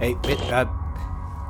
Hey, 0.00 0.16
uh, 0.50 0.66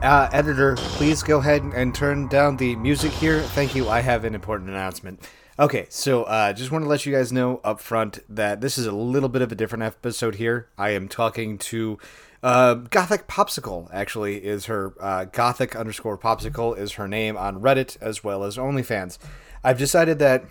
uh, 0.03 0.29
editor, 0.31 0.77
please 0.77 1.23
go 1.23 1.39
ahead 1.39 1.63
and 1.63 1.95
turn 1.95 2.29
down 2.29 2.59
the 2.59 2.77
music 2.77 3.11
here. 3.13 3.41
Thank 3.41 3.75
you. 3.75 3.89
I 3.89 4.01
have 4.01 4.25
an 4.25 4.35
important 4.35 4.69
announcement. 4.69 5.27
Okay, 5.59 5.87
so 5.89 6.25
uh, 6.25 6.53
just 6.53 6.71
want 6.71 6.85
to 6.85 6.89
let 6.89 7.07
you 7.07 7.13
guys 7.13 7.33
know 7.33 7.63
up 7.65 7.81
front 7.81 8.19
that 8.29 8.61
this 8.61 8.77
is 8.77 8.87
a 8.87 8.93
little 8.93 9.31
bit 9.31 9.41
of 9.41 9.51
a 9.51 9.55
different 9.55 9.85
episode 9.85 10.35
here. 10.35 10.69
I 10.77 10.91
am 10.91 11.09
talking 11.09 11.57
to 11.59 11.99
uh, 12.43 12.75
Gothic 12.75 13.27
Popsicle, 13.29 13.89
actually, 13.95 14.45
is 14.45 14.67
her 14.67 14.93
uh, 15.01 15.25
Gothic 15.25 15.75
underscore 15.75 16.19
Popsicle 16.19 16.77
is 16.77 16.93
her 16.93 17.09
name 17.09 17.39
on 17.39 17.63
Reddit 17.63 17.97
as 18.03 18.23
well 18.23 18.45
as 18.45 18.59
OnlyFans. 18.59 19.17
I've 19.65 19.79
decided 19.79 20.19
that 20.19 20.45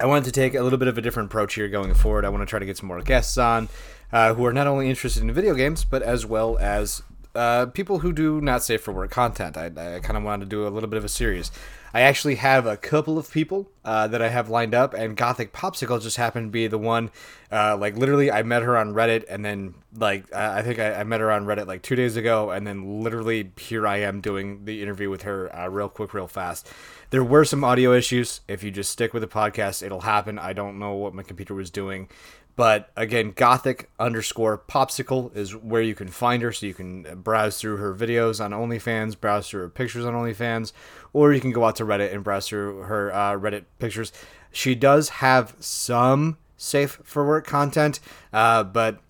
I 0.00 0.06
wanted 0.06 0.24
to 0.24 0.32
take 0.32 0.54
a 0.54 0.62
little 0.62 0.78
bit 0.78 0.88
of 0.88 0.98
a 0.98 1.00
different 1.00 1.30
approach 1.30 1.54
here 1.54 1.68
going 1.68 1.94
forward. 1.94 2.24
I 2.24 2.28
want 2.28 2.42
to 2.42 2.46
try 2.46 2.58
to 2.58 2.66
get 2.66 2.76
some 2.76 2.88
more 2.88 3.00
guests 3.00 3.38
on 3.38 3.68
uh, 4.12 4.34
who 4.34 4.44
are 4.44 4.52
not 4.52 4.66
only 4.66 4.88
interested 4.88 5.22
in 5.22 5.32
video 5.32 5.54
games, 5.54 5.84
but 5.84 6.02
as 6.02 6.26
well 6.26 6.58
as 6.58 7.02
uh, 7.34 7.66
people 7.66 7.98
who 8.00 8.12
do 8.12 8.40
not 8.40 8.62
safe 8.62 8.80
for 8.80 8.92
work 8.92 9.10
content. 9.10 9.56
I, 9.56 9.66
I 9.66 10.00
kind 10.00 10.16
of 10.16 10.22
wanted 10.22 10.44
to 10.44 10.50
do 10.50 10.66
a 10.66 10.70
little 10.70 10.88
bit 10.88 10.98
of 10.98 11.04
a 11.04 11.08
series. 11.08 11.50
I 11.92 12.00
actually 12.00 12.36
have 12.36 12.66
a 12.66 12.76
couple 12.76 13.18
of 13.18 13.30
people 13.30 13.70
uh, 13.84 14.08
that 14.08 14.20
I 14.20 14.28
have 14.28 14.48
lined 14.48 14.74
up, 14.74 14.94
and 14.94 15.16
Gothic 15.16 15.52
Popsicle 15.52 16.02
just 16.02 16.16
happened 16.16 16.48
to 16.48 16.50
be 16.50 16.66
the 16.66 16.78
one. 16.78 17.10
Uh, 17.52 17.76
like 17.76 17.96
literally, 17.96 18.32
I 18.32 18.42
met 18.42 18.62
her 18.62 18.76
on 18.76 18.94
Reddit, 18.94 19.24
and 19.28 19.44
then 19.44 19.74
like 19.96 20.32
I 20.34 20.62
think 20.62 20.80
I, 20.80 20.94
I, 20.94 21.04
met 21.04 21.20
her 21.20 21.30
on 21.30 21.46
Reddit 21.46 21.68
like 21.68 21.82
two 21.82 21.94
days 21.94 22.16
ago, 22.16 22.50
and 22.50 22.66
then 22.66 23.02
literally 23.02 23.52
here 23.56 23.86
I 23.86 23.98
am 23.98 24.20
doing 24.20 24.64
the 24.64 24.82
interview 24.82 25.08
with 25.08 25.22
her 25.22 25.54
uh, 25.56 25.68
real 25.68 25.88
quick, 25.88 26.14
real 26.14 26.26
fast. 26.26 26.68
There 27.10 27.24
were 27.24 27.44
some 27.44 27.64
audio 27.64 27.92
issues. 27.92 28.40
If 28.48 28.62
you 28.62 28.70
just 28.70 28.90
stick 28.90 29.12
with 29.12 29.22
the 29.22 29.28
podcast, 29.28 29.82
it'll 29.82 30.02
happen. 30.02 30.38
I 30.38 30.52
don't 30.52 30.78
know 30.78 30.94
what 30.94 31.14
my 31.14 31.22
computer 31.22 31.54
was 31.54 31.70
doing, 31.70 32.08
but 32.56 32.90
again, 32.96 33.32
Gothic 33.32 33.90
underscore 33.98 34.58
Popsicle 34.58 35.34
is 35.36 35.54
where 35.54 35.82
you 35.82 35.94
can 35.94 36.08
find 36.08 36.42
her. 36.42 36.52
So 36.52 36.66
you 36.66 36.74
can 36.74 37.02
browse 37.22 37.60
through 37.60 37.76
her 37.76 37.94
videos 37.94 38.44
on 38.44 38.52
OnlyFans, 38.52 39.18
browse 39.18 39.48
through 39.48 39.62
her 39.62 39.68
pictures 39.68 40.04
on 40.04 40.14
OnlyFans, 40.14 40.72
or 41.12 41.32
you 41.32 41.40
can 41.40 41.52
go 41.52 41.64
out 41.64 41.76
to 41.76 41.84
Reddit 41.84 42.12
and 42.12 42.24
browse 42.24 42.48
through 42.48 42.82
her 42.82 43.12
uh, 43.12 43.32
Reddit 43.32 43.64
pictures. 43.78 44.12
She 44.52 44.74
does 44.74 45.08
have 45.08 45.54
some 45.58 46.38
safe 46.56 47.00
for 47.02 47.26
work 47.26 47.46
content, 47.46 48.00
uh, 48.32 48.62
but 48.62 49.00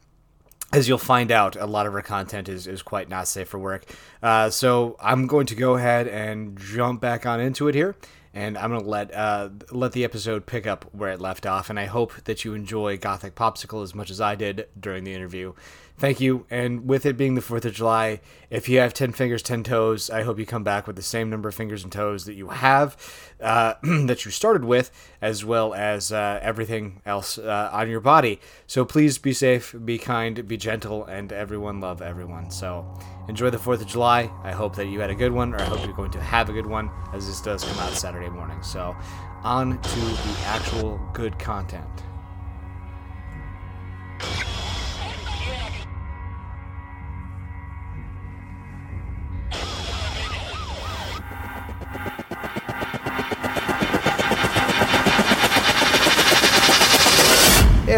as 0.75 0.89
you'll 0.89 0.99
find 0.99 1.31
out, 1.31 1.57
a 1.57 1.67
lot 1.67 1.87
of 1.87 1.93
her 1.93 2.03
content 2.03 2.49
is, 2.49 2.67
is 2.67 2.83
quite 2.83 3.09
not 3.09 3.29
safe 3.29 3.49
for 3.49 3.59
work. 3.59 3.85
Uh, 4.23 4.51
so 4.51 4.97
I'm 5.01 5.27
going 5.27 5.47
to 5.47 5.55
go 5.55 5.77
ahead 5.77 6.09
and 6.09 6.59
jump 6.59 7.01
back 7.01 7.27
on 7.27 7.41
into 7.41 7.69
it 7.69 7.75
here 7.75 7.95
and 8.35 8.59
I'm 8.59 8.73
gonna 8.73 8.85
let 8.85 9.15
uh, 9.15 9.51
let 9.71 9.93
the 9.93 10.03
episode 10.05 10.45
pick 10.45 10.67
up 10.67 10.87
where 10.93 11.13
it 11.13 11.21
left 11.21 11.47
off. 11.47 11.71
And 11.71 11.79
I 11.79 11.87
hope 11.87 12.13
that 12.25 12.45
you 12.45 12.55
enjoy 12.55 12.99
Gothic 12.99 13.37
Popsicle 13.37 13.83
as 13.83 13.95
much 13.95 14.11
as 14.11 14.21
I 14.21 14.35
did 14.35 14.67
during 14.79 15.05
the 15.05 15.15
interview. 15.15 15.53
Thank 15.97 16.21
you. 16.21 16.45
And 16.51 16.89
with 16.89 17.07
it 17.07 17.17
being 17.17 17.37
the 17.37 17.41
Fourth 17.41 17.65
of 17.65 17.73
July, 17.73 18.21
if 18.51 18.69
you 18.69 18.79
have 18.81 18.93
ten 18.93 19.13
fingers, 19.13 19.43
ten 19.43 19.63
toes, 19.63 20.11
I 20.11 20.23
hope 20.23 20.41
you 20.41 20.47
come 20.47 20.65
back 20.65 20.89
with 20.89 20.97
the 20.97 21.03
same 21.03 21.31
number 21.31 21.49
of 21.49 21.55
fingers 21.55 21.85
and 21.85 21.93
toes 21.93 22.25
that 22.25 22.35
you 22.35 22.49
have, 22.49 22.97
uh, 23.41 23.75
that 23.83 24.25
you 24.25 24.33
started 24.33 24.65
with, 24.65 24.91
as 25.23 25.45
well 25.45 25.73
as 25.73 26.11
uh, 26.11 26.41
everything 26.43 27.01
else 27.07 27.39
uh, 27.39 27.71
on 27.73 27.89
your 27.89 28.01
body. 28.01 28.41
So 28.67 28.85
please 28.85 29.19
be 29.19 29.33
safe, 29.33 29.73
be 29.85 29.99
kind, 29.99 30.47
be 30.49 30.57
gentle, 30.57 31.05
and 31.05 31.33
everyone 31.33 31.81
love 31.81 32.03
everyone. 32.03 32.51
So 32.51 32.99
enjoy 33.29 33.51
the 33.51 33.59
4th 33.59 33.83
of 33.83 33.87
July. 33.87 34.31
I 34.43 34.51
hope 34.51 34.75
that 34.75 34.89
you 34.89 34.99
had 34.99 35.11
a 35.11 35.15
good 35.15 35.33
one, 35.33 35.55
or 35.55 35.61
I 35.61 35.65
hope 35.65 35.85
you're 35.85 35.95
going 35.95 36.11
to 36.11 36.21
have 36.21 36.49
a 36.49 36.53
good 36.53 36.67
one, 36.67 36.91
as 37.13 37.29
this 37.29 37.41
does 37.41 37.63
come 37.63 37.79
out 37.79 37.93
Saturday 37.93 38.29
morning. 38.29 38.61
So, 38.65 38.97
on 39.45 39.81
to 39.81 40.01
the 40.01 40.39
actual 40.47 40.99
good 41.13 41.39
content. 41.39 42.03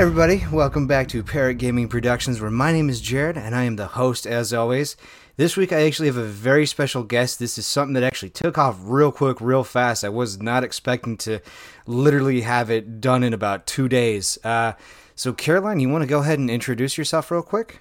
Everybody, 0.07 0.47
welcome 0.53 0.87
back 0.87 1.09
to 1.09 1.21
Parrot 1.21 1.59
Gaming 1.59 1.89
Productions 1.89 2.41
where 2.41 2.49
my 2.49 2.71
name 2.71 2.89
is 2.89 3.01
Jared 3.01 3.37
and 3.37 3.57
I 3.57 3.65
am 3.65 3.75
the 3.75 3.89
host 3.89 4.25
as 4.25 4.53
always. 4.53 4.97
This 5.37 5.57
week 5.57 5.73
I 5.73 5.85
actually 5.85 6.07
have 6.07 6.17
a 6.17 6.23
very 6.23 6.65
special 6.65 7.03
guest. 7.03 7.41
This 7.41 7.59
is 7.59 7.67
something 7.67 7.95
that 7.95 8.05
actually 8.05 8.31
took 8.31 8.57
off 8.57 8.79
real 8.83 9.11
quick, 9.11 9.41
real 9.41 9.65
fast. 9.65 10.05
I 10.05 10.09
was 10.09 10.41
not 10.41 10.63
expecting 10.63 11.17
to 11.17 11.41
literally 11.89 12.43
have 12.43 12.71
it 12.71 13.01
done 13.01 13.25
in 13.25 13.35
about 13.35 13.67
two 13.67 13.89
days. 13.89 14.39
Uh, 14.45 14.75
so 15.17 15.33
Caroline, 15.33 15.81
you 15.81 15.89
want 15.89 16.03
to 16.03 16.09
go 16.09 16.21
ahead 16.21 16.39
and 16.39 16.49
introduce 16.49 16.97
yourself 16.97 17.33
real 17.33 17.43
quick? 17.43 17.81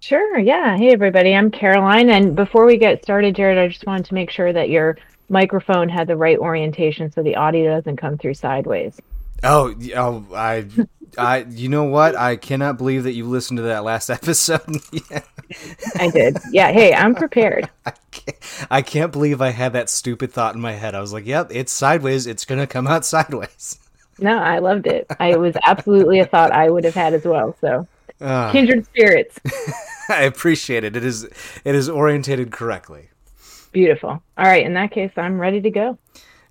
Sure, 0.00 0.38
yeah. 0.38 0.78
Hey 0.78 0.94
everybody, 0.94 1.34
I'm 1.34 1.50
Caroline 1.50 2.08
and 2.08 2.34
before 2.34 2.64
we 2.64 2.78
get 2.78 3.02
started, 3.02 3.36
Jared, 3.36 3.58
I 3.58 3.68
just 3.68 3.86
wanted 3.86 4.06
to 4.06 4.14
make 4.14 4.30
sure 4.30 4.54
that 4.54 4.70
your 4.70 4.96
microphone 5.28 5.90
had 5.90 6.06
the 6.06 6.16
right 6.16 6.38
orientation 6.38 7.12
so 7.12 7.22
the 7.22 7.36
audio 7.36 7.76
doesn't 7.76 7.98
come 7.98 8.16
through 8.16 8.34
sideways. 8.34 8.98
Oh, 9.42 9.74
oh, 9.96 10.26
I 10.34 10.66
I, 11.18 11.38
you 11.50 11.68
know 11.68 11.84
what? 11.84 12.16
I 12.16 12.36
cannot 12.36 12.78
believe 12.78 13.04
that 13.04 13.12
you 13.12 13.26
listened 13.26 13.58
to 13.58 13.62
that 13.64 13.84
last 13.84 14.08
episode. 14.18 14.76
yeah. 14.92 15.22
I 15.96 16.08
did. 16.10 16.38
Yeah. 16.50 16.72
Hey, 16.72 16.94
I'm 16.94 17.14
prepared. 17.14 17.68
I 17.86 17.92
can't, 18.10 18.36
I 18.70 18.82
can't 18.82 19.12
believe 19.12 19.40
I 19.40 19.50
had 19.50 19.72
that 19.74 19.90
stupid 19.90 20.32
thought 20.32 20.54
in 20.54 20.60
my 20.60 20.72
head. 20.72 20.94
I 20.94 21.00
was 21.00 21.12
like, 21.12 21.26
"Yep, 21.26 21.50
it's 21.52 21.72
sideways. 21.72 22.26
It's 22.26 22.44
gonna 22.44 22.66
come 22.66 22.86
out 22.86 23.04
sideways." 23.04 23.78
No, 24.18 24.38
I 24.38 24.58
loved 24.58 24.86
it. 24.86 25.06
I, 25.18 25.32
it 25.32 25.40
was 25.40 25.56
absolutely 25.64 26.20
a 26.20 26.26
thought 26.26 26.52
I 26.52 26.70
would 26.70 26.84
have 26.84 26.94
had 26.94 27.12
as 27.14 27.24
well. 27.24 27.56
So, 27.60 27.86
uh, 28.20 28.52
kindred 28.52 28.84
spirits. 28.86 29.38
I 30.08 30.22
appreciate 30.22 30.84
it. 30.84 30.96
It 30.96 31.04
is 31.04 31.24
it 31.24 31.74
is 31.74 31.88
orientated 31.88 32.52
correctly. 32.52 33.08
Beautiful. 33.72 34.10
All 34.10 34.22
right. 34.44 34.64
In 34.64 34.74
that 34.74 34.90
case, 34.90 35.12
I'm 35.16 35.38
ready 35.40 35.60
to 35.62 35.70
go. 35.70 35.98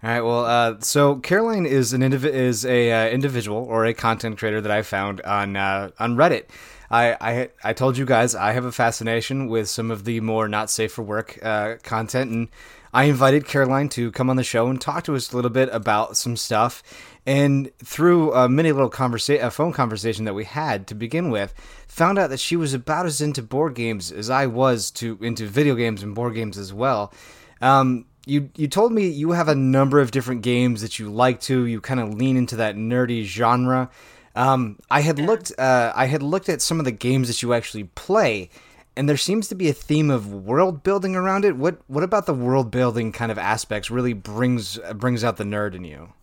All 0.03 0.09
right. 0.09 0.21
Well, 0.21 0.45
uh, 0.45 0.75
so 0.79 1.17
Caroline 1.17 1.67
is 1.67 1.93
an 1.93 2.01
indiv- 2.01 2.23
is 2.23 2.65
a 2.65 2.91
uh, 2.91 3.09
individual 3.09 3.63
or 3.63 3.85
a 3.85 3.93
content 3.93 4.39
creator 4.39 4.59
that 4.59 4.71
I 4.71 4.81
found 4.81 5.21
on 5.21 5.55
uh, 5.55 5.91
on 5.99 6.15
Reddit. 6.15 6.45
I, 6.89 7.15
I 7.21 7.49
I 7.63 7.73
told 7.73 7.97
you 7.97 8.05
guys 8.05 8.33
I 8.33 8.53
have 8.53 8.65
a 8.65 8.71
fascination 8.71 9.47
with 9.47 9.69
some 9.69 9.91
of 9.91 10.03
the 10.05 10.19
more 10.19 10.47
not 10.47 10.71
safe 10.71 10.93
for 10.93 11.03
work 11.03 11.37
uh, 11.43 11.75
content, 11.83 12.31
and 12.31 12.47
I 12.91 13.03
invited 13.03 13.45
Caroline 13.45 13.89
to 13.89 14.11
come 14.11 14.31
on 14.31 14.37
the 14.37 14.43
show 14.43 14.67
and 14.69 14.81
talk 14.81 15.03
to 15.03 15.15
us 15.15 15.31
a 15.31 15.35
little 15.35 15.51
bit 15.51 15.69
about 15.71 16.17
some 16.17 16.35
stuff. 16.35 16.81
And 17.27 17.69
through 17.77 18.33
a 18.33 18.49
mini 18.49 18.71
little 18.71 18.89
conversation, 18.89 19.45
a 19.45 19.51
phone 19.51 19.71
conversation 19.71 20.25
that 20.25 20.33
we 20.33 20.45
had 20.45 20.87
to 20.87 20.95
begin 20.95 21.29
with, 21.29 21.53
found 21.87 22.17
out 22.17 22.31
that 22.31 22.39
she 22.39 22.55
was 22.55 22.73
about 22.73 23.05
as 23.05 23.21
into 23.21 23.43
board 23.43 23.75
games 23.75 24.11
as 24.11 24.31
I 24.31 24.47
was 24.47 24.89
to 24.91 25.19
into 25.21 25.45
video 25.45 25.75
games 25.75 26.01
and 26.01 26.15
board 26.15 26.33
games 26.33 26.57
as 26.57 26.73
well. 26.73 27.13
Um, 27.61 28.05
you 28.25 28.49
you 28.55 28.67
told 28.67 28.91
me 28.91 29.07
you 29.07 29.31
have 29.31 29.47
a 29.47 29.55
number 29.55 29.99
of 29.99 30.11
different 30.11 30.41
games 30.41 30.81
that 30.81 30.99
you 30.99 31.09
like 31.11 31.41
to. 31.41 31.65
You 31.65 31.81
kind 31.81 31.99
of 31.99 32.13
lean 32.13 32.37
into 32.37 32.55
that 32.57 32.75
nerdy 32.75 33.23
genre. 33.23 33.89
Um, 34.35 34.79
I 34.89 35.01
had 35.01 35.19
looked 35.19 35.51
uh, 35.57 35.91
I 35.95 36.05
had 36.05 36.23
looked 36.23 36.49
at 36.49 36.61
some 36.61 36.79
of 36.79 36.85
the 36.85 36.91
games 36.91 37.27
that 37.27 37.41
you 37.41 37.53
actually 37.53 37.85
play, 37.95 38.49
and 38.95 39.09
there 39.09 39.17
seems 39.17 39.47
to 39.49 39.55
be 39.55 39.69
a 39.69 39.73
theme 39.73 40.09
of 40.09 40.31
world 40.31 40.83
building 40.83 41.15
around 41.15 41.45
it. 41.45 41.57
What 41.57 41.81
what 41.87 42.03
about 42.03 42.25
the 42.25 42.33
world 42.33 42.71
building 42.71 43.11
kind 43.11 43.31
of 43.31 43.37
aspects 43.37 43.89
really 43.89 44.13
brings 44.13 44.77
brings 44.95 45.23
out 45.23 45.37
the 45.37 45.43
nerd 45.43 45.75
in 45.75 45.83
you? 45.83 46.13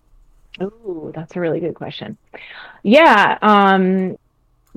Oh, 0.60 1.12
that's 1.14 1.36
a 1.36 1.40
really 1.40 1.60
good 1.60 1.74
question. 1.74 2.16
Yeah, 2.82 3.38
um, 3.42 4.18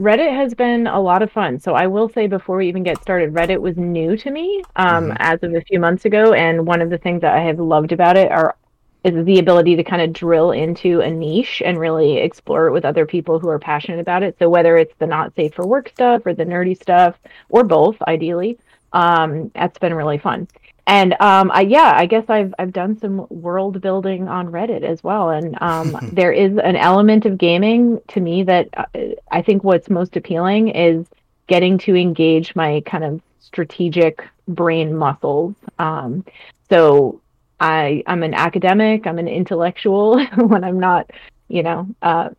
Reddit 0.02 0.36
has 0.36 0.56
been 0.56 0.88
a 0.88 1.00
lot 1.00 1.22
of 1.22 1.32
fun. 1.32 1.60
So 1.60 1.76
I 1.76 1.86
will 1.86 2.10
say 2.10 2.26
before 2.26 2.58
we 2.58 2.68
even 2.68 2.82
get 2.82 3.00
started, 3.02 3.34
Reddit 3.34 3.62
was 3.62 3.78
new 3.78 4.18
to 4.18 4.32
me 4.32 4.64
um, 4.76 5.06
mm-hmm. 5.06 5.18
as 5.20 5.44
of 5.44 5.54
a 5.54 5.62
few 5.62 5.80
months 5.80 6.06
ago, 6.06 6.34
and 6.34 6.66
one 6.66 6.82
of 6.82 6.90
the 6.90 6.98
things 6.98 7.22
that 7.22 7.36
I 7.36 7.42
have 7.42 7.60
loved 7.60 7.92
about 7.92 8.18
it 8.18 8.32
are 8.32 8.56
is 9.04 9.26
the 9.26 9.40
ability 9.40 9.76
to 9.76 9.84
kind 9.84 10.02
of 10.02 10.14
drill 10.14 10.52
into 10.52 11.02
a 11.02 11.10
niche 11.10 11.62
and 11.66 11.80
really 11.80 12.18
explore 12.18 12.68
it 12.68 12.72
with 12.72 12.86
other 12.86 13.06
people 13.06 13.40
who 13.40 13.50
are 13.50 13.58
passionate 13.58 14.00
about 14.00 14.22
it. 14.22 14.36
So 14.38 14.48
whether 14.48 14.78
it's 14.78 14.94
the 15.00 15.08
not 15.08 15.36
safe 15.36 15.56
for 15.56 15.66
work 15.66 15.90
stuff 15.90 16.24
or 16.26 16.34
the 16.34 16.46
nerdy 16.46 16.80
stuff 16.80 17.18
or 17.50 17.64
both, 17.64 18.00
ideally, 18.08 18.60
um, 18.94 19.50
that's 19.56 19.80
been 19.80 19.94
really 19.94 20.20
fun 20.20 20.48
and 20.88 21.14
um, 21.20 21.52
I, 21.52 21.62
yeah, 21.62 21.94
I 21.96 22.06
guess 22.06 22.26
I've 22.28 22.54
I've 22.58 22.74
done 22.74 22.98
some 22.98 23.28
world 23.30 23.82
building 23.82 24.28
on 24.28 24.48
Reddit 24.48 24.84
as 24.84 25.04
well, 25.04 25.30
and 25.30 25.58
um, 25.62 25.98
there 26.14 26.32
is 26.32 26.58
an 26.58 26.76
element 26.76 27.26
of 27.26 27.38
gaming 27.38 28.00
to 28.10 28.20
me 28.20 28.44
that 28.44 28.70
uh, 28.76 28.86
I 29.32 29.42
think 29.42 29.64
what's 29.64 29.90
most 29.90 30.16
appealing 30.16 30.70
is 30.70 31.06
getting 31.48 31.78
to 31.80 31.96
engage 31.96 32.56
my 32.56 32.82
kind 32.86 33.04
of 33.04 33.22
strategic 33.40 34.24
brain 34.48 34.96
muscles. 34.96 35.56
Um, 35.78 36.26
so 36.70 37.22
I 37.60 38.04
I'm 38.08 38.24
an 38.24 38.34
academic, 38.34 39.06
I'm 39.06 39.20
an 39.20 39.28
intellectual 39.28 40.24
when 40.36 40.64
I'm 40.64 40.80
not, 40.80 41.12
you 41.48 41.62
know, 41.62 41.88
uh, 42.02 42.30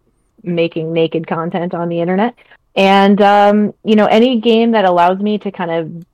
making 0.42 0.92
naked 0.92 1.28
content 1.28 1.74
on 1.74 1.88
the 1.88 2.00
internet, 2.00 2.34
and 2.74 3.20
um, 3.20 3.74
you 3.84 3.94
know, 3.94 4.06
any 4.06 4.40
game 4.40 4.72
that 4.72 4.84
allows 4.84 5.20
me 5.20 5.38
to 5.38 5.52
kind 5.52 5.70
of 5.70 6.06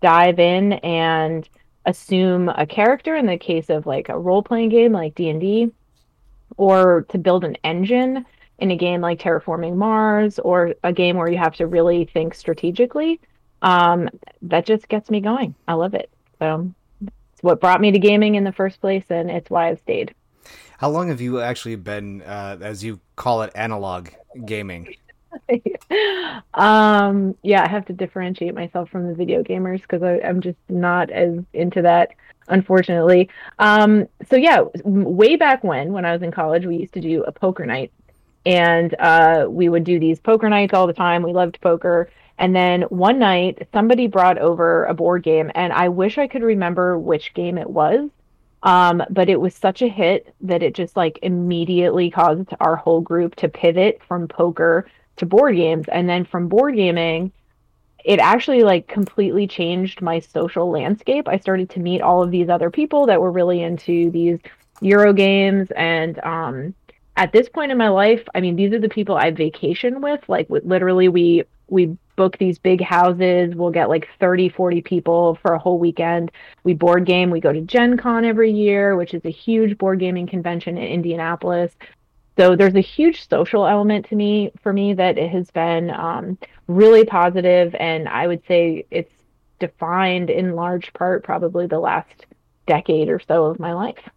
dive 0.00 0.38
in 0.38 0.74
and 0.74 1.48
assume 1.86 2.48
a 2.48 2.66
character 2.66 3.14
in 3.16 3.26
the 3.26 3.38
case 3.38 3.70
of 3.70 3.86
like 3.86 4.08
a 4.08 4.18
role-playing 4.18 4.70
game 4.70 4.92
like 4.92 5.14
D&D 5.14 5.70
or 6.56 7.04
to 7.10 7.18
build 7.18 7.44
an 7.44 7.56
engine 7.64 8.24
in 8.58 8.70
a 8.70 8.76
game 8.76 9.00
like 9.00 9.18
Terraforming 9.18 9.76
Mars 9.76 10.38
or 10.38 10.74
a 10.84 10.92
game 10.92 11.16
where 11.16 11.28
you 11.28 11.38
have 11.38 11.56
to 11.56 11.66
really 11.66 12.04
think 12.04 12.34
strategically. 12.34 13.20
um, 13.64 14.08
that 14.42 14.66
just 14.66 14.88
gets 14.88 15.10
me 15.10 15.20
going. 15.20 15.54
I 15.66 15.72
love 15.72 15.94
it. 15.94 16.10
So 16.38 16.70
it's 17.32 17.42
what 17.42 17.60
brought 17.60 17.80
me 17.80 17.90
to 17.90 17.98
gaming 17.98 18.34
in 18.34 18.44
the 18.44 18.52
first 18.52 18.80
place, 18.80 19.04
and 19.08 19.30
it's 19.30 19.50
why 19.50 19.70
I've 19.70 19.80
stayed. 19.80 20.14
How 20.78 20.90
long 20.90 21.08
have 21.08 21.20
you 21.20 21.40
actually 21.40 21.76
been, 21.76 22.20
uh, 22.22 22.58
as 22.60 22.84
you 22.84 23.00
call 23.16 23.42
it, 23.42 23.50
analog 23.54 24.08
gaming? 24.44 24.94
um, 26.54 27.34
yeah, 27.42 27.62
I 27.64 27.68
have 27.68 27.86
to 27.86 27.92
differentiate 27.92 28.54
myself 28.54 28.90
from 28.90 29.08
the 29.08 29.14
video 29.14 29.42
gamers 29.42 29.82
because 29.82 30.02
I'm 30.02 30.40
just 30.40 30.58
not 30.68 31.10
as 31.10 31.38
into 31.52 31.82
that, 31.82 32.12
unfortunately. 32.48 33.28
Um, 33.58 34.08
so 34.28 34.36
yeah, 34.36 34.64
way 34.84 35.36
back 35.36 35.64
when, 35.64 35.92
when 35.92 36.04
I 36.04 36.12
was 36.12 36.22
in 36.22 36.30
college, 36.30 36.66
we 36.66 36.76
used 36.76 36.94
to 36.94 37.00
do 37.00 37.22
a 37.24 37.32
poker 37.32 37.66
night, 37.66 37.92
and 38.46 38.94
uh, 38.98 39.46
we 39.48 39.68
would 39.68 39.84
do 39.84 39.98
these 39.98 40.20
poker 40.20 40.48
nights 40.48 40.74
all 40.74 40.86
the 40.86 40.92
time. 40.92 41.22
We 41.22 41.32
loved 41.32 41.60
poker. 41.60 42.10
And 42.36 42.54
then 42.54 42.82
one 42.82 43.20
night, 43.20 43.68
somebody 43.72 44.08
brought 44.08 44.38
over 44.38 44.86
a 44.86 44.94
board 44.94 45.22
game, 45.22 45.52
and 45.54 45.72
I 45.72 45.88
wish 45.88 46.18
I 46.18 46.26
could 46.26 46.42
remember 46.42 46.98
which 46.98 47.32
game 47.34 47.58
it 47.58 47.70
was. 47.70 48.10
Um, 48.64 49.02
but 49.10 49.28
it 49.28 49.40
was 49.40 49.54
such 49.54 49.82
a 49.82 49.88
hit 49.88 50.34
that 50.40 50.62
it 50.62 50.74
just 50.74 50.96
like 50.96 51.18
immediately 51.22 52.10
caused 52.10 52.48
our 52.60 52.76
whole 52.76 53.02
group 53.02 53.36
to 53.36 53.48
pivot 53.48 54.00
from 54.08 54.26
poker 54.26 54.86
to 55.16 55.26
board 55.26 55.56
games. 55.56 55.86
And 55.88 56.08
then 56.08 56.24
from 56.24 56.48
board 56.48 56.76
gaming, 56.76 57.32
it 58.04 58.18
actually 58.18 58.62
like 58.62 58.86
completely 58.86 59.46
changed 59.46 60.02
my 60.02 60.20
social 60.20 60.70
landscape. 60.70 61.26
I 61.26 61.38
started 61.38 61.70
to 61.70 61.80
meet 61.80 62.02
all 62.02 62.22
of 62.22 62.30
these 62.30 62.48
other 62.48 62.70
people 62.70 63.06
that 63.06 63.20
were 63.20 63.32
really 63.32 63.62
into 63.62 64.10
these 64.10 64.38
Euro 64.80 65.12
games. 65.12 65.70
And 65.76 66.18
um, 66.24 66.74
at 67.16 67.32
this 67.32 67.48
point 67.48 67.72
in 67.72 67.78
my 67.78 67.88
life, 67.88 68.22
I 68.34 68.40
mean, 68.40 68.56
these 68.56 68.72
are 68.72 68.78
the 68.78 68.88
people 68.88 69.16
I 69.16 69.30
vacation 69.30 70.00
with. 70.00 70.28
Like, 70.28 70.48
literally, 70.50 71.08
we 71.08 71.44
we 71.68 71.96
book 72.16 72.36
these 72.38 72.58
big 72.58 72.82
houses. 72.82 73.54
We'll 73.54 73.70
get 73.70 73.88
like 73.88 74.08
30, 74.20 74.50
40 74.50 74.82
people 74.82 75.38
for 75.42 75.54
a 75.54 75.58
whole 75.58 75.78
weekend. 75.78 76.30
We 76.62 76.74
board 76.74 77.06
game. 77.06 77.30
We 77.30 77.40
go 77.40 77.52
to 77.52 77.60
Gen 77.62 77.96
Con 77.96 78.24
every 78.24 78.52
year, 78.52 78.96
which 78.96 79.14
is 79.14 79.24
a 79.24 79.30
huge 79.30 79.78
board 79.78 79.98
gaming 79.98 80.26
convention 80.26 80.76
in 80.76 80.84
Indianapolis. 80.84 81.74
So 82.36 82.56
there's 82.56 82.74
a 82.74 82.80
huge 82.80 83.28
social 83.28 83.66
element 83.66 84.08
to 84.08 84.16
me 84.16 84.52
for 84.62 84.72
me 84.72 84.94
that 84.94 85.18
it 85.18 85.30
has 85.30 85.50
been 85.50 85.90
um, 85.90 86.38
really 86.66 87.04
positive, 87.04 87.74
and 87.78 88.08
I 88.08 88.26
would 88.26 88.42
say 88.48 88.86
it's 88.90 89.12
defined 89.60 90.30
in 90.30 90.54
large 90.54 90.92
part 90.94 91.22
probably 91.22 91.66
the 91.66 91.78
last 91.78 92.26
decade 92.66 93.08
or 93.08 93.20
so 93.20 93.46
of 93.46 93.60
my 93.60 93.72
life. 93.72 94.08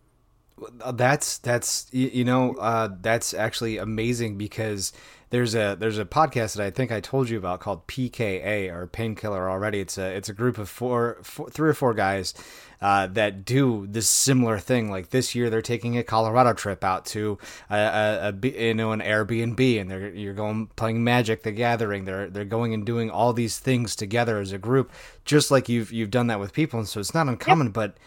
That's 0.93 1.37
that's 1.37 1.87
you 1.91 2.25
know 2.25 2.55
uh, 2.55 2.89
that's 3.01 3.35
actually 3.35 3.77
amazing 3.77 4.37
because 4.37 4.91
there's 5.29 5.53
a 5.53 5.75
there's 5.79 5.99
a 5.99 6.05
podcast 6.05 6.55
that 6.55 6.65
I 6.65 6.71
think 6.71 6.91
I 6.91 6.99
told 6.99 7.29
you 7.29 7.37
about 7.37 7.59
called 7.59 7.85
PKA 7.87 8.73
or 8.73 8.87
Painkiller 8.87 9.49
already. 9.49 9.79
It's 9.81 9.99
a 9.99 10.15
it's 10.15 10.29
a 10.29 10.33
group 10.33 10.57
of 10.57 10.69
four, 10.69 11.19
four 11.21 11.49
three 11.49 11.69
or 11.69 11.73
four 11.73 11.93
guys 11.93 12.33
uh, 12.81 13.07
that 13.07 13.45
do 13.45 13.87
this 13.87 14.09
similar 14.09 14.59
thing. 14.59 14.89
Like 14.89 15.09
this 15.09 15.35
year, 15.35 15.49
they're 15.49 15.61
taking 15.61 15.97
a 15.97 16.03
Colorado 16.03 16.53
trip 16.53 16.83
out 16.83 17.05
to 17.07 17.37
a, 17.69 17.75
a, 17.75 18.29
a 18.29 18.47
you 18.47 18.73
know 18.73 18.91
an 18.91 19.01
Airbnb, 19.01 19.81
and 19.81 19.89
they're 19.89 20.09
you're 20.09 20.33
going 20.33 20.67
playing 20.75 21.03
Magic 21.03 21.43
the 21.43 21.51
Gathering. 21.51 22.05
They're 22.05 22.29
they're 22.29 22.45
going 22.45 22.73
and 22.73 22.85
doing 22.85 23.09
all 23.09 23.33
these 23.33 23.59
things 23.59 23.95
together 23.95 24.39
as 24.39 24.51
a 24.51 24.57
group, 24.57 24.91
just 25.25 25.51
like 25.51 25.69
you've 25.69 25.91
you've 25.91 26.11
done 26.11 26.27
that 26.27 26.39
with 26.39 26.53
people. 26.53 26.79
And 26.79 26.87
so 26.87 26.99
it's 26.99 27.13
not 27.13 27.27
uncommon, 27.27 27.67
yep. 27.67 27.73
but 27.73 27.97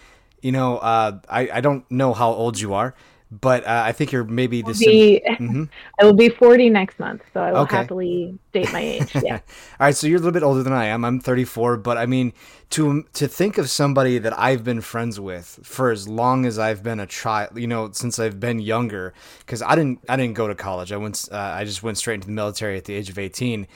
you 0.43 0.52
know, 0.52 0.78
uh, 0.78 1.19
I 1.28 1.50
I 1.55 1.61
don't 1.61 1.88
know 1.90 2.12
how 2.14 2.31
old 2.31 2.61
you 2.61 2.75
are 2.75 2.94
but 3.31 3.65
uh, 3.65 3.82
I 3.87 3.93
think 3.93 4.11
you're 4.11 4.25
maybe 4.25 4.61
the 4.62 4.75
be, 4.75 5.23
mm-hmm. 5.29 5.65
I 6.00 6.05
will 6.05 6.15
be 6.15 6.29
40 6.29 6.69
next 6.71 6.99
month, 6.99 7.23
so 7.32 7.41
I 7.41 7.53
will 7.53 7.61
okay. 7.61 7.77
happily 7.77 8.38
date 8.53 8.73
my 8.73 8.81
age. 8.81 9.15
Yeah. 9.15 9.35
All 9.81 9.87
right, 9.87 9.94
so 9.94 10.09
you're 10.09 10.17
a 10.17 10.21
little 10.21 10.32
bit 10.32 10.43
older 10.43 10.65
than 10.65 10.73
I 10.73 10.87
am. 10.87 11.05
I'm 11.05 11.21
34, 11.21 11.77
but 11.77 11.97
I 11.97 12.06
mean 12.06 12.32
to 12.71 13.05
to 13.15 13.29
think 13.29 13.59
of 13.59 13.71
somebody 13.71 14.19
that 14.19 14.37
I've 14.37 14.65
been 14.65 14.81
friends 14.81 15.21
with 15.21 15.61
for 15.62 15.91
as 15.91 16.09
long 16.09 16.44
as 16.44 16.59
I've 16.59 16.82
been 16.82 16.99
a 16.99 17.06
child, 17.06 17.56
you 17.56 17.69
know, 17.69 17.91
since 17.93 18.19
I've 18.19 18.41
been 18.41 18.59
younger, 18.59 19.15
because 19.41 19.62
I 19.62 19.76
didn't 19.76 20.00
I 20.09 20.17
didn't 20.17 20.35
go 20.35 20.49
to 20.49 20.55
college. 20.55 20.91
I 20.91 20.97
went 20.97 21.29
uh, 21.31 21.37
I 21.37 21.65
just 21.65 21.85
went 21.85 21.99
straight 21.99 22.15
into 22.17 22.26
the 22.26 22.33
military 22.33 22.76
at 22.76 22.85
the 22.85 22.94
age 22.94 23.11
of 23.11 23.19
18, 23.19 23.69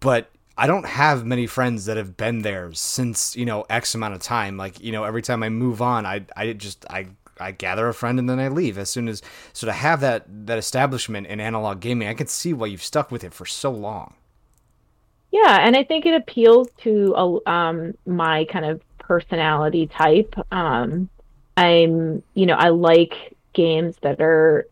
but 0.00 0.30
I 0.58 0.66
don't 0.66 0.86
have 0.86 1.24
many 1.24 1.46
friends 1.46 1.84
that 1.84 1.96
have 1.96 2.16
been 2.16 2.42
there 2.42 2.72
since 2.72 3.36
you 3.36 3.46
know 3.46 3.64
X 3.70 3.94
amount 3.94 4.14
of 4.14 4.20
time. 4.20 4.56
Like 4.56 4.80
you 4.80 4.90
know, 4.90 5.04
every 5.04 5.22
time 5.22 5.44
I 5.44 5.48
move 5.48 5.80
on, 5.80 6.04
I 6.04 6.26
I 6.36 6.52
just 6.52 6.84
I 6.90 7.06
I 7.40 7.52
gather 7.52 7.88
a 7.88 7.94
friend 7.94 8.18
and 8.18 8.28
then 8.28 8.38
I 8.38 8.48
leave 8.48 8.78
as 8.78 8.90
soon 8.90 9.08
as 9.08 9.22
so 9.52 9.66
to 9.66 9.72
have 9.72 10.00
that 10.00 10.24
that 10.46 10.58
establishment 10.58 11.26
in 11.26 11.40
analog 11.40 11.80
gaming, 11.80 12.08
I 12.08 12.14
can 12.14 12.26
see 12.26 12.52
why 12.52 12.66
you've 12.66 12.82
stuck 12.82 13.10
with 13.10 13.24
it 13.24 13.34
for 13.34 13.46
so 13.46 13.70
long. 13.70 14.14
Yeah, 15.30 15.58
and 15.60 15.76
I 15.76 15.84
think 15.84 16.06
it 16.06 16.14
appeals 16.14 16.68
to 16.78 17.42
um, 17.46 17.94
my 18.06 18.46
kind 18.46 18.64
of 18.64 18.80
personality 18.98 19.86
type. 19.86 20.34
Um, 20.50 21.08
I'm, 21.56 22.22
you 22.34 22.46
know, 22.46 22.54
I 22.54 22.68
like 22.70 23.36
games 23.52 23.96
that 24.02 24.20
are, 24.20 24.66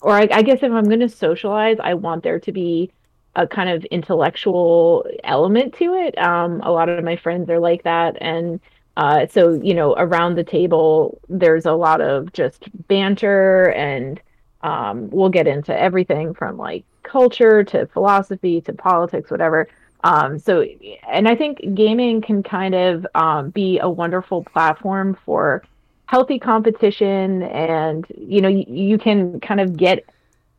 or 0.00 0.12
I, 0.12 0.28
I 0.30 0.42
guess 0.42 0.58
if 0.62 0.72
I'm 0.72 0.84
going 0.84 1.00
to 1.00 1.08
socialize, 1.08 1.78
I 1.80 1.94
want 1.94 2.24
there 2.24 2.40
to 2.40 2.52
be 2.52 2.90
a 3.36 3.46
kind 3.46 3.70
of 3.70 3.84
intellectual 3.86 5.06
element 5.24 5.74
to 5.74 5.94
it. 5.94 6.18
Um, 6.18 6.60
a 6.62 6.72
lot 6.72 6.88
of 6.88 7.04
my 7.04 7.16
friends 7.16 7.48
are 7.48 7.60
like 7.60 7.84
that, 7.84 8.16
and 8.20 8.60
uh, 8.96 9.26
so, 9.26 9.52
you 9.52 9.74
know, 9.74 9.94
around 9.96 10.36
the 10.36 10.44
table, 10.44 11.20
there's 11.28 11.66
a 11.66 11.72
lot 11.72 12.00
of 12.00 12.32
just 12.32 12.64
banter, 12.88 13.70
and 13.72 14.20
um, 14.62 15.10
we'll 15.10 15.28
get 15.28 15.46
into 15.46 15.78
everything 15.78 16.32
from 16.32 16.56
like 16.56 16.84
culture 17.02 17.62
to 17.62 17.86
philosophy 17.88 18.60
to 18.62 18.72
politics, 18.72 19.30
whatever. 19.30 19.68
Um, 20.02 20.38
so, 20.38 20.64
and 21.08 21.28
I 21.28 21.34
think 21.34 21.74
gaming 21.74 22.22
can 22.22 22.42
kind 22.42 22.74
of 22.74 23.06
um, 23.14 23.50
be 23.50 23.78
a 23.78 23.88
wonderful 23.88 24.44
platform 24.44 25.16
for 25.26 25.62
healthy 26.06 26.38
competition, 26.38 27.42
and 27.42 28.06
you 28.16 28.40
know, 28.40 28.48
you, 28.48 28.64
you 28.68 28.98
can 28.98 29.40
kind 29.40 29.60
of 29.60 29.76
get 29.76 30.06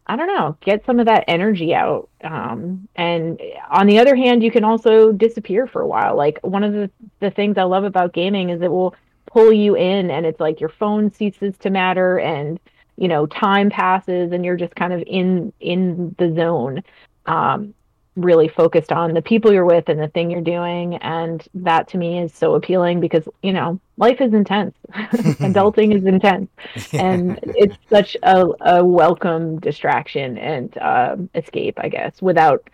I 0.10 0.16
don't 0.16 0.28
know, 0.28 0.58
get 0.62 0.86
some 0.86 1.00
of 1.00 1.06
that 1.08 1.26
energy 1.28 1.76
out. 1.76 2.10
Um, 2.24 2.88
and 2.96 3.42
on 3.70 3.88
the 3.88 4.00
other 4.00 4.16
hand, 4.16 4.42
you 4.42 4.52
can 4.52 4.64
also 4.64 5.12
disappear 5.12 5.68
for 5.68 5.82
a 5.82 5.88
while. 5.88 6.16
Like 6.16 6.40
one 6.42 6.64
of 6.64 6.72
the, 6.72 6.90
the 7.20 7.30
things 7.30 7.58
I 7.58 7.64
love 7.64 7.84
about 7.84 8.14
gaming 8.14 8.50
is 8.50 8.62
it 8.62 8.72
will 8.72 8.96
pull 9.26 9.52
you 9.52 9.76
in 9.76 10.10
and 10.10 10.26
it's 10.26 10.40
like 10.40 10.62
your 10.62 10.70
phone 10.70 11.12
ceases 11.12 11.58
to 11.60 11.70
matter 11.70 12.20
and, 12.20 12.58
you 12.96 13.10
know, 13.10 13.26
time 13.26 13.70
passes 13.70 14.32
and 14.32 14.46
you're 14.46 14.56
just 14.56 14.76
kind 14.76 14.94
of 14.94 15.04
in, 15.06 15.52
in 15.60 16.16
the 16.18 16.34
zone. 16.34 16.84
Um, 17.26 17.74
really 18.18 18.50
focused 18.50 18.92
on 18.92 19.14
the 19.14 19.22
people 19.22 19.54
you're 19.54 19.66
with 19.66 19.88
and 19.88 20.00
the 20.00 20.10
thing 20.10 20.30
you're 20.30 20.42
doing. 20.42 20.96
And 20.96 21.48
that 21.54 21.88
to 21.90 21.98
me 21.98 22.20
is 22.20 22.34
so 22.34 22.56
appealing 22.56 23.00
because 23.00 23.28
you 23.42 23.54
know 23.54 23.80
life 23.98 24.20
is 24.20 24.34
intense. 24.34 24.76
Adulting 24.94 25.96
is 25.96 26.06
intense. 26.06 26.50
And 26.94 27.40
it's 27.44 27.78
such 27.90 28.18
a, 28.24 28.46
a 28.62 28.84
welcome 28.84 29.60
distraction 29.60 30.38
and 30.38 30.78
uh, 30.78 31.16
escape 31.36 31.78
i 31.80 31.90
guess 31.90 32.22
without 32.22 32.70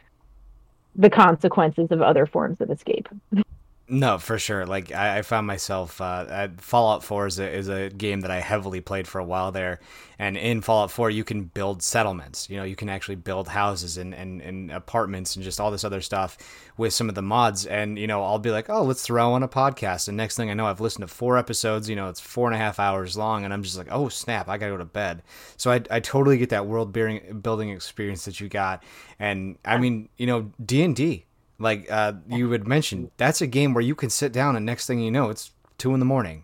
the 0.95 1.09
consequences 1.09 1.91
of 1.91 2.01
other 2.01 2.25
forms 2.25 2.61
of 2.61 2.69
escape 2.69 3.07
no, 3.93 4.17
for 4.17 4.39
sure. 4.39 4.65
Like 4.65 4.91
I, 4.91 5.19
I 5.19 5.21
found 5.21 5.45
myself 5.45 6.01
uh, 6.01 6.47
Fallout 6.57 7.03
Four 7.03 7.27
is 7.27 7.37
a, 7.37 7.47
is 7.47 7.69
a 7.69 7.89
game 7.91 8.21
that 8.21 8.31
I 8.31 8.39
heavily 8.39 8.81
played 8.81 9.07
for 9.07 9.19
a 9.19 9.23
while 9.23 9.51
there, 9.51 9.79
and 10.17 10.35
in 10.35 10.61
Fallout 10.61 10.89
Four 10.89 11.11
you 11.11 11.23
can 11.23 11.43
build 11.43 11.83
settlements. 11.83 12.49
You 12.49 12.57
know, 12.57 12.63
you 12.63 12.75
can 12.75 12.89
actually 12.89 13.17
build 13.17 13.47
houses 13.47 13.97
and, 13.97 14.15
and, 14.15 14.41
and 14.41 14.71
apartments 14.71 15.35
and 15.35 15.45
just 15.45 15.59
all 15.59 15.69
this 15.69 15.83
other 15.83 16.01
stuff 16.01 16.39
with 16.75 16.91
some 16.91 17.07
of 17.07 17.13
the 17.13 17.21
mods. 17.21 17.67
And 17.67 17.99
you 17.99 18.07
know, 18.07 18.23
I'll 18.23 18.39
be 18.39 18.49
like, 18.49 18.67
oh, 18.67 18.81
let's 18.81 19.03
throw 19.03 19.33
on 19.33 19.43
a 19.43 19.47
podcast, 19.47 20.07
and 20.07 20.17
next 20.17 20.37
thing 20.37 20.49
I 20.49 20.55
know, 20.55 20.65
I've 20.65 20.81
listened 20.81 21.07
to 21.07 21.13
four 21.13 21.37
episodes. 21.37 21.87
You 21.87 21.95
know, 21.95 22.09
it's 22.09 22.19
four 22.19 22.47
and 22.47 22.55
a 22.55 22.59
half 22.59 22.79
hours 22.79 23.15
long, 23.15 23.45
and 23.45 23.53
I'm 23.53 23.61
just 23.61 23.77
like, 23.77 23.89
oh 23.91 24.09
snap, 24.09 24.49
I 24.49 24.57
gotta 24.57 24.71
go 24.71 24.77
to 24.77 24.85
bed. 24.85 25.21
So 25.55 25.71
I 25.71 25.81
I 25.91 25.99
totally 25.99 26.39
get 26.39 26.49
that 26.49 26.65
world 26.65 26.91
building 26.91 27.41
building 27.43 27.69
experience 27.69 28.25
that 28.25 28.39
you 28.39 28.49
got, 28.49 28.83
and 29.19 29.59
I 29.63 29.77
mean, 29.77 30.09
you 30.17 30.25
know, 30.25 30.51
D 30.65 30.81
and 30.81 30.95
D 30.95 31.25
like 31.59 31.89
uh, 31.91 32.13
you 32.27 32.51
had 32.51 32.67
mentioned, 32.67 33.11
that's 33.17 33.41
a 33.41 33.47
game 33.47 33.73
where 33.73 33.81
you 33.81 33.95
can 33.95 34.09
sit 34.09 34.31
down 34.31 34.55
and 34.55 34.65
next 34.65 34.87
thing 34.87 34.99
you 34.99 35.11
know, 35.11 35.29
it's 35.29 35.51
two 35.77 35.93
in 35.93 35.99
the 35.99 36.05
morning. 36.05 36.43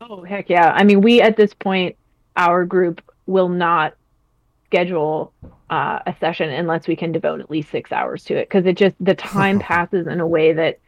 Oh 0.00 0.24
heck 0.24 0.48
yeah! 0.50 0.72
I 0.74 0.82
mean, 0.84 1.00
we 1.00 1.20
at 1.20 1.36
this 1.36 1.54
point, 1.54 1.96
our 2.36 2.64
group 2.64 3.00
will 3.26 3.48
not 3.48 3.94
schedule 4.66 5.32
uh, 5.70 6.00
a 6.06 6.14
session 6.18 6.50
unless 6.50 6.86
we 6.86 6.96
can 6.96 7.12
devote 7.12 7.40
at 7.40 7.50
least 7.50 7.70
six 7.70 7.92
hours 7.92 8.24
to 8.24 8.34
it 8.34 8.48
because 8.48 8.66
it 8.66 8.76
just 8.76 8.96
the 9.00 9.14
time 9.14 9.58
passes 9.72 10.06
in 10.06 10.20
a 10.20 10.26
way 10.26 10.52
that 10.52 10.78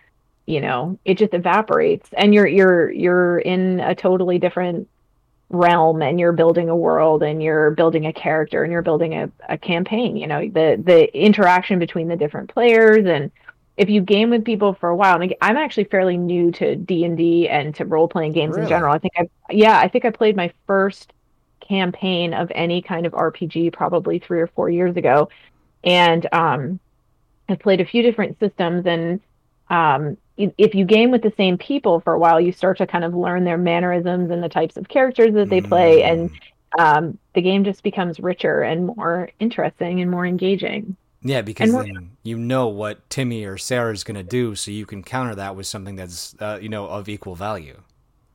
you 0.47 0.61
know 0.61 0.99
it 1.05 1.17
just 1.17 1.35
evaporates 1.35 2.09
and 2.17 2.35
you're 2.35 2.47
you're 2.47 2.91
you're 2.91 3.39
in 3.39 3.81
a 3.81 3.95
totally 3.95 4.39
different 4.39 4.89
realm 5.51 6.03
and 6.03 6.19
you're 6.19 6.33
building 6.33 6.69
a 6.69 6.77
world 6.77 7.23
and 7.23 7.43
you're 7.43 7.71
building 7.71 8.07
a 8.07 8.13
character 8.13 8.63
and 8.63 8.73
you're 8.73 8.83
building 8.83 9.15
a, 9.15 9.31
a 9.49 9.57
campaign 9.57 10.17
you 10.17 10.27
know 10.27 10.41
the 10.41 10.83
the 10.83 11.15
interaction 11.17 11.79
between 11.79 12.09
the 12.09 12.17
different 12.17 12.51
players 12.53 13.07
and 13.07 13.31
if 13.77 13.91
you 13.91 14.01
game 14.01 14.31
with 14.31 14.45
people 14.45 14.75
for 14.75 14.89
a 14.89 14.97
while, 14.97 15.21
and 15.21 15.35
I'm 15.41 15.57
actually 15.57 15.85
fairly 15.85 16.17
new 16.17 16.53
to 16.53 16.77
D 16.77 17.05
and 17.05 17.17
D 17.17 17.49
and 17.49 17.75
to 17.77 17.85
role 17.85 18.09
playing 18.09 18.33
games 18.33 18.53
really? 18.53 18.63
in 18.63 18.69
general. 18.69 18.95
I 18.95 18.99
think 18.99 19.15
I, 19.17 19.29
yeah, 19.51 19.79
I 19.79 19.89
think 19.89 20.05
I 20.05 20.11
played 20.11 20.37
my 20.37 20.53
first 20.67 21.13
campaign 21.61 22.35
of 22.35 22.53
any 22.55 22.83
kind 22.83 23.07
of 23.07 23.13
RPG 23.13 23.73
probably 23.73 24.19
three 24.19 24.41
or 24.41 24.47
four 24.47 24.71
years 24.71 24.97
ago, 24.97 25.29
and 25.83 26.27
um, 26.33 26.79
I've 27.49 27.59
played 27.59 27.81
a 27.81 27.85
few 27.85 28.03
different 28.03 28.39
systems, 28.39 28.87
and 28.87 29.21
um, 29.71 30.17
if 30.37 30.75
you 30.75 30.85
game 30.85 31.11
with 31.11 31.23
the 31.23 31.33
same 31.37 31.59
people 31.59 32.01
for 32.01 32.13
a 32.13 32.19
while, 32.19 32.41
you 32.41 32.53
start 32.53 32.79
to 32.79 32.87
kind 32.87 33.05
of 33.05 33.15
learn 33.15 33.45
their 33.45 33.59
mannerisms 33.59 34.31
and 34.31 34.43
the 34.43 34.49
types 34.49 34.77
of 34.77 34.89
characters 34.89 35.35
that 35.35 35.49
they 35.49 35.61
play, 35.61 36.03
mm. 36.03 36.13
and 36.13 36.31
um, 36.79 37.19
the 37.35 37.43
game 37.43 37.65
just 37.65 37.83
becomes 37.83 38.21
richer 38.21 38.63
and 38.63 38.87
more 38.87 39.31
interesting 39.41 40.01
and 40.01 40.11
more 40.11 40.27
engaging. 40.27 40.97
Yeah, 41.27 41.41
because 41.41 41.73
then 41.73 42.11
you 42.23 42.37
know 42.37 42.69
what 42.69 43.09
Timmy 43.09 43.47
or 43.47 43.57
Sarah 43.57 43.93
is 43.93 44.05
going 44.05 44.17
to 44.17 44.23
do, 44.23 44.55
so 44.55 44.71
you 44.71 44.85
can 44.85 45.03
counter 45.03 45.35
that 45.35 45.57
with 45.57 45.67
something 45.67 45.97
that's 45.97 46.37
uh, 46.39 46.59
you 46.61 46.69
know 46.69 46.87
of 46.87 47.09
equal 47.09 47.35
value. 47.35 47.81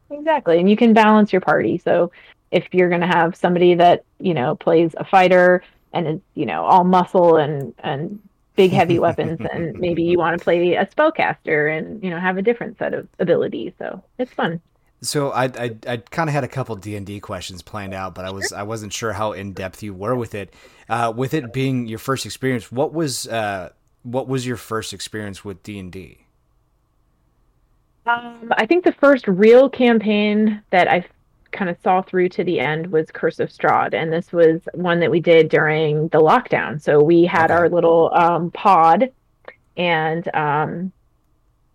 Exactly, 0.09 0.59
and 0.59 0.67
you 0.67 0.75
can 0.75 0.93
balance 0.93 1.31
your 1.31 1.41
party. 1.41 1.77
So 1.77 2.11
if 2.49 2.65
you're 2.71 2.89
going 2.89 3.01
to 3.01 3.07
have 3.07 3.35
somebody 3.35 3.75
that 3.75 4.03
you 4.19 4.33
know 4.33 4.55
plays 4.55 4.95
a 4.97 5.05
fighter 5.05 5.63
and 5.93 6.07
is 6.07 6.19
you 6.33 6.47
know 6.47 6.65
all 6.65 6.83
muscle 6.83 7.37
and 7.37 7.75
and 7.79 8.19
big 8.55 8.71
heavy 8.71 8.97
weapons, 9.07 9.39
and 9.53 9.79
maybe 9.79 10.01
you 10.01 10.17
want 10.17 10.39
to 10.39 10.43
play 10.43 10.73
a 10.73 10.87
spellcaster 10.87 11.77
and 11.77 12.03
you 12.03 12.09
know 12.09 12.19
have 12.19 12.37
a 12.37 12.41
different 12.41 12.79
set 12.79 12.95
of 12.95 13.07
abilities. 13.19 13.73
So 13.77 14.03
it's 14.17 14.33
fun. 14.33 14.59
So 15.01 15.31
I 15.31 15.45
I, 15.45 15.75
I 15.87 15.97
kind 15.97 16.29
of 16.29 16.33
had 16.33 16.43
a 16.43 16.47
couple 16.47 16.75
D 16.75 16.95
and 16.95 17.05
D 17.05 17.19
questions 17.19 17.61
planned 17.61 17.93
out, 17.93 18.15
but 18.15 18.25
I 18.25 18.31
was 18.31 18.51
I 18.51 18.63
wasn't 18.63 18.93
sure 18.93 19.13
how 19.13 19.31
in 19.31 19.53
depth 19.53 19.81
you 19.81 19.93
were 19.93 20.15
with 20.15 20.35
it. 20.35 20.53
Uh, 20.89 21.13
with 21.15 21.33
it 21.33 21.53
being 21.53 21.87
your 21.87 21.99
first 21.99 22.25
experience, 22.25 22.71
what 22.71 22.93
was 22.93 23.27
uh, 23.27 23.69
what 24.03 24.27
was 24.27 24.45
your 24.45 24.57
first 24.57 24.93
experience 24.93 25.45
with 25.45 25.63
D 25.63 25.79
and 25.79 25.91
D? 25.91 26.25
Um, 28.05 28.51
I 28.57 28.65
think 28.65 28.83
the 28.83 28.91
first 28.93 29.27
real 29.27 29.69
campaign 29.69 30.61
that 30.71 30.87
I 30.89 31.05
kind 31.51 31.69
of 31.69 31.77
saw 31.83 32.01
through 32.01 32.29
to 32.29 32.43
the 32.43 32.59
end 32.59 32.91
was 32.91 33.11
Curse 33.11 33.39
of 33.39 33.49
Strahd, 33.49 33.93
and 33.93 34.11
this 34.11 34.31
was 34.31 34.61
one 34.73 34.99
that 34.99 35.11
we 35.11 35.19
did 35.19 35.49
during 35.49 36.07
the 36.09 36.19
lockdown. 36.19 36.81
So 36.81 37.01
we 37.01 37.23
had 37.25 37.51
okay. 37.51 37.53
our 37.53 37.69
little 37.69 38.11
um, 38.13 38.51
pod, 38.51 39.11
and 39.77 40.35
um, 40.35 40.91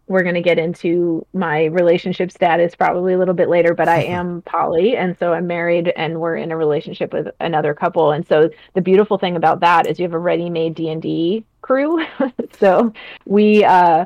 we're 0.07 0.23
going 0.23 0.35
to 0.35 0.43
get 0.43 0.59
into 0.59 1.27
my 1.33 1.65
relationship 1.65 2.31
status 2.31 2.75
probably 2.75 3.15
a 3.15 3.19
little 3.19 3.35
bit 3.35 3.49
later, 3.49 3.75
but 3.75 3.89
I 3.89 4.03
am 4.05 4.43
poly. 4.43 4.97
And 4.97 5.17
so 5.19 5.33
I'm 5.33 5.47
married 5.47 5.93
and 5.97 6.21
we're 6.21 6.37
in 6.37 6.53
a 6.53 6.57
relationship 6.57 7.13
with 7.13 7.29
another 7.41 7.75
couple. 7.75 8.11
And 8.13 8.27
so 8.27 8.51
the 8.75 8.83
beautiful 8.83 9.19
thing 9.19 9.37
about 9.37 9.61
that 9.61 9.87
is 9.87 9.99
you 9.99 10.05
have 10.05 10.15
a 10.15 10.19
ready 10.19 10.51
made 10.51 10.75
D 10.75 10.91
and 10.91 11.01
D 11.01 11.45
crew. 11.63 12.05
so 12.59 12.93
we, 13.25 13.65
uh, 13.65 14.05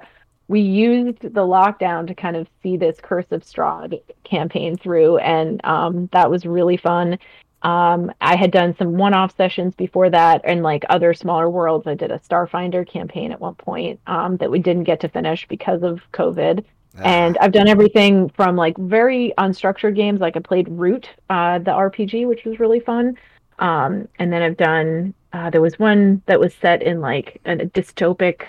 we 0.49 0.61
used 0.61 1.21
the 1.21 1.47
lockdown 1.47 2.07
to 2.07 2.15
kind 2.15 2.37
of 2.37 2.49
see 2.63 2.77
this 2.77 2.99
Curse 3.03 3.31
of 3.33 3.43
Strahd 3.43 4.01
campaign 4.25 4.77
through. 4.77 5.19
And 5.19 5.61
um, 5.65 6.09
that 6.13 6.31
was 6.31 6.47
really 6.47 6.77
fun. 6.77 7.19
Um, 7.63 8.13
I 8.21 8.37
had 8.37 8.53
done 8.53 8.77
some 8.77 8.97
one-off 8.97 9.37
sessions 9.37 9.75
before 9.75 10.11
that, 10.11 10.41
and 10.45 10.63
like 10.63 10.85
other 10.89 11.13
smaller 11.13 11.51
worlds, 11.51 11.87
I 11.87 11.95
did 11.95 12.11
a 12.11 12.19
Starfinder 12.19 12.87
campaign 12.87 13.33
at 13.33 13.41
one 13.41 13.57
point 13.57 14.01
um, 14.07 14.37
that 14.37 14.51
we 14.51 14.59
didn't 14.59 14.85
get 14.85 15.01
to 15.01 15.09
finish 15.09 15.47
because 15.49 15.83
of 15.83 16.01
COVID. 16.13 16.65
Ah. 16.99 17.03
And 17.03 17.39
I've 17.39 17.53
done 17.53 17.69
everything 17.69 18.29
from 18.31 18.57
like 18.57 18.77
very 18.77 19.33
unstructured 19.39 19.97
games, 19.97 20.21
like 20.21 20.37
I 20.37 20.41
played 20.41 20.69
Root, 20.69 21.11
uh, 21.31 21.59
the 21.59 21.73
RPG, 21.73 22.29
which 22.29 22.45
was 22.45 22.61
really 22.61 22.81
fun. 22.81 23.17
Um, 23.59 24.09
and 24.21 24.33
then 24.33 24.43
I've 24.43 24.57
done 24.57 25.15
uh, 25.33 25.51
there 25.51 25.61
was 25.61 25.79
one 25.79 26.23
that 26.27 26.41
was 26.41 26.55
set 26.55 26.83
in 26.83 27.01
like 27.01 27.41
a 27.45 27.57
dystopic 27.57 28.43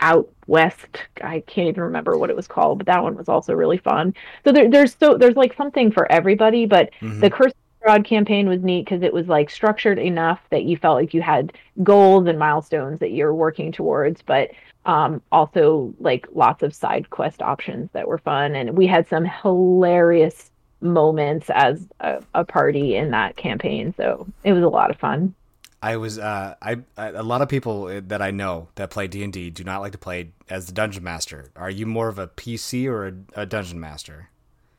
out 0.00 0.28
west. 0.46 0.98
I 1.22 1.40
can't 1.40 1.68
even 1.68 1.82
remember 1.82 2.16
what 2.16 2.30
it 2.30 2.36
was 2.36 2.46
called, 2.46 2.78
but 2.78 2.86
that 2.86 3.02
one 3.02 3.16
was 3.16 3.28
also 3.28 3.52
really 3.52 3.78
fun. 3.78 4.14
So 4.44 4.52
there, 4.52 4.70
there's 4.70 4.96
so 4.98 5.16
there's 5.16 5.36
like 5.36 5.56
something 5.56 5.90
for 5.90 6.10
everybody. 6.10 6.66
But 6.66 6.90
mm-hmm. 7.00 7.20
the 7.20 7.30
Curse 7.30 7.52
Strahd 7.82 8.04
campaign 8.04 8.48
was 8.48 8.62
neat 8.62 8.84
because 8.84 9.02
it 9.02 9.12
was 9.12 9.28
like 9.28 9.50
structured 9.50 9.98
enough 9.98 10.40
that 10.50 10.64
you 10.64 10.76
felt 10.76 10.96
like 10.96 11.14
you 11.14 11.22
had 11.22 11.52
goals 11.82 12.26
and 12.26 12.38
milestones 12.38 12.98
that 13.00 13.12
you're 13.12 13.34
working 13.34 13.72
towards, 13.72 14.22
but 14.22 14.50
um, 14.86 15.22
also 15.30 15.94
like 16.00 16.26
lots 16.32 16.62
of 16.62 16.74
side 16.74 17.10
quest 17.10 17.42
options 17.42 17.90
that 17.92 18.08
were 18.08 18.18
fun. 18.18 18.54
And 18.54 18.76
we 18.76 18.86
had 18.86 19.08
some 19.08 19.24
hilarious 19.24 20.50
moments 20.80 21.50
as 21.50 21.86
a, 22.00 22.22
a 22.34 22.44
party 22.44 22.96
in 22.96 23.10
that 23.10 23.36
campaign. 23.36 23.94
So 23.96 24.26
it 24.44 24.52
was 24.52 24.62
a 24.62 24.68
lot 24.68 24.90
of 24.90 24.96
fun. 24.98 25.34
I 25.80 25.96
was 25.96 26.18
uh, 26.18 26.56
I, 26.60 26.78
I, 26.96 27.08
a 27.08 27.22
lot 27.22 27.40
of 27.40 27.48
people 27.48 27.86
that 27.86 28.20
I 28.20 28.32
know 28.32 28.68
that 28.74 28.90
play 28.90 29.06
D 29.06 29.22
and 29.22 29.32
D 29.32 29.50
do 29.50 29.62
not 29.62 29.80
like 29.80 29.92
to 29.92 29.98
play 29.98 30.32
as 30.50 30.66
the 30.66 30.72
dungeon 30.72 31.04
master. 31.04 31.52
Are 31.54 31.70
you 31.70 31.86
more 31.86 32.08
of 32.08 32.18
a 32.18 32.26
PC 32.26 32.86
or 32.86 33.06
a, 33.06 33.42
a 33.42 33.46
dungeon 33.46 33.78
master? 33.78 34.30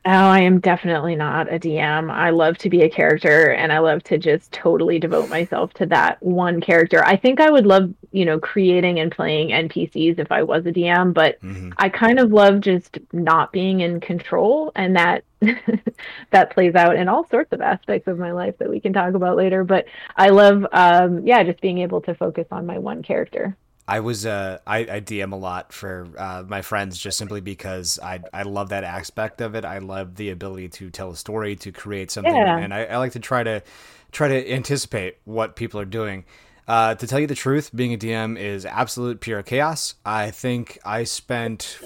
Oh, 0.06 0.12
I 0.12 0.40
am 0.40 0.62
definitely 0.62 1.16
not 1.16 1.54
a 1.54 1.60
DM. 1.60 2.10
I 2.10 2.30
love 2.30 2.58
to 2.60 2.70
be 2.70 2.84
a 2.84 2.90
character 2.90 3.52
and 3.52 3.72
I 3.72 3.80
love 3.80 4.02
to 4.04 4.18
just 4.18 4.50
totally 4.54 4.98
devote 4.98 5.28
myself 5.28 5.74
to 5.74 5.86
that 5.88 6.24
one 6.24 6.62
character. 6.62 7.04
I 7.04 7.18
think 7.18 7.42
I 7.42 7.52
would 7.52 7.66
love, 7.66 7.94
you 8.12 8.24
know, 8.24 8.40
creating 8.40 9.02
and 9.02 9.12
playing 9.12 9.50
NPCs 9.50 10.18
if 10.18 10.32
I 10.32 10.42
was 10.44 10.66
a 10.66 10.72
DM, 10.72 11.14
but 11.14 11.42
mm-hmm. 11.42 11.72
I 11.78 11.90
kind 11.90 12.18
of 12.18 12.32
love 12.32 12.62
just 12.62 12.98
not 13.12 13.52
being 13.52 13.82
in 13.82 14.00
control 14.00 14.72
and 14.74 14.96
that 14.96 15.26
that 16.32 16.52
plays 16.52 16.76
out 16.76 16.96
in 16.96 17.10
all 17.10 17.28
sorts 17.28 17.52
of 17.52 17.60
aspects 17.60 18.08
of 18.08 18.18
my 18.18 18.32
life 18.32 18.58
that 18.60 18.70
we 18.70 18.80
can 18.80 18.94
talk 18.94 19.16
about 19.16 19.36
later, 19.36 19.66
but 19.66 19.86
I 20.16 20.30
love 20.30 20.66
um 20.72 21.28
yeah, 21.28 21.44
just 21.44 21.60
being 21.60 21.80
able 21.80 22.00
to 22.02 22.16
focus 22.16 22.48
on 22.52 22.66
my 22.66 22.78
one 22.78 23.04
character. 23.04 23.58
I 23.90 24.02
was 24.02 24.24
uh, 24.24 24.60
I, 24.68 24.78
I 24.78 25.02
DM 25.02 25.34
a 25.34 25.36
lot 25.36 25.74
for 25.74 26.08
uh, 26.16 26.44
my 26.48 26.62
friends 26.62 26.96
just 27.00 27.18
simply 27.18 27.42
because 27.42 27.98
I 28.04 28.22
I 28.32 28.44
love 28.44 28.70
that 28.70 28.84
aspect 28.84 29.42
of 29.42 29.56
it. 29.56 29.66
I 29.66 29.80
love 29.80 30.16
the 30.16 30.30
ability 30.30 30.70
to 30.70 30.92
tell 30.92 31.10
a 31.10 31.16
story, 31.16 31.56
to 31.56 31.72
create 31.72 32.12
something, 32.12 32.36
yeah. 32.36 32.60
and 32.60 32.72
I, 32.72 32.86
I 32.86 32.98
like 32.98 33.14
to 33.14 33.20
try 33.20 33.42
to 33.42 33.64
try 34.12 34.28
to 34.28 34.52
anticipate 34.54 35.18
what 35.26 35.56
people 35.56 35.80
are 35.80 35.86
doing. 35.86 36.26
Uh, 36.68 36.94
to 36.94 37.08
tell 37.08 37.20
you 37.20 37.26
the 37.26 37.34
truth, 37.34 37.76
being 37.76 37.96
a 37.96 37.98
DM 37.98 38.38
is 38.38 38.64
absolute 38.64 39.22
pure 39.22 39.42
chaos. 39.42 39.96
I 40.06 40.30
think 40.30 40.78
I 40.86 41.04
spent 41.04 41.80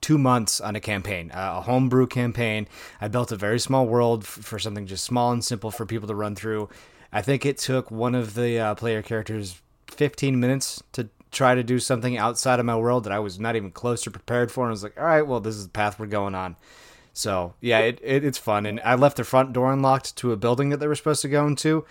two 0.00 0.18
months 0.18 0.60
on 0.60 0.74
a 0.74 0.80
campaign, 0.80 1.30
uh, 1.30 1.58
a 1.58 1.60
homebrew 1.60 2.08
campaign. 2.08 2.66
I 3.00 3.06
built 3.06 3.30
a 3.30 3.36
very 3.36 3.60
small 3.60 3.86
world 3.86 4.24
f- 4.24 4.28
for 4.28 4.58
something 4.58 4.86
just 4.88 5.04
small 5.04 5.30
and 5.30 5.44
simple 5.44 5.70
for 5.70 5.86
people 5.86 6.08
to 6.08 6.16
run 6.16 6.34
through. 6.34 6.68
I 7.12 7.22
think 7.22 7.46
it 7.46 7.58
took 7.58 7.92
one 7.92 8.16
of 8.16 8.34
the 8.34 8.58
uh, 8.58 8.74
player 8.74 9.02
characters 9.02 9.62
15 9.92 10.38
minutes 10.38 10.82
to 10.92 11.08
try 11.30 11.54
to 11.54 11.62
do 11.62 11.78
something 11.78 12.16
outside 12.18 12.60
of 12.60 12.66
my 12.66 12.76
world 12.76 13.04
that 13.04 13.12
I 13.12 13.18
was 13.18 13.40
not 13.40 13.56
even 13.56 13.70
close 13.70 14.02
to 14.02 14.10
prepared 14.10 14.52
for. 14.52 14.64
And 14.64 14.70
I 14.70 14.72
was 14.72 14.82
like, 14.82 14.98
all 14.98 15.06
right, 15.06 15.26
well, 15.26 15.40
this 15.40 15.56
is 15.56 15.64
the 15.64 15.70
path 15.70 15.98
we're 15.98 16.06
going 16.06 16.34
on. 16.34 16.56
So 17.14 17.54
yeah, 17.60 17.80
it, 17.80 17.98
it, 18.02 18.24
it's 18.24 18.38
fun. 18.38 18.66
And 18.66 18.80
I 18.84 18.94
left 18.94 19.16
the 19.16 19.24
front 19.24 19.52
door 19.52 19.72
unlocked 19.72 20.16
to 20.16 20.32
a 20.32 20.36
building 20.36 20.70
that 20.70 20.78
they 20.78 20.86
were 20.86 20.94
supposed 20.94 21.22
to 21.22 21.28
go 21.28 21.46
into. 21.46 21.84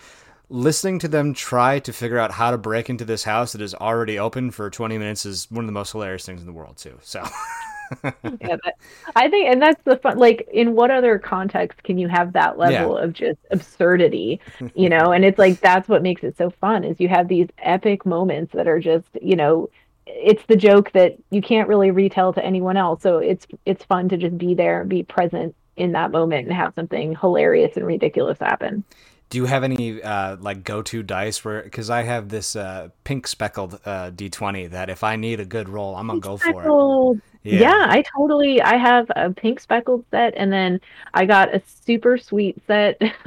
Listening 0.49 0.99
to 0.99 1.07
them 1.07 1.33
try 1.33 1.79
to 1.79 1.93
figure 1.93 2.19
out 2.19 2.31
how 2.31 2.51
to 2.51 2.57
break 2.57 2.89
into 2.89 3.05
this 3.05 3.23
house 3.23 3.53
that 3.53 3.61
is 3.61 3.73
already 3.73 4.19
open 4.19 4.51
for 4.51 4.69
20 4.69 4.97
minutes 4.97 5.25
is 5.25 5.49
one 5.49 5.63
of 5.63 5.67
the 5.67 5.73
most 5.73 5.91
hilarious 5.91 6.25
things 6.25 6.41
in 6.41 6.47
the 6.47 6.53
world, 6.53 6.77
too. 6.77 6.97
So. 7.01 7.23
yeah, 8.03 8.57
but 8.63 8.75
I 9.15 9.29
think, 9.29 9.49
and 9.49 9.61
that's 9.61 9.81
the 9.83 9.97
fun. 9.97 10.17
Like, 10.17 10.47
in 10.51 10.75
what 10.75 10.91
other 10.91 11.19
context 11.19 11.83
can 11.83 11.97
you 11.97 12.07
have 12.07 12.33
that 12.33 12.57
level 12.57 12.97
yeah. 12.97 13.03
of 13.03 13.13
just 13.13 13.39
absurdity? 13.51 14.39
You 14.75 14.89
know, 14.89 15.11
and 15.11 15.25
it's 15.25 15.37
like 15.37 15.59
that's 15.59 15.89
what 15.89 16.01
makes 16.01 16.23
it 16.23 16.37
so 16.37 16.49
fun. 16.49 16.83
Is 16.83 16.99
you 16.99 17.09
have 17.09 17.27
these 17.27 17.47
epic 17.59 18.05
moments 18.05 18.53
that 18.53 18.67
are 18.67 18.79
just, 18.79 19.07
you 19.21 19.35
know, 19.35 19.69
it's 20.05 20.43
the 20.47 20.55
joke 20.55 20.91
that 20.93 21.17
you 21.29 21.41
can't 21.41 21.67
really 21.67 21.91
retell 21.91 22.31
to 22.33 22.45
anyone 22.45 22.77
else. 22.77 23.01
So 23.01 23.17
it's 23.17 23.45
it's 23.65 23.83
fun 23.83 24.07
to 24.09 24.17
just 24.17 24.37
be 24.37 24.53
there 24.53 24.81
and 24.81 24.89
be 24.89 25.03
present 25.03 25.55
in 25.75 25.91
that 25.93 26.11
moment 26.11 26.47
and 26.47 26.55
have 26.55 26.73
something 26.73 27.15
hilarious 27.15 27.75
and 27.75 27.85
ridiculous 27.85 28.39
happen 28.39 28.83
do 29.31 29.37
you 29.37 29.45
have 29.45 29.63
any 29.63 30.03
uh, 30.03 30.35
like 30.39 30.63
go-to 30.63 31.01
dice 31.01 31.43
where 31.43 31.63
because 31.63 31.89
i 31.89 32.03
have 32.03 32.29
this 32.29 32.55
uh, 32.55 32.89
pink 33.03 33.25
speckled 33.25 33.79
uh, 33.85 34.11
d20 34.11 34.69
that 34.69 34.89
if 34.89 35.03
i 35.03 35.15
need 35.15 35.39
a 35.39 35.45
good 35.45 35.67
roll 35.67 35.95
i'm 35.95 36.07
gonna 36.07 36.17
pink 36.17 36.23
go 36.23 36.37
speckled. 36.37 36.63
for 36.63 37.15
it 37.15 37.30
yeah. 37.43 37.59
yeah. 37.59 37.85
i 37.89 38.03
totally 38.17 38.61
i 38.61 38.75
have 38.75 39.09
a 39.15 39.31
pink 39.31 39.59
speckled 39.59 40.05
set 40.11 40.33
and 40.35 40.51
then 40.51 40.79
i 41.13 41.25
got 41.25 41.53
a 41.53 41.61
super 41.65 42.17
sweet 42.17 42.57
set 42.67 43.01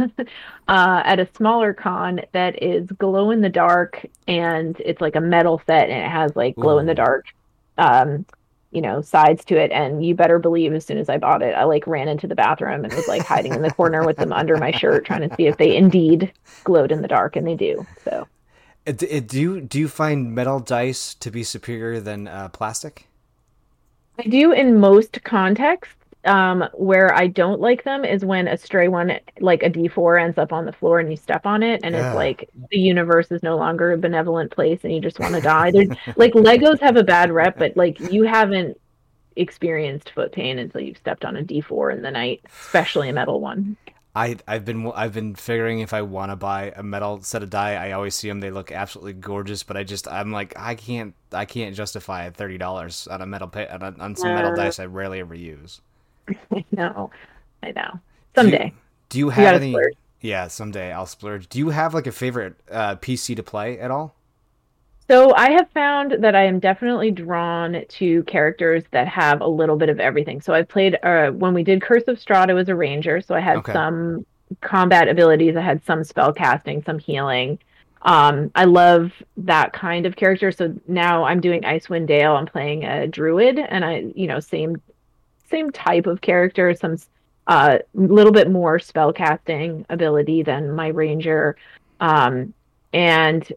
uh, 0.69 1.03
at 1.05 1.19
a 1.19 1.29
smaller 1.37 1.75
con 1.75 2.21
that 2.33 2.63
is 2.63 2.87
glow 2.93 3.31
in 3.31 3.41
the 3.41 3.49
dark 3.49 4.05
and 4.29 4.81
it's 4.85 5.01
like 5.01 5.17
a 5.17 5.21
metal 5.21 5.61
set 5.67 5.91
and 5.91 6.05
it 6.05 6.11
has 6.11 6.35
like 6.37 6.55
glow 6.55 6.79
in 6.79 6.87
the 6.87 6.95
dark 6.95 7.27
um, 7.79 8.25
you 8.75 8.81
know 8.81 9.01
sides 9.01 9.45
to 9.45 9.57
it 9.57 9.71
and 9.71 10.05
you 10.05 10.15
better 10.15 10.39
believe 10.39 10.75
as 10.75 10.85
soon 10.85 10.99
as 10.99 11.09
i 11.09 11.17
bought 11.17 11.43
it 11.43 11.55
i 11.55 11.63
like 11.63 11.87
ran 11.87 12.09
into 12.09 12.27
the 12.27 12.35
bathroom 12.35 12.85
and 12.85 12.93
was 12.93 13.09
like 13.09 13.23
hiding 13.23 13.55
in 13.55 13.63
the 13.63 13.71
corner 13.71 14.05
with 14.05 14.17
them 14.17 14.33
under 14.33 14.57
my 14.57 14.73
shirt 14.73 15.07
trying 15.07 15.27
to 15.27 15.35
see 15.37 15.47
if 15.47 15.57
they 15.57 15.77
indeed 15.77 16.31
glowed 16.65 16.91
in 16.91 17.01
the 17.01 17.09
dark 17.09 17.37
and 17.37 17.47
they 17.47 17.55
do 17.55 17.87
so 18.05 18.27
it, 18.85 19.03
it, 19.05 19.29
do 19.29 19.41
you 19.41 19.61
do 19.61 19.79
you 19.79 19.89
find 19.89 20.35
metal 20.35 20.61
dice 20.61 21.15
to 21.15 21.31
be 21.31 21.45
superior 21.45 22.01
than 22.01 22.27
uh, 22.27 22.49
plastic 22.49 23.07
i 24.19 24.23
do 24.23 24.53
in 24.53 24.79
most 24.79 25.23
contexts 25.25 25.95
um, 26.25 26.67
where 26.73 27.15
I 27.15 27.27
don't 27.27 27.61
like 27.61 27.85
them 27.85 28.05
is 28.05 28.25
when 28.25 28.49
a 28.49 28.57
stray 28.57 28.89
one, 28.89 29.19
like 29.41 29.63
a 29.63 29.71
D4, 29.71 30.23
ends 30.23 30.39
up 30.39 30.53
on 30.53 30.65
the 30.65 30.73
floor 30.73 30.99
and 30.99 31.11
you 31.11 31.17
step 31.17 31.47
on 31.47 31.63
it, 31.63 31.81
and 31.85 31.95
yeah. 31.95 32.09
it's 32.09 32.17
like 32.17 32.49
the 32.71 32.79
universe 32.79 33.31
is 33.31 33.43
no 33.43 33.57
longer 33.57 33.93
a 33.93 33.99
benevolent 33.99 34.51
place, 34.51 34.85
and 34.85 34.95
you 34.95 35.01
just 35.01 35.21
want 35.21 35.35
to 35.35 35.41
die. 35.41 35.71
There's, 35.71 35.89
like 36.17 36.33
Legos 36.33 36.81
have 36.81 36.97
a 36.97 37.05
bad 37.05 37.31
rep, 37.31 37.59
but 37.59 37.77
like 37.77 38.01
you 38.13 38.25
haven't 38.25 38.81
experienced 39.37 40.11
foot 40.11 40.33
pain 40.33 40.59
until 40.59 40.81
you've 40.81 40.97
stepped 40.97 41.25
on 41.25 41.37
a 41.37 41.43
D4 41.43 41.95
in 41.95 42.03
the 42.03 42.11
night, 42.11 42.41
especially 42.49 43.09
a 43.09 43.13
metal 43.13 43.41
one. 43.41 43.77
I 44.15 44.37
I've 44.47 44.65
been 44.65 44.91
I've 44.95 45.13
been 45.13 45.35
figuring 45.35 45.81
if 45.81 45.93
I 45.93 46.03
want 46.03 46.31
to 46.31 46.37
buy 46.37 46.73
a 46.77 46.83
metal 46.83 47.21
set 47.23 47.43
of 47.43 47.51
die. 47.51 47.75
I 47.75 47.93
always 47.93 48.15
see 48.15 48.29
them; 48.29 48.41
they 48.41 48.51
look 48.51 48.71
absolutely 48.71 49.15
gorgeous. 49.15 49.63
But 49.65 49.77
I 49.77 49.83
just 49.85 50.07
I'm 50.09 50.31
like 50.31 50.53
I 50.57 50.75
can't 50.77 51.15
I 51.33 51.45
can't 51.47 51.75
justify 51.75 52.31
thirty 52.31 52.59
dollars 52.59 53.09
on 53.09 53.21
a 53.23 53.27
metal 53.27 53.49
pay 53.49 53.67
on, 53.69 53.83
on 54.01 54.17
some 54.17 54.35
metal 54.35 54.53
Uh. 54.53 54.57
dice 54.57 54.79
I 54.79 54.87
rarely 54.87 55.21
ever 55.21 55.35
use. 55.35 55.81
I 56.53 56.65
know, 56.71 57.11
I 57.63 57.73
know. 57.73 58.01
Do 58.37 58.47
you- 58.49 58.53
Someday. 58.53 58.73
Do 59.09 59.19
you 59.19 59.27
You 59.27 59.31
have 59.31 59.45
gotta 59.45 59.57
any? 59.57 59.73
splurge. 59.73 59.95
Yeah, 60.21 60.49
someday 60.49 60.93
I'll 60.93 61.07
splurge. 61.07 61.49
Do 61.49 61.59
you 61.59 61.69
have 61.71 61.93
like 61.93 62.07
a 62.07 62.13
favorite 62.13 62.55
uh, 62.71 62.97
PC 62.97 63.37
to 63.37 63.43
play 63.43 63.79
at 63.79 63.91
all? 63.91 64.15
So 65.11 65.35
I 65.35 65.51
have 65.51 65.71
found 65.73 66.13
that 66.25 66.35
I 66.35 66.45
am 66.45 66.59
definitely 66.61 67.11
drawn 67.11 67.85
to 67.87 68.23
characters 68.25 68.85
that 68.93 69.07
have 69.09 69.43
a 69.43 69.47
little 69.47 69.77
bit 69.77 69.91
of 69.91 70.01
everything. 70.01 70.41
So 70.41 70.55
I 70.55 70.63
played 70.63 70.99
uh, 71.03 71.31
when 71.31 71.53
we 71.53 71.63
did 71.63 71.83
Curse 71.83 72.05
of 72.09 72.17
Strahd, 72.19 72.49
I 72.51 72.55
was 72.55 72.69
a 72.71 72.75
ranger, 72.75 73.21
so 73.21 73.35
I 73.35 73.41
had 73.41 73.59
Okay. 73.59 73.73
some 73.73 74.25
combat 74.63 75.09
abilities. 75.09 75.57
I 75.57 75.61
had 75.61 75.85
some 75.85 76.05
spell 76.05 76.33
casting, 76.33 76.83
some 76.83 76.99
healing. 76.99 77.59
Um, 78.03 78.51
I 78.55 78.65
love 78.65 79.13
that 79.39 79.73
kind 79.75 80.07
of 80.07 80.17
character. 80.17 80.51
So 80.53 80.75
now 80.89 81.25
I'm 81.25 81.41
doing 81.41 81.63
Icewind 81.63 82.07
Dale. 82.07 82.35
I'm 82.37 82.47
playing 82.47 82.85
a 82.85 83.07
druid, 83.07 83.59
and 83.59 83.85
I, 83.85 84.05
you 84.15 84.27
know, 84.27 84.41
same 84.41 84.77
same 85.51 85.71
type 85.71 86.07
of 86.07 86.21
character, 86.23 86.75
some 86.75 86.97
uh 87.47 87.79
little 87.93 88.33
bit 88.33 88.51
more 88.51 88.79
spell 88.79 89.13
casting 89.13 89.85
ability 89.91 90.43
than 90.43 90.73
my 90.73 90.89
ranger. 90.89 91.57
Um, 92.01 92.55
and 92.93 93.51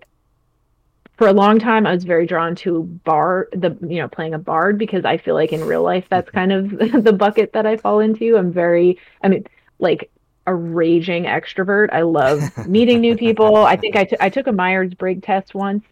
for 1.18 1.28
a 1.28 1.34
long 1.34 1.60
time 1.60 1.88
I 1.88 1.94
was 1.94 2.04
very 2.04 2.26
drawn 2.28 2.56
to 2.58 2.84
bar 3.04 3.50
the 3.52 3.78
you 3.82 3.98
know 4.02 4.08
playing 4.08 4.34
a 4.34 4.40
bard 4.40 4.78
because 4.78 5.06
I 5.06 5.18
feel 5.18 5.36
like 5.36 5.52
in 5.54 5.64
real 5.64 5.84
life 5.84 6.06
that's 6.10 6.30
kind 6.32 6.52
of 6.52 6.70
the 7.04 7.14
bucket 7.14 7.54
that 7.54 7.66
I 7.66 7.78
fall 7.78 8.00
into. 8.00 8.38
I'm 8.38 8.52
very 8.54 9.00
I 9.24 9.28
mean 9.30 9.46
like 9.80 10.12
a 10.46 10.56
raging 10.56 11.26
extrovert. 11.26 11.90
I 11.92 12.04
love 12.04 12.50
meeting 12.64 13.02
new 13.02 13.16
people. 13.16 13.58
I 13.58 13.76
think 13.78 13.96
I 13.96 14.06
t- 14.06 14.18
I 14.20 14.30
took 14.30 14.48
a 14.48 14.52
Myers 14.54 14.94
Briggs 14.94 15.24
test 15.26 15.54
once 15.56 15.84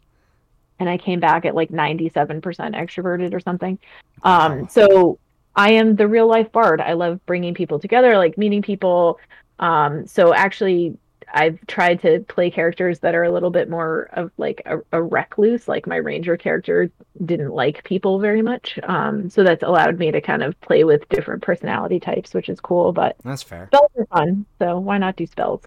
and 0.79 0.89
I 0.89 0.98
came 0.98 1.20
back 1.20 1.46
at 1.46 1.55
like 1.55 1.70
97% 1.72 2.75
extroverted 2.75 3.34
or 3.34 3.39
something. 3.39 3.79
Um 4.24 4.62
Wow. 4.62 4.67
so 4.67 5.20
I 5.55 5.72
am 5.74 5.96
the 5.96 6.08
real 6.08 6.27
life 6.27 6.51
bard. 6.51 6.82
I 6.82 6.94
love 6.94 7.25
bringing 7.25 7.53
people 7.53 7.79
together, 7.79 8.17
like 8.17 8.38
meeting 8.38 8.62
people. 8.62 9.20
Um 9.60 10.05
so 10.08 10.34
actually 10.34 10.98
I've 11.35 11.59
tried 11.67 12.01
to 12.01 12.21
play 12.29 12.49
characters 12.49 12.99
that 12.99 13.13
are 13.13 13.23
a 13.23 13.31
little 13.31 13.49
bit 13.51 13.69
more 13.69 14.09
of 14.13 14.31
like 14.37 14.61
a, 14.65 14.77
a 14.93 15.03
recluse. 15.03 15.67
Like 15.67 15.85
my 15.85 15.97
ranger 15.97 16.37
character 16.37 16.89
didn't 17.23 17.51
like 17.51 17.83
people 17.83 18.19
very 18.19 18.41
much, 18.41 18.79
um, 18.83 19.29
so 19.29 19.43
that's 19.43 19.61
allowed 19.61 19.99
me 19.99 20.11
to 20.11 20.21
kind 20.21 20.41
of 20.43 20.59
play 20.61 20.85
with 20.85 21.07
different 21.09 21.43
personality 21.43 21.99
types, 21.99 22.33
which 22.33 22.47
is 22.47 22.61
cool. 22.61 22.93
But 22.93 23.17
That's 23.23 23.43
fair. 23.43 23.67
spells 23.67 23.91
are 23.97 24.05
fun, 24.05 24.45
so 24.59 24.79
why 24.79 24.97
not 24.97 25.17
do 25.17 25.27
spells? 25.27 25.61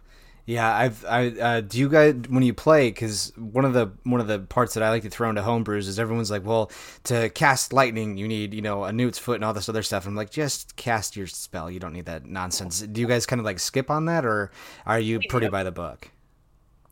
Yeah, 0.49 0.75
I've 0.75 1.05
I 1.05 1.27
uh, 1.29 1.61
do 1.61 1.79
you 1.79 1.91
guys 1.91 2.15
when 2.31 2.43
you 2.43 2.55
play 2.55 2.89
because 2.89 3.35
one 3.37 3.67
of 3.67 3.75
the 3.75 3.93
one 4.05 4.19
of 4.19 4.29
the 4.29 4.39
parts 4.39 4.73
that 4.73 4.83
I 4.83 4.89
like 4.89 5.03
to 5.03 5.11
throw 5.11 5.29
into 5.29 5.43
homebrews 5.43 5.87
is 5.87 5.99
everyone's 5.99 6.31
like, 6.31 6.43
well, 6.43 6.73
to 7.05 7.29
cast 7.29 7.75
lightning 7.75 8.17
you 8.17 8.27
need 8.27 8.55
you 8.55 8.63
know 8.63 8.85
a 8.85 8.91
newt's 8.91 9.19
foot 9.19 9.35
and 9.35 9.45
all 9.45 9.53
this 9.53 9.69
other 9.69 9.83
stuff. 9.83 10.07
I'm 10.07 10.15
like, 10.15 10.31
just 10.31 10.75
cast 10.77 11.17
your 11.17 11.27
spell. 11.27 11.71
You 11.71 11.79
don't 11.79 11.93
need 11.93 12.07
that 12.07 12.25
nonsense. 12.25 12.81
Do 12.81 12.99
you 12.99 13.07
guys 13.07 13.27
kind 13.27 13.41
of 13.41 13.45
like 13.45 13.59
skip 13.59 13.91
on 13.91 14.07
that, 14.07 14.25
or 14.25 14.51
are 14.87 14.99
you 14.99 15.21
pretty 15.29 15.51
by 15.51 15.65
the 15.65 15.71
book? 15.71 16.11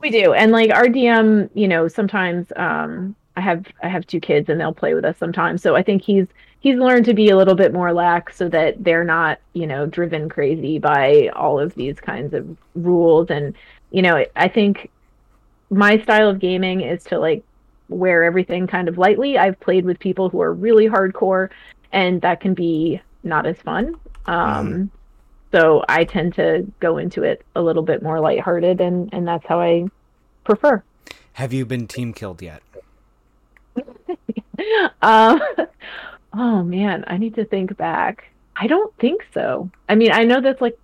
We 0.00 0.10
do, 0.10 0.34
and 0.34 0.52
like 0.52 0.70
our 0.70 0.84
DM, 0.84 1.48
you 1.54 1.66
know, 1.66 1.88
sometimes 1.88 2.52
um, 2.56 3.16
I 3.36 3.40
have 3.40 3.64
I 3.82 3.88
have 3.88 4.06
two 4.06 4.20
kids, 4.20 4.50
and 4.50 4.60
they'll 4.60 4.74
play 4.74 4.92
with 4.92 5.06
us 5.06 5.16
sometimes. 5.16 5.62
So 5.62 5.74
I 5.74 5.82
think 5.82 6.02
he's 6.02 6.26
he's 6.60 6.76
learned 6.76 7.04
to 7.06 7.14
be 7.14 7.28
a 7.30 7.36
little 7.36 7.54
bit 7.54 7.72
more 7.72 7.92
lax, 7.92 8.36
so 8.36 8.48
that 8.48 8.82
they're 8.82 9.04
not, 9.04 9.38
you 9.52 9.66
know, 9.66 9.86
driven 9.86 10.28
crazy 10.28 10.78
by 10.78 11.30
all 11.34 11.58
of 11.60 11.74
these 11.74 12.00
kinds 12.00 12.34
of 12.34 12.56
rules. 12.74 13.30
And 13.30 13.54
you 13.90 14.02
know, 14.02 14.24
I 14.34 14.48
think 14.48 14.90
my 15.70 15.98
style 16.02 16.28
of 16.28 16.38
gaming 16.38 16.80
is 16.80 17.04
to 17.04 17.18
like 17.18 17.42
wear 17.88 18.24
everything 18.24 18.66
kind 18.66 18.88
of 18.88 18.98
lightly. 18.98 19.38
I've 19.38 19.58
played 19.60 19.84
with 19.84 19.98
people 19.98 20.28
who 20.28 20.40
are 20.40 20.52
really 20.52 20.88
hardcore, 20.88 21.50
and 21.92 22.20
that 22.22 22.40
can 22.40 22.54
be 22.54 23.00
not 23.22 23.46
as 23.46 23.56
fun. 23.58 23.94
Um, 24.26 24.90
So 25.52 25.84
I 25.88 26.04
tend 26.04 26.34
to 26.34 26.66
go 26.80 26.98
into 26.98 27.22
it 27.22 27.44
a 27.54 27.62
little 27.62 27.82
bit 27.84 28.02
more 28.02 28.20
lighthearted, 28.20 28.80
and 28.80 29.08
and 29.12 29.26
that's 29.26 29.46
how 29.46 29.60
I 29.60 29.86
prefer. 30.44 30.82
Have 31.34 31.52
you 31.52 31.64
been 31.64 31.86
team 31.86 32.12
killed 32.12 32.42
yet? 32.42 32.62
Um, 35.02 35.40
oh 36.36 36.62
man, 36.62 37.04
I 37.06 37.16
need 37.16 37.34
to 37.36 37.44
think 37.44 37.76
back. 37.76 38.24
I 38.56 38.66
don't 38.66 38.94
think 38.98 39.22
so. 39.34 39.70
I 39.88 39.94
mean, 39.94 40.12
I 40.12 40.24
know 40.24 40.40
that's 40.40 40.60
like 40.60 40.78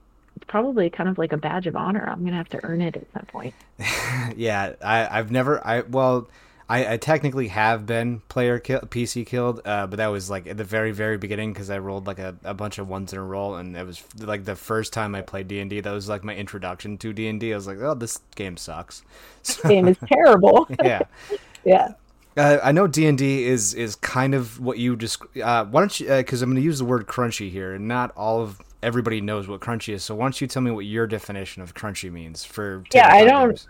probably 0.47 0.91
kind 0.91 1.09
of 1.09 1.19
like 1.19 1.33
a 1.33 1.37
badge 1.37 1.67
of 1.67 1.77
honor. 1.77 2.05
I'm 2.09 2.25
gonna 2.25 2.37
have 2.37 2.49
to 2.51 2.65
earn 2.65 2.81
it 2.81 2.97
at 2.97 3.07
some 3.13 3.27
point. 3.27 3.55
yeah, 4.37 4.75
I, 4.83 5.19
I've 5.19 5.31
never. 5.31 5.65
I 5.67 5.81
well, 5.81 6.29
I, 6.69 6.95
I 6.95 6.97
technically 6.97 7.49
have 7.49 7.87
been 7.87 8.21
player 8.29 8.59
kill, 8.59 8.81
PC 8.81 9.27
killed, 9.27 9.61
uh, 9.65 9.87
but 9.87 9.97
that 9.97 10.07
was 10.07 10.31
like 10.31 10.47
at 10.47 10.57
the 10.57 10.65
very 10.65 10.93
very 10.93 11.19
beginning 11.19 11.53
because 11.53 11.71
I 11.71 11.79
rolled 11.79 12.07
like 12.07 12.19
a, 12.19 12.37
a 12.45 12.55
bunch 12.55 12.79
of 12.79 12.89
ones 12.89 13.13
in 13.13 13.19
a 13.19 13.23
roll, 13.23 13.57
and 13.57 13.77
it 13.77 13.87
was 13.87 14.03
like 14.19 14.45
the 14.45 14.57
first 14.57 14.93
time 14.93 15.15
I 15.15 15.23
played 15.23 15.49
D 15.49 15.61
and 15.61 15.69
D. 15.69 15.81
That 15.81 15.93
was 15.93 16.09
like 16.09 16.25
my 16.25 16.35
introduction 16.35 16.99
to 16.99 17.13
D 17.13 17.29
and 17.29 17.41
D. 17.41 17.53
I 17.53 17.57
was 17.57 17.67
like, 17.67 17.79
oh, 17.81 17.95
this 17.95 18.21
game 18.37 18.57
sucks. 18.57 19.03
So, 19.43 19.69
Game 19.69 19.89
is 19.89 19.97
terrible. 20.07 20.67
yeah. 20.83 21.03
yeah. 21.65 21.93
Uh, 22.37 22.59
I 22.63 22.73
know 22.73 22.87
D 22.87 23.07
and 23.07 23.19
D 23.19 23.45
is 23.45 23.75
is 23.75 23.97
kind 23.97 24.35
of 24.35 24.59
what 24.61 24.79
you 24.79 24.97
just. 24.97 25.23
Uh, 25.43 25.65
why 25.67 25.81
don't 25.81 26.01
you? 26.01 26.09
Because 26.09 26.43
I'm 26.43 26.51
going 26.51 26.57
to 26.57 26.63
use 26.63 26.79
the 26.79 26.85
word 26.85 27.07
crunchy 27.07 27.51
here, 27.51 27.75
and 27.75 27.87
not 27.87 28.13
all 28.17 28.41
of 28.41 28.61
everybody 28.83 29.21
knows 29.21 29.49
what 29.49 29.61
crunchy 29.61 29.93
is. 29.95 30.03
So 30.03 30.15
why 30.15 30.25
don't 30.25 30.41
you 30.41 30.47
tell 30.47 30.63
me 30.63 30.71
what 30.71 30.87
your 30.87 31.07
definition 31.07 31.63
of 31.63 31.75
crunchy 31.75 32.11
means 32.11 32.45
for? 32.45 32.85
Yeah, 32.95 33.13
I 33.13 33.25
don't- 33.25 33.51
games? 33.51 33.69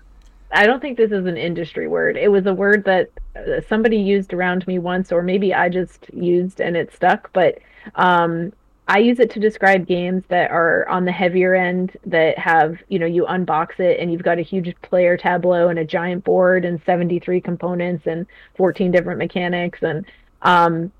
I 0.55 0.67
don't 0.67 0.81
think 0.81 0.99
this 0.99 1.13
is 1.13 1.25
an 1.25 1.39
industry 1.39 1.89
word. 1.89 2.19
It 2.19 2.31
was 2.31 2.45
a 2.45 2.53
word 2.53 2.85
that 2.85 3.11
uh, 3.35 3.63
somebody 3.69 3.97
used 3.97 4.35
around 4.35 4.67
me 4.67 4.79
once, 4.79 5.11
or 5.11 5.23
maybe 5.23 5.55
I 5.55 5.71
just 5.71 6.13
used 6.13 6.61
and 6.61 6.77
it 6.77 6.93
stuck. 6.93 7.33
But 7.33 7.59
um, 7.95 8.53
I 8.89 8.99
use 8.99 9.21
it 9.21 9.31
to 9.31 9.41
describe 9.41 9.87
games 9.87 10.25
that 10.29 10.51
are 10.51 10.89
on 10.89 11.05
the 11.05 11.13
heavier 11.13 11.55
end, 11.55 11.97
that 12.07 12.37
have, 12.39 12.79
you 12.89 12.99
know, 12.99 13.07
you 13.07 13.25
unbox 13.25 13.79
it 13.79 14.01
and 14.01 14.13
you've 14.13 14.25
got 14.25 14.39
a 14.39 14.43
huge 14.43 14.75
player 14.83 15.17
tableau 15.17 15.69
and 15.69 15.79
a 15.79 15.85
giant 15.85 16.25
board 16.25 16.65
and 16.65 16.83
73 16.85 17.41
components 17.41 18.07
and 18.07 18.27
14 18.57 18.91
different 18.91 19.19
mechanics. 19.19 19.83
And 19.83 20.05
um, 20.43 20.93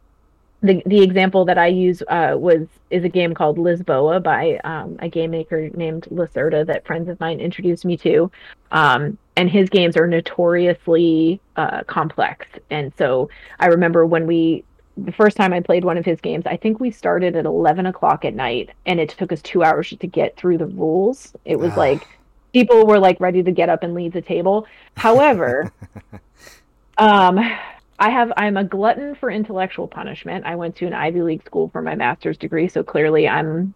the 0.63 0.81
the 0.87 1.03
example 1.03 1.45
that 1.45 1.59
I 1.59 1.67
use 1.67 2.03
uh, 2.09 2.37
was 2.39 2.69
is 2.91 3.05
a 3.05 3.09
game 3.09 3.35
called 3.35 3.59
Lisboa 3.59 4.23
by 4.23 4.61
um, 4.63 4.97
a 5.01 5.09
game 5.09 5.33
maker 5.33 5.69
named 5.71 6.07
Lacerda 6.11 6.65
that 6.67 6.87
friends 6.87 7.09
of 7.09 7.19
mine 7.19 7.41
introduced 7.41 7.85
me 7.85 7.97
to. 7.99 8.31
Um, 8.71 9.19
and 9.37 9.51
his 9.51 9.69
games 9.69 9.97
are 9.97 10.07
notoriously 10.07 11.41
uh, 11.57 11.83
complex. 11.85 12.47
And 12.71 12.93
so 12.97 13.29
I 13.59 13.67
remember 13.67 14.07
when 14.07 14.27
we 14.27 14.65
the 14.97 15.13
first 15.13 15.37
time 15.37 15.53
I 15.53 15.61
played 15.61 15.85
one 15.85 15.97
of 15.97 16.05
his 16.05 16.21
games, 16.21 16.45
I 16.47 16.57
think 16.57 16.81
we 16.81 16.91
started 16.91 17.37
at 17.37 17.47
eleven 17.47 17.87
o'clock 17.87 18.25
at 18.25 18.35
night, 18.35 18.71
and 18.87 19.01
it 19.01 19.11
took 19.11 19.33
us 19.33 19.43
two 19.43 19.63
hours 19.65 19.91
to 19.91 20.07
get 20.07 20.37
through 20.37 20.59
the 20.59 20.67
rules. 20.67 21.33
It 21.45 21.59
was 21.59 21.73
Ah. 21.73 21.81
like 21.81 22.07
people 22.53 22.87
were 22.87 22.99
like 22.99 23.19
ready 23.21 23.43
to 23.43 23.51
get 23.51 23.69
up 23.69 23.83
and 23.83 23.95
leave 23.95 24.13
the 24.13 24.21
table. 24.21 24.67
However, 24.97 25.73
um, 26.99 27.39
I 27.99 28.11
have 28.11 28.33
I'm 28.37 28.57
a 28.57 28.65
glutton 28.65 29.15
for 29.15 29.31
intellectual 29.31 29.89
punishment. 29.89 30.45
I 30.45 30.57
went 30.57 30.77
to 30.77 30.87
an 30.87 30.93
Ivy 30.95 31.23
League 31.23 31.45
school 31.45 31.69
for 31.71 31.83
my 31.83 31.95
master's 31.95 32.37
degree, 32.37 32.69
so 32.69 32.83
clearly 32.83 33.29
I'm 33.29 33.75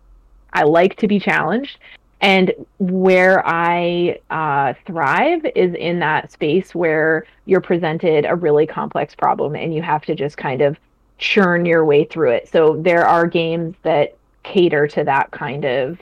I 0.53 0.63
like 0.65 0.97
to 0.97 1.09
be 1.09 1.19
challenged. 1.21 1.79
And 2.23 2.53
where 2.79 3.47
I 3.47 4.19
uh, 4.31 4.73
thrive 4.87 5.45
is 5.55 5.75
in 5.75 5.99
that 5.99 6.33
space 6.33 6.75
where 6.75 7.27
you're 7.45 7.61
presented 7.61 8.25
a 8.25 8.35
really 8.35 8.67
complex 8.67 9.15
problem 9.15 9.55
and 9.55 9.75
you 9.75 9.83
have 9.83 10.03
to 10.07 10.15
just 10.15 10.39
kind 10.39 10.63
of 10.63 10.79
churn 11.19 11.67
your 11.67 11.85
way 11.85 12.05
through 12.05 12.31
it. 12.31 12.49
So 12.49 12.77
there 12.77 13.07
are 13.07 13.27
games 13.27 13.75
that 13.83 14.17
cater 14.43 14.87
to 14.89 15.05
that 15.05 15.31
kind 15.31 15.65
of, 15.65 16.01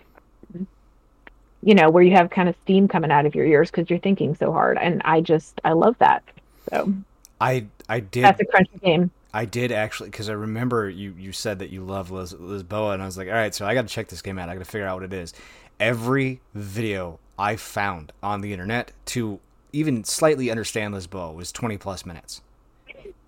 you 1.63 1.75
know, 1.75 1.91
where 1.91 2.03
you 2.03 2.13
have 2.13 2.31
kind 2.31 2.49
of 2.49 2.57
steam 2.63 2.89
coming 2.89 3.11
out 3.11 3.27
of 3.27 3.35
your 3.35 3.47
ears 3.47 3.71
because 3.71 3.89
you're 3.89 3.99
thinking 3.99 4.35
so 4.35 4.53
hard. 4.53 4.79
And 4.79 5.01
I 5.05 5.21
just, 5.21 5.61
I 5.65 5.73
love 5.73 5.97
that. 5.99 6.23
So 6.71 6.93
I 7.41 7.67
I 7.89 8.01
did 8.01 8.25
that's 8.25 8.41
a 8.41 8.45
crunchy 8.45 8.81
game. 8.83 9.11
I 9.33 9.45
did 9.45 9.73
actually 9.73 10.11
because 10.11 10.29
I 10.29 10.35
remember 10.35 10.89
you 10.89 11.15
you 11.19 11.33
said 11.33 11.59
that 11.59 11.71
you 11.71 11.83
love 11.85 12.11
Liz, 12.11 12.33
Lisboa 12.35 12.95
and 12.95 13.03
I 13.03 13.07
was 13.07 13.19
like, 13.19 13.29
all 13.29 13.35
right, 13.35 13.55
so 13.55 13.67
I 13.67 13.75
got 13.75 13.83
to 13.83 13.93
check 13.93 14.09
this 14.09 14.23
game 14.23 14.39
out. 14.39 14.49
I 14.49 14.55
got 14.55 14.61
to 14.61 14.71
figure 14.71 14.87
out 14.87 14.97
what 15.01 15.05
it 15.05 15.13
is. 15.13 15.35
Every 15.81 16.41
video 16.55 17.19
I 17.39 17.57
found 17.57 18.13
on 18.23 18.41
the 18.41 18.53
internet 18.53 18.93
to 19.07 19.41
even 19.73 20.05
slightly 20.05 20.51
understand 20.51 20.95
Lisboa 20.95 21.35
was 21.35 21.51
20 21.51 21.77
plus 21.79 22.07
minutes. 22.07 22.43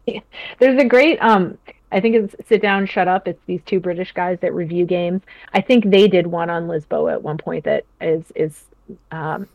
There's 0.58 0.80
a 0.80 0.84
great 0.84 1.18
um 1.18 1.58
I 1.92 2.00
think 2.00 2.16
it's 2.16 2.48
Sit 2.48 2.62
Down, 2.62 2.86
Shut 2.86 3.08
Up. 3.08 3.28
It's 3.28 3.42
these 3.46 3.60
two 3.64 3.80
British 3.80 4.12
guys 4.12 4.38
that 4.40 4.52
review 4.54 4.84
games. 4.86 5.22
I 5.54 5.60
think 5.60 5.88
they 5.90 6.08
did 6.08 6.26
one 6.26 6.50
on 6.50 6.66
Lisboa 6.66 7.12
at 7.12 7.22
one 7.22 7.38
point 7.38 7.64
that 7.64 7.84
is 8.00 8.24
is 8.34 8.64
um, 9.12 9.48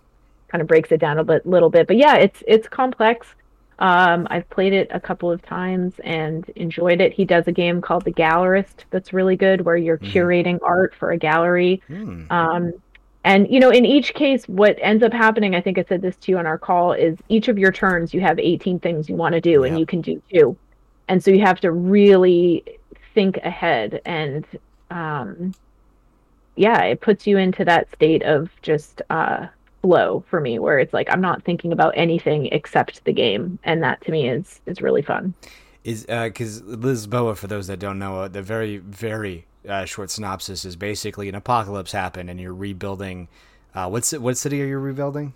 kind 0.48 0.62
of 0.62 0.67
breaks 0.67 0.91
it 0.91 1.00
down 1.00 1.17
a 1.20 1.24
bit, 1.24 1.46
little 1.46 1.70
bit. 1.70 1.88
But 1.88 1.98
yeah, 1.98 2.15
it's 2.15 2.41
it's 2.48 2.67
complex. 2.67 3.28
Um, 3.80 4.28
I've 4.30 4.48
played 4.52 4.74
it 4.74 4.88
a 4.91 5.00
couple 5.00 5.32
of 5.32 5.41
times 5.41 5.96
and 6.04 6.48
enjoyed 6.56 7.02
it. 7.02 7.13
He 7.13 7.26
does 7.26 7.48
a 7.48 7.52
game 7.52 7.82
called 7.82 8.06
The 8.06 8.13
Gallerist 8.13 8.86
that's 8.91 9.12
really 9.12 9.36
good, 9.36 9.62
where 9.62 9.76
you're 9.76 9.98
Mhm. 9.98 10.12
curating 10.12 10.60
art 10.62 10.94
for 10.96 11.12
a 11.12 11.17
gallery. 11.17 11.82
Hmm. 11.88 12.24
Um, 12.30 12.74
And 13.24 13.48
you 13.52 13.60
know, 13.60 13.70
in 13.70 13.86
each 13.86 14.13
case, 14.15 14.48
what 14.48 14.78
ends 14.82 15.04
up 15.04 15.13
happening, 15.13 15.54
I 15.56 15.62
think 15.62 15.78
I 15.78 15.84
said 15.84 16.02
this 16.02 16.15
to 16.17 16.32
you 16.32 16.38
on 16.39 16.48
our 16.48 16.58
call, 16.58 16.94
is 16.94 17.17
each 17.30 17.50
of 17.50 17.60
your 17.60 17.72
turns 17.72 18.13
you 18.15 18.22
have 18.22 18.39
18 18.39 18.80
things 18.80 19.08
you 19.10 19.15
want 19.15 19.34
to 19.34 19.41
do, 19.41 19.63
and 19.63 19.78
you 19.80 19.86
can 19.86 20.02
do 20.02 20.22
two. 20.34 20.58
And 21.08 21.24
so 21.24 21.32
you 21.32 21.42
have 21.42 21.60
to 21.62 21.72
really 21.72 22.64
think 23.14 23.38
ahead 23.38 24.02
and 24.06 24.46
um 24.90 25.54
yeah, 26.58 26.84
it 26.84 27.02
puts 27.02 27.26
you 27.26 27.38
into 27.38 27.64
that 27.66 27.92
state 27.92 28.24
of 28.24 28.50
just 28.62 29.02
uh 29.10 29.48
flow 29.82 30.24
for 30.30 30.40
me 30.40 30.60
where 30.60 30.80
it's 30.80 30.94
like 30.94 31.08
I'm 31.12 31.22
not 31.22 31.44
thinking 31.44 31.72
about 31.72 31.94
anything 31.98 32.48
except 32.48 33.04
the 33.06 33.14
game 33.14 33.58
and 33.64 33.82
that 33.84 34.02
to 34.02 34.12
me 34.12 34.30
is 34.30 34.62
is 34.66 34.82
really 34.82 35.02
fun. 35.02 35.34
Is 35.84 36.06
because 36.06 36.62
uh, 36.62 36.66
Lisboa, 36.66 37.36
for 37.36 37.48
those 37.48 37.66
that 37.68 37.80
don't 37.80 37.98
know, 37.98 38.22
uh, 38.22 38.28
the 38.28 38.44
very 38.44 38.78
very 38.78 39.46
uh, 39.68 39.86
short 39.86 40.12
synopsis 40.12 40.66
is 40.66 40.76
basically 40.76 41.28
an 41.30 41.36
apocalypse 41.36 41.92
happened 41.92 42.30
and 42.30 42.40
you're 42.40 42.54
rebuilding. 42.54 43.28
Uh, 43.74 43.90
what's 43.90 44.12
what 44.14 44.38
city 44.38 44.62
are 44.62 44.68
you 44.68 44.78
rebuilding? 44.78 45.34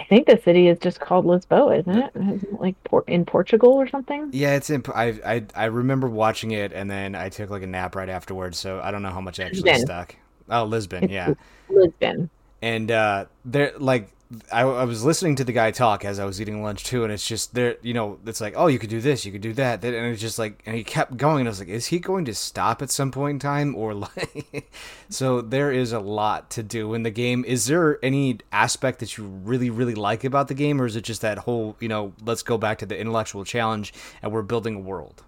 I 0.00 0.04
think 0.04 0.26
the 0.26 0.40
city 0.42 0.68
is 0.68 0.78
just 0.78 0.98
called 0.98 1.26
Lisboa, 1.26 1.80
isn't 1.80 1.94
it? 1.94 2.10
Isn't 2.14 2.42
it 2.44 2.60
like 2.60 2.74
in 3.06 3.26
Portugal 3.26 3.72
or 3.72 3.86
something? 3.86 4.30
Yeah, 4.32 4.54
it's 4.54 4.70
in. 4.70 4.82
I, 4.94 5.20
I 5.24 5.44
I 5.54 5.64
remember 5.66 6.08
watching 6.08 6.52
it 6.52 6.72
and 6.72 6.90
then 6.90 7.14
I 7.14 7.28
took 7.28 7.50
like 7.50 7.62
a 7.62 7.66
nap 7.66 7.94
right 7.94 8.08
afterwards, 8.08 8.58
so 8.58 8.80
I 8.82 8.90
don't 8.90 9.02
know 9.02 9.10
how 9.10 9.20
much 9.20 9.38
actually 9.38 9.70
Lisbon. 9.72 9.86
stuck. 9.86 10.16
Oh, 10.48 10.64
Lisbon, 10.64 11.04
it's 11.04 11.12
yeah, 11.12 11.34
Lisbon. 11.68 12.30
And 12.62 12.90
uh, 12.90 13.26
there, 13.44 13.72
like 13.78 14.10
I, 14.52 14.60
I, 14.60 14.84
was 14.84 15.04
listening 15.04 15.34
to 15.36 15.44
the 15.44 15.50
guy 15.52 15.72
talk 15.72 16.04
as 16.04 16.20
I 16.20 16.24
was 16.24 16.40
eating 16.40 16.62
lunch 16.62 16.84
too, 16.84 17.02
and 17.02 17.12
it's 17.12 17.26
just 17.26 17.52
there. 17.52 17.76
You 17.82 17.94
know, 17.94 18.20
it's 18.24 18.40
like, 18.40 18.54
oh, 18.56 18.68
you 18.68 18.78
could 18.78 18.88
do 18.88 19.00
this, 19.00 19.24
you 19.24 19.32
could 19.32 19.40
do 19.40 19.52
that, 19.54 19.84
and 19.84 19.94
it's 19.94 20.20
just 20.20 20.38
like, 20.38 20.62
and 20.66 20.76
he 20.76 20.84
kept 20.84 21.16
going. 21.16 21.40
And 21.40 21.48
I 21.48 21.50
was 21.50 21.58
like, 21.58 21.68
is 21.68 21.86
he 21.86 21.98
going 21.98 22.24
to 22.26 22.34
stop 22.34 22.80
at 22.80 22.90
some 22.90 23.10
point 23.10 23.34
in 23.34 23.38
time, 23.40 23.74
or 23.74 23.92
like? 23.92 24.70
so 25.08 25.40
there 25.40 25.72
is 25.72 25.92
a 25.92 25.98
lot 25.98 26.48
to 26.50 26.62
do 26.62 26.94
in 26.94 27.02
the 27.02 27.10
game. 27.10 27.44
Is 27.44 27.66
there 27.66 27.98
any 28.04 28.38
aspect 28.52 29.00
that 29.00 29.18
you 29.18 29.24
really, 29.24 29.68
really 29.68 29.96
like 29.96 30.22
about 30.22 30.46
the 30.46 30.54
game, 30.54 30.80
or 30.80 30.86
is 30.86 30.94
it 30.94 31.02
just 31.02 31.22
that 31.22 31.38
whole, 31.38 31.76
you 31.80 31.88
know, 31.88 32.12
let's 32.24 32.44
go 32.44 32.56
back 32.56 32.78
to 32.78 32.86
the 32.86 32.96
intellectual 32.96 33.44
challenge 33.44 33.92
and 34.22 34.30
we're 34.30 34.42
building 34.42 34.76
a 34.76 34.80
world? 34.80 35.24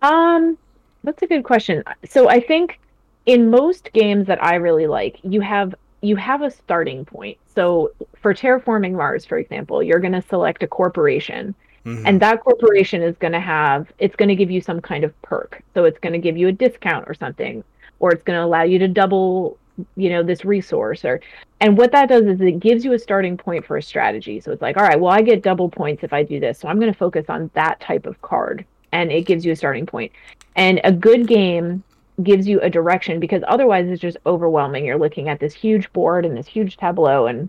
Um, 0.00 0.56
that's 1.04 1.22
a 1.22 1.26
good 1.26 1.44
question. 1.44 1.84
So 2.08 2.30
I 2.30 2.40
think 2.40 2.80
in 3.26 3.50
most 3.50 3.92
games 3.92 4.26
that 4.28 4.42
I 4.42 4.54
really 4.54 4.86
like, 4.86 5.18
you 5.22 5.42
have 5.42 5.74
you 6.06 6.16
have 6.16 6.42
a 6.42 6.50
starting 6.50 7.04
point. 7.04 7.38
So 7.54 7.92
for 8.20 8.32
terraforming 8.32 8.92
Mars, 8.92 9.24
for 9.24 9.38
example, 9.38 9.82
you're 9.82 9.98
going 9.98 10.12
to 10.12 10.22
select 10.22 10.62
a 10.62 10.66
corporation. 10.66 11.54
Mm-hmm. 11.84 12.06
And 12.06 12.20
that 12.20 12.42
corporation 12.42 13.02
is 13.02 13.16
going 13.16 13.32
to 13.32 13.40
have, 13.40 13.92
it's 13.98 14.16
going 14.16 14.28
to 14.28 14.36
give 14.36 14.50
you 14.50 14.60
some 14.60 14.80
kind 14.80 15.04
of 15.04 15.20
perk. 15.22 15.62
So 15.74 15.84
it's 15.84 15.98
going 15.98 16.12
to 16.12 16.18
give 16.18 16.36
you 16.36 16.48
a 16.48 16.52
discount 16.52 17.08
or 17.08 17.14
something, 17.14 17.62
or 18.00 18.12
it's 18.12 18.22
going 18.22 18.38
to 18.38 18.44
allow 18.44 18.62
you 18.62 18.78
to 18.80 18.88
double, 18.88 19.58
you 19.96 20.10
know, 20.10 20.22
this 20.22 20.44
resource. 20.44 21.04
Or, 21.04 21.20
and 21.60 21.76
what 21.78 21.92
that 21.92 22.08
does 22.08 22.26
is 22.26 22.40
it 22.40 22.60
gives 22.60 22.84
you 22.84 22.92
a 22.92 22.98
starting 22.98 23.36
point 23.36 23.64
for 23.64 23.76
a 23.76 23.82
strategy. 23.82 24.40
So 24.40 24.52
it's 24.52 24.62
like, 24.62 24.76
all 24.76 24.84
right, 24.84 25.00
well, 25.00 25.12
I 25.12 25.22
get 25.22 25.42
double 25.42 25.68
points 25.68 26.02
if 26.02 26.12
I 26.12 26.22
do 26.22 26.40
this. 26.40 26.58
So 26.58 26.68
I'm 26.68 26.78
going 26.80 26.92
to 26.92 26.98
focus 26.98 27.26
on 27.28 27.50
that 27.54 27.80
type 27.80 28.06
of 28.06 28.20
card. 28.22 28.64
And 28.92 29.12
it 29.12 29.22
gives 29.22 29.44
you 29.44 29.52
a 29.52 29.56
starting 29.56 29.86
point. 29.86 30.12
And 30.56 30.80
a 30.84 30.92
good 30.92 31.26
game 31.26 31.84
gives 32.22 32.46
you 32.48 32.60
a 32.60 32.70
direction 32.70 33.20
because 33.20 33.42
otherwise 33.46 33.88
it's 33.88 34.00
just 34.00 34.16
overwhelming. 34.26 34.84
You're 34.84 34.98
looking 34.98 35.28
at 35.28 35.40
this 35.40 35.54
huge 35.54 35.92
board 35.92 36.24
and 36.24 36.36
this 36.36 36.46
huge 36.46 36.76
tableau 36.76 37.26
and 37.26 37.48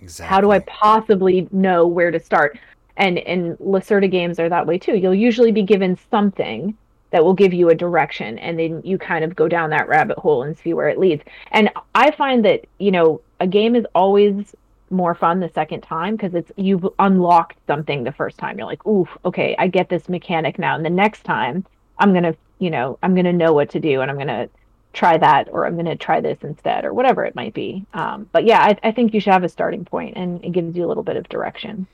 exactly. 0.00 0.28
how 0.28 0.40
do 0.40 0.52
I 0.52 0.60
possibly 0.60 1.48
know 1.50 1.86
where 1.86 2.10
to 2.10 2.20
start? 2.20 2.58
And 2.96 3.18
and 3.18 3.58
Lacerda 3.58 4.10
games 4.10 4.38
are 4.38 4.48
that 4.48 4.66
way 4.66 4.78
too. 4.78 4.96
You'll 4.96 5.14
usually 5.14 5.52
be 5.52 5.62
given 5.62 5.98
something 6.10 6.76
that 7.10 7.24
will 7.24 7.34
give 7.34 7.54
you 7.54 7.70
a 7.70 7.74
direction 7.74 8.38
and 8.38 8.58
then 8.58 8.82
you 8.84 8.98
kind 8.98 9.24
of 9.24 9.36
go 9.36 9.48
down 9.48 9.70
that 9.70 9.88
rabbit 9.88 10.18
hole 10.18 10.42
and 10.42 10.56
see 10.56 10.74
where 10.74 10.88
it 10.88 10.98
leads. 10.98 11.22
And 11.52 11.70
I 11.94 12.10
find 12.10 12.44
that, 12.44 12.66
you 12.78 12.90
know, 12.90 13.20
a 13.40 13.46
game 13.46 13.76
is 13.76 13.86
always 13.94 14.54
more 14.90 15.14
fun 15.14 15.40
the 15.40 15.48
second 15.48 15.80
time 15.80 16.16
because 16.16 16.34
it's 16.34 16.52
you've 16.56 16.86
unlocked 16.98 17.56
something 17.66 18.04
the 18.04 18.12
first 18.12 18.38
time. 18.38 18.58
You're 18.58 18.66
like, 18.66 18.86
ooh, 18.86 19.08
okay, 19.24 19.54
I 19.58 19.66
get 19.66 19.88
this 19.88 20.08
mechanic 20.08 20.58
now. 20.58 20.76
And 20.76 20.84
the 20.84 20.90
next 20.90 21.24
time 21.24 21.64
I'm 21.98 22.12
gonna 22.12 22.34
you 22.64 22.70
know, 22.70 22.98
I'm 23.02 23.14
going 23.14 23.26
to 23.26 23.32
know 23.32 23.52
what 23.52 23.68
to 23.70 23.80
do 23.80 24.00
and 24.00 24.10
I'm 24.10 24.16
going 24.16 24.28
to 24.28 24.48
try 24.94 25.18
that 25.18 25.48
or 25.50 25.66
I'm 25.66 25.74
going 25.74 25.84
to 25.84 25.96
try 25.96 26.20
this 26.22 26.38
instead 26.42 26.86
or 26.86 26.94
whatever 26.94 27.24
it 27.26 27.34
might 27.34 27.52
be. 27.52 27.84
Um, 27.92 28.26
but 28.32 28.46
yeah, 28.46 28.60
I, 28.60 28.88
I, 28.88 28.92
think 28.92 29.12
you 29.12 29.20
should 29.20 29.34
have 29.34 29.44
a 29.44 29.48
starting 29.48 29.84
point 29.84 30.16
and 30.16 30.42
it 30.42 30.52
gives 30.52 30.74
you 30.74 30.86
a 30.86 30.88
little 30.88 31.02
bit 31.02 31.16
of 31.16 31.28
direction. 31.28 31.86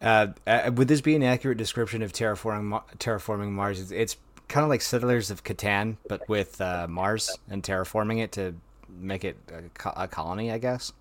Uh, 0.00 0.28
uh, 0.46 0.70
would 0.74 0.86
this 0.86 1.00
be 1.00 1.16
an 1.16 1.24
accurate 1.24 1.58
description 1.58 2.02
of 2.02 2.12
terraforming 2.12 2.82
terraforming 2.98 3.50
Mars? 3.50 3.80
It's, 3.80 3.90
it's 3.90 4.16
kind 4.48 4.62
of 4.62 4.70
like 4.70 4.80
Settlers 4.80 5.30
of 5.30 5.42
Catan, 5.42 5.96
but 6.08 6.28
with 6.28 6.60
uh, 6.60 6.86
Mars 6.88 7.36
and 7.48 7.62
terraforming 7.62 8.22
it 8.22 8.32
to 8.32 8.54
make 8.88 9.24
it 9.24 9.36
a, 9.52 10.02
a 10.02 10.08
colony, 10.08 10.52
I 10.52 10.58
guess. 10.58 10.92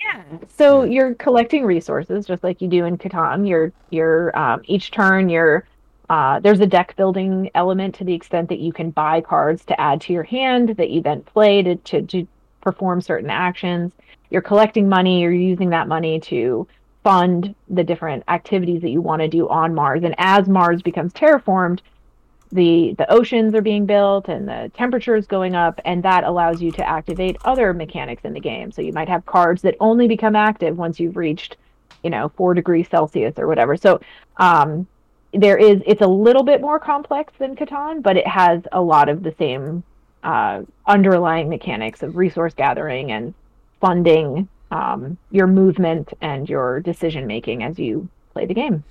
Yeah. 0.00 0.22
So 0.56 0.82
yeah. 0.82 0.90
you're 0.90 1.14
collecting 1.14 1.64
resources 1.64 2.26
just 2.26 2.44
like 2.44 2.60
you 2.60 2.68
do 2.68 2.84
in 2.84 2.98
Catan. 2.98 3.48
You're 3.48 3.72
you're 3.90 4.36
um, 4.38 4.62
each 4.64 4.90
turn 4.90 5.28
you're 5.28 5.66
uh, 6.10 6.40
there's 6.40 6.58
a 6.58 6.66
deck 6.66 6.96
building 6.96 7.48
element 7.54 7.94
to 7.94 8.04
the 8.04 8.12
extent 8.12 8.48
that 8.48 8.58
you 8.58 8.72
can 8.72 8.90
buy 8.90 9.20
cards 9.20 9.64
to 9.64 9.80
add 9.80 10.00
to 10.00 10.12
your 10.12 10.24
hand 10.24 10.70
that 10.70 10.90
you 10.90 11.00
then 11.00 11.22
play 11.22 11.62
to, 11.62 11.76
to, 11.76 12.02
to 12.02 12.26
perform 12.60 13.00
certain 13.00 13.30
actions. 13.30 13.92
You're 14.28 14.42
collecting 14.42 14.88
money, 14.88 15.20
you're 15.20 15.30
using 15.30 15.70
that 15.70 15.86
money 15.86 16.18
to 16.20 16.66
fund 17.04 17.54
the 17.68 17.84
different 17.84 18.24
activities 18.26 18.82
that 18.82 18.90
you 18.90 19.00
want 19.00 19.22
to 19.22 19.28
do 19.28 19.48
on 19.48 19.72
Mars. 19.72 20.02
And 20.02 20.16
as 20.18 20.48
Mars 20.48 20.82
becomes 20.82 21.12
terraformed, 21.12 21.78
the 22.50 22.92
the 22.98 23.08
oceans 23.08 23.54
are 23.54 23.62
being 23.62 23.86
built 23.86 24.28
and 24.28 24.48
the 24.48 24.68
temperature 24.74 25.14
is 25.14 25.28
going 25.28 25.54
up 25.54 25.80
and 25.84 26.02
that 26.02 26.24
allows 26.24 26.60
you 26.60 26.72
to 26.72 26.84
activate 26.84 27.36
other 27.44 27.72
mechanics 27.72 28.24
in 28.24 28.32
the 28.32 28.40
game 28.40 28.72
so 28.72 28.82
you 28.82 28.92
might 28.92 29.08
have 29.08 29.24
cards 29.24 29.62
that 29.62 29.76
only 29.78 30.08
become 30.08 30.34
active 30.34 30.76
once 30.76 30.98
you've 30.98 31.16
reached 31.16 31.58
you 32.02 32.10
know 32.10 32.28
four 32.30 32.52
degrees 32.52 32.88
celsius 32.90 33.38
or 33.38 33.46
whatever 33.46 33.76
so 33.76 34.00
um, 34.38 34.84
there 35.32 35.56
is 35.56 35.80
it's 35.86 36.00
a 36.00 36.06
little 36.06 36.42
bit 36.42 36.60
more 36.60 36.78
complex 36.78 37.32
than 37.38 37.56
Catan, 37.56 38.02
but 38.02 38.16
it 38.16 38.26
has 38.26 38.62
a 38.72 38.80
lot 38.80 39.08
of 39.08 39.22
the 39.22 39.34
same 39.38 39.82
uh, 40.22 40.62
underlying 40.86 41.48
mechanics 41.48 42.02
of 42.02 42.16
resource 42.16 42.54
gathering 42.54 43.12
and 43.12 43.34
funding 43.80 44.48
um, 44.70 45.16
your 45.30 45.46
movement 45.46 46.12
and 46.20 46.48
your 46.48 46.80
decision 46.80 47.26
making 47.26 47.62
as 47.62 47.78
you 47.78 48.08
play 48.32 48.46
the 48.46 48.54
game. 48.54 48.84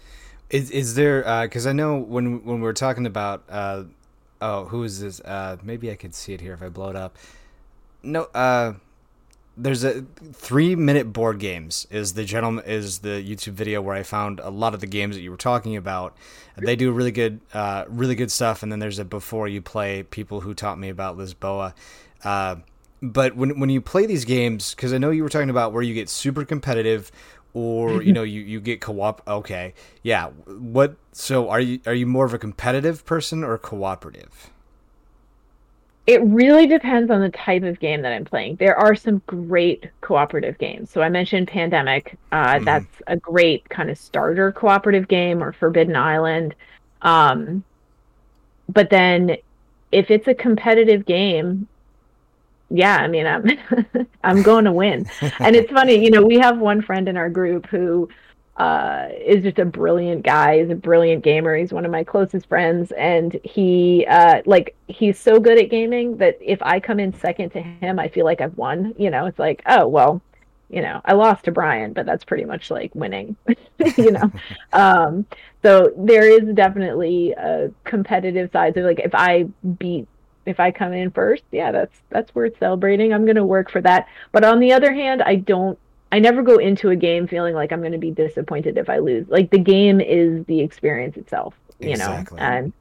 Is 0.49 0.71
is 0.71 0.95
there 0.95 1.43
because 1.43 1.67
uh, 1.67 1.69
I 1.69 1.73
know 1.73 1.97
when 1.97 2.43
when 2.43 2.61
we 2.61 2.67
are 2.67 2.73
talking 2.73 3.05
about 3.05 3.43
uh, 3.49 3.83
oh 4.41 4.65
who 4.65 4.83
is 4.83 4.99
this 4.99 5.19
uh, 5.21 5.57
maybe 5.63 5.91
I 5.91 5.95
could 5.95 6.15
see 6.15 6.33
it 6.33 6.41
here 6.41 6.53
if 6.53 6.63
I 6.63 6.69
blow 6.69 6.89
it 6.89 6.95
up. 6.95 7.17
No, 8.01 8.23
uh, 8.33 8.73
there's 9.61 9.83
a 9.83 10.05
three 10.33 10.75
minute 10.75 11.11
board 11.11 11.39
games 11.39 11.85
is 11.91 12.13
the 12.13 12.23
gentleman 12.23 12.63
is 12.65 12.99
the 12.99 13.23
YouTube 13.23 13.53
video 13.53 13.81
where 13.81 13.95
I 13.95 14.03
found 14.03 14.39
a 14.39 14.49
lot 14.49 14.73
of 14.73 14.79
the 14.79 14.87
games 14.87 15.15
that 15.15 15.21
you 15.21 15.31
were 15.31 15.37
talking 15.37 15.75
about. 15.75 16.15
They 16.57 16.75
do 16.75 16.91
really 16.91 17.11
good, 17.11 17.41
uh, 17.53 17.85
really 17.87 18.15
good 18.15 18.31
stuff. 18.31 18.63
And 18.63 18.71
then 18.71 18.79
there's 18.79 18.99
a 18.99 19.05
before 19.05 19.47
you 19.47 19.61
play 19.61 20.03
people 20.03 20.41
who 20.41 20.53
taught 20.53 20.79
me 20.79 20.89
about 20.89 21.17
Lisboa. 21.17 21.73
Uh, 22.23 22.57
but 23.01 23.35
when 23.35 23.59
when 23.59 23.69
you 23.69 23.81
play 23.81 24.05
these 24.05 24.25
games, 24.25 24.73
because 24.73 24.93
I 24.93 24.97
know 24.97 25.09
you 25.09 25.23
were 25.23 25.29
talking 25.29 25.49
about 25.49 25.73
where 25.73 25.83
you 25.83 25.93
get 25.93 26.09
super 26.09 26.43
competitive, 26.45 27.11
or 27.53 28.01
you 28.03 28.13
know 28.13 28.23
you, 28.23 28.41
you 28.41 28.59
get 28.59 28.81
co-op. 28.81 29.25
Okay, 29.27 29.73
yeah. 30.03 30.27
What? 30.47 30.95
So 31.13 31.49
are 31.49 31.61
you 31.61 31.79
are 31.85 31.93
you 31.93 32.05
more 32.05 32.25
of 32.25 32.33
a 32.33 32.39
competitive 32.39 33.05
person 33.05 33.43
or 33.43 33.57
cooperative? 33.57 34.51
It 36.09 36.23
really 36.23 36.65
depends 36.65 37.11
on 37.11 37.21
the 37.21 37.29
type 37.29 37.61
of 37.61 37.79
game 37.79 38.01
that 38.01 38.11
I'm 38.11 38.25
playing. 38.25 38.55
There 38.55 38.75
are 38.75 38.95
some 38.95 39.21
great 39.27 39.91
cooperative 40.01 40.57
games. 40.57 40.89
So 40.89 41.03
I 41.03 41.09
mentioned 41.09 41.47
Pandemic. 41.47 42.17
Uh, 42.31 42.55
mm-hmm. 42.55 42.65
That's 42.65 42.87
a 43.05 43.15
great 43.15 43.69
kind 43.69 43.91
of 43.91 43.97
starter 43.99 44.51
cooperative 44.51 45.07
game, 45.07 45.43
or 45.43 45.53
Forbidden 45.53 45.95
Island. 45.95 46.55
Um, 47.03 47.63
but 48.67 48.89
then, 48.89 49.37
if 49.91 50.09
it's 50.09 50.27
a 50.27 50.33
competitive 50.33 51.05
game, 51.05 51.67
yeah, 52.71 52.95
I 52.97 53.07
mean, 53.07 53.27
I'm 53.27 53.45
I'm 54.23 54.41
going 54.41 54.65
to 54.65 54.71
win. 54.71 55.07
and 55.39 55.55
it's 55.55 55.71
funny, 55.71 56.03
you 56.03 56.09
know, 56.09 56.23
we 56.23 56.39
have 56.39 56.57
one 56.57 56.81
friend 56.81 57.07
in 57.07 57.17
our 57.17 57.29
group 57.29 57.67
who 57.67 58.09
uh, 58.59 59.07
is 59.25 59.41
just 59.41 59.57
a 59.57 59.65
brilliant 59.65 60.23
guy. 60.23 60.59
He's 60.59 60.69
a 60.69 60.75
brilliant 60.75 61.23
gamer. 61.23 61.55
He's 61.55 61.71
one 61.71 61.85
of 61.85 61.91
my 61.91 62.03
closest 62.03 62.47
friends, 62.47 62.91
and 62.91 63.39
he 63.43 64.05
uh, 64.05 64.41
like 64.45 64.75
he's 64.87 65.17
so 65.17 65.39
good 65.39 65.57
at 65.57 65.69
gaming 65.69 66.17
that 66.17 66.37
if 66.41 66.61
I 66.61 66.81
come 66.81 66.99
in 66.99 67.13
second 67.13 67.51
to 67.51 67.61
him, 67.61 67.99
I 67.99 68.09
feel 68.09 68.25
like 68.25 68.41
I've 68.41 68.57
won. 68.57 68.93
You 68.97 69.09
know, 69.11 69.25
it's 69.27 69.39
like, 69.39 69.63
oh 69.65 69.87
well, 69.87 70.21
you 70.69 70.81
know, 70.81 70.99
I 71.05 71.13
lost 71.13 71.45
to 71.45 71.53
Brian, 71.53 71.93
but 71.93 72.05
that's 72.05 72.25
pretty 72.25 72.43
much 72.43 72.69
like 72.69 72.93
winning. 72.93 73.37
you 73.97 74.11
know, 74.11 74.29
um, 74.73 75.25
so 75.63 75.93
there 75.97 76.29
is 76.29 76.53
definitely 76.53 77.31
a 77.31 77.71
competitive 77.85 78.51
side. 78.51 78.73
So 78.75 78.81
like, 78.81 78.99
if 78.99 79.15
I 79.15 79.43
beat 79.77 80.07
if 80.45 80.59
I 80.59 80.71
come 80.71 80.93
in 80.93 81.11
first, 81.11 81.43
yeah, 81.51 81.71
that's 81.71 81.97
that's 82.09 82.35
worth 82.35 82.57
celebrating. 82.59 83.13
I'm 83.13 83.23
going 83.23 83.35
to 83.35 83.45
work 83.45 83.71
for 83.71 83.81
that. 83.81 84.07
But 84.33 84.43
on 84.43 84.59
the 84.59 84.73
other 84.73 84.93
hand, 84.93 85.21
I 85.21 85.35
don't 85.35 85.79
I 86.11 86.19
never 86.19 86.41
go 86.41 86.57
into 86.57 86.89
a 86.89 86.95
game 86.95 87.27
feeling 87.27 87.53
like 87.53 87.71
I'm 87.71 87.81
going 87.81 87.91
to 87.91 87.97
be 87.97 88.11
disappointed 88.11 88.77
if 88.77 88.89
I 88.89 88.97
lose. 88.97 89.27
Like 89.29 89.51
the 89.51 89.59
game 89.59 90.01
is 90.01 90.45
the 90.45 90.61
experience 90.61 91.17
itself, 91.17 91.53
you 91.79 91.91
exactly. 91.91 92.39
know, 92.39 92.45
and 92.45 92.73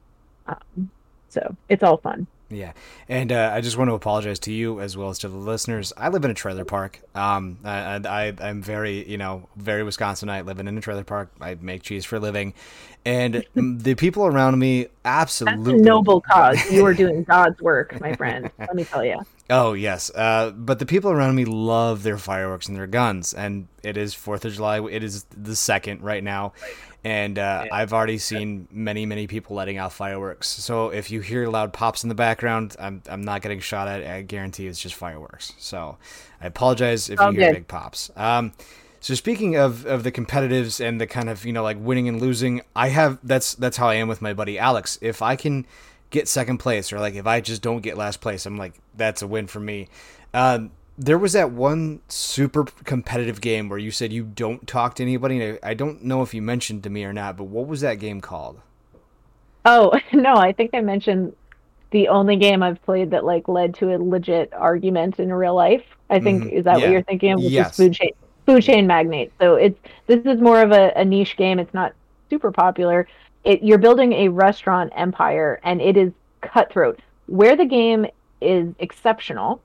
um, 0.47 0.89
so 1.29 1.55
it's 1.69 1.83
all 1.83 1.97
fun. 1.97 2.27
Yeah, 2.51 2.73
and 3.07 3.31
uh, 3.31 3.51
I 3.53 3.61
just 3.61 3.77
want 3.77 3.91
to 3.91 3.93
apologize 3.93 4.39
to 4.39 4.51
you 4.51 4.79
as 4.79 4.97
well 4.97 5.09
as 5.09 5.19
to 5.19 5.29
the 5.29 5.37
listeners. 5.37 5.93
I 5.95 6.09
live 6.09 6.25
in 6.25 6.31
a 6.31 6.33
trailer 6.33 6.65
park. 6.65 6.99
Um, 7.13 7.59
and 7.63 8.07
I, 8.07 8.33
I'm 8.39 8.63
very, 8.63 9.07
you 9.07 9.19
know, 9.19 9.47
very 9.55 9.83
Wisconsinite, 9.83 10.45
living 10.45 10.67
in 10.67 10.75
a 10.75 10.81
trailer 10.81 11.03
park. 11.03 11.31
I 11.39 11.55
make 11.61 11.83
cheese 11.83 12.05
for 12.05 12.15
a 12.15 12.19
living, 12.19 12.55
and 13.05 13.45
the 13.55 13.93
people 13.93 14.25
around 14.25 14.57
me 14.57 14.87
absolutely 15.05 15.73
That's 15.73 15.81
a 15.81 15.85
noble 15.85 16.21
cause. 16.21 16.71
You 16.71 16.83
are 16.87 16.93
doing 16.95 17.23
God's 17.23 17.61
work, 17.61 18.01
my 18.01 18.15
friend. 18.15 18.49
Let 18.57 18.75
me 18.75 18.83
tell 18.83 19.05
you. 19.05 19.23
Oh 19.49 19.73
yes, 19.73 20.11
uh, 20.13 20.51
but 20.51 20.77
the 20.77 20.85
people 20.85 21.09
around 21.09 21.35
me 21.35 21.45
love 21.45 22.03
their 22.03 22.19
fireworks 22.19 22.67
and 22.67 22.77
their 22.77 22.85
guns, 22.85 23.33
and 23.33 23.67
it 23.81 23.97
is 23.97 24.13
Fourth 24.13 24.45
of 24.45 24.53
July. 24.53 24.79
It 24.87 25.03
is 25.03 25.25
the 25.35 25.55
second 25.55 26.03
right 26.03 26.23
now, 26.23 26.53
and 27.03 27.39
uh, 27.39 27.63
yeah. 27.65 27.75
I've 27.75 27.91
already 27.91 28.19
seen 28.19 28.67
many, 28.69 29.07
many 29.07 29.25
people 29.25 29.55
letting 29.55 29.77
out 29.77 29.91
fireworks. 29.91 30.47
So 30.47 30.89
if 30.89 31.09
you 31.09 31.21
hear 31.21 31.47
loud 31.47 31.73
pops 31.73 32.03
in 32.03 32.09
the 32.09 32.15
background, 32.15 32.75
I'm 32.79 33.01
I'm 33.09 33.23
not 33.23 33.41
getting 33.41 33.59
shot 33.59 33.87
at. 33.87 34.05
I 34.05 34.21
guarantee 34.21 34.67
it's 34.67 34.79
just 34.79 34.93
fireworks. 34.93 35.53
So 35.57 35.97
I 36.39 36.45
apologize 36.45 37.09
if 37.09 37.19
you 37.19 37.31
hear 37.31 37.53
big 37.53 37.67
pops. 37.67 38.11
Um, 38.15 38.53
so 38.99 39.15
speaking 39.15 39.55
of, 39.55 39.85
of 39.85 40.03
the 40.03 40.11
competitives 40.11 40.83
and 40.85 40.99
the 40.99 41.07
kind 41.07 41.29
of 41.29 41.43
you 41.43 41.53
know 41.53 41.63
like 41.63 41.77
winning 41.79 42.07
and 42.07 42.21
losing, 42.21 42.61
I 42.75 42.89
have 42.89 43.17
that's 43.23 43.55
that's 43.55 43.77
how 43.77 43.87
I 43.87 43.95
am 43.95 44.07
with 44.07 44.21
my 44.21 44.33
buddy 44.33 44.59
Alex. 44.59 44.99
If 45.01 45.23
I 45.23 45.35
can 45.35 45.65
get 46.09 46.27
second 46.27 46.57
place 46.57 46.91
or 46.91 46.99
like 46.99 47.15
if 47.15 47.27
I 47.27 47.41
just 47.41 47.61
don't 47.61 47.81
get 47.81 47.97
last 47.97 48.21
place, 48.21 48.45
I'm 48.45 48.57
like 48.57 48.73
that's 48.95 49.21
a 49.21 49.27
win 49.27 49.47
for 49.47 49.59
me. 49.59 49.87
Um, 50.33 50.71
there 50.97 51.17
was 51.17 51.33
that 51.33 51.51
one 51.51 52.01
super 52.09 52.65
competitive 52.83 53.39
game 53.39 53.69
where 53.69 53.79
you 53.79 53.89
said 53.89 54.11
you 54.11 54.23
don't 54.23 54.67
talk 54.67 54.95
to 54.95 55.03
anybody. 55.03 55.57
I 55.63 55.73
don't 55.73 56.03
know 56.03 56.21
if 56.21 56.33
you 56.33 56.41
mentioned 56.41 56.83
to 56.83 56.89
me 56.89 57.05
or 57.05 57.13
not, 57.13 57.37
but 57.37 57.45
what 57.45 57.67
was 57.67 57.81
that 57.81 57.95
game 57.95 58.19
called? 58.21 58.59
Oh 59.65 59.97
no, 60.13 60.35
I 60.35 60.51
think 60.51 60.71
I 60.73 60.81
mentioned 60.81 61.35
the 61.91 62.09
only 62.09 62.35
game 62.35 62.61
I've 62.61 62.81
played 62.83 63.11
that 63.11 63.25
like 63.25 63.47
led 63.47 63.75
to 63.75 63.95
a 63.95 63.97
legit 63.97 64.53
argument 64.53 65.19
in 65.19 65.31
real 65.33 65.55
life. 65.55 65.83
I 66.09 66.19
think 66.19 66.43
mm-hmm. 66.43 66.57
is 66.57 66.63
that 66.65 66.79
yeah. 66.79 66.85
what 66.85 66.91
you're 66.91 67.03
thinking 67.03 67.31
of? 67.31 67.39
Which 67.39 67.51
yes. 67.51 67.77
food 67.77 67.93
chain 67.93 68.11
food 68.45 68.63
chain 68.63 68.87
magnate. 68.87 69.31
So 69.39 69.55
it's 69.55 69.79
this 70.07 70.25
is 70.25 70.41
more 70.41 70.61
of 70.61 70.71
a, 70.71 70.91
a 70.95 71.05
niche 71.05 71.37
game. 71.37 71.59
It's 71.59 71.73
not 71.73 71.93
super 72.29 72.51
popular. 72.51 73.07
It 73.43 73.63
you're 73.63 73.77
building 73.77 74.13
a 74.13 74.29
restaurant 74.29 74.91
empire 74.95 75.59
and 75.63 75.81
it 75.81 75.97
is 75.97 76.11
cutthroat. 76.41 76.99
Where 77.27 77.55
the 77.55 77.65
game 77.65 78.05
is 78.41 78.73
exceptional 78.79 79.61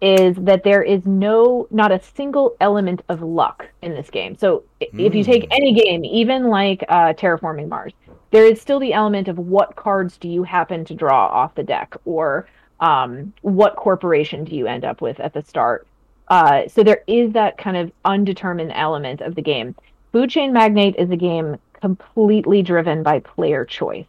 is 0.00 0.36
that 0.36 0.62
there 0.62 0.82
is 0.82 1.04
no 1.04 1.66
not 1.70 1.90
a 1.90 2.00
single 2.00 2.56
element 2.60 3.02
of 3.08 3.20
luck 3.20 3.66
in 3.82 3.94
this 3.94 4.10
game. 4.10 4.36
So 4.36 4.62
mm. 4.80 5.06
if 5.06 5.14
you 5.14 5.24
take 5.24 5.44
hmm. 5.44 5.52
any 5.52 5.74
game, 5.74 6.04
even 6.04 6.48
like 6.48 6.84
uh, 6.88 7.14
terraforming 7.14 7.68
Mars, 7.68 7.92
there 8.30 8.44
is 8.44 8.60
still 8.60 8.78
the 8.78 8.92
element 8.92 9.26
of 9.28 9.38
what 9.38 9.74
cards 9.74 10.16
do 10.16 10.28
you 10.28 10.44
happen 10.44 10.84
to 10.84 10.94
draw 10.94 11.26
off 11.26 11.54
the 11.54 11.62
deck, 11.62 11.96
or 12.04 12.46
um, 12.80 13.32
what 13.42 13.76
corporation 13.76 14.44
do 14.44 14.54
you 14.54 14.66
end 14.66 14.84
up 14.84 15.00
with 15.00 15.18
at 15.20 15.32
the 15.32 15.42
start. 15.42 15.86
Uh, 16.28 16.68
so 16.68 16.82
there 16.82 17.02
is 17.06 17.32
that 17.32 17.56
kind 17.56 17.76
of 17.76 17.90
undetermined 18.04 18.72
element 18.74 19.20
of 19.20 19.34
the 19.34 19.42
game. 19.42 19.74
Food 20.12 20.30
Chain 20.30 20.52
Magnate 20.52 20.96
is 20.96 21.10
a 21.10 21.16
game 21.16 21.56
completely 21.80 22.62
driven 22.62 23.02
by 23.02 23.20
player 23.20 23.64
choice. 23.64 24.06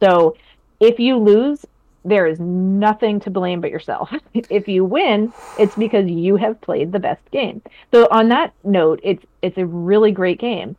So 0.00 0.36
if 0.80 0.98
you 0.98 1.16
lose, 1.16 1.64
there 2.04 2.26
is 2.26 2.40
nothing 2.40 3.20
to 3.20 3.30
blame 3.30 3.60
but 3.60 3.70
yourself. 3.70 4.12
if 4.34 4.68
you 4.68 4.84
win, 4.84 5.32
it's 5.58 5.74
because 5.74 6.08
you 6.08 6.36
have 6.36 6.60
played 6.60 6.92
the 6.92 6.98
best 6.98 7.28
game. 7.30 7.62
So 7.92 8.08
on 8.10 8.28
that 8.28 8.52
note, 8.64 9.00
it's 9.02 9.24
it's 9.42 9.58
a 9.58 9.66
really 9.66 10.12
great 10.12 10.40
game. 10.40 10.76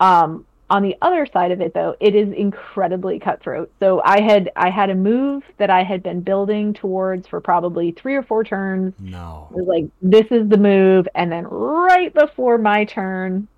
Um, 0.00 0.46
on 0.72 0.82
the 0.82 0.96
other 1.02 1.26
side 1.26 1.50
of 1.50 1.60
it 1.60 1.74
though, 1.74 1.94
it 2.00 2.14
is 2.14 2.32
incredibly 2.32 3.18
cutthroat. 3.18 3.70
So 3.78 4.00
I 4.04 4.22
had 4.22 4.50
I 4.56 4.70
had 4.70 4.88
a 4.88 4.94
move 4.94 5.44
that 5.58 5.68
I 5.68 5.82
had 5.82 6.02
been 6.02 6.22
building 6.22 6.72
towards 6.72 7.28
for 7.28 7.42
probably 7.42 7.92
3 7.92 8.14
or 8.14 8.22
4 8.22 8.44
turns. 8.44 8.94
No. 8.98 9.48
It 9.50 9.56
was 9.56 9.66
like 9.66 9.84
this 10.00 10.26
is 10.30 10.48
the 10.48 10.56
move 10.56 11.06
and 11.14 11.30
then 11.30 11.46
right 11.46 12.12
before 12.14 12.56
my 12.56 12.86
turn, 12.86 13.48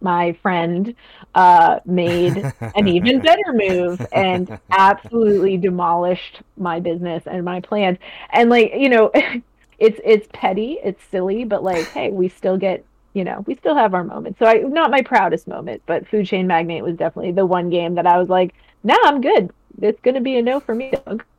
my 0.00 0.32
friend 0.42 0.94
uh, 1.34 1.80
made 1.84 2.36
an 2.74 2.86
even 2.86 3.20
better 3.20 3.52
move 3.52 4.04
and 4.12 4.58
absolutely 4.70 5.56
demolished 5.56 6.40
my 6.56 6.80
business 6.80 7.24
and 7.26 7.44
my 7.44 7.60
plans. 7.60 7.98
And 8.30 8.50
like 8.50 8.72
you 8.74 8.88
know, 8.88 9.10
it's 9.78 10.00
it's 10.04 10.28
petty, 10.32 10.78
it's 10.82 11.02
silly, 11.04 11.44
but 11.44 11.62
like, 11.62 11.88
hey, 11.88 12.10
we 12.10 12.28
still 12.28 12.56
get 12.56 12.84
you 13.14 13.24
know 13.24 13.44
we 13.46 13.54
still 13.54 13.74
have 13.74 13.94
our 13.94 14.04
moments. 14.04 14.38
So 14.38 14.46
I 14.46 14.58
not 14.58 14.90
my 14.90 15.02
proudest 15.02 15.48
moment, 15.48 15.82
but 15.86 16.06
Food 16.08 16.26
Chain 16.26 16.46
Magnate 16.46 16.82
was 16.82 16.96
definitely 16.96 17.32
the 17.32 17.46
one 17.46 17.70
game 17.70 17.94
that 17.94 18.06
I 18.06 18.18
was 18.18 18.28
like, 18.28 18.54
nah, 18.84 18.98
I'm 19.04 19.20
good. 19.20 19.50
It's 19.80 20.00
gonna 20.00 20.20
be 20.20 20.36
a 20.36 20.42
no 20.42 20.60
for 20.60 20.74
me 20.74 20.92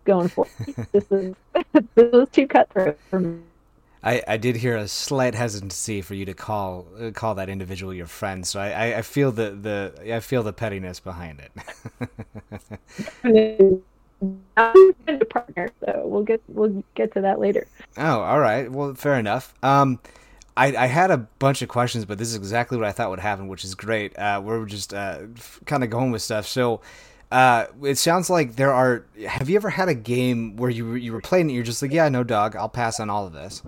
going 0.05 0.29
forward. 0.29 0.51
this 0.91 1.05
is 1.11 1.35
this 1.95 2.11
was 2.11 2.29
too 2.29 2.47
cutthroat 2.47 2.97
for 3.09 3.19
me. 3.19 3.39
I, 4.07 4.23
I 4.25 4.37
did 4.37 4.55
hear 4.55 4.77
a 4.77 4.87
slight 4.87 5.35
hesitancy 5.35 6.01
for 6.01 6.13
you 6.13 6.23
to 6.25 6.33
call 6.33 6.87
uh, 6.97 7.11
call 7.11 7.35
that 7.35 7.49
individual 7.49 7.93
your 7.93 8.05
friend, 8.05 8.47
so 8.47 8.57
I, 8.57 8.69
I, 8.69 8.97
I 8.99 9.01
feel 9.01 9.33
the, 9.33 9.49
the 9.51 10.15
I 10.15 10.21
feel 10.21 10.43
the 10.43 10.53
pettiness 10.53 11.01
behind 11.01 11.41
it. 11.41 11.51
I'm 14.55 14.95
a 15.09 15.25
partner, 15.25 15.69
so 15.83 16.03
we'll 16.05 16.23
get 16.23 16.41
we'll 16.47 16.85
get 16.95 17.13
to 17.15 17.21
that 17.21 17.41
later. 17.41 17.67
Oh, 17.97 18.21
all 18.21 18.39
right. 18.39 18.71
Well, 18.71 18.93
fair 18.93 19.19
enough. 19.19 19.53
Um, 19.61 19.99
I, 20.55 20.73
I 20.73 20.85
had 20.85 21.11
a 21.11 21.17
bunch 21.17 21.61
of 21.61 21.67
questions, 21.67 22.05
but 22.05 22.17
this 22.17 22.29
is 22.29 22.35
exactly 22.35 22.77
what 22.77 22.87
I 22.87 22.93
thought 22.93 23.09
would 23.09 23.19
happen, 23.19 23.49
which 23.49 23.65
is 23.65 23.75
great. 23.75 24.17
Uh, 24.17 24.41
we're 24.41 24.65
just 24.67 24.93
uh, 24.93 25.23
kind 25.65 25.83
of 25.83 25.89
going 25.89 26.11
with 26.11 26.21
stuff. 26.21 26.47
So, 26.47 26.79
uh, 27.29 27.65
it 27.83 27.97
sounds 27.97 28.29
like 28.29 28.55
there 28.55 28.73
are. 28.73 29.05
Have 29.27 29.49
you 29.49 29.57
ever 29.57 29.69
had 29.69 29.89
a 29.89 29.95
game 29.95 30.55
where 30.55 30.69
you 30.69 30.93
you 30.93 31.11
were 31.11 31.19
playing 31.19 31.49
it, 31.49 31.53
you're 31.53 31.63
just 31.63 31.81
like, 31.81 31.91
yeah, 31.91 32.07
no, 32.07 32.23
dog, 32.23 32.55
I'll 32.55 32.69
pass 32.69 33.01
on 33.01 33.09
all 33.09 33.27
of 33.27 33.33
this. 33.33 33.61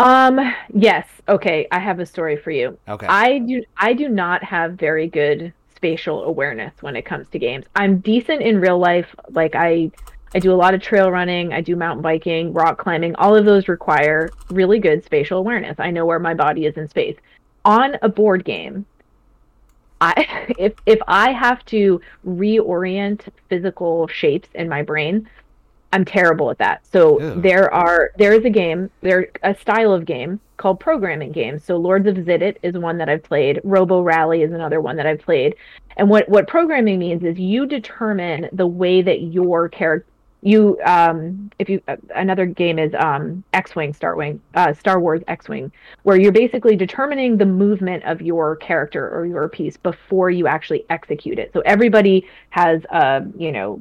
Um, 0.00 0.54
yes. 0.72 1.06
Okay, 1.28 1.66
I 1.70 1.78
have 1.78 2.00
a 2.00 2.06
story 2.06 2.36
for 2.36 2.50
you. 2.50 2.78
Okay. 2.88 3.06
I 3.06 3.38
do 3.40 3.62
I 3.76 3.92
do 3.92 4.08
not 4.08 4.42
have 4.42 4.72
very 4.72 5.06
good 5.06 5.52
spatial 5.76 6.24
awareness 6.24 6.72
when 6.80 6.96
it 6.96 7.02
comes 7.02 7.28
to 7.28 7.38
games. 7.38 7.66
I'm 7.76 7.98
decent 7.98 8.42
in 8.42 8.60
real 8.60 8.78
life. 8.78 9.14
Like 9.30 9.54
I 9.54 9.90
I 10.34 10.38
do 10.38 10.52
a 10.52 10.54
lot 10.54 10.74
of 10.74 10.80
trail 10.80 11.10
running, 11.10 11.52
I 11.52 11.60
do 11.60 11.76
mountain 11.76 12.02
biking, 12.02 12.52
rock 12.52 12.78
climbing. 12.78 13.14
All 13.16 13.36
of 13.36 13.44
those 13.44 13.68
require 13.68 14.30
really 14.48 14.78
good 14.78 15.04
spatial 15.04 15.38
awareness. 15.38 15.76
I 15.78 15.90
know 15.90 16.06
where 16.06 16.18
my 16.18 16.34
body 16.34 16.64
is 16.64 16.76
in 16.76 16.88
space. 16.88 17.16
On 17.64 17.96
a 18.00 18.08
board 18.08 18.44
game, 18.44 18.86
I 20.00 20.54
if 20.58 20.74
if 20.86 20.98
I 21.08 21.32
have 21.32 21.62
to 21.66 22.00
reorient 22.26 23.20
physical 23.50 24.08
shapes 24.08 24.48
in 24.54 24.66
my 24.66 24.82
brain, 24.82 25.28
I'm 25.92 26.04
terrible 26.04 26.50
at 26.50 26.58
that. 26.58 26.86
So 26.92 27.20
Ew. 27.20 27.40
there 27.40 27.72
are 27.72 28.12
there 28.16 28.32
is 28.32 28.44
a 28.44 28.50
game, 28.50 28.90
there 29.00 29.28
a 29.42 29.54
style 29.54 29.92
of 29.92 30.04
game 30.04 30.40
called 30.56 30.78
programming 30.78 31.32
games. 31.32 31.64
So 31.64 31.76
Lords 31.76 32.06
of 32.06 32.16
Xidit 32.16 32.56
is 32.62 32.74
one 32.76 32.98
that 32.98 33.08
I've 33.08 33.22
played. 33.22 33.60
Robo 33.64 34.02
Rally 34.02 34.42
is 34.42 34.52
another 34.52 34.80
one 34.80 34.96
that 34.96 35.06
I've 35.06 35.20
played. 35.20 35.56
And 35.96 36.08
what 36.08 36.28
what 36.28 36.46
programming 36.46 36.98
means 36.98 37.24
is 37.24 37.38
you 37.38 37.66
determine 37.66 38.48
the 38.52 38.66
way 38.66 39.02
that 39.02 39.20
your 39.22 39.68
character 39.68 40.06
you 40.42 40.78
um 40.86 41.50
if 41.58 41.68
you 41.68 41.82
uh, 41.86 41.96
another 42.14 42.46
game 42.46 42.78
is 42.78 42.94
um 42.98 43.44
X-wing 43.52 43.92
Star 43.92 44.16
Wing 44.16 44.40
uh 44.54 44.72
Star 44.72 44.98
Wars 44.98 45.20
X-wing 45.28 45.70
where 46.04 46.16
you're 46.16 46.32
basically 46.32 46.76
determining 46.76 47.36
the 47.36 47.44
movement 47.44 48.04
of 48.04 48.22
your 48.22 48.56
character 48.56 49.06
or 49.10 49.26
your 49.26 49.48
piece 49.50 49.76
before 49.76 50.30
you 50.30 50.46
actually 50.46 50.86
execute 50.88 51.38
it. 51.38 51.52
So 51.52 51.60
everybody 51.66 52.26
has 52.50 52.82
uh 52.86 53.20
you 53.36 53.52
know 53.52 53.80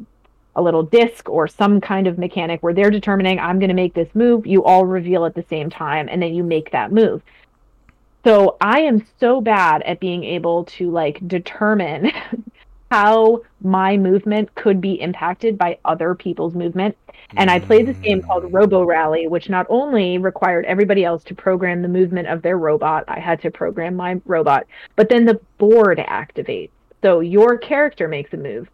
a 0.60 0.62
little 0.62 0.84
disc 0.84 1.30
or 1.30 1.48
some 1.48 1.80
kind 1.80 2.06
of 2.06 2.17
mechanic 2.17 2.62
where 2.62 2.74
they're 2.74 2.91
determining 2.91 3.39
I'm 3.39 3.60
going 3.60 3.69
to 3.69 3.76
make 3.76 3.93
this 3.93 4.13
move, 4.13 4.45
you 4.45 4.63
all 4.65 4.86
reveal 4.86 5.26
at 5.26 5.34
the 5.34 5.45
same 5.50 5.69
time 5.69 6.10
and 6.12 6.22
then 6.22 6.34
you 6.34 6.43
make 6.43 6.72
that 6.72 6.91
move. 6.91 7.24
So 8.26 8.58
I 8.60 8.82
am 8.82 9.06
so 9.19 9.39
bad 9.39 9.82
at 9.84 10.02
being 10.02 10.26
able 10.26 10.65
to 10.65 10.91
like 10.91 11.26
determine 11.28 12.12
how 12.91 13.43
my 13.62 13.95
movement 13.95 14.54
could 14.56 14.82
be 14.82 15.00
impacted 15.00 15.58
by 15.58 15.78
other 15.86 16.13
people's 16.13 16.56
movement. 16.56 16.98
And 17.38 17.50
I 17.50 17.60
played 17.60 17.86
this 17.86 17.98
game 17.98 18.22
called 18.22 18.43
mm. 18.43 18.50
Robo 18.52 18.84
Rally, 18.84 19.28
which 19.28 19.50
not 19.50 19.67
only 19.69 20.17
required 20.17 20.65
everybody 20.65 21.06
else 21.06 21.24
to 21.26 21.36
program 21.36 21.82
the 21.82 21.88
movement 21.88 22.28
of 22.28 22.41
their 22.41 22.58
robot, 22.58 23.06
I 23.08 23.19
had 23.19 23.41
to 23.43 23.52
program 23.52 23.95
my 23.95 24.19
robot, 24.26 24.65
but 24.98 25.08
then 25.08 25.24
the 25.24 25.39
board 25.58 26.00
activates. 26.00 26.72
So 27.02 27.22
your 27.22 27.58
character 27.58 28.10
makes 28.10 28.34
a 28.34 28.38
move 28.38 28.67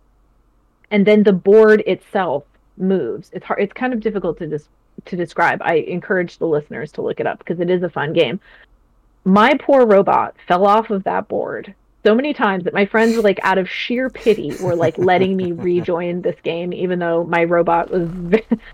and 0.92 1.06
then 1.06 1.24
the 1.24 1.34
board 1.34 1.82
itself 1.88 2.44
moves. 2.78 3.30
It's 3.34 3.46
hard. 3.46 3.62
It's 3.62 3.74
kind 3.74 3.94
of 3.94 4.00
difficult 4.00 4.38
to 4.40 4.48
dis- 4.48 4.70
to 5.06 5.16
describe. 5.16 5.62
I 5.62 5.76
encourage 5.76 6.38
the 6.38 6.48
listeners 6.48 6.92
to 6.94 7.02
look 7.02 7.20
it 7.20 7.28
up 7.28 7.40
because 7.40 7.60
it 7.60 7.70
is 7.70 7.84
a 7.84 7.90
fun 7.90 8.14
game. 8.14 8.40
My 9.24 9.54
poor 9.60 9.86
robot 9.86 10.36
fell 10.48 10.66
off 10.66 10.90
of 10.90 11.04
that 11.04 11.28
board 11.28 11.74
so 12.06 12.14
many 12.14 12.34
times 12.34 12.64
that 12.66 12.74
my 12.74 12.86
friends 12.86 13.16
were 13.16 13.24
like 13.24 13.40
out 13.42 13.58
of 13.58 13.68
sheer 13.68 14.12
pity 14.12 14.54
were 14.62 14.76
like 14.76 14.96
letting 15.00 15.36
me 15.36 15.52
rejoin 15.54 16.22
this 16.22 16.40
game 16.44 16.72
even 16.72 17.00
though 17.00 17.24
my 17.24 17.44
robot 17.44 17.90
was 17.90 18.08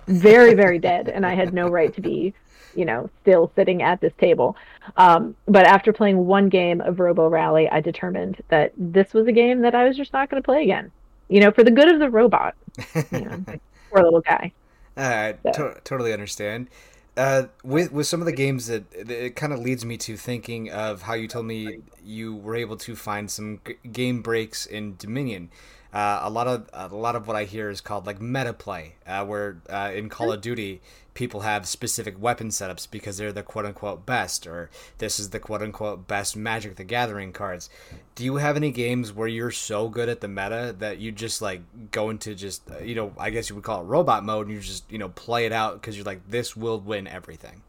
very 0.08 0.54
very 0.54 0.80
dead 0.80 1.08
and 1.08 1.26
I 1.26 1.34
had 1.34 1.54
no 1.54 1.70
right 1.70 1.94
to 1.96 2.02
be 2.02 2.34
you 2.76 2.86
know 2.86 3.10
still 3.22 3.52
sitting 3.56 3.82
at 3.82 4.02
this 4.02 4.14
table 4.20 4.56
um, 4.98 5.36
but 5.48 5.66
after 5.66 5.94
playing 5.94 6.26
one 6.26 6.50
game 6.50 6.82
of 6.82 7.00
robo 7.00 7.28
rally 7.28 7.70
i 7.70 7.80
determined 7.80 8.42
that 8.50 8.72
this 8.78 9.14
was 9.14 9.28
a 9.28 9.32
game 9.32 9.62
that 9.62 9.76
i 9.76 9.84
was 9.84 9.98
just 9.98 10.14
not 10.14 10.30
going 10.30 10.42
to 10.42 10.46
play 10.46 10.64
again 10.64 10.92
you 11.32 11.40
know, 11.40 11.50
for 11.50 11.64
the 11.64 11.72
good 11.72 11.88
of 11.88 12.00
the 12.00 12.10
robot. 12.10 12.56
poor 12.94 14.04
little 14.04 14.22
guy. 14.22 14.52
I 14.98 15.36
so. 15.44 15.52
to- 15.54 15.82
totally 15.84 16.12
understand. 16.12 16.68
Uh, 17.16 17.44
with 17.64 17.92
with 17.92 18.08
some 18.08 18.22
of 18.22 18.26
the 18.26 18.32
games 18.32 18.68
that 18.68 18.84
it 18.94 19.36
kind 19.36 19.52
of 19.54 19.60
leads 19.60 19.84
me 19.86 19.98
to 19.98 20.16
thinking 20.18 20.70
of 20.70 21.04
how 21.04 21.14
you 21.14 21.28
told 21.28 21.46
me 21.46 21.80
you 22.04 22.36
were 22.36 22.56
able 22.56 22.78
to 22.78 22.96
find 22.96 23.30
some 23.32 23.60
g- 23.66 23.76
game 23.92 24.22
breaks 24.22 24.66
in 24.66 24.96
Dominion. 24.98 25.50
Uh, 25.94 26.22
a 26.24 26.30
lot 26.30 26.48
of 26.48 26.70
a 26.74 26.96
lot 26.96 27.18
of 27.18 27.28
what 27.28 27.36
I 27.36 27.44
hear 27.44 27.70
is 27.70 27.82
called 27.82 28.06
like 28.06 28.22
meta 28.22 28.54
play, 28.54 28.96
uh, 29.06 29.26
where 29.26 29.62
uh, 29.70 29.92
in 29.94 30.08
Call 30.08 30.32
of 30.32 30.40
Duty 30.40 30.82
people 31.14 31.42
have 31.42 31.68
specific 31.68 32.16
weapon 32.22 32.48
setups 32.48 32.90
because 32.90 33.18
they're 33.18 33.34
the 33.34 33.44
quote 33.44 33.66
unquote 33.66 34.06
best, 34.06 34.48
or 34.48 34.70
this 35.00 35.20
is 35.20 35.32
the 35.32 35.40
quote 35.40 35.62
unquote 35.62 36.08
best 36.08 36.38
Magic 36.38 36.78
the 36.78 36.86
Gathering 36.86 37.34
cards. 37.34 37.70
Do 38.16 38.24
you 38.24 38.38
have 38.38 38.56
any 38.56 38.72
games 38.72 39.12
where 39.12 39.28
you're 39.28 39.52
so 39.52 39.90
good 39.90 40.08
at 40.08 40.22
the 40.22 40.30
meta 40.30 40.74
that 40.80 41.00
you 41.00 41.12
just 41.12 41.42
like 41.42 41.62
go 41.92 42.10
into 42.10 42.36
just 42.36 42.70
uh, 42.72 42.80
you 42.80 42.96
know 42.96 43.14
I 43.18 43.30
guess 43.30 43.50
you 43.50 43.56
would 43.56 43.66
call 43.66 43.82
it 43.82 43.86
robot 43.86 44.24
mode 44.24 44.48
and 44.48 44.56
you 44.56 44.62
just 44.62 44.90
you 44.90 44.98
know 44.98 45.10
play 45.10 45.46
it 45.46 45.52
out 45.52 45.82
because 45.82 45.98
you're 45.98 46.06
like 46.06 46.30
this 46.30 46.56
will 46.56 46.80
win 46.80 47.06
everything. 47.08 47.64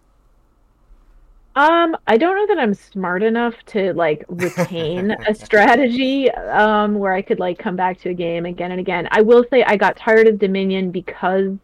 Um, 1.54 1.96
I 2.06 2.16
don't 2.16 2.36
know 2.36 2.54
that 2.54 2.62
I'm 2.62 2.72
smart 2.72 3.22
enough 3.22 3.54
to 3.66 3.92
like 3.92 4.24
retain 4.28 5.10
a 5.10 5.34
strategy 5.44 6.30
um 6.30 6.94
where 6.94 7.12
I 7.12 7.20
could 7.20 7.38
like 7.38 7.58
come 7.58 7.76
back 7.76 8.00
to 8.00 8.10
a 8.10 8.14
game 8.14 8.46
again 8.46 8.70
and 8.70 8.80
again. 8.80 9.06
I 9.10 9.20
will 9.20 9.44
say 9.50 9.62
I 9.62 9.76
got 9.76 9.96
tired 9.96 10.26
of 10.28 10.38
Dominion 10.38 10.90
because 10.90 11.56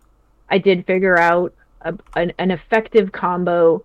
I 0.51 0.59
did 0.59 0.87
figure 0.87 1.19
out 1.19 1.55
a, 1.83 1.95
an, 2.17 2.33
an 2.39 2.51
effective 2.51 3.13
combo 3.13 3.83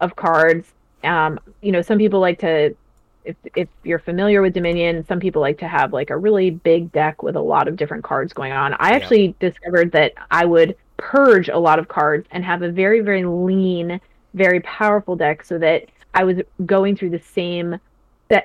of 0.00 0.14
cards. 0.16 0.72
Um, 1.04 1.40
you 1.62 1.72
know, 1.72 1.80
some 1.80 1.96
people 1.96 2.20
like 2.20 2.38
to 2.40 2.76
if 3.24 3.36
if 3.56 3.68
you're 3.82 3.98
familiar 3.98 4.42
with 4.42 4.52
Dominion, 4.52 5.06
some 5.06 5.20
people 5.20 5.40
like 5.40 5.58
to 5.58 5.68
have 5.68 5.92
like 5.92 6.10
a 6.10 6.16
really 6.16 6.50
big 6.50 6.92
deck 6.92 7.22
with 7.22 7.36
a 7.36 7.40
lot 7.40 7.66
of 7.66 7.76
different 7.76 8.04
cards 8.04 8.34
going 8.34 8.52
on. 8.52 8.74
I 8.74 8.90
actually 8.90 9.26
yeah. 9.26 9.50
discovered 9.50 9.92
that 9.92 10.12
I 10.30 10.44
would 10.44 10.76
purge 10.98 11.48
a 11.48 11.58
lot 11.58 11.78
of 11.78 11.88
cards 11.88 12.26
and 12.30 12.44
have 12.44 12.60
a 12.60 12.70
very 12.70 13.00
very 13.00 13.24
lean 13.24 14.00
very 14.34 14.60
powerful 14.60 15.16
deck 15.16 15.44
so 15.44 15.58
that 15.58 15.86
I 16.14 16.24
was 16.24 16.38
going 16.66 16.96
through 16.96 17.10
the 17.10 17.20
same 17.20 17.78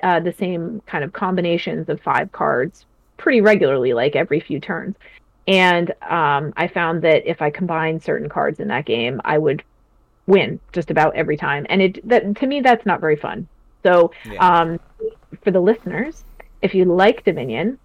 uh, 0.02 0.20
the 0.20 0.32
same 0.32 0.82
kind 0.86 1.04
of 1.04 1.12
combinations 1.12 1.88
of 1.88 2.00
five 2.00 2.32
cards 2.32 2.86
pretty 3.18 3.40
regularly, 3.40 3.92
like 3.92 4.16
every 4.16 4.40
few 4.40 4.58
turns. 4.58 4.96
And 5.46 5.92
um, 6.02 6.52
I 6.56 6.66
found 6.66 7.02
that 7.02 7.24
if 7.24 7.40
I 7.40 7.50
combined 7.50 8.02
certain 8.02 8.28
cards 8.28 8.58
in 8.58 8.68
that 8.68 8.84
game, 8.84 9.20
I 9.24 9.38
would 9.38 9.62
win 10.26 10.58
just 10.72 10.90
about 10.90 11.14
every 11.14 11.36
time. 11.36 11.66
And 11.68 11.80
it 11.80 12.08
that 12.08 12.36
to 12.36 12.46
me 12.46 12.60
that's 12.60 12.84
not 12.84 13.00
very 13.00 13.16
fun. 13.16 13.46
So 13.82 14.10
yeah. 14.24 14.34
um, 14.38 14.80
for 15.42 15.52
the 15.52 15.60
listeners, 15.60 16.24
if 16.62 16.74
you 16.74 16.84
like 16.84 17.24
Dominion, 17.24 17.78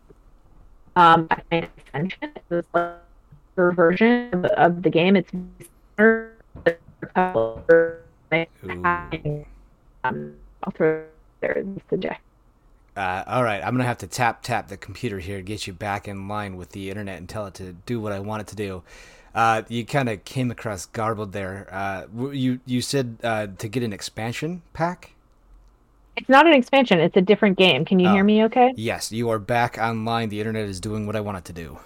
um, 0.96 1.28
I 1.30 1.42
find 1.50 1.68
Ascension 1.78 2.32
is 2.50 2.66
the 2.74 2.96
version 3.56 4.34
of, 4.34 4.46
of 4.46 4.82
the 4.82 4.90
game. 4.90 5.16
It's 5.16 5.32
couple 7.08 7.64
um, 10.04 10.34
I'll 10.64 10.72
throw 10.74 11.04
there 11.42 11.64
suggest. 11.90 12.20
Uh, 12.96 13.24
all 13.26 13.44
right, 13.44 13.64
I'm 13.64 13.74
gonna 13.74 13.86
have 13.86 14.00
to 14.00 14.08
tap 14.08 14.44
tap 14.44 14.68
the 14.68 14.78
computer 14.78 15.20
here 15.20 15.38
to 15.38 15.44
get 15.44 15.66
you 15.66 15.74
back 15.74 16.08
in 16.08 16.28
line 16.28 16.58
with 16.58 16.72
the 16.72 16.90
internet 16.90 17.18
and 17.18 17.30
tell 17.30 17.46
it 17.46 17.54
to 17.56 17.74
do 17.86 18.00
what 18.00 18.12
I 18.12 18.20
want 18.20 18.42
it 18.42 18.48
to 18.48 18.56
do. 18.56 18.84
Uh, 19.34 19.62
you 19.70 19.86
kind 19.86 20.10
of 20.10 20.26
came 20.26 20.52
across 20.52 20.86
garbled 20.86 21.32
there. 21.32 21.68
Uh, 21.72 22.32
you 22.32 22.60
you 22.66 22.82
said 22.82 23.18
uh, 23.24 23.48
to 23.58 23.68
get 23.70 23.84
an 23.84 23.94
expansion 23.94 24.62
pack. 24.74 25.12
It's 26.18 26.28
not 26.28 26.46
an 26.46 26.54
expansion. 26.54 27.00
It's 27.00 27.16
a 27.16 27.22
different 27.22 27.58
game. 27.58 27.86
Can 27.86 28.00
you 28.00 28.10
oh, 28.10 28.14
hear 28.14 28.24
me? 28.26 28.44
Okay. 28.44 28.74
Yes, 28.76 29.14
you 29.14 29.30
are 29.30 29.40
back 29.40 29.78
online. 29.78 30.28
The 30.28 30.40
internet 30.40 30.66
is 30.66 30.82
doing 30.82 31.06
what 31.06 31.16
I 31.16 31.22
want 31.22 31.38
it 31.38 31.46
to 31.46 31.54
do. 31.54 31.80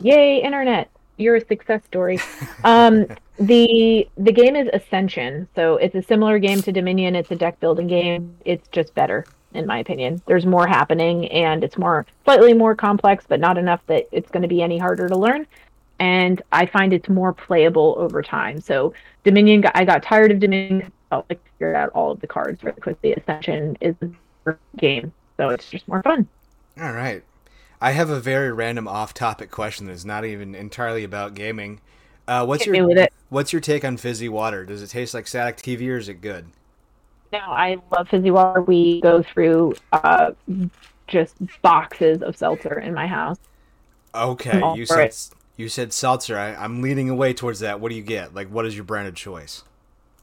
Yay, 0.00 0.42
internet! 0.42 0.90
You're 1.20 1.36
a 1.36 1.46
success 1.46 1.84
story. 1.84 2.18
Um, 2.64 3.06
the 3.38 4.08
the 4.16 4.32
game 4.32 4.56
is 4.56 4.68
Ascension, 4.72 5.48
so 5.54 5.76
it's 5.76 5.94
a 5.94 6.02
similar 6.02 6.38
game 6.38 6.62
to 6.62 6.72
Dominion. 6.72 7.14
It's 7.14 7.30
a 7.30 7.36
deck 7.36 7.60
building 7.60 7.86
game. 7.86 8.36
It's 8.44 8.66
just 8.68 8.94
better, 8.94 9.26
in 9.52 9.66
my 9.66 9.78
opinion. 9.78 10.22
There's 10.26 10.46
more 10.46 10.66
happening, 10.66 11.28
and 11.28 11.62
it's 11.62 11.76
more 11.76 12.06
slightly 12.24 12.54
more 12.54 12.74
complex, 12.74 13.24
but 13.28 13.38
not 13.38 13.58
enough 13.58 13.80
that 13.86 14.08
it's 14.12 14.30
going 14.30 14.42
to 14.42 14.48
be 14.48 14.62
any 14.62 14.78
harder 14.78 15.08
to 15.08 15.16
learn. 15.16 15.46
And 15.98 16.40
I 16.52 16.64
find 16.64 16.94
it's 16.94 17.08
more 17.10 17.34
playable 17.34 17.94
over 17.98 18.22
time. 18.22 18.60
So 18.60 18.94
Dominion, 19.22 19.64
I 19.74 19.84
got 19.84 20.02
tired 20.02 20.32
of 20.32 20.40
Dominion. 20.40 20.90
I 21.12 21.16
like 21.28 21.40
figured 21.52 21.76
out 21.76 21.90
all 21.90 22.12
of 22.12 22.20
the 22.20 22.26
cards 22.26 22.64
really 22.64 22.80
quickly. 22.80 23.12
Ascension 23.12 23.76
is 23.82 23.94
a 24.46 24.54
game, 24.78 25.12
so 25.36 25.50
it's 25.50 25.68
just 25.68 25.86
more 25.86 26.02
fun. 26.02 26.26
All 26.80 26.92
right. 26.92 27.22
I 27.80 27.92
have 27.92 28.10
a 28.10 28.20
very 28.20 28.52
random 28.52 28.86
off-topic 28.86 29.50
question 29.50 29.86
that's 29.86 30.04
not 30.04 30.24
even 30.24 30.54
entirely 30.54 31.02
about 31.02 31.34
gaming. 31.34 31.80
Uh, 32.28 32.44
what's 32.44 32.64
Hit 32.64 32.76
your 32.76 33.08
What's 33.30 33.52
your 33.52 33.60
take 33.60 33.84
on 33.84 33.96
fizzy 33.96 34.28
water? 34.28 34.64
Does 34.64 34.82
it 34.82 34.88
taste 34.88 35.14
like 35.14 35.26
static 35.26 35.56
TV 35.56 35.88
or 35.88 35.96
is 35.96 36.08
it 36.08 36.20
good? 36.20 36.46
No, 37.32 37.38
I 37.38 37.78
love 37.92 38.08
fizzy 38.08 38.30
water. 38.30 38.60
We 38.60 39.00
go 39.00 39.22
through 39.22 39.76
uh, 39.92 40.32
just 41.06 41.36
boxes 41.62 42.22
of 42.22 42.36
seltzer 42.36 42.78
in 42.80 42.92
my 42.92 43.06
house. 43.06 43.38
Okay, 44.14 44.60
you 44.74 44.84
said 44.84 45.00
it. 45.00 45.30
you 45.56 45.68
said 45.68 45.92
seltzer. 45.92 46.36
I, 46.36 46.54
I'm 46.54 46.82
leaning 46.82 47.08
away 47.08 47.32
towards 47.32 47.60
that. 47.60 47.80
What 47.80 47.90
do 47.90 47.94
you 47.94 48.02
get? 48.02 48.34
Like, 48.34 48.48
what 48.48 48.66
is 48.66 48.74
your 48.74 48.84
branded 48.84 49.14
choice? 49.14 49.62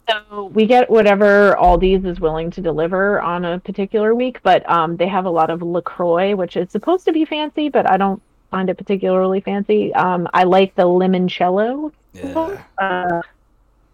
So 0.10 0.46
we 0.54 0.66
get 0.66 0.90
whatever 0.90 1.56
Aldi's 1.60 2.06
is 2.06 2.20
willing 2.20 2.50
to 2.52 2.62
deliver 2.62 3.20
on 3.22 3.44
a 3.44 3.60
particular 3.60 4.16
week, 4.16 4.40
but 4.42 4.68
um, 4.70 4.96
they 4.96 5.08
have 5.08 5.26
a 5.26 5.30
lot 5.30 5.50
of 5.50 5.62
Lacroix, 5.62 6.36
which 6.36 6.56
is 6.56 6.72
supposed 6.72 7.06
to 7.06 7.12
be 7.12 7.26
fancy, 7.26 7.70
but 7.70 7.90
I 7.90 7.98
don't 7.98 8.22
find 8.50 8.70
it 8.70 8.78
particularly 8.78 9.42
fancy. 9.42 9.94
Um, 9.94 10.28
I 10.34 10.44
like 10.44 10.76
the 10.76 10.84
limoncello. 10.84 11.92
Yeah. 12.14 12.58
Uh, 12.78 13.22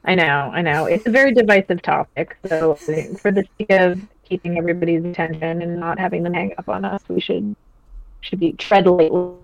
I 0.06 0.16
know, 0.16 0.52
I 0.54 0.62
know. 0.62 0.86
It's 0.86 1.06
a 1.08 1.10
very 1.10 1.34
divisive 1.34 1.82
topic. 1.82 2.38
So 2.48 2.76
for 2.76 3.32
the 3.32 3.46
sake 3.58 3.72
of 3.72 4.02
keeping 4.24 4.58
everybody's 4.58 5.04
attention 5.06 5.62
and 5.62 5.80
not 5.80 5.98
having 5.98 6.24
them 6.24 6.34
hang 6.34 6.54
up 6.58 6.70
on 6.70 6.86
us, 6.86 7.02
we 7.08 7.22
should 7.22 7.56
should 8.22 8.40
be 8.40 8.54
tread 8.54 8.86
lightly. 8.86 9.36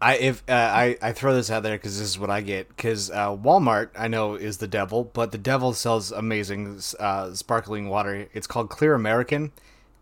I 0.00 0.16
if 0.16 0.42
uh, 0.48 0.52
I 0.52 0.98
I 1.00 1.12
throw 1.12 1.34
this 1.34 1.50
out 1.50 1.62
there 1.62 1.76
because 1.76 1.98
this 1.98 2.08
is 2.08 2.18
what 2.18 2.28
I 2.28 2.42
get 2.42 2.68
because 2.68 3.10
uh, 3.10 3.34
Walmart 3.34 3.90
I 3.98 4.08
know 4.08 4.34
is 4.34 4.58
the 4.58 4.68
devil, 4.68 5.04
but 5.04 5.32
the 5.32 5.38
devil 5.38 5.72
sells 5.72 6.12
amazing 6.12 6.80
uh, 7.00 7.32
sparkling 7.32 7.88
water. 7.88 8.28
It's 8.34 8.46
called 8.46 8.68
Clear 8.68 8.94
American. 8.94 9.52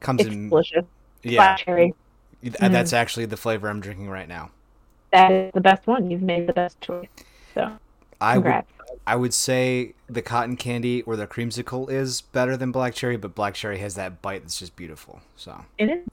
Comes 0.00 0.22
it's 0.22 0.30
in 0.30 0.48
delicious. 0.48 0.84
Yeah, 1.22 1.56
cherry. 1.56 1.94
Mm. 2.42 2.72
That's 2.72 2.92
actually 2.92 3.26
the 3.26 3.36
flavor 3.36 3.68
I'm 3.68 3.80
drinking 3.80 4.10
right 4.10 4.28
now. 4.28 4.50
That 5.12 5.30
is 5.30 5.52
the 5.54 5.60
best 5.60 5.86
one. 5.86 6.10
You've 6.10 6.22
made 6.22 6.46
the 6.46 6.52
best 6.52 6.80
choice. 6.80 7.08
So, 7.54 7.78
I 8.20 8.38
would, 8.38 8.64
I 9.06 9.16
would 9.16 9.32
say 9.32 9.94
the 10.08 10.22
cotton 10.22 10.56
candy 10.56 11.02
or 11.02 11.14
the 11.16 11.26
creamsicle 11.26 11.88
is 11.88 12.20
better 12.20 12.56
than 12.56 12.72
black 12.72 12.94
cherry, 12.94 13.16
but 13.16 13.34
black 13.34 13.54
cherry 13.54 13.78
has 13.78 13.94
that 13.94 14.20
bite 14.20 14.42
that's 14.42 14.58
just 14.58 14.74
beautiful. 14.74 15.20
So 15.36 15.64
it 15.78 15.88
is. 15.88 16.04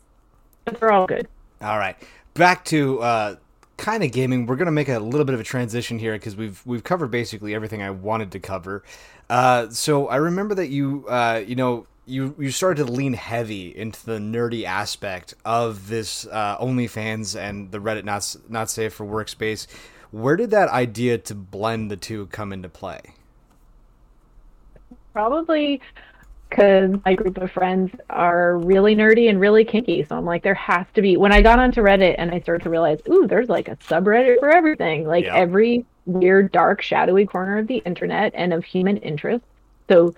But 0.65 0.80
they're 0.80 0.91
all 0.91 1.08
good. 1.08 1.28
All 1.62 1.80
right, 1.80 1.98
back 2.36 2.63
to 2.65 3.02
uh, 3.02 3.36
kind 3.82 4.04
of 4.04 4.12
gaming. 4.12 4.46
We're 4.46 4.56
gonna 4.56 4.72
make 4.72 4.88
a 4.89 5.00
little 5.00 5.26
bit 5.26 5.34
of 5.34 5.41
a 5.41 5.44
transition 5.44 6.00
here 6.00 6.13
because 6.13 6.36
we've 6.36 6.62
we've 6.65 6.84
covered 6.84 7.10
basically 7.10 7.54
everything 7.56 7.82
I 7.82 7.89
wanted 7.89 8.32
to 8.32 8.39
cover. 8.39 8.84
Uh, 9.30 9.70
so 9.70 10.08
I 10.08 10.17
remember 10.17 10.56
that 10.56 10.67
you 10.67 11.06
uh, 11.10 11.44
you 11.46 11.56
know 11.56 11.88
you 12.06 12.36
you 12.38 12.52
started 12.52 12.86
to 12.86 12.91
lean 12.91 13.13
heavy 13.13 13.76
into 13.76 14.06
the 14.06 14.20
nerdy 14.20 14.65
aspect 14.65 15.34
of 15.44 15.89
this 15.89 16.28
uh, 16.28 16.58
OnlyFans 16.60 17.38
and 17.38 17.72
the 17.72 17.80
Reddit 17.80 18.06
not 18.06 18.36
not 18.48 18.70
safe 18.70 18.94
for 18.94 19.06
workspace. 19.06 19.65
Where 20.12 20.36
did 20.36 20.52
that 20.52 20.70
idea 20.70 21.17
to 21.17 21.36
blend 21.36 21.89
the 21.89 21.98
two 21.98 22.28
come 22.28 22.54
into 22.54 22.70
play? 22.70 23.02
Probably 25.13 25.82
because 26.52 26.94
my 27.06 27.16
group 27.16 27.38
of 27.38 27.50
friends 27.50 27.92
are 28.10 28.58
really 28.58 28.94
nerdy 28.94 29.30
and 29.30 29.40
really 29.40 29.64
kinky. 29.64 30.04
So 30.04 30.18
I'm 30.18 30.26
like, 30.26 30.44
there 30.44 30.54
has 30.54 30.86
to 30.94 31.02
be. 31.02 31.16
When 31.16 31.32
I 31.32 31.42
got 31.42 31.60
onto 31.60 31.82
Reddit 31.82 32.16
and 32.18 32.30
I 32.30 32.42
started 32.42 32.64
to 32.64 32.70
realize, 32.70 33.00
ooh, 33.10 33.26
there's 33.26 33.48
like 33.48 33.70
a 33.70 33.78
subreddit 33.78 34.40
for 34.40 34.50
everything, 34.50 35.08
like 35.08 35.24
yep. 35.24 35.34
every 35.34 35.86
weird, 36.06 36.52
dark, 36.52 36.82
shadowy 36.82 37.26
corner 37.26 37.58
of 37.58 37.68
the 37.68 37.78
internet 37.78 38.34
and 38.36 38.54
of 38.54 38.66
human 38.66 38.98
interest. 38.98 39.46
So 39.90 40.13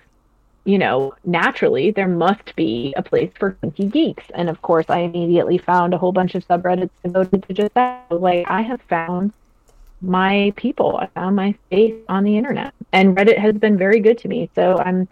you 0.66 0.78
know, 0.78 1.14
naturally 1.26 1.92
there 1.92 2.08
must 2.08 2.56
be 2.56 2.94
a 2.96 3.04
place 3.04 3.32
for 3.38 3.52
kinky 3.52 3.86
geeks. 3.86 4.24
And 4.34 4.50
of 4.50 4.62
course, 4.62 4.86
I 4.90 5.00
immediately 5.00 5.58
found 5.58 5.94
a 5.94 5.98
whole 5.98 6.14
bunch 6.14 6.36
of 6.36 6.48
subreddits 6.48 6.90
devoted 7.04 7.44
to 7.48 7.54
just 7.54 7.74
that. 7.74 8.10
Like, 8.10 8.50
I 8.50 8.62
have 8.62 8.82
found 8.84 9.34
my 10.02 10.54
people, 10.56 10.96
I 10.98 11.08
found 11.08 11.36
my 11.36 11.54
space 11.68 11.96
on 12.08 12.24
the 12.24 12.38
internet, 12.38 12.74
and 12.94 13.16
Reddit 13.16 13.38
has 13.38 13.56
been 13.56 13.78
very 13.78 14.00
good 14.00 14.18
to 14.20 14.28
me. 14.30 14.50
So 14.56 14.78
I'm 14.78 15.08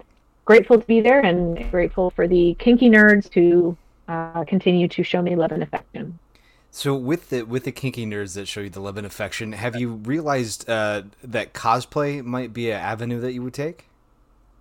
grateful 0.52 0.80
to 0.80 0.86
be 0.88 1.02
there 1.02 1.22
and 1.22 1.70
grateful 1.72 2.12
for 2.12 2.28
the 2.28 2.56
kinky 2.60 2.90
nerds 2.90 3.34
who 3.34 3.78
uh, 4.08 4.44
continue 4.46 4.88
to 4.90 5.04
show 5.04 5.22
me 5.22 5.36
love 5.36 5.52
and 5.52 5.64
affection. 5.64 6.20
So 6.72 6.96
with 6.96 7.30
the 7.30 7.44
with 7.44 7.66
the 7.66 7.72
kinky 7.72 8.06
nerds 8.06 8.36
that 8.36 8.48
show 8.48 8.62
you 8.62 8.70
the 8.70 8.80
love 8.80 8.98
and 8.98 9.06
affection, 9.06 9.52
have 9.54 9.76
you 9.76 9.92
realized 9.94 10.70
uh, 10.70 11.04
that 11.24 11.54
cosplay 11.54 12.24
might 12.24 12.54
be 12.54 12.72
an 12.72 12.80
avenue 12.80 13.20
that 13.22 13.34
you 13.34 13.44
would 13.44 13.54
take? 13.54 13.86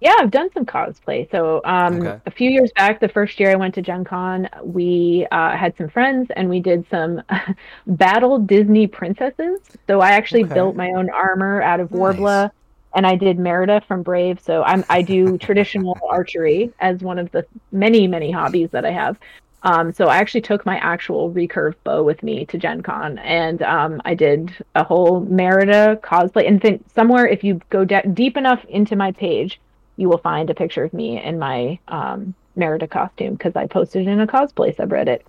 Yeah, 0.01 0.15
I've 0.19 0.31
done 0.31 0.49
some 0.55 0.65
cosplay. 0.65 1.31
So 1.31 1.61
um, 1.65 2.03
Okay. 2.03 2.21
a 2.25 2.31
few 2.31 2.51
years 2.51 2.73
back, 2.75 3.01
the 3.01 3.09
first 3.09 3.39
year 3.39 3.51
I 3.53 3.57
went 3.57 3.75
to 3.75 3.83
Gen 3.83 4.05
Con, 4.05 4.49
we 4.65 5.27
uh, 5.31 5.55
had 5.57 5.77
some 5.77 5.91
friends 5.91 6.29
and 6.37 6.49
we 6.49 6.61
did 6.61 6.87
some 6.91 7.23
battle 7.87 8.39
Disney 8.39 8.87
princesses. 8.87 9.61
So 9.87 10.01
I 10.01 10.13
actually 10.13 10.45
Okay. 10.45 10.45
built 10.45 10.75
my 10.75 10.89
own 10.97 11.11
armor 11.11 11.61
out 11.61 11.81
of 11.81 11.91
Nice. 11.91 11.91
Worbla 11.91 12.51
and 12.95 13.07
I 13.07 13.17
did 13.17 13.39
Merida 13.39 13.83
from 13.87 14.03
Brave. 14.03 14.41
So 14.41 14.63
I'm 14.63 14.85
I 14.89 15.03
do 15.03 15.39
traditional 15.47 15.99
archery 16.09 16.73
as 16.81 17.01
one 17.01 17.19
of 17.19 17.31
the 17.33 17.47
many, 17.73 18.07
many 18.07 18.31
hobbies 18.31 18.71
that 18.71 18.85
I 18.85 18.91
have. 18.91 19.19
Um, 19.63 19.93
so 19.93 20.07
I 20.07 20.17
actually 20.17 20.41
took 20.41 20.65
my 20.65 20.79
actual 20.79 21.31
recurve 21.31 21.75
bow 21.85 22.03
with 22.03 22.23
me 22.23 22.47
to 22.47 22.57
Gen 22.57 22.81
Con 22.83 23.19
and 23.19 23.61
um, 23.63 24.01
I 24.07 24.15
did 24.15 24.55
a 24.75 24.83
whole 24.83 25.21
Merida 25.21 26.01
cosplay. 26.03 26.49
And 26.49 26.63
think 26.63 26.85
somewhere, 26.95 27.27
if 27.27 27.45
you 27.45 27.61
go 27.69 27.85
de- 27.85 28.09
deep 28.09 28.39
enough 28.39 28.65
into 28.67 28.97
my 28.97 29.13
page, 29.13 29.61
you 29.97 30.09
will 30.09 30.19
find 30.19 30.49
a 30.49 30.55
picture 30.55 30.83
of 30.83 30.95
me 30.95 31.23
in 31.23 31.39
my 31.39 31.79
um, 31.89 32.35
Merida 32.57 32.89
costume 32.89 33.35
because 33.35 33.55
I 33.55 33.67
posted 33.67 34.07
it 34.07 34.11
in 34.11 34.21
a 34.21 34.27
cosplay 34.27 34.75
subreddit. 34.75 35.21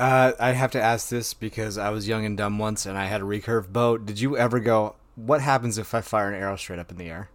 Uh, 0.00 0.32
I 0.40 0.52
have 0.52 0.72
to 0.72 0.82
ask 0.82 1.10
this 1.10 1.34
because 1.34 1.78
I 1.78 1.90
was 1.90 2.08
young 2.08 2.24
and 2.24 2.36
dumb 2.36 2.58
once, 2.58 2.86
and 2.86 2.96
I 2.96 3.04
had 3.04 3.20
a 3.20 3.24
recurve 3.24 3.70
bow. 3.70 3.98
Did 3.98 4.18
you 4.18 4.36
ever 4.36 4.58
go? 4.58 4.96
What 5.26 5.40
happens 5.40 5.78
if 5.78 5.94
I 5.94 6.00
fire 6.00 6.28
an 6.28 6.40
arrow 6.40 6.56
straight 6.56 6.78
up 6.78 6.90
in 6.90 6.96
the 6.96 7.08
air? 7.08 7.28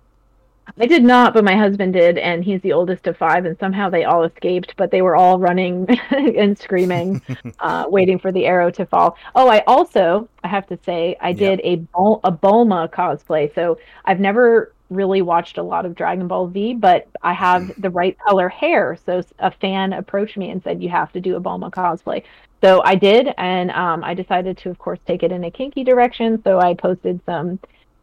I 0.79 0.87
did 0.87 1.03
not, 1.03 1.33
but 1.33 1.43
my 1.43 1.55
husband 1.55 1.93
did, 1.93 2.17
and 2.17 2.43
he's 2.43 2.61
the 2.61 2.73
oldest 2.73 3.05
of 3.05 3.17
five, 3.17 3.45
and 3.45 3.57
somehow 3.59 3.89
they 3.89 4.03
all 4.03 4.23
escaped, 4.23 4.73
but 4.77 4.89
they 4.89 5.01
were 5.03 5.15
all 5.15 5.37
running 5.37 5.87
and 6.09 6.57
screaming, 6.57 7.21
uh, 7.59 7.85
waiting 7.87 8.17
for 8.17 8.31
the 8.31 8.45
arrow 8.45 8.71
to 8.71 8.85
fall. 8.85 9.15
Oh, 9.35 9.47
I 9.47 9.59
also, 9.67 10.27
I 10.43 10.47
have 10.47 10.65
to 10.67 10.79
say, 10.83 11.15
I 11.21 11.33
did 11.33 11.61
a 11.63 11.77
Bul- 11.93 12.19
a 12.23 12.31
Bulma 12.31 12.89
cosplay. 12.89 13.53
So 13.53 13.77
I've 14.05 14.19
never 14.19 14.73
really 14.89 15.21
watched 15.21 15.57
a 15.57 15.63
lot 15.63 15.85
of 15.85 15.95
Dragon 15.95 16.27
Ball 16.27 16.51
Z, 16.51 16.75
but 16.75 17.07
I 17.21 17.33
have 17.33 17.71
the 17.77 17.89
right 17.89 18.17
color 18.27 18.49
hair. 18.49 18.97
So 19.05 19.21
a 19.39 19.51
fan 19.51 19.93
approached 19.93 20.37
me 20.37 20.49
and 20.49 20.63
said, 20.63 20.81
"You 20.81 20.89
have 20.89 21.11
to 21.13 21.21
do 21.21 21.35
a 21.35 21.41
Bulma 21.41 21.69
cosplay." 21.69 22.23
So 22.65 22.81
I 22.83 22.95
did, 22.95 23.29
and 23.37 23.69
um, 23.69 24.03
I 24.03 24.15
decided 24.15 24.57
to, 24.57 24.71
of 24.71 24.79
course, 24.79 24.97
take 25.05 25.21
it 25.21 25.31
in 25.31 25.43
a 25.43 25.51
kinky 25.51 25.83
direction. 25.83 26.41
So 26.43 26.59
I 26.59 26.73
posted 26.73 27.21
some 27.23 27.59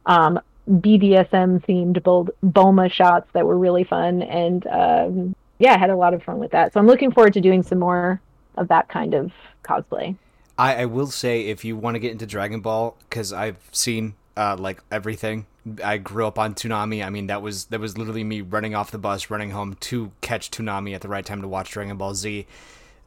um, 0.06 0.38
BDSM 0.70 1.66
themed 1.66 2.30
Bulma 2.44 2.88
shots 2.88 3.28
that 3.32 3.44
were 3.44 3.58
really 3.58 3.82
fun, 3.82 4.22
and 4.22 4.64
um, 4.68 5.36
yeah, 5.58 5.74
I 5.74 5.78
had 5.78 5.90
a 5.90 5.96
lot 5.96 6.14
of 6.14 6.22
fun 6.22 6.38
with 6.38 6.52
that. 6.52 6.72
So 6.72 6.78
I'm 6.78 6.86
looking 6.86 7.10
forward 7.10 7.32
to 7.32 7.40
doing 7.40 7.64
some 7.64 7.80
more 7.80 8.20
of 8.56 8.68
that 8.68 8.88
kind 8.88 9.14
of 9.14 9.32
cosplay. 9.64 10.14
I, 10.56 10.82
I 10.82 10.84
will 10.84 11.08
say 11.08 11.46
if 11.46 11.64
you 11.64 11.76
want 11.76 11.96
to 11.96 11.98
get 11.98 12.12
into 12.12 12.26
Dragon 12.26 12.60
Ball, 12.60 12.96
because 13.00 13.32
I've 13.32 13.58
seen 13.72 14.14
uh, 14.36 14.56
like 14.56 14.80
everything. 14.92 15.46
I 15.82 15.96
grew 15.96 16.24
up 16.24 16.38
on 16.38 16.54
Toonami. 16.54 17.04
I 17.04 17.10
mean, 17.10 17.26
that 17.26 17.42
was 17.42 17.64
that 17.66 17.80
was 17.80 17.98
literally 17.98 18.22
me 18.22 18.42
running 18.42 18.76
off 18.76 18.92
the 18.92 18.98
bus, 18.98 19.28
running 19.28 19.50
home 19.50 19.74
to 19.80 20.12
catch 20.20 20.52
Toonami 20.52 20.94
at 20.94 21.00
the 21.00 21.08
right 21.08 21.26
time 21.26 21.42
to 21.42 21.48
watch 21.48 21.72
Dragon 21.72 21.96
Ball 21.96 22.14
Z. 22.14 22.46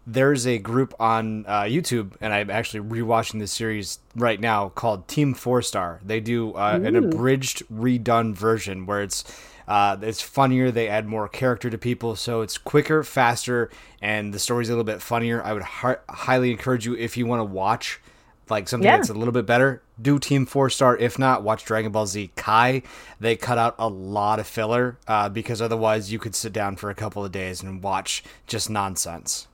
There's 0.07 0.45
a 0.45 0.59
group 0.59 0.93
on 0.99 1.45
uh, 1.47 1.61
YouTube, 1.63 2.11
and 2.21 2.31
I'm 2.31 2.51
actually 2.51 2.81
rewatching 2.87 3.39
this 3.39 3.51
series 3.51 3.97
right 4.15 4.39
now 4.39 4.69
called 4.69 5.07
Team 5.07 5.33
Four 5.33 5.61
Star. 5.63 5.99
They 6.05 6.19
do 6.19 6.53
uh, 6.53 6.79
an 6.83 6.95
abridged, 6.95 7.63
redone 7.69 8.35
version 8.35 8.85
where 8.85 9.01
it's 9.01 9.23
uh, 9.67 9.97
it's 10.01 10.21
funnier. 10.21 10.69
They 10.69 10.87
add 10.89 11.07
more 11.07 11.27
character 11.27 11.71
to 11.71 11.77
people, 11.79 12.15
so 12.15 12.41
it's 12.41 12.55
quicker, 12.57 13.01
faster, 13.03 13.71
and 13.99 14.31
the 14.31 14.37
story's 14.37 14.69
a 14.69 14.73
little 14.73 14.83
bit 14.83 15.01
funnier. 15.01 15.43
I 15.43 15.53
would 15.53 15.63
hi- 15.63 15.97
highly 16.07 16.51
encourage 16.51 16.85
you 16.85 16.95
if 16.95 17.17
you 17.17 17.25
want 17.25 17.39
to 17.39 17.45
watch 17.45 17.99
like 18.47 18.67
something 18.69 18.85
Yeah. 18.85 18.97
that's 18.97 19.09
a 19.09 19.13
little 19.15 19.31
bit 19.31 19.47
better, 19.47 19.81
do 19.99 20.19
Team 20.19 20.45
Four 20.45 20.69
Star. 20.69 20.95
If 20.95 21.17
not, 21.17 21.41
watch 21.41 21.65
Dragon 21.65 21.91
Ball 21.91 22.05
Z 22.05 22.29
Kai. 22.35 22.83
They 23.19 23.35
cut 23.35 23.57
out 23.57 23.73
a 23.79 23.87
lot 23.89 24.39
of 24.39 24.45
filler 24.45 24.99
uh, 25.07 25.29
because 25.29 25.63
otherwise 25.63 26.11
you 26.11 26.19
could 26.19 26.35
sit 26.35 26.53
down 26.53 26.75
for 26.75 26.91
a 26.91 26.95
couple 26.95 27.25
of 27.25 27.31
days 27.31 27.63
and 27.63 27.81
watch 27.81 28.23
just 28.45 28.69
nonsense. 28.69 29.47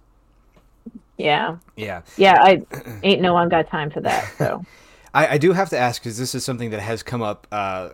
Yeah, 1.21 1.57
Yeah. 1.75 2.01
yeah, 2.17 2.41
I 2.41 2.61
ain't 3.03 3.21
no 3.21 3.33
one 3.33 3.49
got 3.49 3.69
time 3.69 3.89
for 3.89 4.01
that. 4.01 4.31
So 4.37 4.65
I, 5.13 5.27
I 5.27 5.37
do 5.37 5.53
have 5.53 5.69
to 5.69 5.77
ask 5.77 6.01
because 6.01 6.17
this 6.17 6.33
is 6.35 6.43
something 6.45 6.69
that 6.71 6.79
has 6.79 7.03
come 7.03 7.21
up 7.21 7.47
uh, 7.51 7.89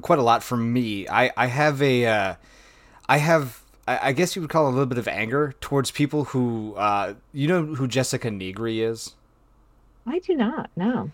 quite 0.00 0.18
a 0.18 0.22
lot 0.22 0.42
for 0.42 0.56
me. 0.56 1.08
I, 1.08 1.30
I 1.36 1.46
have 1.46 1.82
a, 1.82 2.06
uh, 2.06 2.34
I 3.08 3.16
have, 3.18 3.60
I 3.88 4.08
I 4.08 4.12
guess 4.12 4.36
you 4.36 4.42
would 4.42 4.50
call 4.50 4.66
it 4.66 4.70
a 4.70 4.72
little 4.72 4.86
bit 4.86 4.98
of 4.98 5.08
anger 5.08 5.54
towards 5.60 5.90
people 5.90 6.24
who, 6.24 6.74
uh, 6.76 7.14
you 7.32 7.48
know, 7.48 7.64
who 7.64 7.88
Jessica 7.88 8.30
Negri 8.30 8.82
is. 8.82 9.14
I 10.06 10.18
do 10.20 10.34
not 10.34 10.70
know. 10.76 11.10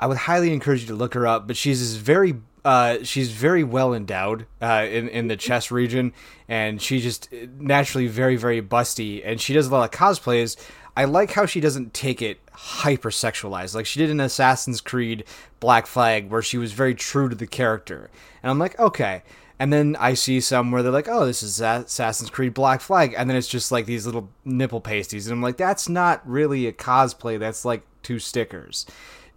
I 0.00 0.06
would 0.06 0.16
highly 0.16 0.52
encourage 0.52 0.82
you 0.82 0.86
to 0.88 0.94
look 0.94 1.14
her 1.14 1.26
up, 1.26 1.46
but 1.46 1.56
she's 1.56 1.96
very 1.96 2.36
uh, 2.64 2.98
she's 3.02 3.30
very 3.30 3.64
well 3.64 3.94
endowed 3.94 4.46
uh, 4.60 4.86
in 4.88 5.08
in 5.08 5.28
the 5.28 5.36
chest 5.36 5.70
region, 5.70 6.12
and 6.48 6.82
she 6.82 7.00
just 7.00 7.32
naturally 7.32 8.06
very 8.06 8.36
very 8.36 8.60
busty, 8.60 9.22
and 9.24 9.40
she 9.40 9.54
does 9.54 9.68
a 9.68 9.70
lot 9.70 9.84
of 9.84 9.98
cosplays. 9.98 10.56
I 10.98 11.04
like 11.04 11.30
how 11.30 11.46
she 11.46 11.60
doesn't 11.60 11.94
take 11.94 12.20
it 12.20 12.40
hyper 12.50 13.10
sexualized, 13.10 13.72
like 13.72 13.86
she 13.86 14.00
did 14.00 14.10
in 14.10 14.18
Assassin's 14.18 14.80
Creed 14.80 15.22
Black 15.60 15.86
Flag, 15.86 16.28
where 16.28 16.42
she 16.42 16.58
was 16.58 16.72
very 16.72 16.92
true 16.96 17.28
to 17.28 17.36
the 17.36 17.46
character, 17.46 18.10
and 18.42 18.50
I'm 18.50 18.58
like, 18.58 18.76
okay. 18.80 19.22
And 19.60 19.72
then 19.72 19.96
I 20.00 20.14
see 20.14 20.40
some 20.40 20.72
where 20.72 20.82
they're 20.82 20.90
like, 20.90 21.06
"Oh, 21.08 21.24
this 21.24 21.40
is 21.44 21.60
Assassin's 21.60 22.30
Creed 22.30 22.52
Black 22.52 22.80
Flag," 22.80 23.14
and 23.16 23.30
then 23.30 23.36
it's 23.36 23.46
just 23.46 23.70
like 23.70 23.86
these 23.86 24.06
little 24.06 24.28
nipple 24.44 24.80
pasties, 24.80 25.28
and 25.28 25.34
I'm 25.34 25.42
like, 25.42 25.56
"That's 25.56 25.88
not 25.88 26.28
really 26.28 26.66
a 26.66 26.72
cosplay. 26.72 27.38
That's 27.38 27.64
like 27.64 27.82
two 28.02 28.18
stickers." 28.18 28.84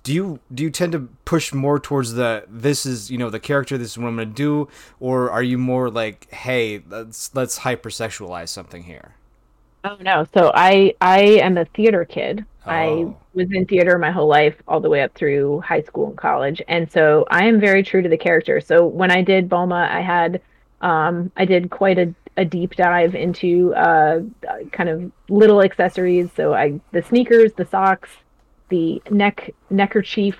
do 0.04 0.12
you 0.12 0.40
do 0.52 0.64
you 0.64 0.72
tend 0.72 0.94
to 0.94 1.10
push 1.26 1.54
more 1.54 1.80
towards 1.80 2.14
the 2.14 2.44
this 2.50 2.88
is 2.88 3.12
you 3.12 3.20
know 3.20 3.30
the 3.30 3.40
character 3.40 3.78
this 3.78 3.92
is 3.92 3.98
what 4.00 4.08
i'm 4.08 4.16
gonna 4.16 4.26
do 4.26 4.68
or 5.00 5.30
are 5.30 5.44
you 5.44 5.60
more 5.60 5.92
like 5.92 6.28
hey 6.32 6.82
let's 6.90 7.36
let's 7.36 7.60
hypersexualize 7.60 8.50
something 8.50 8.82
here 8.82 9.14
Oh 9.84 9.98
no. 10.00 10.26
So 10.34 10.52
I 10.54 10.94
I 11.02 11.20
am 11.42 11.58
a 11.58 11.66
theater 11.66 12.06
kid. 12.06 12.46
I 12.68 13.06
Oh. 13.06 13.18
was 13.34 13.48
in 13.52 13.66
theater 13.66 13.98
my 13.98 14.12
whole 14.12 14.28
life, 14.28 14.56
all 14.68 14.80
the 14.80 14.90
way 14.90 15.02
up 15.02 15.14
through 15.16 15.62
high 15.62 15.82
school 15.82 16.08
and 16.10 16.18
college, 16.18 16.62
and 16.68 16.92
so 16.92 17.26
I 17.32 17.46
am 17.46 17.60
very 17.60 17.82
true 17.84 18.02
to 18.02 18.10
the 18.10 18.18
character. 18.18 18.60
So 18.62 18.86
when 18.86 19.10
I 19.12 19.22
did 19.24 19.50
Bulma, 19.50 19.90
I 19.90 20.02
had 20.02 20.42
um, 20.82 21.32
I 21.38 21.46
did 21.46 21.70
quite 21.72 21.98
a, 22.00 22.14
a 22.38 22.46
deep 22.46 22.76
dive 22.76 23.16
into 23.16 23.74
uh, 23.76 24.22
kind 24.72 24.90
of 24.90 25.12
little 25.30 25.62
accessories. 25.64 26.30
So 26.36 26.54
I 26.54 26.80
the 26.92 27.02
sneakers, 27.02 27.54
the 27.54 27.66
socks, 27.66 28.10
the 28.70 29.02
neck 29.10 29.50
neckerchief. 29.70 30.38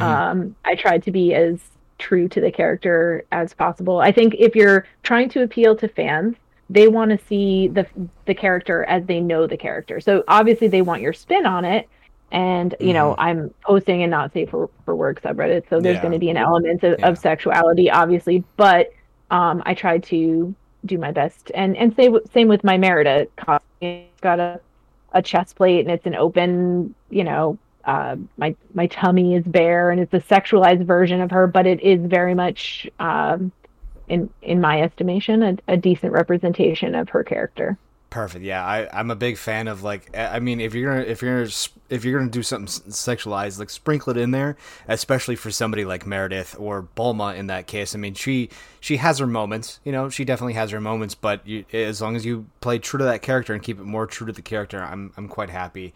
Um, 0.00 0.56
I 0.64 0.74
tried 0.74 1.02
to 1.04 1.10
be 1.12 1.34
as 1.34 1.60
true 1.98 2.28
to 2.28 2.40
the 2.40 2.50
character 2.50 3.24
as 3.30 3.54
possible. 3.54 4.00
I 4.00 4.10
think 4.12 4.34
if 4.38 4.56
you're 4.56 4.86
trying 5.02 5.28
to 5.30 5.42
appeal 5.42 5.76
to 5.76 5.88
fans, 5.88 6.36
they 6.68 6.88
want 6.88 7.10
to 7.10 7.18
see 7.26 7.68
the 7.68 7.86
the 8.26 8.34
character 8.34 8.84
as 8.84 9.04
they 9.06 9.20
know 9.20 9.46
the 9.46 9.56
character. 9.56 10.00
So 10.00 10.24
obviously 10.28 10.68
they 10.68 10.82
want 10.82 11.02
your 11.02 11.12
spin 11.12 11.46
on 11.46 11.64
it. 11.64 11.88
And 12.30 12.74
you 12.80 12.94
know, 12.94 13.14
I'm 13.18 13.50
posting 13.66 14.02
and 14.02 14.10
not 14.10 14.32
safe 14.32 14.48
for, 14.50 14.70
for 14.86 14.96
work 14.96 15.20
subreddit, 15.22 15.68
so 15.68 15.80
there's 15.80 15.96
Yeah. 15.96 16.00
going 16.00 16.12
to 16.12 16.18
be 16.18 16.30
an 16.30 16.38
element 16.38 16.82
of, 16.82 16.98
Yeah. 16.98 17.10
of 17.10 17.18
sexuality, 17.18 17.90
obviously. 17.90 18.44
But 18.56 18.88
um, 19.30 19.62
I 19.66 19.74
tried 19.74 20.04
to 20.04 20.56
do 20.86 20.98
my 20.98 21.12
best, 21.12 21.50
and 21.54 21.76
and 21.76 21.94
say 21.94 22.10
same 22.32 22.48
with 22.48 22.64
my 22.64 22.78
Merida 22.78 23.26
costume. 23.36 23.66
It's 23.82 24.20
got 24.20 24.40
a 24.40 24.60
a 25.12 25.22
chest 25.22 25.56
plate, 25.56 25.80
and 25.80 25.90
it's 25.90 26.06
an 26.06 26.14
open, 26.14 26.94
you 27.10 27.24
know, 27.24 27.58
uh, 27.84 28.16
my 28.38 28.56
my 28.74 28.86
tummy 28.86 29.34
is 29.34 29.44
bare, 29.44 29.90
and 29.90 30.00
it's 30.00 30.14
a 30.14 30.20
sexualized 30.20 30.86
version 30.86 31.20
of 31.20 31.30
her, 31.32 31.46
but 31.46 31.66
it 31.66 31.80
is 31.82 32.00
very 32.06 32.34
much, 32.34 32.88
um, 32.98 33.52
in 34.08 34.28
in 34.42 34.60
my 34.60 34.82
estimation, 34.82 35.42
a, 35.42 35.56
a 35.68 35.76
decent 35.76 36.12
representation 36.12 36.94
of 36.94 37.08
her 37.10 37.22
character. 37.24 37.78
perfect. 38.10 38.44
Yeah 38.44 38.62
I, 38.62 38.88
i'm 38.92 39.10
a 39.10 39.16
big 39.16 39.38
fan 39.38 39.68
of 39.68 39.82
like 39.82 40.14
i 40.14 40.38
mean 40.38 40.60
if 40.60 40.74
you're 40.74 40.92
gonna 40.92 41.06
if 41.06 41.22
you're 41.22 41.38
gonna 41.44 41.50
if 41.88 42.04
you're 42.04 42.18
gonna 42.18 42.30
do 42.30 42.42
something 42.42 42.66
sexualized 42.92 43.58
like 43.58 43.70
sprinkle 43.70 44.10
it 44.10 44.18
in 44.18 44.32
there 44.32 44.56
especially 44.86 45.34
for 45.34 45.50
somebody 45.50 45.86
like 45.86 46.06
meredith 46.06 46.54
or 46.58 46.82
bulma 46.94 47.34
in 47.34 47.46
that 47.46 47.66
case. 47.66 47.94
I 47.94 47.98
mean 47.98 48.12
she 48.12 48.50
she 48.80 48.98
has 48.98 49.18
her 49.18 49.26
moments 49.26 49.80
you 49.82 49.92
know 49.92 50.10
she 50.10 50.26
definitely 50.26 50.52
has 50.54 50.70
her 50.72 50.80
moments 50.80 51.14
but 51.14 51.46
you, 51.46 51.64
as 51.72 52.02
long 52.02 52.14
as 52.14 52.26
you 52.26 52.44
play 52.60 52.78
true 52.78 52.98
to 52.98 53.04
that 53.04 53.22
character 53.22 53.54
and 53.54 53.62
keep 53.62 53.78
it 53.78 53.84
more 53.84 54.06
true 54.06 54.26
to 54.26 54.32
the 54.34 54.42
character 54.42 54.82
i'm 54.82 55.12
i'm 55.16 55.26
quite 55.28 55.48
happy. 55.48 55.94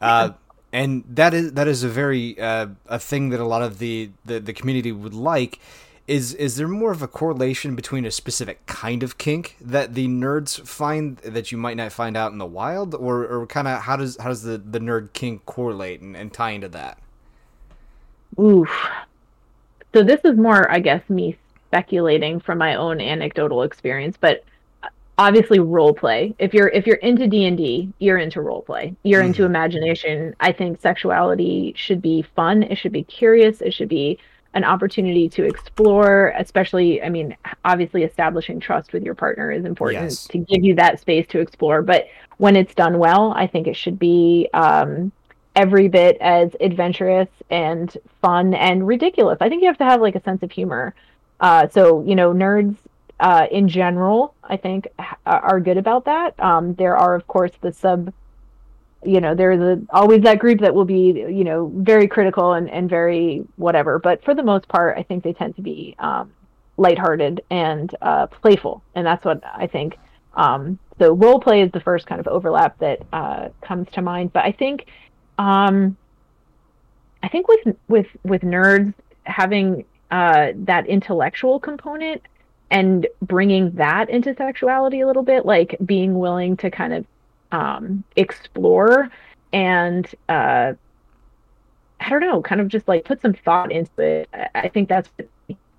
Uh, 0.00 0.30
and 0.72 1.04
that 1.08 1.32
is 1.32 1.52
that 1.52 1.68
is 1.68 1.84
a 1.84 1.88
very 1.88 2.40
uh, 2.40 2.66
a 2.88 2.98
thing 2.98 3.28
that 3.28 3.38
a 3.38 3.44
lot 3.46 3.62
of 3.62 3.78
the, 3.78 4.10
the 4.24 4.40
the 4.40 4.52
community 4.52 4.90
would 4.90 5.14
like 5.14 5.60
is 6.12 6.34
is 6.34 6.56
there 6.56 6.68
more 6.68 6.92
of 6.92 7.02
a 7.02 7.08
correlation 7.08 7.74
between 7.74 8.04
a 8.04 8.10
specific 8.10 8.64
kind 8.66 9.02
of 9.02 9.18
kink 9.18 9.56
that 9.60 9.94
the 9.94 10.06
nerds 10.08 10.60
find 10.66 11.16
that 11.18 11.50
you 11.50 11.58
might 11.58 11.76
not 11.76 11.92
find 11.92 12.16
out 12.16 12.32
in 12.32 12.38
the 12.38 12.46
wild 12.46 12.94
or, 12.94 13.26
or 13.26 13.46
kind 13.46 13.66
of 13.68 13.82
how 13.82 13.96
does 13.96 14.16
how 14.18 14.28
does 14.28 14.42
the, 14.42 14.58
the 14.58 14.78
nerd 14.78 15.12
kink 15.12 15.44
correlate 15.46 16.00
and, 16.00 16.16
and 16.16 16.32
tie 16.32 16.50
into 16.50 16.68
that 16.68 16.98
Oof. 18.38 18.70
So 19.94 20.02
this 20.02 20.20
is 20.24 20.36
more, 20.36 20.70
I 20.70 20.78
guess, 20.78 21.02
me 21.08 21.36
speculating 21.68 22.40
from 22.40 22.58
my 22.58 22.74
own 22.74 23.00
anecdotal 23.00 23.62
experience, 23.62 24.16
but 24.18 24.44
obviously 25.18 25.58
role 25.58 25.92
play. 25.92 26.34
If 26.38 26.54
you're 26.54 26.68
if 26.68 26.86
you're 26.86 26.96
into 26.96 27.26
D 27.26 27.44
and 27.44 27.56
D, 27.56 27.92
you're 27.98 28.18
into 28.18 28.40
role 28.40 28.62
play. 28.62 28.94
You're 29.02 29.22
into 29.22 29.42
mm-hmm. 29.42 29.50
imagination. 29.50 30.34
I 30.40 30.52
think 30.52 30.80
sexuality 30.80 31.74
should 31.76 32.00
be 32.00 32.22
fun. 32.22 32.62
It 32.62 32.76
should 32.76 32.92
be 32.92 33.04
curious. 33.04 33.60
It 33.60 33.74
should 33.74 33.88
be 33.88 34.18
an 34.54 34.64
opportunity 34.64 35.28
to 35.30 35.44
explore, 35.44 36.34
especially, 36.36 37.02
I 37.02 37.08
mean, 37.08 37.36
obviously 37.64 38.02
establishing 38.02 38.60
trust 38.60 38.92
with 38.92 39.02
your 39.02 39.14
partner 39.14 39.50
is 39.50 39.64
important 39.64 40.04
yes. 40.04 40.26
to 40.28 40.38
give 40.38 40.62
you 40.62 40.74
that 40.74 41.00
space 41.00 41.26
to 41.28 41.40
explore. 41.40 41.82
But 41.82 42.08
when 42.36 42.56
it's 42.56 42.74
done 42.74 42.98
well, 42.98 43.32
I 43.34 43.46
think 43.46 43.66
it 43.66 43.76
should 43.76 43.98
be 43.98 44.48
um, 44.52 45.10
every 45.56 45.88
bit 45.88 46.18
as 46.20 46.54
adventurous 46.60 47.28
and 47.50 47.96
fun 48.20 48.54
and 48.54 48.86
ridiculous. 48.86 49.38
I 49.40 49.48
think 49.48 49.62
you 49.62 49.68
have 49.68 49.78
to 49.78 49.84
have 49.84 50.00
like 50.00 50.16
a 50.16 50.22
sense 50.22 50.42
of 50.42 50.50
humor. 50.50 50.94
Uh, 51.40 51.68
so, 51.68 52.02
you 52.02 52.14
know, 52.14 52.32
nerds 52.32 52.76
uh, 53.20 53.46
in 53.50 53.68
general, 53.68 54.34
I 54.42 54.56
think, 54.56 54.88
are 55.24 55.60
good 55.60 55.76
about 55.78 56.04
that. 56.06 56.38
Um, 56.40 56.74
there 56.74 56.96
are, 56.96 57.14
of 57.14 57.26
course, 57.26 57.52
the 57.60 57.72
sub 57.72 58.12
you 59.04 59.20
know 59.20 59.34
there's 59.34 59.60
a, 59.60 59.80
always 59.90 60.22
that 60.22 60.38
group 60.38 60.60
that 60.60 60.74
will 60.74 60.84
be 60.84 61.24
you 61.28 61.44
know 61.44 61.72
very 61.76 62.06
critical 62.06 62.52
and, 62.52 62.70
and 62.70 62.88
very 62.88 63.44
whatever. 63.56 63.98
But 63.98 64.24
for 64.24 64.34
the 64.34 64.42
most 64.42 64.68
part 64.68 64.98
i 64.98 65.02
think 65.02 65.24
they 65.24 65.32
tend 65.32 65.56
to 65.56 65.62
be 65.62 65.94
um, 65.98 66.32
lighthearted 66.76 67.42
and 67.50 67.94
uh, 68.02 68.26
playful. 68.26 68.82
And 68.94 69.06
that's 69.06 69.24
what 69.24 69.42
i 69.44 69.66
think 69.66 69.98
um, 70.34 70.78
so 70.98 71.12
role 71.12 71.40
play 71.40 71.62
is 71.62 71.70
the 71.72 71.80
first 71.80 72.06
kind 72.06 72.20
of 72.20 72.28
overlap 72.28 72.78
that 72.78 73.02
uh, 73.12 73.48
comes 73.60 73.88
to 73.92 74.02
mind. 74.02 74.32
But 74.32 74.44
i 74.44 74.52
think 74.52 74.86
um, 75.38 75.96
i 77.22 77.28
think 77.28 77.48
with 77.48 77.76
with 77.88 78.06
with 78.24 78.42
nerds 78.42 78.94
having 79.24 79.84
uh, 80.10 80.48
that 80.54 80.86
intellectual 80.86 81.58
component 81.58 82.22
and 82.70 83.06
bringing 83.20 83.70
that 83.72 84.08
into 84.10 84.34
sexuality 84.34 85.00
a 85.00 85.06
little 85.06 85.22
bit 85.22 85.44
like 85.46 85.76
being 85.84 86.18
willing 86.18 86.56
to 86.56 86.70
kind 86.70 86.92
of 86.92 87.04
um, 87.52 88.02
explore 88.16 89.10
and 89.52 90.12
uh, 90.28 90.72
I 92.00 92.08
don't 92.08 92.20
know, 92.20 92.42
kind 92.42 92.60
of 92.60 92.68
just 92.68 92.88
like 92.88 93.04
put 93.04 93.20
some 93.20 93.34
thought 93.34 93.70
into 93.70 94.02
it. 94.02 94.28
I 94.54 94.68
think 94.68 94.88
that's 94.88 95.08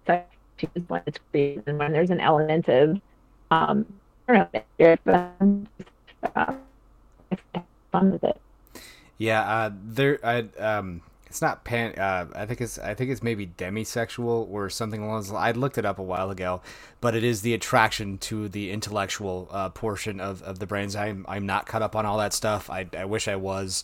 when 0.05 1.01
it's 1.05 1.19
when 1.33 1.91
there's 1.91 2.11
an 2.11 2.21
element 2.21 2.69
of 2.69 3.01
um, 3.51 3.85
I 4.27 4.33
don't 4.33 5.07
know, 5.07 5.67
uh, 6.35 6.53
fun 7.91 8.11
with 8.11 8.23
it. 8.23 8.39
Yeah, 9.17 9.41
uh, 9.41 9.71
there. 9.83 10.19
I 10.23 10.39
um, 10.59 11.01
it's 11.33 11.41
not 11.41 11.63
pan. 11.63 11.97
Uh, 11.97 12.27
I 12.35 12.45
think 12.45 12.61
it's 12.61 12.77
I 12.77 12.93
think 12.93 13.09
it's 13.09 13.23
maybe 13.23 13.47
demisexual 13.47 14.47
or 14.51 14.69
something 14.69 15.01
along 15.01 15.15
those 15.15 15.31
lines. 15.31 15.57
I 15.57 15.59
looked 15.59 15.79
it 15.79 15.85
up 15.85 15.97
a 15.97 16.03
while 16.03 16.29
ago, 16.29 16.61
but 17.01 17.15
it 17.15 17.23
is 17.23 17.41
the 17.41 17.55
attraction 17.55 18.19
to 18.19 18.47
the 18.49 18.69
intellectual 18.69 19.47
uh, 19.49 19.69
portion 19.69 20.19
of, 20.19 20.43
of 20.43 20.59
the 20.59 20.67
brains. 20.67 20.95
I'm 20.95 21.25
I'm 21.27 21.47
not 21.47 21.65
caught 21.65 21.81
up 21.81 21.95
on 21.95 22.05
all 22.05 22.19
that 22.19 22.33
stuff. 22.33 22.69
I, 22.69 22.87
I 22.95 23.05
wish 23.05 23.27
I 23.27 23.37
was. 23.37 23.83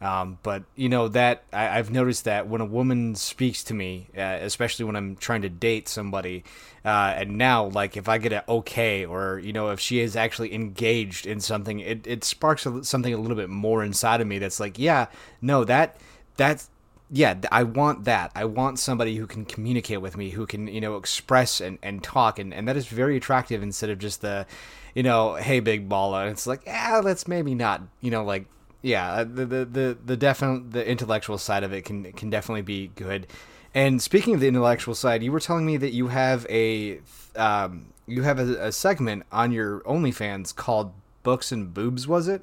Um, 0.00 0.38
but 0.42 0.64
you 0.74 0.88
know 0.88 1.06
that 1.06 1.44
I, 1.52 1.76
have 1.76 1.92
noticed 1.92 2.24
that 2.24 2.48
when 2.48 2.60
a 2.60 2.64
woman 2.64 3.14
speaks 3.14 3.62
to 3.64 3.74
me, 3.74 4.08
uh, 4.16 4.38
especially 4.40 4.84
when 4.84 4.96
I'm 4.96 5.14
trying 5.14 5.42
to 5.42 5.48
date 5.48 5.88
somebody, 5.88 6.42
uh, 6.84 7.14
and 7.16 7.38
now 7.38 7.66
like 7.66 7.96
if 7.96 8.08
I 8.08 8.18
get 8.18 8.32
an 8.32 8.42
okay 8.48 9.06
or 9.06 9.38
you 9.38 9.52
know 9.52 9.70
if 9.70 9.78
she 9.78 10.00
is 10.00 10.16
actually 10.16 10.52
engaged 10.52 11.28
in 11.28 11.38
something, 11.38 11.78
it 11.78 12.08
it 12.08 12.24
sparks 12.24 12.66
something 12.82 13.14
a 13.14 13.18
little 13.18 13.36
bit 13.36 13.50
more 13.50 13.84
inside 13.84 14.20
of 14.20 14.26
me. 14.26 14.40
That's 14.40 14.58
like, 14.58 14.80
yeah, 14.80 15.06
no, 15.40 15.62
that 15.62 15.96
that's 16.36 16.70
yeah, 17.10 17.34
I 17.50 17.62
want 17.62 18.04
that. 18.04 18.32
I 18.34 18.44
want 18.44 18.78
somebody 18.78 19.16
who 19.16 19.26
can 19.26 19.44
communicate 19.44 20.02
with 20.02 20.16
me, 20.16 20.30
who 20.30 20.46
can, 20.46 20.66
you 20.66 20.80
know, 20.80 20.96
express 20.96 21.60
and, 21.60 21.78
and 21.82 22.02
talk. 22.02 22.38
And, 22.38 22.52
and 22.52 22.68
that 22.68 22.76
is 22.76 22.86
very 22.86 23.16
attractive 23.16 23.62
instead 23.62 23.88
of 23.88 23.98
just 23.98 24.20
the, 24.20 24.46
you 24.94 25.02
know, 25.02 25.34
hey, 25.34 25.60
big 25.60 25.88
baller. 25.88 26.22
And 26.22 26.30
it's 26.30 26.46
like, 26.46 26.62
yeah, 26.66 27.00
let's 27.02 27.26
maybe 27.26 27.54
not, 27.54 27.82
you 28.02 28.10
know, 28.10 28.24
like, 28.24 28.44
yeah, 28.82 29.10
uh, 29.12 29.24
the, 29.24 29.46
the, 29.46 29.64
the, 29.64 29.98
the 30.04 30.16
definite, 30.16 30.72
the 30.72 30.86
intellectual 30.86 31.38
side 31.38 31.64
of 31.64 31.72
it 31.72 31.84
can, 31.84 32.12
can 32.12 32.28
definitely 32.28 32.62
be 32.62 32.88
good. 32.94 33.26
And 33.74 34.02
speaking 34.02 34.34
of 34.34 34.40
the 34.40 34.48
intellectual 34.48 34.94
side, 34.94 35.22
you 35.22 35.32
were 35.32 35.40
telling 35.40 35.64
me 35.64 35.78
that 35.78 35.92
you 35.92 36.08
have 36.08 36.46
a, 36.50 37.00
um, 37.36 37.86
you 38.06 38.22
have 38.22 38.38
a, 38.38 38.66
a 38.66 38.72
segment 38.72 39.24
on 39.32 39.50
your 39.50 39.80
OnlyFans 39.80 40.54
called 40.54 40.92
Books 41.22 41.52
and 41.52 41.72
Boobs, 41.72 42.06
was 42.06 42.28
it? 42.28 42.42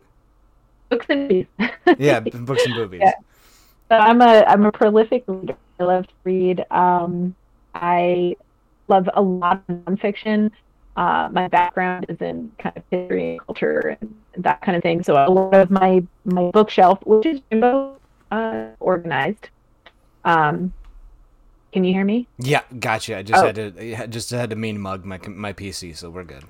Books 0.90 1.06
and 1.10 1.30
Boobies. 1.30 1.98
yeah, 2.00 2.20
Books 2.20 2.66
and 2.66 2.76
Boobies. 2.76 3.02
Yeah. 3.02 3.14
So 3.90 3.96
I'm 3.96 4.22
a 4.22 4.44
I'm 4.48 4.66
a 4.66 4.72
prolific 4.72 5.24
reader. 5.28 5.56
I 5.80 5.84
love 5.84 6.08
to 6.08 6.14
read. 6.24 6.66
Um, 6.72 7.36
I 7.74 8.36
love 8.88 9.10
a 9.14 9.22
lot 9.22 9.64
of 9.68 9.76
nonfiction. 9.76 10.52
Uh, 10.96 11.30
my 11.32 11.48
background 11.50 12.06
is 12.08 12.18
in 12.22 12.52
kind 12.58 12.76
of 12.78 12.84
history 12.90 13.32
and 13.32 13.46
culture 13.46 13.98
and 14.00 14.16
that 14.38 14.62
kind 14.62 14.78
of 14.78 14.82
thing. 14.82 15.04
So 15.04 15.14
a 15.14 15.30
lot 15.30 15.54
of 15.54 15.70
my 15.70 16.04
my 16.24 16.50
bookshelf, 16.52 17.00
which 17.06 17.26
is 17.26 17.42
Jimbo, 17.52 17.98
uh, 18.32 18.68
organized. 18.80 19.50
Um, 20.24 20.74
can 21.72 21.84
you 21.84 21.94
hear 21.94 22.06
me? 22.06 22.28
Yeah, 22.40 22.62
gotcha. 22.80 23.18
I 23.18 23.24
just 23.24 23.44
oh. 23.44 23.48
had 23.48 23.56
to 23.56 24.08
just 24.08 24.30
had 24.32 24.50
to 24.50 24.56
mean 24.56 24.80
mug 24.80 25.06
my 25.06 25.20
my 25.28 25.54
PC, 25.54 25.96
so 25.96 26.10
we're 26.10 26.24
good. 26.24 26.46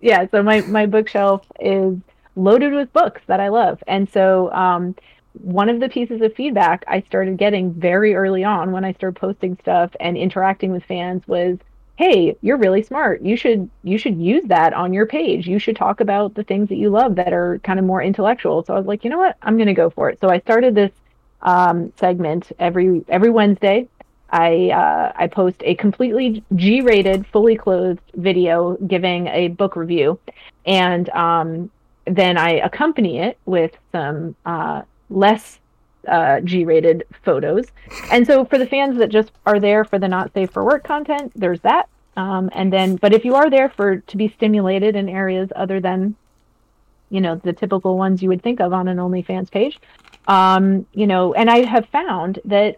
Yeah, 0.00 0.26
so 0.30 0.42
my 0.42 0.60
my 0.60 0.84
bookshelf 0.84 1.46
is 1.58 1.96
loaded 2.36 2.74
with 2.74 2.92
books 2.92 3.22
that 3.26 3.40
I 3.40 3.48
love, 3.48 3.82
and 3.86 4.08
so 4.10 4.52
um, 4.52 4.94
one 5.34 5.68
of 5.68 5.80
the 5.80 5.88
pieces 5.88 6.22
of 6.22 6.34
feedback 6.34 6.84
I 6.86 7.00
started 7.02 7.36
getting 7.36 7.72
very 7.72 8.14
early 8.14 8.44
on 8.44 8.72
when 8.72 8.84
I 8.84 8.92
started 8.92 9.18
posting 9.18 9.56
stuff 9.60 9.90
and 10.00 10.16
interacting 10.16 10.70
with 10.72 10.84
fans 10.84 11.26
was, 11.26 11.58
"Hey, 11.96 12.36
you're 12.40 12.56
really 12.56 12.82
smart. 12.82 13.22
You 13.22 13.36
should 13.36 13.68
you 13.82 13.98
should 13.98 14.18
use 14.20 14.44
that 14.46 14.72
on 14.72 14.92
your 14.92 15.06
page. 15.06 15.46
You 15.46 15.58
should 15.58 15.76
talk 15.76 16.00
about 16.00 16.34
the 16.34 16.44
things 16.44 16.68
that 16.68 16.76
you 16.76 16.90
love 16.90 17.16
that 17.16 17.32
are 17.32 17.58
kind 17.64 17.78
of 17.78 17.84
more 17.84 18.02
intellectual." 18.02 18.64
So 18.64 18.74
I 18.74 18.78
was 18.78 18.86
like, 18.86 19.04
"You 19.04 19.10
know 19.10 19.18
what? 19.18 19.36
I'm 19.42 19.56
going 19.56 19.66
to 19.68 19.74
go 19.74 19.90
for 19.90 20.08
it." 20.08 20.20
So 20.20 20.30
I 20.30 20.38
started 20.40 20.74
this 20.74 20.92
um, 21.42 21.92
segment 21.96 22.52
every 22.58 23.04
every 23.08 23.30
Wednesday. 23.30 23.88
I 24.30 24.70
uh, 24.70 25.12
I 25.16 25.26
post 25.28 25.62
a 25.64 25.74
completely 25.74 26.44
G-rated, 26.56 27.26
fully 27.26 27.56
clothed 27.56 28.00
video 28.14 28.76
giving 28.86 29.28
a 29.28 29.48
book 29.48 29.76
review, 29.76 30.18
and 30.66 31.08
um, 31.10 31.70
then 32.06 32.36
I 32.36 32.52
accompany 32.52 33.18
it 33.18 33.38
with 33.46 33.76
some 33.92 34.34
uh, 34.44 34.82
less 35.10 35.60
uh, 36.08 36.40
G-rated 36.40 37.06
photos. 37.22 37.66
And 38.10 38.26
so 38.26 38.44
for 38.44 38.58
the 38.58 38.66
fans 38.66 38.98
that 38.98 39.08
just 39.08 39.32
are 39.46 39.60
there 39.60 39.84
for 39.84 39.98
the 39.98 40.08
not 40.08 40.32
safe 40.34 40.50
for 40.50 40.64
work 40.64 40.84
content, 40.84 41.32
there's 41.34 41.60
that. 41.60 41.88
Um, 42.16 42.50
and 42.52 42.72
then, 42.72 42.96
but 42.96 43.12
if 43.12 43.24
you 43.24 43.34
are 43.34 43.50
there 43.50 43.68
for 43.68 43.96
to 43.96 44.16
be 44.16 44.28
stimulated 44.28 44.94
in 44.96 45.08
areas 45.08 45.50
other 45.56 45.80
than, 45.80 46.14
you 47.10 47.20
know, 47.20 47.36
the 47.36 47.52
typical 47.52 47.98
ones 47.98 48.22
you 48.22 48.28
would 48.28 48.42
think 48.42 48.60
of 48.60 48.72
on 48.72 48.88
an 48.88 48.98
OnlyFans 48.98 49.50
page, 49.50 49.80
um, 50.28 50.86
you 50.92 51.06
know, 51.06 51.34
and 51.34 51.50
I 51.50 51.64
have 51.64 51.86
found 51.88 52.38
that 52.44 52.76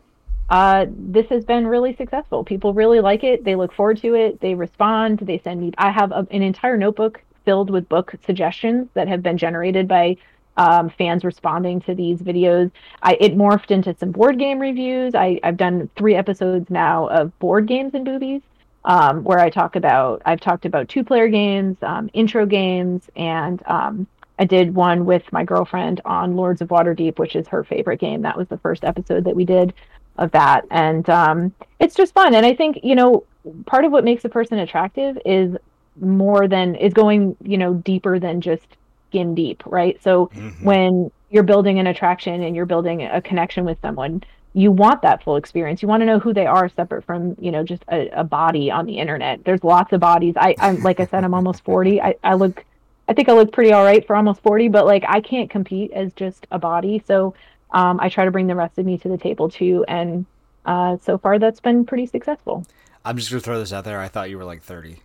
uh, 0.49 0.87
this 0.89 1.27
has 1.29 1.45
been 1.45 1.67
really 1.67 1.95
successful. 1.97 2.45
People 2.45 2.73
really 2.73 3.01
like 3.01 3.25
it. 3.25 3.45
They 3.45 3.57
look 3.57 3.73
forward 3.73 3.99
to 3.99 4.15
it. 4.15 4.41
They 4.41 4.55
respond. 4.55 5.19
They 5.19 5.39
send 5.39 5.61
me. 5.61 5.73
I 5.77 5.91
have 5.91 6.13
a, 6.13 6.27
an 6.31 6.43
entire 6.43 6.77
notebook 6.77 7.21
filled 7.45 7.71
with 7.71 7.89
book 7.89 8.15
suggestions 8.25 8.89
that 8.95 9.09
have 9.09 9.23
been 9.23 9.39
generated 9.39 9.87
by 9.87 10.17
um, 10.57 10.91
fans 10.91 11.25
responding 11.25 11.81
to 11.83 11.95
these 11.95 12.21
videos. 12.21 12.71
I 13.03 13.17
it 13.21 13.37
morphed 13.37 13.71
into 13.71 13.95
some 13.97 14.11
board 14.11 14.39
game 14.39 14.59
reviews. 14.59 15.15
I, 15.15 15.39
I've 15.43 15.57
done 15.57 15.91
three 15.97 16.15
episodes 16.15 16.71
now 16.71 17.07
of 17.09 17.37
board 17.39 17.67
games 17.67 17.95
and 17.95 18.05
boobies, 18.05 18.43
um, 18.85 19.25
where 19.25 19.39
I 19.39 19.51
talk 19.51 19.77
about 19.77 20.23
I've 20.25 20.41
talked 20.41 20.65
about 20.65 20.89
two 20.89 21.05
player 21.05 21.29
games, 21.29 21.77
um, 21.83 22.11
intro 22.13 22.47
games, 22.47 23.09
and 23.17 23.63
um, 23.67 24.07
I 24.39 24.45
did 24.45 24.75
one 24.75 25.05
with 25.05 25.31
my 25.33 25.45
girlfriend 25.45 26.01
on 26.05 26.37
Lords 26.37 26.61
of 26.61 26.69
Waterdeep, 26.69 27.19
which 27.19 27.37
is 27.37 27.49
her 27.49 27.65
favorite 27.65 28.01
game. 28.01 28.23
That 28.23 28.37
was 28.37 28.49
the 28.49 28.59
first 28.59 28.85
episode 28.85 29.25
that 29.25 29.37
we 29.37 29.45
did 29.45 29.75
of 30.19 30.31
that, 30.33 30.65
and 30.71 31.09
um, 31.11 31.55
it's 31.81 31.95
just 31.95 32.15
fun. 32.15 32.35
And 32.35 32.47
I 32.47 32.55
think 32.55 32.81
you 32.83 32.95
know 32.95 33.25
part 33.67 33.85
of 33.85 33.93
what 33.93 34.05
makes 34.05 34.25
a 34.25 34.29
person 34.29 34.59
attractive 34.59 35.19
is 35.25 35.57
more 36.01 36.47
than 36.47 36.75
is 36.75 36.93
going 36.93 37.37
you 37.43 37.59
know 37.59 37.75
deeper 37.75 38.19
than 38.19 38.41
just 38.41 38.67
skin 39.09 39.35
deep, 39.35 39.63
right? 39.67 40.03
So 40.03 40.27
mm-hmm. 40.27 40.65
when 40.65 41.11
you're 41.31 41.43
building 41.43 41.79
an 41.79 41.87
attraction 41.87 42.43
and 42.43 42.55
you're 42.55 42.67
building 42.67 43.03
a 43.03 43.21
connection 43.21 43.65
with 43.65 43.81
someone, 43.81 44.23
you 44.53 44.71
want 44.71 45.03
that 45.03 45.23
full 45.23 45.37
experience. 45.37 45.83
You 45.83 45.89
want 45.89 46.01
to 46.01 46.07
know 46.07 46.19
who 46.19 46.33
they 46.33 46.47
are 46.47 46.69
separate 46.69 47.05
from, 47.05 47.37
you 47.39 47.51
know, 47.51 47.63
just 47.63 47.83
a, 47.93 48.09
a 48.09 48.25
body 48.25 48.71
on 48.71 48.87
the 48.87 48.99
internet. 48.99 49.45
There's 49.45 49.63
lots 49.63 49.93
of 49.93 50.01
bodies. 50.01 50.35
I, 50.37 50.55
I'm 50.59 50.83
like 50.83 50.99
I 50.99 51.07
said, 51.07 51.25
I'm 51.25 51.35
almost 51.35 51.63
40. 51.65 52.01
I, 52.01 52.15
I 52.25 52.35
look, 52.35 52.65
I 53.07 53.13
think 53.13 53.29
I 53.29 53.33
look 53.33 53.53
pretty 53.53 53.73
all 53.73 53.85
right 53.85 54.07
for 54.07 54.17
almost 54.17 54.41
40, 54.43 54.69
but 54.69 54.87
like 54.87 55.05
I 55.07 55.21
can't 55.21 55.51
compete 55.51 55.93
as 55.93 56.13
just 56.15 56.47
a 56.51 56.59
body. 56.59 57.03
So 57.07 57.35
um, 57.71 58.01
I 58.01 58.09
try 58.09 58.25
to 58.25 58.31
bring 58.31 58.47
the 58.47 58.55
rest 58.55 58.79
of 58.79 58.87
me 58.87 58.97
to 58.99 59.09
the 59.09 59.19
table 59.19 59.51
too. 59.51 59.85
And 59.89 60.25
uh, 60.65 60.97
so 61.03 61.19
far 61.19 61.39
that's 61.39 61.61
been 61.61 61.85
pretty 61.85 62.07
successful. 62.07 62.65
I'm 63.05 63.19
just 63.19 63.31
going 63.31 63.41
to 63.41 63.45
throw 63.45 63.59
this 63.59 63.75
out 63.75 63.85
there. 63.85 64.01
I 64.01 64.09
thought 64.09 64.31
you 64.31 64.39
were 64.39 64.45
like 64.45 64.63
30. 64.63 65.01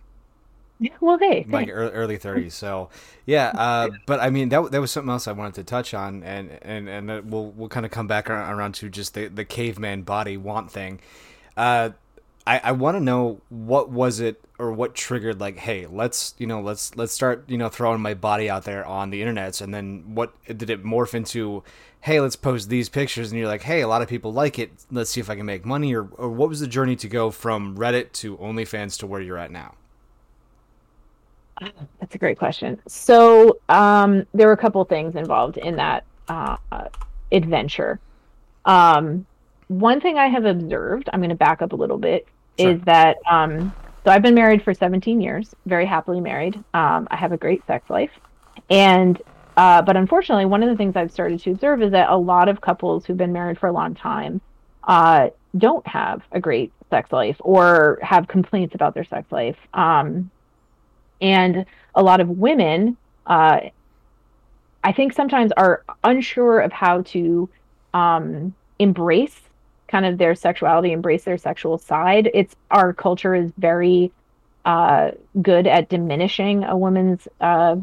Well, 1.00 1.18
hey, 1.18 1.46
like 1.48 1.68
early 1.70 2.16
thirties. 2.16 2.54
So, 2.54 2.90
yeah. 3.26 3.52
Uh, 3.54 3.90
but 4.06 4.20
I 4.20 4.30
mean, 4.30 4.48
that 4.50 4.70
that 4.72 4.80
was 4.80 4.90
something 4.90 5.10
else 5.10 5.28
I 5.28 5.32
wanted 5.32 5.54
to 5.54 5.64
touch 5.64 5.94
on, 5.94 6.22
and 6.22 6.58
and 6.62 6.88
and 6.88 7.30
we'll 7.30 7.50
we'll 7.50 7.68
kind 7.68 7.86
of 7.86 7.92
come 7.92 8.06
back 8.06 8.30
around 8.30 8.74
to 8.76 8.88
just 8.88 9.14
the 9.14 9.28
the 9.28 9.44
caveman 9.44 10.02
body 10.02 10.36
want 10.36 10.70
thing. 10.70 11.00
Uh, 11.56 11.90
I, 12.46 12.60
I 12.64 12.72
want 12.72 12.96
to 12.96 13.00
know 13.00 13.40
what 13.48 13.90
was 13.90 14.20
it 14.20 14.42
or 14.58 14.72
what 14.72 14.94
triggered 14.94 15.40
like, 15.40 15.56
hey, 15.56 15.86
let's 15.86 16.34
you 16.38 16.46
know 16.46 16.60
let's 16.60 16.96
let's 16.96 17.12
start 17.12 17.44
you 17.48 17.58
know 17.58 17.68
throwing 17.68 18.00
my 18.00 18.14
body 18.14 18.50
out 18.50 18.64
there 18.64 18.84
on 18.84 19.10
the 19.10 19.20
internet, 19.20 19.60
and 19.60 19.72
then 19.72 20.14
what 20.14 20.32
did 20.46 20.70
it 20.70 20.84
morph 20.84 21.14
into? 21.14 21.62
Hey, 22.00 22.18
let's 22.18 22.34
post 22.34 22.68
these 22.68 22.88
pictures, 22.88 23.30
and 23.30 23.38
you're 23.38 23.48
like, 23.48 23.62
hey, 23.62 23.80
a 23.80 23.88
lot 23.88 24.02
of 24.02 24.08
people 24.08 24.32
like 24.32 24.58
it. 24.58 24.72
Let's 24.90 25.10
see 25.10 25.20
if 25.20 25.30
I 25.30 25.36
can 25.36 25.46
make 25.46 25.64
money, 25.64 25.94
or 25.94 26.08
or 26.16 26.28
what 26.28 26.48
was 26.48 26.60
the 26.60 26.66
journey 26.66 26.96
to 26.96 27.08
go 27.08 27.30
from 27.30 27.76
Reddit 27.76 28.12
to 28.14 28.36
OnlyFans 28.38 28.98
to 29.00 29.06
where 29.06 29.20
you're 29.20 29.38
at 29.38 29.52
now? 29.52 29.74
That's 31.60 32.14
a 32.14 32.18
great 32.18 32.38
question. 32.38 32.80
So 32.88 33.58
um, 33.68 34.26
there 34.34 34.46
were 34.46 34.52
a 34.52 34.58
couple 34.58 34.84
things 34.84 35.14
involved 35.16 35.58
in 35.58 35.76
that 35.76 36.04
uh, 36.28 36.56
adventure. 37.30 38.00
Um, 38.64 39.26
one 39.68 40.00
thing 40.00 40.18
I 40.18 40.28
have 40.28 40.44
observed, 40.44 41.08
I'm 41.12 41.20
going 41.20 41.30
to 41.30 41.36
back 41.36 41.62
up 41.62 41.72
a 41.72 41.76
little 41.76 41.98
bit, 41.98 42.26
sure. 42.58 42.70
is 42.70 42.80
that 42.82 43.16
um, 43.28 43.72
so 44.04 44.10
I've 44.10 44.22
been 44.22 44.34
married 44.34 44.62
for 44.62 44.74
17 44.74 45.20
years, 45.20 45.54
very 45.66 45.86
happily 45.86 46.20
married. 46.20 46.56
Um, 46.74 47.06
I 47.10 47.16
have 47.16 47.32
a 47.32 47.36
great 47.36 47.64
sex 47.66 47.88
life, 47.88 48.10
and 48.68 49.20
uh, 49.56 49.82
but 49.82 49.96
unfortunately, 49.96 50.46
one 50.46 50.62
of 50.62 50.68
the 50.68 50.76
things 50.76 50.96
I've 50.96 51.12
started 51.12 51.40
to 51.40 51.50
observe 51.52 51.82
is 51.82 51.92
that 51.92 52.08
a 52.10 52.16
lot 52.16 52.48
of 52.48 52.60
couples 52.60 53.04
who've 53.04 53.16
been 53.16 53.32
married 53.32 53.58
for 53.58 53.68
a 53.68 53.72
long 53.72 53.94
time 53.94 54.40
uh, 54.84 55.28
don't 55.56 55.86
have 55.86 56.22
a 56.32 56.40
great 56.40 56.72
sex 56.90 57.12
life 57.12 57.36
or 57.40 57.98
have 58.02 58.28
complaints 58.28 58.74
about 58.74 58.94
their 58.94 59.04
sex 59.04 59.30
life. 59.30 59.56
Um, 59.74 60.30
and 61.22 61.64
a 61.94 62.02
lot 62.02 62.20
of 62.20 62.28
women, 62.28 62.96
uh, 63.26 63.60
I 64.84 64.92
think, 64.92 65.12
sometimes 65.12 65.52
are 65.52 65.84
unsure 66.04 66.60
of 66.60 66.72
how 66.72 67.02
to 67.02 67.48
um, 67.94 68.54
embrace 68.78 69.40
kind 69.86 70.04
of 70.04 70.18
their 70.18 70.34
sexuality, 70.34 70.92
embrace 70.92 71.24
their 71.24 71.38
sexual 71.38 71.78
side. 71.78 72.30
It's 72.34 72.56
our 72.70 72.92
culture 72.92 73.34
is 73.34 73.52
very 73.58 74.10
uh, 74.64 75.12
good 75.40 75.66
at 75.66 75.88
diminishing 75.88 76.64
a 76.64 76.76
woman's, 76.76 77.28
uh, 77.40 77.76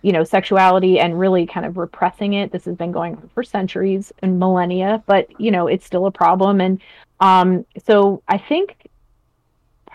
you 0.00 0.12
know, 0.12 0.24
sexuality 0.24 1.00
and 1.00 1.18
really 1.18 1.44
kind 1.44 1.66
of 1.66 1.76
repressing 1.76 2.34
it. 2.34 2.52
This 2.52 2.64
has 2.64 2.76
been 2.76 2.92
going 2.92 3.16
on 3.16 3.30
for 3.34 3.42
centuries 3.42 4.12
and 4.22 4.38
millennia, 4.38 5.02
but 5.06 5.40
you 5.40 5.50
know, 5.50 5.66
it's 5.66 5.84
still 5.84 6.06
a 6.06 6.12
problem. 6.12 6.60
And 6.60 6.80
um, 7.20 7.66
so 7.84 8.22
I 8.28 8.38
think 8.38 8.87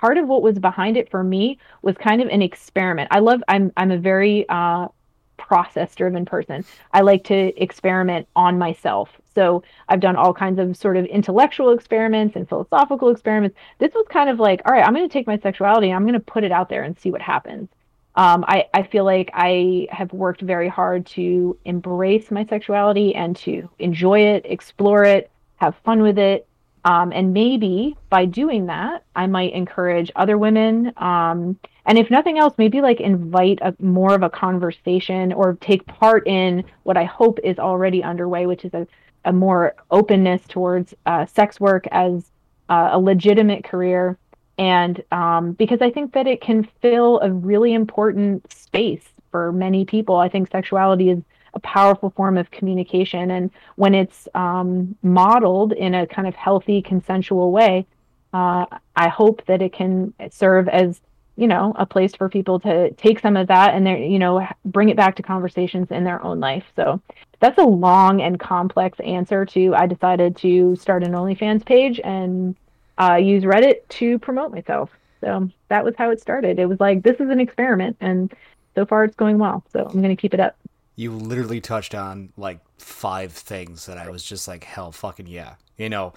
part 0.04 0.18
of 0.18 0.28
what 0.28 0.42
was 0.42 0.60
behind 0.60 0.98
it 0.98 1.10
for 1.10 1.24
me 1.24 1.58
was 1.82 1.96
kind 1.96 2.22
of 2.22 2.28
an 2.28 2.42
experiment. 2.42 3.08
I 3.10 3.20
love. 3.20 3.42
I'm 3.48 3.72
I'm 3.78 3.90
a 3.90 3.98
very 3.98 4.46
uh, 4.50 4.90
process 5.38 5.96
driven 5.96 6.26
person. 6.26 6.66
I 6.92 7.00
like 7.00 7.24
to 7.26 7.40
experiment 7.62 8.28
on 8.36 8.60
myself. 8.60 9.10
So 9.34 9.64
I've 9.88 10.02
done 10.02 10.18
all 10.18 10.34
kinds 10.34 10.60
of 10.60 10.76
sort 10.76 10.98
of 10.98 11.06
intellectual 11.06 11.72
experiments 11.72 12.36
and 12.36 12.50
philosophical 12.50 13.12
experiments. 13.12 13.56
This 13.80 13.94
was 13.94 14.06
kind 14.10 14.30
of 14.30 14.42
like, 14.42 14.62
all 14.66 14.74
right, 14.74 14.86
I'm 14.86 14.94
going 14.94 15.08
to 15.08 15.14
take 15.14 15.26
my 15.26 15.40
sexuality, 15.40 15.88
and 15.88 15.96
I'm 15.96 16.04
going 16.04 16.16
to 16.16 16.20
put 16.20 16.44
it 16.44 16.52
out 16.52 16.68
there 16.68 16.84
and 16.84 17.00
see 17.00 17.10
what 17.10 17.22
happens. 17.22 17.70
Um, 18.16 18.44
I, 18.46 18.66
I 18.74 18.84
feel 18.84 19.06
like 19.06 19.32
I 19.34 19.88
have 19.90 20.12
worked 20.12 20.42
very 20.42 20.68
hard 20.68 21.06
to 21.18 21.58
embrace 21.64 22.30
my 22.30 22.46
sexuality 22.46 23.16
and 23.16 23.38
to 23.38 23.70
enjoy 23.80 24.20
it, 24.20 24.46
explore 24.46 25.06
it, 25.06 25.32
have 25.56 25.76
fun 25.86 26.02
with 26.02 26.20
it. 26.20 26.46
Um, 26.86 27.14
and 27.14 27.34
maybe 27.34 27.96
by 28.10 28.26
doing 28.26 28.66
that, 28.66 29.04
I 29.16 29.28
might 29.28 29.54
encourage 29.54 30.12
other 30.16 30.38
women. 30.38 30.92
Um, 30.98 31.58
and 31.86 31.98
if 31.98 32.12
nothing 32.12 32.38
else, 32.38 32.54
maybe 32.58 32.82
like 32.82 33.00
invite 33.00 33.60
a 33.62 33.74
more 33.80 34.14
of 34.14 34.24
a 34.24 34.30
conversation 34.30 35.32
or 35.34 35.58
take 35.62 35.86
part 35.86 36.28
in 36.28 36.64
what 36.84 36.98
I 36.98 37.06
hope 37.06 37.40
is 37.44 37.60
already 37.60 38.04
underway, 38.04 38.46
which 38.46 38.66
is 38.66 38.74
a 38.74 38.88
a 39.26 39.34
more 39.34 39.76
openness 39.92 40.42
towards 40.48 40.94
uh, 41.06 41.26
sex 41.26 41.60
work 41.60 41.86
as 41.92 42.32
uh, 42.70 42.90
a 42.94 43.00
legitimate 43.00 43.64
career. 43.64 44.18
And 44.58 45.04
um, 45.12 45.54
because 45.54 45.82
I 45.82 45.90
think 45.90 46.14
that 46.14 46.28
it 46.28 46.42
can 46.42 46.68
fill 46.82 47.20
a 47.22 47.32
really 47.32 47.74
important 47.74 48.52
space 48.52 49.04
for 49.32 49.52
many 49.52 49.86
people. 49.86 50.18
I 50.18 50.30
think 50.30 50.52
sexuality 50.52 51.10
is 51.10 51.24
a 51.54 51.60
powerful 51.60 52.10
form 52.12 52.38
of 52.38 52.52
communication. 52.52 53.32
And 53.32 53.52
when 53.76 53.94
it's 53.94 54.28
um, 54.34 54.96
modeled 55.04 55.74
in 55.74 55.94
a 55.94 56.08
kind 56.08 56.28
of 56.28 56.36
healthy, 56.36 56.82
consensual 56.82 57.52
way, 57.52 57.86
uh, 58.34 58.66
I 58.96 59.10
hope 59.10 59.46
that 59.46 59.62
it 59.62 59.74
can 59.74 60.14
serve 60.32 60.68
as 60.68 61.02
you 61.36 61.48
know 61.48 61.74
a 61.78 61.86
place 61.86 62.16
for 62.16 62.30
people 62.30 62.60
to 62.60 62.92
take 62.92 63.20
some 63.20 63.36
of 63.36 63.48
that 63.48 63.74
and 63.74 63.88
you 64.12 64.20
know 64.20 64.48
bring 64.66 64.90
it 64.90 64.98
back 64.98 65.16
to 65.16 65.24
conversations 65.24 65.90
in 65.92 66.04
their 66.04 66.24
own 66.24 66.40
life. 66.40 66.66
So 66.76 67.02
that's 67.40 67.58
a 67.58 67.64
long 67.64 68.22
and 68.22 68.40
complex 68.40 69.00
answer 69.02 69.46
to 69.46 69.76
i 69.76 69.86
decided 69.86 70.38
to 70.38 70.76
start 70.78 71.04
an 71.04 71.12
onlyfans 71.12 71.66
page 71.66 72.00
and 72.04 72.56
uh, 72.98 73.16
use 73.16 73.44
reddit 73.44 73.88
to 73.90 74.20
promote 74.20 74.52
myself. 74.52 74.92
So 75.20 75.50
that 75.70 75.84
was 75.84 75.96
how 75.98 76.12
it 76.12 76.22
started. 76.22 76.60
It 76.60 76.68
was 76.68 76.80
like 76.80 77.02
this 77.02 77.20
is 77.20 77.30
an 77.30 77.40
experiment 77.40 77.98
and 78.00 78.32
so 78.76 78.86
far 78.86 79.04
it's 79.04 79.16
going 79.16 79.40
well. 79.40 79.64
So 79.72 79.80
i'm 79.86 80.02
going 80.02 80.16
to 80.16 80.22
keep 80.22 80.34
it 80.34 80.40
up 80.40 80.56
you 80.96 81.12
literally 81.12 81.62
touched 81.62 81.96
on 81.96 82.32
like 82.38 82.60
five 82.78 83.32
things 83.32 83.86
that 83.86 83.98
i 83.98 84.10
was 84.10 84.24
just 84.24 84.48
like 84.48 84.64
hell 84.64 84.92
fucking 84.92 85.28
yeah 85.28 85.56
you 85.78 85.90
know 85.90 86.14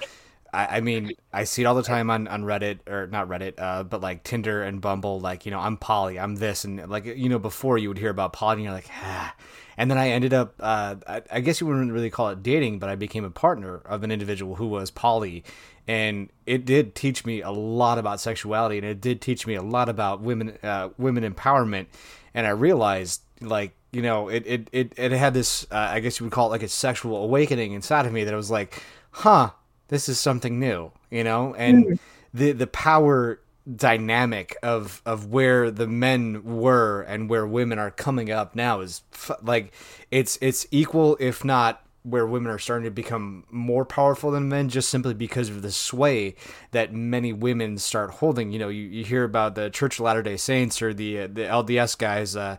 I, 0.56 0.76
I 0.76 0.80
mean, 0.80 1.12
I 1.32 1.44
see 1.44 1.62
it 1.62 1.66
all 1.66 1.74
the 1.74 1.82
time 1.82 2.08
on, 2.08 2.26
on 2.28 2.42
Reddit 2.42 2.88
or 2.88 3.06
not 3.06 3.28
Reddit, 3.28 3.54
uh, 3.58 3.82
but 3.84 4.00
like 4.00 4.24
Tinder 4.24 4.62
and 4.62 4.80
Bumble. 4.80 5.20
Like, 5.20 5.44
you 5.44 5.52
know, 5.52 5.60
I'm 5.60 5.76
poly, 5.76 6.18
I'm 6.18 6.36
this, 6.36 6.64
and 6.64 6.88
like, 6.88 7.04
you 7.04 7.28
know, 7.28 7.38
before 7.38 7.76
you 7.76 7.88
would 7.88 7.98
hear 7.98 8.10
about 8.10 8.32
poly, 8.32 8.54
and 8.54 8.64
you're 8.64 8.72
like, 8.72 8.88
ah. 9.02 9.34
And 9.78 9.90
then 9.90 9.98
I 9.98 10.08
ended 10.08 10.32
up, 10.32 10.54
uh, 10.58 10.96
I, 11.06 11.22
I 11.30 11.40
guess 11.40 11.60
you 11.60 11.66
wouldn't 11.66 11.92
really 11.92 12.08
call 12.08 12.30
it 12.30 12.42
dating, 12.42 12.78
but 12.78 12.88
I 12.88 12.94
became 12.94 13.24
a 13.24 13.30
partner 13.30 13.82
of 13.84 14.02
an 14.02 14.10
individual 14.10 14.54
who 14.54 14.68
was 14.68 14.90
poly, 14.90 15.44
and 15.86 16.30
it 16.46 16.64
did 16.64 16.94
teach 16.94 17.26
me 17.26 17.42
a 17.42 17.50
lot 17.50 17.98
about 17.98 18.20
sexuality, 18.20 18.78
and 18.78 18.86
it 18.86 19.02
did 19.02 19.20
teach 19.20 19.46
me 19.46 19.54
a 19.54 19.62
lot 19.62 19.90
about 19.90 20.22
women, 20.22 20.56
uh, 20.62 20.88
women 20.96 21.30
empowerment. 21.30 21.86
And 22.32 22.46
I 22.46 22.50
realized, 22.50 23.22
like, 23.42 23.76
you 23.96 24.02
know, 24.02 24.28
it 24.28 24.44
it 24.46 24.68
it, 24.72 24.92
it 24.96 25.12
had 25.12 25.34
this, 25.34 25.66
uh, 25.70 25.88
I 25.90 26.00
guess 26.00 26.20
you 26.20 26.26
would 26.26 26.32
call 26.32 26.48
it 26.48 26.50
like 26.50 26.62
a 26.62 26.68
sexual 26.68 27.16
awakening 27.24 27.72
inside 27.72 28.06
of 28.06 28.12
me 28.12 28.24
that 28.24 28.34
I 28.34 28.36
was 28.36 28.50
like, 28.50 28.82
huh 29.10 29.50
this 29.88 30.08
is 30.08 30.18
something 30.18 30.58
new, 30.58 30.90
you 31.10 31.24
know, 31.24 31.54
and 31.54 31.84
mm. 31.84 31.98
the 32.34 32.52
the 32.52 32.66
power 32.66 33.40
dynamic 33.74 34.56
of 34.62 35.02
of 35.04 35.26
where 35.26 35.70
the 35.70 35.88
men 35.88 36.42
were 36.44 37.02
and 37.02 37.28
where 37.28 37.46
women 37.46 37.78
are 37.78 37.90
coming 37.90 38.30
up 38.30 38.54
now 38.54 38.80
is 38.80 39.02
like 39.42 39.72
it's 40.10 40.38
it's 40.40 40.66
equal 40.70 41.16
if 41.18 41.44
not 41.44 41.82
where 42.04 42.24
women 42.24 42.52
are 42.52 42.60
starting 42.60 42.84
to 42.84 42.92
become 42.92 43.42
more 43.50 43.84
powerful 43.84 44.30
than 44.30 44.48
men 44.48 44.68
just 44.68 44.88
simply 44.88 45.14
because 45.14 45.48
of 45.48 45.62
the 45.62 45.72
sway 45.72 46.36
that 46.70 46.92
many 46.94 47.32
women 47.32 47.76
start 47.76 48.12
holding 48.12 48.52
you 48.52 48.58
know 48.60 48.68
you, 48.68 48.84
you 48.84 49.04
hear 49.04 49.24
about 49.24 49.56
the 49.56 49.68
church 49.68 49.98
of 49.98 50.04
latter 50.04 50.22
day 50.22 50.36
saints 50.36 50.80
or 50.80 50.94
the 50.94 51.22
uh, 51.22 51.26
the 51.26 51.42
lds 51.42 51.98
guys 51.98 52.36
uh, 52.36 52.56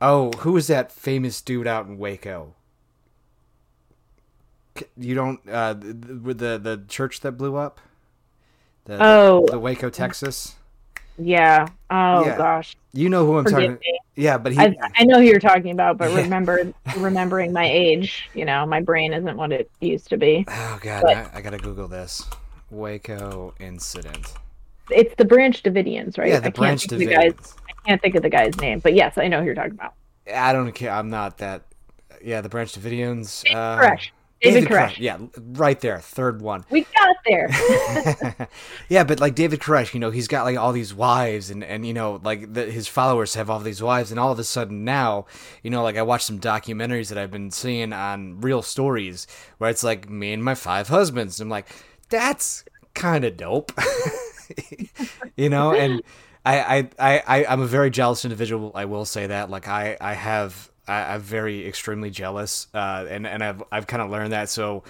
oh 0.00 0.32
who 0.38 0.56
is 0.56 0.66
that 0.68 0.92
famous 0.92 1.40
dude 1.40 1.66
out 1.66 1.86
in 1.86 1.98
waco? 1.98 2.54
You 4.96 5.14
don't 5.14 5.40
uh 5.48 5.74
with 5.78 6.38
the 6.38 6.58
the 6.58 6.84
church 6.88 7.20
that 7.20 7.32
blew 7.32 7.56
up? 7.56 7.80
The, 8.84 8.98
oh. 9.00 9.46
the, 9.46 9.52
the 9.52 9.58
waco 9.58 9.90
texas? 9.90 10.54
Yeah. 11.18 11.66
Oh 11.90 12.24
yeah. 12.24 12.36
gosh. 12.36 12.76
You 12.92 13.08
know 13.08 13.26
who 13.26 13.38
i'm 13.38 13.44
Forgive 13.44 13.58
talking 13.58 13.72
me. 13.74 14.00
yeah 14.14 14.38
but 14.38 14.52
he, 14.52 14.58
I, 14.58 14.76
I, 14.96 15.04
know 15.04 15.18
who 15.18 15.24
you're 15.24 15.40
talking 15.40 15.72
about 15.72 15.98
but 15.98 16.12
remember 16.14 16.72
remembering 16.96 17.52
my 17.52 17.68
age 17.68 18.28
you 18.34 18.44
know 18.44 18.64
my 18.66 18.80
brain 18.80 19.12
isn't 19.12 19.36
what 19.36 19.52
it 19.52 19.70
used 19.80 20.08
to 20.10 20.16
be. 20.16 20.44
Oh 20.48 20.78
god 20.80 21.02
but, 21.02 21.16
I, 21.16 21.30
I, 21.34 21.40
gotta 21.40 21.58
google 21.58 21.88
this. 21.88 22.24
Waco 22.70 23.54
incident. 23.60 24.34
It's 24.90 25.14
the 25.16 25.24
branch 25.24 25.62
davidians 25.62 26.18
right? 26.18 26.28
Yeah 26.28 26.40
the 26.40 26.50
branch 26.50 26.86
davidians. 26.86 27.36
guys, 27.36 27.56
i 27.67 27.67
can't 27.88 28.02
think 28.02 28.14
of 28.14 28.22
the 28.22 28.30
guy's 28.30 28.56
name 28.60 28.78
but 28.80 28.94
yes 28.94 29.16
i 29.16 29.26
know 29.26 29.40
who 29.40 29.46
you're 29.46 29.54
talking 29.54 29.72
about 29.72 29.94
i 30.34 30.52
don't 30.52 30.72
care 30.72 30.92
i'm 30.92 31.10
not 31.10 31.38
that 31.38 31.62
yeah 32.22 32.40
the 32.40 32.48
branch 32.48 32.72
davidians 32.74 33.44
uh, 33.54 33.78
correct 33.78 34.10
David, 34.40 34.68
Koresh. 34.68 34.98
Yeah, 34.98 35.18
right 35.36 35.80
there, 35.80 35.98
third 35.98 36.40
one. 36.40 36.64
We 36.70 36.86
got 36.96 37.16
there. 37.26 37.48
yeah, 38.88 39.02
but 39.02 39.18
like 39.18 39.34
David 39.34 39.58
Koresh, 39.58 39.94
you 39.94 40.00
know, 40.00 40.10
he's 40.10 40.28
got 40.28 40.44
like 40.44 40.56
all 40.56 40.72
these 40.72 40.94
wives, 40.94 41.50
and 41.50 41.64
and 41.64 41.84
you 41.84 41.92
know, 41.92 42.20
like 42.22 42.52
the, 42.52 42.66
his 42.66 42.86
followers 42.86 43.34
have 43.34 43.50
all 43.50 43.58
these 43.58 43.82
wives, 43.82 44.10
and 44.10 44.20
all 44.20 44.30
of 44.30 44.38
a 44.38 44.44
sudden 44.44 44.84
now, 44.84 45.26
you 45.62 45.70
know, 45.70 45.82
like 45.82 45.96
I 45.96 46.02
watched 46.02 46.26
some 46.26 46.38
documentaries 46.38 47.08
that 47.08 47.18
I've 47.18 47.32
been 47.32 47.50
seeing 47.50 47.92
on 47.92 48.40
real 48.40 48.62
stories 48.62 49.26
where 49.58 49.70
it's 49.70 49.82
like 49.82 50.08
me 50.08 50.32
and 50.32 50.44
my 50.44 50.54
five 50.54 50.88
husbands. 50.88 51.40
I'm 51.40 51.48
like, 51.48 51.68
that's 52.08 52.64
kind 52.94 53.24
of 53.24 53.36
dope, 53.36 53.72
you 55.36 55.48
know, 55.48 55.74
and. 55.74 56.02
I, 56.44 56.88
I, 56.98 57.22
I, 57.26 57.44
I'm 57.46 57.60
a 57.60 57.66
very 57.66 57.90
jealous 57.90 58.24
individual. 58.24 58.72
I 58.74 58.86
will 58.86 59.04
say 59.04 59.26
that. 59.26 59.50
Like 59.50 59.68
I, 59.68 59.96
I 60.00 60.14
have 60.14 60.70
I, 60.88 61.14
am 61.14 61.20
very 61.20 61.66
extremely 61.66 62.10
jealous, 62.10 62.66
uh, 62.72 63.06
and 63.08 63.26
and 63.26 63.44
I've 63.44 63.62
I've 63.70 63.86
kind 63.86 64.02
of 64.02 64.10
learned 64.10 64.32
that. 64.32 64.48
So, 64.48 64.84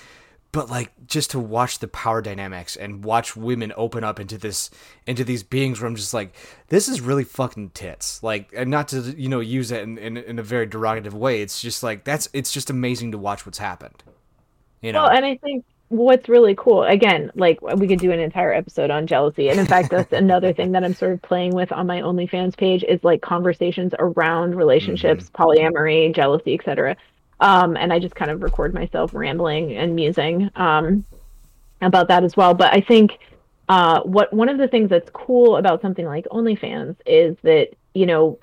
but 0.53 0.71
like 0.71 0.93
just 1.07 1.33
to 1.33 1.41
watch 1.41 1.81
the 1.81 1.89
power 1.89 2.23
dynamics 2.23 2.77
and 2.77 3.05
watch 3.05 3.37
women 3.37 3.73
open 3.77 4.05
up 4.05 4.21
into 4.21 4.39
this 4.39 4.71
into 5.07 5.25
these 5.25 5.43
beings 5.43 5.81
where 5.81 5.89
I'm 5.89 5.97
just 5.97 6.15
like, 6.15 6.35
this 6.69 6.89
is 6.89 7.01
really 7.01 7.25
fucking 7.25 7.71
tits. 7.71 8.23
Like, 8.23 8.51
and 8.55 8.71
not 8.71 8.89
to 8.89 9.01
you 9.01 9.29
know 9.29 9.41
use 9.41 9.73
it 9.73 9.83
in, 9.83 9.99
in, 9.99 10.17
in 10.17 10.39
a 10.39 10.43
very 10.43 10.67
derogative 10.67 11.15
way. 11.15 11.43
It's 11.43 11.61
just 11.61 11.83
like 11.83 12.05
that's 12.05 12.29
it's 12.33 12.53
just 12.53 12.71
amazing 12.71 13.13
to 13.13 13.19
watch 13.19 13.45
what's 13.45 13.59
happened. 13.59 14.03
You 14.81 14.93
know. 14.93 15.03
Well, 15.03 15.11
and 15.11 15.25
I 15.25 15.37
think 15.37 15.65
what's 15.89 16.29
really 16.29 16.55
cool 16.55 16.83
again 16.85 17.31
like 17.35 17.61
we 17.63 17.89
could 17.89 17.99
do 17.99 18.13
an 18.13 18.21
entire 18.21 18.53
episode 18.53 18.91
on 18.91 19.07
jealousy. 19.07 19.49
And 19.49 19.59
in 19.59 19.67
fact 19.67 19.91
that's 19.91 20.13
another 20.25 20.53
thing 20.53 20.73
that 20.73 20.85
i'm 20.85 20.95
sort 20.95 21.13
of 21.13 21.23
playing 21.23 21.55
with 21.55 21.73
on 21.73 21.87
my 21.87 22.01
onlyfans 22.01 22.57
page 22.57 22.85
is 22.85 23.03
like 23.03 23.23
conversations 23.23 23.95
around 23.99 24.55
relationships 24.55 25.31
mm-hmm. 25.31 25.43
polyamory 25.43 26.15
jealousy 26.15 26.55
etc 26.55 26.97
um, 27.41 27.77
and 27.77 27.93
i 27.93 27.99
just 27.99 28.15
kind 28.15 28.31
of 28.31 28.43
record 28.43 28.75
myself 28.75 29.15
rambling 29.15 29.77
and 29.77 29.95
musing 29.95 30.51
um, 30.57 31.05
about 31.81 32.09
that 32.09 32.25
as 32.25 32.37
well. 32.37 32.55
But 32.55 32.75
i 32.75 32.81
think 32.81 33.19
uh, 33.69 34.01
what 34.03 34.33
one 34.33 34.49
of 34.49 34.59
the 34.59 34.69
things 34.69 34.89
that's 34.89 35.11
cool 35.11 35.57
about 35.57 35.83
something 35.83 36.07
like 36.07 36.27
onlyfans 36.33 36.97
is 37.07 37.37
that 37.43 37.69
you 37.95 38.07
know 38.07 38.39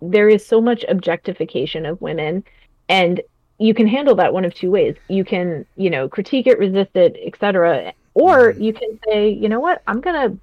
there 0.00 0.28
is 0.28 0.46
so 0.46 0.60
much 0.60 0.84
objectification 0.88 1.84
of 1.84 2.00
women 2.00 2.44
and 2.88 3.20
you 3.58 3.74
can 3.74 3.86
handle 3.86 4.14
that 4.16 4.32
one 4.32 4.44
of 4.44 4.54
two 4.54 4.70
ways. 4.70 4.96
You 5.08 5.24
can, 5.24 5.66
you 5.76 5.90
know, 5.90 6.08
critique 6.08 6.46
it, 6.46 6.58
resist 6.58 6.94
it, 6.94 7.16
etc. 7.24 7.92
Or 8.14 8.52
mm-hmm. 8.52 8.62
you 8.62 8.72
can 8.72 8.98
say, 9.04 9.30
you 9.30 9.48
know 9.48 9.60
what, 9.60 9.82
I'm 9.86 10.00
gonna 10.00 10.36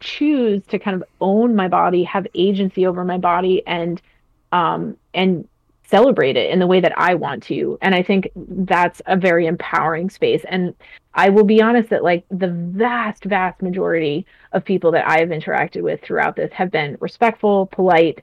choose 0.00 0.62
to 0.66 0.78
kind 0.78 0.94
of 0.94 1.04
own 1.20 1.54
my 1.54 1.68
body, 1.68 2.04
have 2.04 2.26
agency 2.34 2.86
over 2.86 3.04
my 3.04 3.18
body, 3.18 3.62
and 3.66 4.00
um, 4.52 4.96
and 5.12 5.46
celebrate 5.86 6.36
it 6.36 6.50
in 6.50 6.58
the 6.58 6.66
way 6.66 6.80
that 6.80 6.98
I 6.98 7.14
want 7.14 7.42
to. 7.44 7.78
And 7.82 7.94
I 7.94 8.02
think 8.02 8.30
that's 8.34 9.02
a 9.06 9.16
very 9.16 9.46
empowering 9.46 10.10
space. 10.10 10.44
And 10.48 10.74
I 11.14 11.28
will 11.28 11.44
be 11.44 11.60
honest 11.60 11.90
that 11.90 12.02
like 12.02 12.24
the 12.30 12.48
vast, 12.48 13.24
vast 13.24 13.62
majority 13.62 14.26
of 14.52 14.64
people 14.64 14.90
that 14.92 15.06
I 15.06 15.20
have 15.20 15.28
interacted 15.28 15.82
with 15.82 16.00
throughout 16.00 16.36
this 16.36 16.52
have 16.52 16.70
been 16.70 16.96
respectful, 17.00 17.66
polite, 17.66 18.22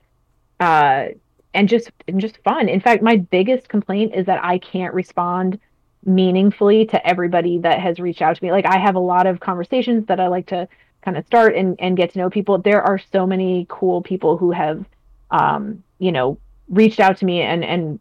uh, 0.60 1.06
and 1.54 1.68
just 1.68 1.90
and 2.08 2.20
just 2.20 2.38
fun. 2.38 2.68
In 2.68 2.80
fact, 2.80 3.02
my 3.02 3.16
biggest 3.16 3.68
complaint 3.68 4.14
is 4.14 4.26
that 4.26 4.42
I 4.44 4.58
can't 4.58 4.94
respond 4.94 5.58
meaningfully 6.04 6.86
to 6.86 7.06
everybody 7.06 7.58
that 7.58 7.78
has 7.78 7.98
reached 8.00 8.22
out 8.22 8.36
to 8.36 8.44
me. 8.44 8.50
Like 8.50 8.66
I 8.66 8.78
have 8.78 8.96
a 8.96 9.00
lot 9.00 9.26
of 9.26 9.40
conversations 9.40 10.06
that 10.06 10.18
I 10.18 10.28
like 10.28 10.46
to 10.46 10.66
kind 11.02 11.16
of 11.16 11.26
start 11.26 11.54
and, 11.54 11.76
and 11.78 11.96
get 11.96 12.12
to 12.12 12.18
know 12.18 12.30
people. 12.30 12.58
There 12.58 12.82
are 12.82 12.98
so 12.98 13.26
many 13.26 13.66
cool 13.68 14.02
people 14.02 14.36
who 14.36 14.50
have 14.50 14.84
um, 15.32 15.82
you 15.98 16.12
know, 16.12 16.38
reached 16.68 17.00
out 17.00 17.16
to 17.18 17.24
me 17.24 17.40
and 17.40 17.64
and 17.64 17.98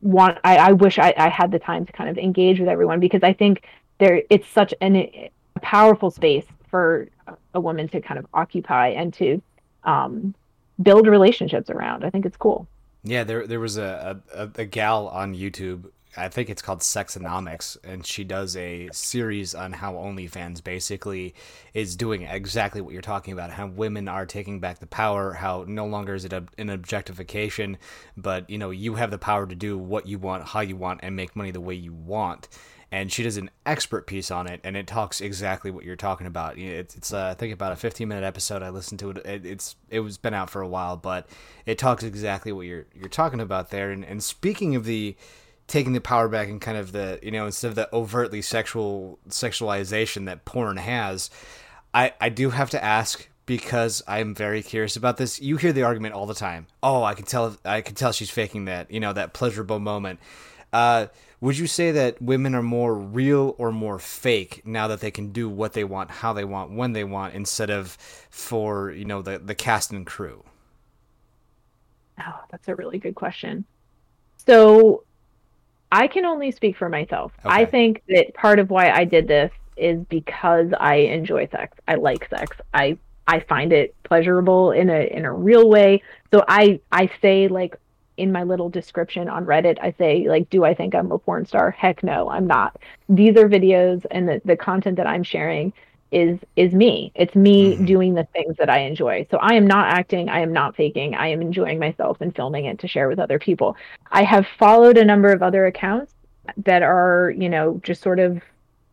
want 0.00 0.38
I, 0.44 0.56
I 0.56 0.72
wish 0.72 0.98
I, 0.98 1.12
I 1.16 1.28
had 1.28 1.50
the 1.50 1.58
time 1.58 1.84
to 1.84 1.92
kind 1.92 2.08
of 2.08 2.16
engage 2.16 2.58
with 2.58 2.68
everyone 2.68 3.00
because 3.00 3.22
I 3.22 3.32
think 3.32 3.66
there 3.98 4.22
it's 4.30 4.48
such 4.48 4.72
an, 4.80 4.96
a 4.96 5.30
powerful 5.60 6.10
space 6.10 6.46
for 6.70 7.08
a 7.54 7.60
woman 7.60 7.88
to 7.88 8.00
kind 8.00 8.18
of 8.18 8.26
occupy 8.32 8.88
and 8.88 9.12
to 9.14 9.42
um, 9.84 10.34
build 10.82 11.06
relationships 11.06 11.70
around. 11.70 12.04
I 12.04 12.10
think 12.10 12.26
it's 12.26 12.36
cool. 12.36 12.68
Yeah, 13.02 13.24
there 13.24 13.46
there 13.46 13.60
was 13.60 13.78
a, 13.78 14.20
a, 14.34 14.50
a 14.56 14.64
gal 14.64 15.08
on 15.08 15.34
YouTube. 15.34 15.90
I 16.18 16.28
think 16.28 16.48
it's 16.48 16.62
called 16.62 16.80
Sexonomics, 16.80 17.76
and 17.84 18.04
she 18.04 18.24
does 18.24 18.56
a 18.56 18.88
series 18.90 19.54
on 19.54 19.74
how 19.74 19.94
OnlyFans 19.94 20.64
basically 20.64 21.34
is 21.74 21.94
doing 21.94 22.22
exactly 22.22 22.80
what 22.80 22.94
you're 22.94 23.02
talking 23.02 23.34
about. 23.34 23.50
How 23.50 23.66
women 23.66 24.08
are 24.08 24.24
taking 24.24 24.58
back 24.58 24.78
the 24.78 24.86
power. 24.86 25.34
How 25.34 25.66
no 25.68 25.86
longer 25.86 26.14
is 26.14 26.24
it 26.24 26.32
a, 26.32 26.44
an 26.56 26.70
objectification, 26.70 27.76
but 28.16 28.48
you 28.48 28.58
know 28.58 28.70
you 28.70 28.94
have 28.94 29.10
the 29.10 29.18
power 29.18 29.46
to 29.46 29.54
do 29.54 29.76
what 29.78 30.06
you 30.06 30.18
want, 30.18 30.48
how 30.48 30.60
you 30.60 30.76
want, 30.76 31.00
and 31.02 31.14
make 31.14 31.36
money 31.36 31.50
the 31.50 31.60
way 31.60 31.74
you 31.74 31.92
want 31.92 32.48
and 32.92 33.10
she 33.12 33.22
does 33.22 33.36
an 33.36 33.50
expert 33.64 34.06
piece 34.06 34.30
on 34.30 34.46
it, 34.46 34.60
and 34.62 34.76
it 34.76 34.86
talks 34.86 35.20
exactly 35.20 35.70
what 35.70 35.84
you're 35.84 35.96
talking 35.96 36.26
about. 36.26 36.56
It's, 36.56 36.94
it's 36.94 37.12
uh, 37.12 37.28
I 37.28 37.34
think 37.34 37.52
about 37.52 37.72
a 37.72 37.76
15 37.76 38.06
minute 38.06 38.24
episode. 38.24 38.62
I 38.62 38.70
listened 38.70 39.00
to 39.00 39.10
it. 39.10 39.18
it. 39.18 39.46
It's 39.46 39.76
it 39.90 40.00
was 40.00 40.18
been 40.18 40.34
out 40.34 40.50
for 40.50 40.62
a 40.62 40.68
while, 40.68 40.96
but 40.96 41.28
it 41.64 41.78
talks 41.78 42.04
exactly 42.04 42.52
what 42.52 42.66
you're 42.66 42.86
you're 42.94 43.08
talking 43.08 43.40
about 43.40 43.70
there. 43.70 43.90
And 43.90 44.04
and 44.04 44.22
speaking 44.22 44.76
of 44.76 44.84
the 44.84 45.16
taking 45.66 45.92
the 45.92 46.00
power 46.00 46.28
back 46.28 46.48
and 46.48 46.60
kind 46.60 46.78
of 46.78 46.92
the 46.92 47.18
you 47.22 47.32
know 47.32 47.46
instead 47.46 47.68
of 47.68 47.74
the 47.74 47.92
overtly 47.92 48.40
sexual 48.40 49.18
sexualization 49.28 50.26
that 50.26 50.44
porn 50.44 50.76
has, 50.76 51.30
I 51.92 52.12
I 52.20 52.28
do 52.28 52.50
have 52.50 52.70
to 52.70 52.82
ask 52.82 53.28
because 53.46 54.02
I'm 54.06 54.34
very 54.34 54.62
curious 54.62 54.96
about 54.96 55.16
this. 55.16 55.40
You 55.40 55.56
hear 55.56 55.72
the 55.72 55.84
argument 55.84 56.14
all 56.14 56.26
the 56.26 56.34
time. 56.34 56.66
Oh, 56.82 57.04
I 57.04 57.14
can 57.14 57.24
tell 57.24 57.56
I 57.64 57.80
can 57.80 57.94
tell 57.94 58.12
she's 58.12 58.30
faking 58.30 58.66
that, 58.66 58.90
you 58.90 59.00
know, 59.00 59.12
that 59.12 59.32
pleasurable 59.32 59.78
moment. 59.78 60.20
Uh, 60.72 61.06
would 61.40 61.58
you 61.58 61.66
say 61.66 61.92
that 61.92 62.20
women 62.20 62.54
are 62.54 62.62
more 62.62 62.94
real 62.94 63.54
or 63.58 63.70
more 63.70 63.98
fake 63.98 64.62
now 64.64 64.88
that 64.88 65.00
they 65.00 65.10
can 65.10 65.32
do 65.32 65.48
what 65.48 65.74
they 65.74 65.84
want, 65.84 66.10
how 66.10 66.32
they 66.32 66.44
want, 66.44 66.70
when 66.70 66.92
they 66.92 67.04
want, 67.04 67.34
instead 67.34 67.70
of 67.70 67.90
for 68.30 68.90
you 68.90 69.04
know 69.04 69.22
the 69.22 69.38
the 69.38 69.54
cast 69.54 69.90
and 69.90 70.06
crew? 70.06 70.44
Oh, 72.18 72.40
that's 72.50 72.68
a 72.68 72.74
really 72.74 72.98
good 72.98 73.14
question. 73.14 73.64
So, 74.46 75.04
I 75.92 76.06
can 76.06 76.24
only 76.24 76.50
speak 76.50 76.76
for 76.76 76.88
myself. 76.88 77.32
Okay. 77.44 77.54
I 77.54 77.64
think 77.66 78.02
that 78.08 78.32
part 78.34 78.58
of 78.58 78.70
why 78.70 78.90
I 78.90 79.04
did 79.04 79.28
this 79.28 79.50
is 79.76 80.02
because 80.08 80.72
I 80.80 80.94
enjoy 80.96 81.48
sex. 81.48 81.76
I 81.86 81.96
like 81.96 82.28
sex. 82.30 82.56
I 82.72 82.96
I 83.28 83.40
find 83.40 83.72
it 83.72 83.94
pleasurable 84.04 84.72
in 84.72 84.88
a 84.88 85.06
in 85.14 85.24
a 85.24 85.32
real 85.32 85.68
way. 85.68 86.02
So 86.32 86.44
I 86.48 86.80
I 86.92 87.10
say 87.20 87.48
like 87.48 87.76
in 88.16 88.32
my 88.32 88.42
little 88.42 88.68
description 88.68 89.28
on 89.28 89.46
Reddit, 89.46 89.78
I 89.80 89.92
say, 89.92 90.28
like, 90.28 90.48
do 90.50 90.64
I 90.64 90.74
think 90.74 90.94
I'm 90.94 91.12
a 91.12 91.18
porn 91.18 91.46
star? 91.46 91.70
Heck 91.70 92.02
no, 92.02 92.30
I'm 92.30 92.46
not. 92.46 92.80
These 93.08 93.36
are 93.36 93.48
videos 93.48 94.04
and 94.10 94.28
the, 94.28 94.40
the 94.44 94.56
content 94.56 94.96
that 94.96 95.06
I'm 95.06 95.22
sharing 95.22 95.72
is 96.12 96.38
is 96.54 96.72
me. 96.72 97.12
It's 97.14 97.34
me 97.34 97.74
mm-hmm. 97.74 97.84
doing 97.84 98.14
the 98.14 98.24
things 98.32 98.56
that 98.58 98.70
I 98.70 98.78
enjoy. 98.78 99.26
So 99.30 99.38
I 99.38 99.54
am 99.54 99.66
not 99.66 99.92
acting, 99.92 100.28
I 100.28 100.40
am 100.40 100.52
not 100.52 100.76
faking. 100.76 101.14
I 101.14 101.28
am 101.28 101.42
enjoying 101.42 101.78
myself 101.78 102.20
and 102.20 102.34
filming 102.34 102.66
it 102.66 102.78
to 102.80 102.88
share 102.88 103.08
with 103.08 103.18
other 103.18 103.38
people. 103.38 103.76
I 104.10 104.22
have 104.22 104.46
followed 104.58 104.98
a 104.98 105.04
number 105.04 105.32
of 105.32 105.42
other 105.42 105.66
accounts 105.66 106.14
that 106.58 106.82
are, 106.82 107.34
you 107.36 107.48
know, 107.48 107.80
just 107.82 108.02
sort 108.02 108.20
of 108.20 108.40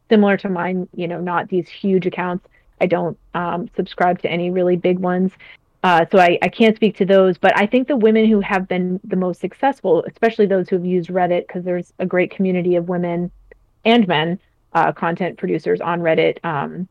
similar 0.09 0.37
to 0.37 0.49
mine, 0.49 0.87
you 0.95 1.07
know, 1.07 1.21
not 1.21 1.49
these 1.49 1.69
huge 1.69 2.05
accounts. 2.05 2.47
I 2.81 2.87
don't 2.87 3.17
um, 3.33 3.69
subscribe 3.75 4.21
to 4.23 4.29
any 4.29 4.49
really 4.49 4.75
big 4.75 4.99
ones. 4.99 5.31
Uh, 5.83 6.05
so 6.09 6.17
I, 6.17 6.39
I 6.41 6.47
can't 6.47 6.77
speak 6.77 6.95
to 6.97 7.05
those, 7.05 7.37
but 7.37 7.57
I 7.57 7.65
think 7.65 7.89
the 7.89 7.97
women 7.97 8.25
who 8.25 8.39
have 8.39 8.69
been 8.69 9.01
the 9.03 9.17
most 9.17 9.41
successful, 9.41 10.05
especially 10.07 10.45
those 10.45 10.69
who 10.69 10.77
have 10.77 10.85
used 10.85 11.09
Reddit, 11.09 11.45
because 11.45 11.65
there's 11.65 11.91
a 11.99 12.05
great 12.05 12.31
community 12.31 12.77
of 12.77 12.87
women 12.87 13.29
and 13.83 14.07
men 14.07 14.39
uh, 14.73 14.93
content 14.93 15.37
producers 15.37 15.81
on 15.81 15.99
Reddit, 15.99 16.43
um, 16.45 16.87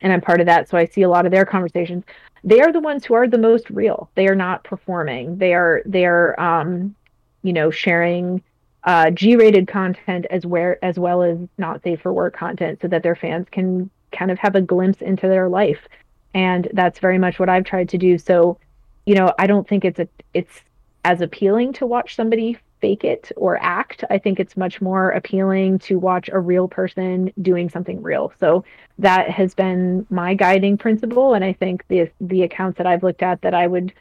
and 0.00 0.12
I'm 0.12 0.20
part 0.20 0.40
of 0.40 0.46
that. 0.46 0.68
So 0.68 0.78
I 0.78 0.86
see 0.86 1.02
a 1.02 1.08
lot 1.08 1.26
of 1.26 1.32
their 1.32 1.44
conversations. 1.44 2.04
They 2.44 2.60
are 2.60 2.72
the 2.72 2.80
ones 2.80 3.04
who 3.04 3.14
are 3.14 3.26
the 3.26 3.38
most 3.38 3.68
real. 3.70 4.08
They 4.14 4.28
are 4.28 4.34
not 4.36 4.64
performing. 4.64 5.38
They 5.38 5.54
are 5.54 5.82
they 5.84 6.04
are 6.06 6.38
um, 6.40 6.94
you 7.42 7.52
know 7.52 7.70
sharing 7.70 8.42
uh, 8.84 9.10
G-rated 9.10 9.68
content 9.68 10.26
as 10.30 10.46
where 10.46 10.82
as 10.84 10.98
well 10.98 11.22
as 11.22 11.38
not 11.58 11.82
safe 11.82 12.00
for 12.00 12.12
work 12.12 12.36
content, 12.36 12.80
so 12.82 12.88
that 12.88 13.02
their 13.02 13.16
fans 13.16 13.48
can 13.50 13.90
kind 14.12 14.30
of 14.30 14.38
have 14.38 14.54
a 14.54 14.60
glimpse 14.60 15.00
into 15.00 15.28
their 15.28 15.48
life 15.48 15.88
and 16.34 16.68
that's 16.72 16.98
very 16.98 17.18
much 17.18 17.38
what 17.38 17.48
I've 17.48 17.64
tried 17.64 17.88
to 17.90 17.98
do. 17.98 18.18
So, 18.18 18.58
you 19.06 19.14
know, 19.14 19.32
I 19.38 19.46
don't 19.46 19.68
think 19.68 19.84
it's 19.84 19.98
a 19.98 20.08
it's 20.34 20.62
as 21.04 21.20
appealing 21.20 21.72
to 21.74 21.86
watch 21.86 22.14
somebody 22.14 22.58
fake 22.80 23.04
it 23.04 23.30
or 23.36 23.58
act. 23.62 24.04
I 24.10 24.18
think 24.18 24.40
it's 24.40 24.56
much 24.56 24.80
more 24.80 25.10
appealing 25.10 25.78
to 25.80 25.98
watch 25.98 26.28
a 26.32 26.38
real 26.38 26.68
person 26.68 27.32
doing 27.40 27.68
something 27.68 28.02
real. 28.02 28.32
So 28.40 28.64
that 28.98 29.30
has 29.30 29.54
been 29.54 30.06
my 30.10 30.34
guiding 30.34 30.76
principle 30.76 31.34
and 31.34 31.44
I 31.44 31.52
think 31.52 31.84
the 31.88 32.10
the 32.20 32.42
accounts 32.42 32.78
that 32.78 32.86
I've 32.86 33.02
looked 33.02 33.22
at 33.22 33.42
that 33.42 33.54
I 33.54 33.66
would 33.66 33.92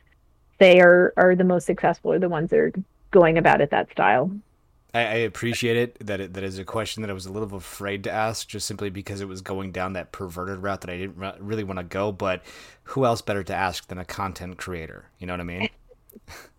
say 0.60 0.80
are 0.80 1.14
are 1.18 1.36
the 1.36 1.44
most 1.44 1.66
successful 1.66 2.12
are 2.12 2.20
the 2.20 2.30
ones 2.30 2.50
that 2.50 2.60
are 2.60 2.74
going 3.12 3.38
about 3.38 3.62
it 3.62 3.72
that 3.72 3.92
style. 3.92 4.32
I, 4.94 5.00
I 5.00 5.16
appreciate 5.24 5.78
it 5.78 6.06
that 6.06 6.20
it, 6.20 6.34
that 6.34 6.44
is 6.44 6.60
a 6.60 6.66
question 6.66 7.02
that 7.02 7.10
I 7.10 7.14
was 7.14 7.26
a 7.26 7.32
little 7.32 7.56
afraid 7.56 8.04
to 8.04 8.12
ask, 8.12 8.48
just 8.48 8.68
simply 8.68 8.90
because 8.90 9.22
it 9.22 9.28
was 9.28 9.42
going 9.42 9.72
down 9.72 9.94
that 9.94 10.12
perverted 10.12 10.60
route 10.60 10.82
that 10.82 10.90
I 10.90 10.98
didn't 10.98 11.18
re- 11.18 11.34
really 11.40 11.64
want 11.64 11.80
to 11.80 11.84
go. 11.84 12.12
But 12.12 12.44
who 12.84 13.06
else 13.06 13.22
better 13.22 13.44
to 13.44 13.56
ask 13.56 13.88
than 13.88 13.98
a 13.98 14.06
content 14.06 14.58
creator? 14.58 15.06
You 15.20 15.28
know 15.28 15.34
what 15.34 15.42
I 15.42 15.44
mean? 15.44 15.70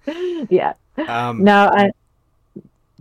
yeah. 0.50 0.74
Um, 1.08 1.44
no, 1.44 1.70
I. 1.72 1.90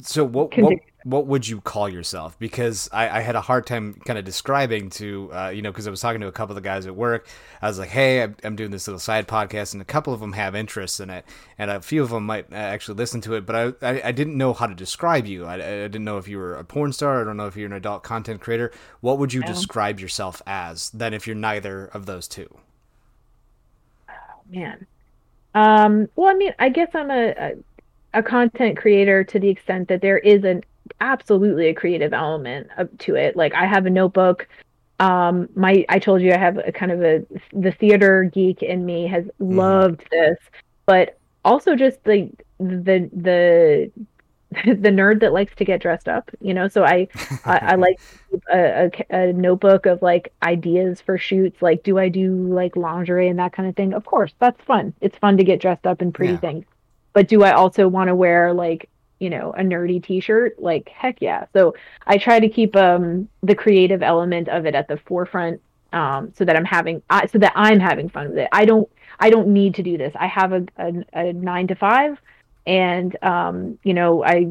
So 0.02 0.24
what, 0.24 0.58
what 0.58 0.80
what 1.04 1.26
would 1.26 1.48
you 1.48 1.62
call 1.62 1.90
yourself? 1.90 2.38
Because 2.38 2.88
I, 2.92 3.20
I 3.20 3.22
had 3.22 3.36
a 3.36 3.42
hard 3.42 3.66
time 3.66 4.00
kind 4.06 4.20
of 4.20 4.26
describing 4.26 4.90
to, 4.92 5.32
uh, 5.34 5.50
you 5.50 5.62
know, 5.62 5.72
because 5.72 5.88
I 5.88 5.90
was 5.90 6.00
talking 6.00 6.22
to 6.22 6.28
a 6.28 6.32
couple 6.32 6.56
of 6.56 6.62
the 6.62 6.68
guys 6.68 6.86
at 6.86 6.96
work. 6.96 7.28
I 7.62 7.68
was 7.68 7.80
like, 7.80 7.90
hey, 7.90 8.22
I'm, 8.22 8.36
I'm, 8.44 8.56
doing 8.56 8.72
this 8.72 8.88
little 8.88 9.00
side 9.00 9.28
podcast, 9.28 9.74
and 9.74 9.82
a 9.82 9.86
couple 9.86 10.14
of 10.14 10.20
them 10.20 10.34
have 10.34 10.56
interests 10.56 11.00
in 11.00 11.10
it, 11.10 11.26
and 11.58 11.72
a 11.72 11.82
few 11.82 12.04
of 12.04 12.10
them 12.10 12.26
might 12.26 12.52
uh, 12.52 12.56
actually 12.56 12.96
listen 12.96 13.22
to 13.22 13.34
it, 13.34 13.46
but 13.46 13.56
I, 13.56 13.88
I, 13.88 14.02
I 14.06 14.12
didn't 14.12 14.38
know 14.38 14.54
how 14.54 14.68
to 14.68 14.76
describe 14.76 15.26
you. 15.26 15.46
I, 15.46 15.56
I, 15.56 15.88
didn't 15.88 16.04
know 16.04 16.18
if 16.18 16.28
you 16.28 16.38
were 16.38 16.56
a 16.56 16.64
porn 16.64 16.94
star. 16.94 17.22
I 17.22 17.24
don't 17.24 17.38
know 17.38 17.48
if 17.48 17.56
you're 17.56 17.68
an 17.68 17.74
adult 17.74 18.04
content 18.04 18.42
creator. 18.42 18.72
What 19.00 19.18
would 19.18 19.34
you 19.34 19.42
describe 19.44 20.00
yourself 20.00 20.42
as 20.46 20.90
then 20.92 21.14
if 21.14 21.26
you're 21.26 21.36
neither 21.36 21.86
of 21.86 22.06
those 22.06 22.28
two? 22.28 22.54
Oh, 24.10 24.14
man. 24.50 24.86
Um, 25.54 26.10
well, 26.16 26.30
I 26.30 26.34
mean, 26.36 26.54
I 26.60 26.70
guess 26.70 26.90
I'm 26.94 27.12
a, 27.12 27.30
a 27.32 27.52
a 28.14 28.22
content 28.22 28.78
creator 28.78 29.24
to 29.24 29.40
the 29.40 29.50
extent 29.50 29.88
that 29.88 30.02
there 30.02 30.18
is 30.18 30.44
an 30.44 30.64
absolutely 31.00 31.68
a 31.68 31.74
creative 31.74 32.14
element 32.14 32.68
to 33.00 33.16
it. 33.16 33.36
Like 33.36 33.54
I 33.54 33.66
have 33.66 33.86
a 33.86 33.90
notebook. 33.90 34.48
Um, 35.00 35.50
my 35.56 35.86
I 35.90 36.00
told 36.00 36.22
you 36.22 36.32
I 36.32 36.38
have 36.38 36.58
a 36.58 36.72
kind 36.72 36.92
of 36.92 37.02
a 37.02 37.26
the 37.54 37.72
theater 37.72 38.24
geek 38.24 38.62
in 38.62 38.86
me 38.86 39.08
has 39.08 39.26
mm. 39.26 39.32
loved 39.40 40.06
this, 40.12 40.38
but 40.86 41.18
also 41.44 41.76
just 41.76 42.04
the 42.04 42.30
the 42.60 43.10
the 43.14 43.92
the 44.66 44.90
nerd 44.90 45.22
that 45.22 45.32
likes 45.32 45.56
to 45.56 45.64
get 45.64 45.82
dressed 45.82 46.10
up, 46.10 46.30
you 46.42 46.54
know. 46.54 46.68
So 46.68 46.84
I 46.84 47.08
I, 47.46 47.58
I 47.58 47.76
like 47.76 48.00
a, 48.54 48.92
a, 49.10 49.30
a, 49.30 49.34
notebook 49.34 49.86
of 49.86 50.02
like 50.02 50.34
ideas 50.44 51.00
for 51.00 51.18
shoots. 51.18 51.62
Like, 51.62 51.84
do 51.84 51.98
I 51.98 52.10
do 52.10 52.36
like 52.54 52.76
lingerie 52.76 53.30
and 53.30 53.40
that 53.40 53.54
kind 53.54 53.70
of 53.70 53.76
thing? 53.78 53.94
Of 53.94 54.04
course, 54.04 54.34
that's 54.40 54.62
fun. 54.66 54.94
It's 55.00 55.18
fun 55.18 55.38
to 55.38 55.46
get 55.46 55.62
dressed 55.62 55.88
up 55.88 56.02
in 56.02 56.12
pretty 56.12 56.34
yeah. 56.34 56.40
things. 56.40 56.66
But 57.14 57.30
do 57.30 57.44
I 57.44 57.54
also 57.54 57.88
want 57.88 58.10
to 58.10 58.16
wear 58.16 58.54
like 58.54 58.90
you 59.22 59.30
know 59.30 59.54
a 59.58 59.62
nerdy 59.62 60.04
T-shirt? 60.04 60.62
Like, 60.62 60.90
heck 60.90 61.22
yeah. 61.22 61.46
So 61.54 61.76
I 62.08 62.18
try 62.18 62.40
to 62.40 62.50
keep 62.50 62.76
um 62.76 63.30
the 63.44 63.56
creative 63.56 64.02
element 64.02 64.50
of 64.50 64.66
it 64.66 64.76
at 64.76 64.88
the 64.88 64.98
forefront, 64.98 65.62
um, 65.94 66.34
so 66.36 66.44
that 66.46 66.56
I'm 66.56 66.66
having 66.66 67.02
uh, 67.10 67.28
so 67.28 67.38
that 67.38 67.54
I'm 67.56 67.80
having 67.80 68.10
fun 68.10 68.30
with 68.30 68.40
it. 68.40 68.50
I 68.52 68.66
don't 68.66 68.90
I 69.20 69.30
don't 69.30 69.50
need 69.50 69.76
to 69.76 69.84
do 69.84 69.98
this. 69.98 70.14
I 70.20 70.28
have 70.28 70.52
a, 70.54 70.66
a, 70.78 70.94
a 71.14 71.34
nine 71.34 71.68
to 71.68 71.76
five, 71.76 72.20
and 72.66 73.16
um, 73.24 73.78
you 73.84 73.94
know 73.94 74.24
I 74.24 74.48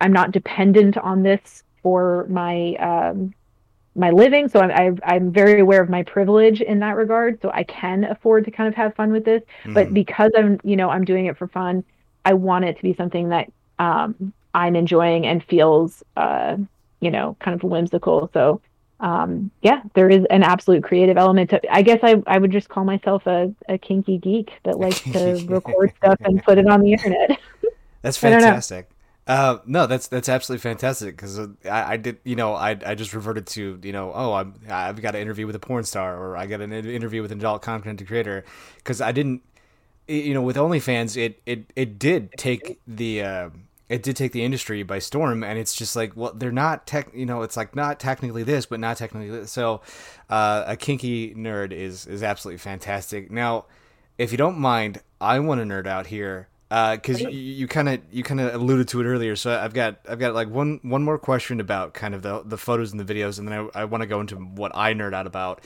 I'm 0.00 0.12
not 0.12 0.32
dependent 0.32 0.96
on 0.96 1.22
this 1.22 1.62
for 1.82 2.26
my 2.30 2.74
um, 2.76 3.34
my 3.94 4.10
living. 4.10 4.48
So 4.48 4.60
I'm 4.60 4.98
I'm 5.04 5.32
very 5.32 5.60
aware 5.60 5.82
of 5.82 5.90
my 5.90 6.02
privilege 6.04 6.60
in 6.60 6.78
that 6.80 6.96
regard. 6.96 7.42
So 7.42 7.50
I 7.52 7.64
can 7.64 8.04
afford 8.04 8.44
to 8.46 8.50
kind 8.50 8.68
of 8.68 8.74
have 8.74 8.94
fun 8.94 9.12
with 9.12 9.24
this. 9.24 9.42
Mm-hmm. 9.42 9.74
But 9.74 9.92
because 9.92 10.30
I'm 10.36 10.58
you 10.64 10.76
know 10.76 10.88
I'm 10.88 11.04
doing 11.04 11.26
it 11.26 11.36
for 11.36 11.48
fun, 11.48 11.84
I 12.24 12.34
want 12.34 12.64
it 12.64 12.76
to 12.76 12.82
be 12.82 12.94
something 12.94 13.28
that 13.30 13.52
um, 13.78 14.32
I'm 14.54 14.76
enjoying 14.76 15.26
and 15.26 15.42
feels 15.44 16.02
uh, 16.16 16.56
you 17.00 17.10
know 17.10 17.36
kind 17.40 17.54
of 17.54 17.62
whimsical. 17.62 18.30
So 18.32 18.60
um, 19.00 19.50
yeah, 19.62 19.82
there 19.94 20.10
is 20.10 20.24
an 20.30 20.42
absolute 20.42 20.82
creative 20.82 21.16
element 21.16 21.50
to 21.50 21.74
I 21.74 21.82
guess 21.82 22.00
I, 22.02 22.22
I 22.26 22.38
would 22.38 22.50
just 22.50 22.68
call 22.68 22.84
myself 22.84 23.26
a, 23.26 23.54
a 23.68 23.78
kinky 23.78 24.18
geek 24.18 24.52
that 24.64 24.78
likes 24.78 25.00
to 25.02 25.44
record 25.48 25.92
stuff 25.96 26.18
and 26.20 26.42
put 26.44 26.58
it 26.58 26.66
on 26.66 26.80
the 26.80 26.92
internet. 26.92 27.38
That's 28.02 28.16
fantastic. 28.16 28.90
Uh, 29.26 29.58
no, 29.66 29.86
that's 29.86 30.08
that's 30.08 30.30
absolutely 30.30 30.62
fantastic 30.62 31.14
because 31.14 31.38
uh, 31.38 31.48
I, 31.66 31.92
I, 31.92 31.96
did 31.98 32.16
you 32.24 32.34
know 32.34 32.54
I, 32.54 32.70
I 32.70 32.94
just 32.94 33.12
reverted 33.12 33.46
to 33.48 33.78
you 33.82 33.92
know 33.92 34.10
oh 34.14 34.32
I'm 34.32 34.54
I've 34.70 35.02
got 35.02 35.14
an 35.14 35.20
interview 35.20 35.46
with 35.46 35.54
a 35.54 35.58
porn 35.58 35.84
star 35.84 36.16
or 36.16 36.34
I 36.34 36.46
got 36.46 36.62
an 36.62 36.72
interview 36.72 37.20
with 37.20 37.30
an 37.30 37.38
adult 37.38 37.60
content 37.60 38.02
creator 38.06 38.46
because 38.76 39.02
I 39.02 39.12
didn't 39.12 39.42
you 40.06 40.32
know 40.32 40.40
with 40.40 40.56
OnlyFans 40.56 41.18
it 41.18 41.42
it 41.44 41.70
it 41.76 41.98
did 41.98 42.32
take 42.38 42.80
the 42.86 43.22
uh, 43.22 43.50
it 43.88 44.02
did 44.02 44.16
take 44.16 44.32
the 44.32 44.44
industry 44.44 44.82
by 44.82 44.98
storm 44.98 45.42
and 45.42 45.58
it's 45.58 45.74
just 45.74 45.96
like 45.96 46.16
well 46.16 46.32
they're 46.34 46.52
not 46.52 46.86
tech 46.86 47.08
you 47.14 47.26
know 47.26 47.42
it's 47.42 47.56
like 47.56 47.74
not 47.74 47.98
technically 47.98 48.42
this 48.42 48.66
but 48.66 48.80
not 48.80 48.96
technically 48.96 49.30
this. 49.30 49.50
so 49.50 49.80
uh, 50.30 50.64
a 50.66 50.76
kinky 50.76 51.34
nerd 51.34 51.72
is 51.72 52.06
is 52.06 52.22
absolutely 52.22 52.58
fantastic 52.58 53.30
now 53.30 53.64
if 54.18 54.32
you 54.32 54.38
don't 54.38 54.58
mind 54.58 55.00
I 55.20 55.40
want 55.40 55.60
to 55.60 55.66
nerd 55.66 55.86
out 55.86 56.06
here 56.06 56.48
because 56.68 57.24
uh, 57.24 57.28
you 57.28 57.66
kind 57.66 57.88
of 57.88 58.00
you 58.10 58.22
kind 58.22 58.40
of 58.40 58.54
alluded 58.54 58.88
to 58.88 59.00
it 59.00 59.04
earlier. 59.04 59.36
So 59.36 59.58
I've 59.58 59.72
got 59.72 60.00
I've 60.08 60.18
got 60.18 60.34
like 60.34 60.48
one 60.48 60.80
one 60.82 61.02
more 61.02 61.18
question 61.18 61.60
about 61.60 61.94
kind 61.94 62.14
of 62.14 62.22
the 62.22 62.42
the 62.44 62.58
photos 62.58 62.92
and 62.92 63.00
the 63.00 63.14
videos, 63.14 63.38
and 63.38 63.48
then 63.48 63.70
I, 63.74 63.82
I 63.82 63.84
want 63.86 64.02
to 64.02 64.06
go 64.06 64.20
into 64.20 64.36
what 64.36 64.72
I 64.74 64.92
nerd 64.92 65.14
out 65.14 65.26
about. 65.26 65.62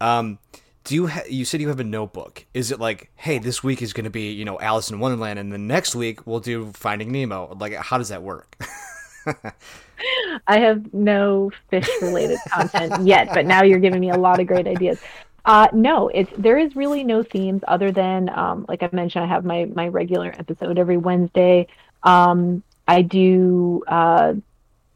Um, 0.00 0.38
do 0.84 0.94
you 0.94 1.06
ha- 1.08 1.22
you 1.28 1.44
said 1.44 1.60
you 1.60 1.68
have 1.68 1.80
a 1.80 1.84
notebook? 1.84 2.44
Is 2.54 2.70
it 2.70 2.78
like, 2.78 3.10
hey, 3.16 3.38
this 3.38 3.64
week 3.64 3.82
is 3.82 3.92
going 3.92 4.04
to 4.04 4.10
be 4.10 4.32
you 4.32 4.44
know 4.44 4.60
Alice 4.60 4.90
in 4.90 5.00
Wonderland, 5.00 5.38
and 5.38 5.50
the 5.50 5.58
next 5.58 5.94
week 5.94 6.26
we'll 6.26 6.40
do 6.40 6.70
Finding 6.74 7.10
Nemo? 7.10 7.56
Like, 7.58 7.74
how 7.74 7.98
does 7.98 8.10
that 8.10 8.22
work? 8.22 8.56
I 10.46 10.58
have 10.58 10.92
no 10.92 11.50
fish 11.70 11.88
related 12.02 12.38
content 12.50 13.06
yet, 13.06 13.30
but 13.32 13.46
now 13.46 13.62
you're 13.62 13.78
giving 13.78 14.00
me 14.00 14.10
a 14.10 14.18
lot 14.18 14.40
of 14.40 14.46
great 14.46 14.66
ideas. 14.66 15.00
Uh, 15.46 15.68
no, 15.72 16.08
it's 16.08 16.30
there 16.36 16.58
is 16.58 16.76
really 16.76 17.04
no 17.04 17.22
themes 17.22 17.62
other 17.68 17.90
than 17.90 18.28
um, 18.30 18.66
like 18.68 18.82
I 18.82 18.88
mentioned, 18.92 19.24
I 19.24 19.28
have 19.28 19.44
my 19.44 19.66
my 19.66 19.88
regular 19.88 20.34
episode 20.38 20.78
every 20.78 20.98
Wednesday. 20.98 21.66
Um, 22.02 22.62
I 22.86 23.00
do 23.00 23.82
uh, 23.88 24.34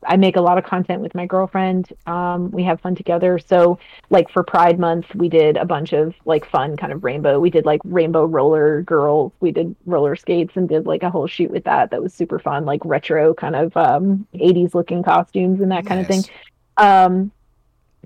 I 0.07 0.17
make 0.17 0.37
a 0.37 0.41
lot 0.41 0.59
of 0.59 0.65
content 0.65 1.03
with 1.03 1.15
my 1.15 1.27
girlfriend. 1.27 1.93
Um, 2.07 2.51
we 2.51 2.63
have 2.65 2.81
fun 2.81 2.95
together. 2.95 3.39
So 3.39 3.79
like 4.11 4.31
for 4.31 4.43
Pride 4.43 4.79
Month, 4.79 5.15
we 5.15 5.29
did 5.29 5.57
a 5.57 5.65
bunch 5.65 5.93
of 5.93 6.15
like 6.25 6.49
fun 6.49 6.77
kind 6.77 6.93
of 6.93 7.03
rainbow. 7.03 7.41
We 7.41 7.51
did 7.51 7.67
like 7.67 7.81
rainbow 7.85 8.25
roller 8.25 8.83
girls. 8.83 9.33
We 9.41 9.51
did 9.51 9.75
roller 9.87 10.15
skates 10.15 10.57
and 10.57 10.69
did 10.69 10.87
like 10.87 11.03
a 11.03 11.11
whole 11.11 11.27
shoot 11.27 11.51
with 11.51 11.65
that. 11.65 11.91
That 11.91 12.03
was 12.03 12.15
super 12.15 12.39
fun, 12.39 12.65
like 12.65 12.81
retro 12.85 13.35
kind 13.35 13.57
of 13.57 13.77
um, 13.77 14.27
80s 14.35 14.75
looking 14.75 15.03
costumes 15.03 15.61
and 15.61 15.73
that 15.73 15.85
kind 15.85 16.01
nice. 16.01 16.19
of 16.19 16.25
thing. 16.27 16.35
Um, 16.77 17.33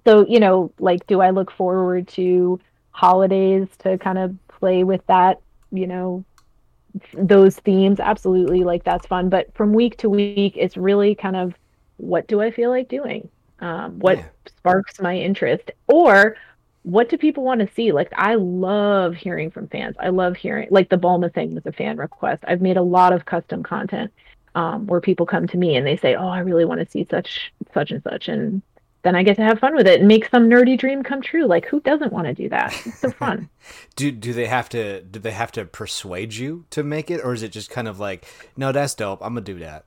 so 0.05 0.27
you 0.29 0.41
know 0.41 0.73
like 0.79 1.07
do 1.07 1.21
i 1.21 1.31
look 1.31 1.51
forward 1.51 2.07
to 2.09 2.61
holidays 2.91 3.69
to 3.79 3.99
kind 3.99 4.19
of 4.19 4.35
play 4.49 4.85
with 4.85 5.05
that 5.07 5.41
you 5.71 5.87
know 5.87 6.25
those 7.15 7.57
themes 7.61 8.01
absolutely 8.01 8.65
like 8.65 8.85
that's 8.85 9.07
fun 9.07 9.29
but 9.29 9.53
from 9.55 9.73
week 9.73 9.97
to 9.97 10.11
week 10.11 10.55
it's 10.57 10.77
really 10.77 11.15
kind 11.15 11.37
of 11.37 11.55
what 12.03 12.27
do 12.27 12.41
i 12.41 12.51
feel 12.51 12.71
like 12.71 12.89
doing 12.89 13.29
um, 13.61 13.99
what 14.01 14.19
yeah. 14.19 14.25
sparks 14.47 15.01
my 15.01 15.17
interest 15.17 15.71
or 15.87 16.37
what 16.83 17.09
do 17.09 17.17
people 17.17 17.45
want 17.45 17.61
to 17.61 17.75
see 17.75 17.93
like 17.93 18.13
i 18.17 18.35
love 18.35 19.15
hearing 19.15 19.51
from 19.51 19.69
fans 19.69 19.95
i 20.01 20.09
love 20.09 20.37
hearing 20.37 20.67
like 20.71 20.89
the 20.89 20.99
Bulma 20.99 21.33
thing 21.33 21.55
was 21.55 21.65
a 21.67 21.73
fan 21.73 21.97
request 21.97 22.43
i've 22.49 22.61
made 22.61 22.77
a 22.77 22.83
lot 22.83 23.13
of 23.13 23.25
custom 23.25 23.63
content 23.63 24.13
um, 24.55 24.87
where 24.87 25.01
people 25.01 25.25
come 25.25 25.47
to 25.47 25.57
me 25.57 25.77
and 25.77 25.87
they 25.87 25.97
say 25.97 26.15
oh 26.15 26.29
i 26.29 26.41
really 26.41 26.65
want 26.65 26.81
to 26.81 26.91
see 26.91 27.07
such 27.09 27.53
such 27.73 27.93
and 27.93 28.03
such 28.03 28.29
and 28.29 28.63
then 29.03 29.17
I 29.17 29.23
get 29.23 29.37
to 29.37 29.43
have 29.43 29.59
fun 29.59 29.75
with 29.75 29.87
it 29.87 29.99
and 29.99 30.09
make 30.09 30.29
some 30.29 30.49
nerdy 30.49 30.79
dream 30.79 31.03
come 31.03 31.21
true. 31.21 31.47
Like 31.47 31.67
who 31.67 31.81
doesn't 31.81 32.13
want 32.13 32.29
to 32.29 32.35
do 32.35 32.49
that? 32.49 32.75
It's 32.87 33.01
so 33.01 33.11
fun. 33.11 33.49
do 33.97 34.11
do 34.13 34.33
they 34.33 34.47
have 34.47 34.69
to 34.71 35.03
do 35.03 35.19
they 35.19 35.33
have 35.33 35.53
to 35.53 35.65
persuade 35.65 36.35
you 36.35 36.65
to 36.71 36.83
make 36.83 37.11
it 37.11 37.21
or 37.25 37.33
is 37.33 37.43
it 37.43 37.51
just 37.51 37.71
kind 37.71 37.89
of 37.89 37.99
like, 37.99 38.27
no, 38.57 38.73
that's 38.73 38.95
dope. 38.95 39.19
I'm 39.23 39.35
to 39.35 39.41
do 39.41 39.59
that. 39.59 39.87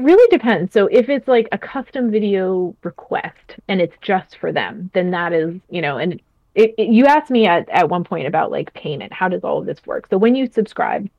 It 0.00 0.04
really 0.04 0.28
depends. 0.30 0.72
So 0.72 0.86
if 0.86 1.10
it's 1.10 1.28
like 1.28 1.46
a 1.52 1.58
custom 1.58 2.10
video 2.10 2.74
request 2.82 3.56
and 3.68 3.82
it's 3.82 3.94
just 4.00 4.38
for 4.38 4.50
them, 4.50 4.90
then 4.94 5.10
that 5.10 5.34
is, 5.34 5.60
you 5.68 5.82
know, 5.82 5.98
and 5.98 6.22
it, 6.54 6.74
it, 6.78 6.88
you 6.88 7.04
asked 7.04 7.30
me 7.30 7.46
at, 7.46 7.68
at 7.68 7.90
one 7.90 8.02
point 8.04 8.26
about 8.26 8.50
like 8.50 8.72
payment. 8.72 9.12
How 9.12 9.28
does 9.28 9.44
all 9.44 9.58
of 9.58 9.66
this 9.66 9.84
work? 9.84 10.06
So 10.08 10.16
when 10.16 10.34
you 10.34 10.50
subscribe, 10.50 11.10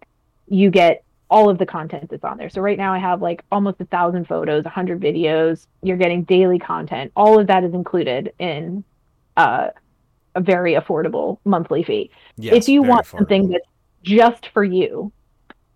you 0.48 0.72
get 0.72 1.04
all 1.30 1.48
of 1.48 1.60
the 1.60 1.66
content 1.68 2.10
that's 2.10 2.24
on 2.24 2.40
there. 2.40 2.50
So 2.50 2.60
right 2.60 2.78
now 2.78 2.92
I 2.92 2.98
have 2.98 3.22
like 3.22 3.44
almost 3.52 3.80
a 3.82 3.86
thousand 3.86 4.28
photos, 4.28 4.66
a 4.66 4.70
hundred 4.70 5.00
videos. 5.00 5.68
You're 5.84 5.98
getting 5.98 6.24
daily 6.24 6.58
content. 6.58 7.12
All 7.16 7.40
of 7.40 7.46
that 7.48 7.64
is 7.64 7.76
included 7.76 8.34
in 8.40 8.84
uh, 9.38 9.68
a 10.34 10.42
very 10.42 10.74
affordable 10.74 11.38
monthly 11.46 11.84
fee. 11.84 12.10
Yes, 12.36 12.56
if 12.56 12.68
you 12.68 12.82
want 12.82 13.06
affordable. 13.06 13.18
something 13.20 13.50
that's 13.50 13.68
just 14.02 14.48
for 14.48 14.64
you, 14.64 15.12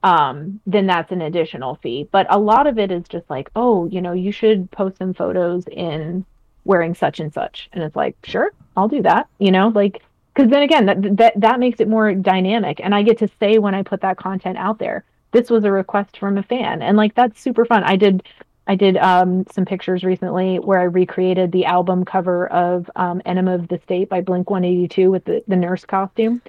um, 0.06 0.62
then 0.66 0.88
that's 0.88 1.12
an 1.12 1.22
additional 1.22 1.76
fee. 1.76 2.08
But 2.12 2.28
a 2.30 2.40
lot 2.40 2.68
of 2.68 2.80
it 2.80 2.92
is 2.92 3.04
just 3.10 3.30
like, 3.30 3.50
oh, 3.56 3.88
you 3.88 4.02
know, 4.02 4.14
you 4.14 4.32
should 4.32 4.72
post 4.72 4.98
some 4.98 5.14
photos 5.14 5.66
in 5.68 6.26
wearing 6.64 6.96
such 6.96 7.20
and 7.20 7.34
such, 7.34 7.70
and 7.74 7.84
it's 7.84 7.96
like, 7.96 8.16
sure, 8.24 8.54
I'll 8.78 8.88
do 8.88 9.02
that. 9.02 9.28
You 9.40 9.52
know, 9.52 9.68
like 9.68 10.02
because 10.34 10.50
then 10.50 10.64
again, 10.64 10.86
that 10.86 11.18
that 11.18 11.34
that 11.42 11.60
makes 11.60 11.82
it 11.82 11.90
more 11.90 12.14
dynamic, 12.14 12.80
and 12.82 12.96
I 12.96 13.04
get 13.04 13.18
to 13.20 13.30
say 13.40 13.58
when 13.58 13.76
I 13.76 13.84
put 13.84 14.02
that 14.02 14.18
content 14.18 14.58
out 14.58 14.80
there 14.80 15.04
this 15.36 15.50
was 15.50 15.66
a 15.66 15.72
request 15.72 16.18
from 16.18 16.38
a 16.38 16.44
fan 16.44 16.82
and 16.82 16.96
like 16.96 17.14
that's 17.14 17.42
super 17.42 17.66
fun 17.66 17.84
i 17.84 17.98
did 17.98 18.24
i 18.68 18.76
did 18.76 18.96
um, 18.98 19.46
some 19.52 19.66
pictures 19.66 20.02
recently 20.04 20.60
where 20.60 20.80
i 20.80 20.84
recreated 20.84 21.52
the 21.52 21.66
album 21.66 22.06
cover 22.06 22.48
of 22.48 22.90
um, 22.96 23.22
enema 23.26 23.56
of 23.56 23.68
the 23.68 23.78
state 23.84 24.08
by 24.08 24.22
blink 24.22 24.50
182 24.50 25.12
with 25.12 25.26
the, 25.26 25.44
the 25.50 25.56
nurse 25.58 25.84
costume 25.84 26.42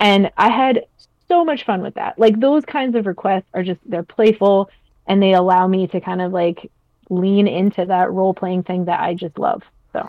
and 0.00 0.28
i 0.36 0.48
had 0.50 0.84
so 1.28 1.44
much 1.44 1.64
fun 1.64 1.82
with 1.82 1.94
that. 1.94 2.18
Like 2.18 2.38
those 2.38 2.64
kinds 2.64 2.96
of 2.96 3.06
requests 3.06 3.46
are 3.54 3.62
just 3.62 3.80
they're 3.86 4.02
playful 4.02 4.70
and 5.06 5.22
they 5.22 5.32
allow 5.34 5.66
me 5.66 5.86
to 5.88 6.00
kind 6.00 6.20
of 6.20 6.32
like 6.32 6.70
lean 7.10 7.46
into 7.46 7.84
that 7.84 8.10
role 8.12 8.32
playing 8.32 8.62
thing 8.62 8.86
that 8.86 9.00
i 9.00 9.12
just 9.12 9.38
love 9.38 9.62
so. 9.92 10.08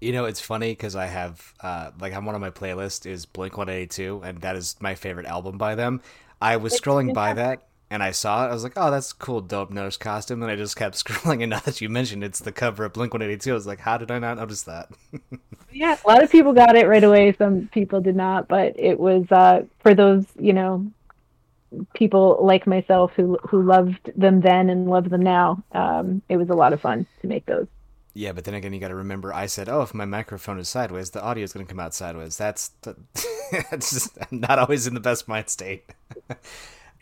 You 0.00 0.12
know, 0.12 0.24
it's 0.24 0.40
funny 0.40 0.72
because 0.72 0.96
I 0.96 1.06
have, 1.06 1.52
uh, 1.60 1.90
like, 2.00 2.14
on 2.14 2.24
one 2.24 2.34
of 2.34 2.40
my 2.40 2.48
playlists 2.48 3.04
is 3.04 3.26
Blink 3.26 3.58
182, 3.58 4.22
and 4.24 4.40
that 4.40 4.56
is 4.56 4.76
my 4.80 4.94
favorite 4.94 5.26
album 5.26 5.58
by 5.58 5.74
them. 5.74 6.00
I 6.40 6.56
was 6.56 6.72
it's 6.72 6.80
scrolling 6.80 7.12
by 7.12 7.34
that 7.34 7.68
and 7.90 8.02
I 8.04 8.12
saw 8.12 8.44
it. 8.46 8.50
I 8.50 8.52
was 8.52 8.62
like, 8.62 8.74
"Oh, 8.76 8.90
that's 8.90 9.12
cool, 9.12 9.40
dope 9.40 9.70
nose 9.70 9.96
costume." 9.96 10.42
And 10.42 10.50
I 10.50 10.56
just 10.56 10.76
kept 10.76 10.94
scrolling, 11.04 11.42
and 11.42 11.50
now 11.50 11.60
that 11.60 11.80
you 11.80 11.88
mentioned 11.88 12.22
it's 12.22 12.38
the 12.38 12.52
cover 12.52 12.84
of 12.84 12.92
Blink 12.92 13.12
One 13.12 13.22
Eighty 13.22 13.36
Two, 13.36 13.50
I 13.50 13.54
was 13.54 13.66
like, 13.66 13.80
"How 13.80 13.98
did 13.98 14.10
I 14.10 14.18
not 14.18 14.38
notice 14.38 14.62
that?" 14.62 14.90
yeah, 15.72 15.96
a 16.04 16.08
lot 16.08 16.22
of 16.22 16.30
people 16.30 16.52
got 16.52 16.76
it 16.76 16.86
right 16.86 17.04
away. 17.04 17.34
Some 17.36 17.68
people 17.72 18.00
did 18.00 18.16
not, 18.16 18.48
but 18.48 18.78
it 18.78 18.98
was 18.98 19.30
uh, 19.32 19.64
for 19.80 19.94
those, 19.94 20.24
you 20.38 20.52
know, 20.52 20.90
people 21.94 22.38
like 22.40 22.66
myself 22.66 23.12
who 23.16 23.38
who 23.48 23.62
loved 23.62 24.12
them 24.16 24.40
then 24.40 24.70
and 24.70 24.88
love 24.88 25.10
them 25.10 25.22
now. 25.22 25.62
Um, 25.72 26.22
it 26.28 26.36
was 26.36 26.48
a 26.48 26.54
lot 26.54 26.72
of 26.72 26.80
fun 26.80 27.06
to 27.22 27.26
make 27.26 27.46
those. 27.46 27.66
Yeah, 28.12 28.32
but 28.32 28.44
then 28.44 28.54
again, 28.54 28.72
you 28.72 28.80
got 28.80 28.88
to 28.88 28.96
remember. 28.96 29.32
I 29.32 29.46
said, 29.46 29.68
"Oh, 29.68 29.82
if 29.82 29.94
my 29.94 30.04
microphone 30.04 30.58
is 30.58 30.68
sideways, 30.68 31.10
the 31.10 31.22
audio 31.22 31.44
is 31.44 31.52
going 31.52 31.66
to 31.66 31.70
come 31.70 31.80
out 31.80 31.94
sideways." 31.94 32.36
That's, 32.36 32.70
that's 33.70 33.90
just 33.90 34.18
I'm 34.20 34.40
not 34.40 34.58
always 34.58 34.86
in 34.86 34.94
the 34.94 35.00
best 35.00 35.28
mind 35.28 35.48
state. 35.48 35.84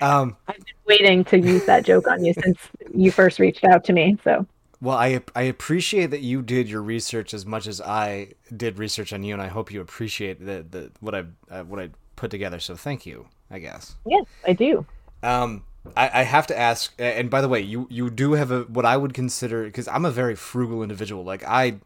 Um, 0.01 0.37
I've 0.47 0.57
been 0.57 0.75
waiting 0.87 1.25
to 1.25 1.39
use 1.39 1.65
that 1.67 1.85
joke 1.85 2.09
on 2.09 2.25
you 2.25 2.35
since 2.35 2.59
you 2.95 3.11
first 3.11 3.39
reached 3.39 3.65
out 3.65 3.85
to 3.85 3.93
me. 3.93 4.19
So. 4.25 4.47
Well, 4.81 4.97
I 4.97 5.21
I 5.35 5.43
appreciate 5.43 6.07
that 6.07 6.21
you 6.21 6.43
did 6.43 6.69
your 6.69 6.83
research 6.83 7.35
as 7.35 7.45
much 7.45 7.67
as 7.67 7.81
I 7.81 8.33
did 8.57 8.79
research 8.79 9.13
on 9.13 9.25
you, 9.25 9.33
and 9.33 9.43
I 9.43 9.49
hope 9.49 9.73
you 9.73 9.81
appreciate 9.81 10.45
the, 10.45 10.65
the 10.69 10.93
what 11.01 11.15
I 11.15 11.25
uh, 11.51 11.65
what 11.65 11.81
I 11.81 11.91
put 12.17 12.31
together. 12.31 12.61
So 12.61 12.77
thank 12.77 13.05
you. 13.05 13.27
I 13.51 13.59
guess. 13.59 13.97
Yes, 14.07 14.25
I 14.47 14.53
do. 14.53 14.85
Um, 15.23 15.65
I, 15.97 16.21
I 16.21 16.23
have 16.23 16.47
to 16.49 16.59
ask, 16.59 16.93
and 16.99 17.31
by 17.31 17.41
the 17.41 17.49
way, 17.49 17.61
you 17.61 17.87
you 17.91 18.11
do 18.11 18.33
have 18.33 18.51
a 18.51 18.63
what 18.63 18.85
I 18.85 18.97
would 18.97 19.15
consider 19.15 19.65
because 19.65 19.89
I'm 19.89 20.05
a 20.05 20.11
very 20.11 20.35
frugal 20.35 20.83
individual. 20.83 21.25
Like 21.25 21.45
I, 21.45 21.77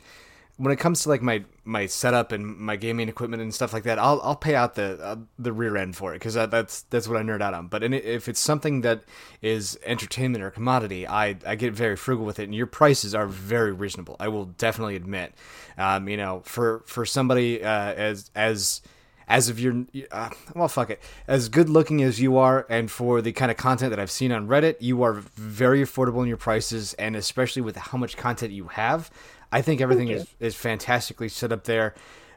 when 0.63 0.71
it 0.71 0.77
comes 0.77 1.03
to 1.03 1.09
like 1.09 1.23
my 1.23 1.43
my 1.65 1.87
setup 1.87 2.31
and 2.31 2.57
my 2.57 2.77
gaming 2.77 3.09
equipment 3.09 3.43
and 3.43 3.53
stuff 3.53 3.73
like 3.73 3.83
that, 3.83 3.99
I'll 3.99 4.21
I'll 4.23 4.37
pay 4.37 4.55
out 4.55 4.77
the 4.77 4.97
uh, 5.03 5.17
the 5.37 5.53
rear 5.53 5.77
end 5.77 5.97
for 5.97 6.13
it 6.15 6.21
because 6.21 6.35
that, 6.35 6.53
that's 6.53 6.83
that's 6.83 7.09
what 7.09 7.17
I 7.17 7.23
nerd 7.25 7.43
out 7.43 7.53
on. 7.53 7.67
But 7.67 7.83
in, 7.83 7.93
if 7.93 8.29
it's 8.29 8.39
something 8.39 8.83
that 8.83 9.03
is 9.41 9.77
entertainment 9.85 10.45
or 10.45 10.53
commodity, 10.53 11.05
I 11.05 11.37
I 11.45 11.57
get 11.57 11.73
very 11.73 11.97
frugal 11.97 12.25
with 12.25 12.39
it, 12.39 12.45
and 12.45 12.55
your 12.55 12.69
prices 12.69 13.13
are 13.13 13.27
very 13.27 13.73
reasonable. 13.73 14.15
I 14.21 14.29
will 14.29 14.45
definitely 14.45 14.95
admit, 14.95 15.35
um, 15.77 16.09
you 16.09 16.17
know, 16.17 16.43
for 16.45 16.85
for 16.87 17.05
somebody 17.05 17.65
uh, 17.65 17.95
as 17.95 18.31
as 18.37 18.83
as 19.27 19.49
of 19.49 19.59
your 19.59 19.85
uh, 20.13 20.31
well 20.55 20.69
fuck 20.69 20.91
it 20.91 21.01
as 21.27 21.49
good 21.49 21.69
looking 21.69 22.03
as 22.03 22.21
you 22.21 22.37
are 22.37 22.67
and 22.69 22.89
for 22.91 23.21
the 23.23 23.33
kind 23.33 23.51
of 23.53 23.57
content 23.57 23.91
that 23.91 24.01
i've 24.01 24.11
seen 24.11 24.33
on 24.33 24.49
reddit 24.49 24.75
you 24.81 25.03
are 25.05 25.13
very 25.15 25.81
affordable 25.81 26.23
in 26.23 26.29
your 26.29 26.37
prices 26.37 26.93
and 26.95 27.15
especially 27.15 27.63
with 27.63 27.77
how 27.77 27.97
much 27.97 28.17
content 28.17 28.53
you 28.53 28.67
have 28.67 29.13
i 29.53 29.63
think 29.63 29.81
everything 29.81 30.09
is, 30.09 30.27
is 30.41 30.55
fantastically 30.55 31.29
set 31.29 31.53
up 31.53 31.65
there. 31.65 31.95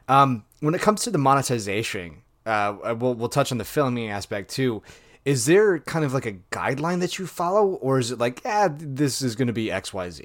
Um, 0.08 0.44
when 0.60 0.74
it 0.74 0.80
comes 0.80 1.02
to 1.02 1.10
the 1.10 1.18
monetization 1.18 2.22
uh, 2.44 2.94
we'll, 2.96 3.14
we'll 3.14 3.28
touch 3.28 3.50
on 3.50 3.58
the 3.58 3.64
filming 3.64 4.08
aspect 4.08 4.52
too. 4.52 4.80
Is 5.24 5.46
there 5.46 5.80
kind 5.80 6.04
of 6.04 6.14
like 6.14 6.26
a 6.26 6.34
guideline 6.52 7.00
that 7.00 7.18
you 7.18 7.26
follow 7.26 7.66
or 7.66 7.98
is 7.98 8.12
it 8.12 8.18
like 8.20 8.42
yeah 8.44 8.68
this 8.70 9.20
is 9.20 9.34
going 9.34 9.48
to 9.48 9.52
be 9.52 9.66
xyz 9.66 10.24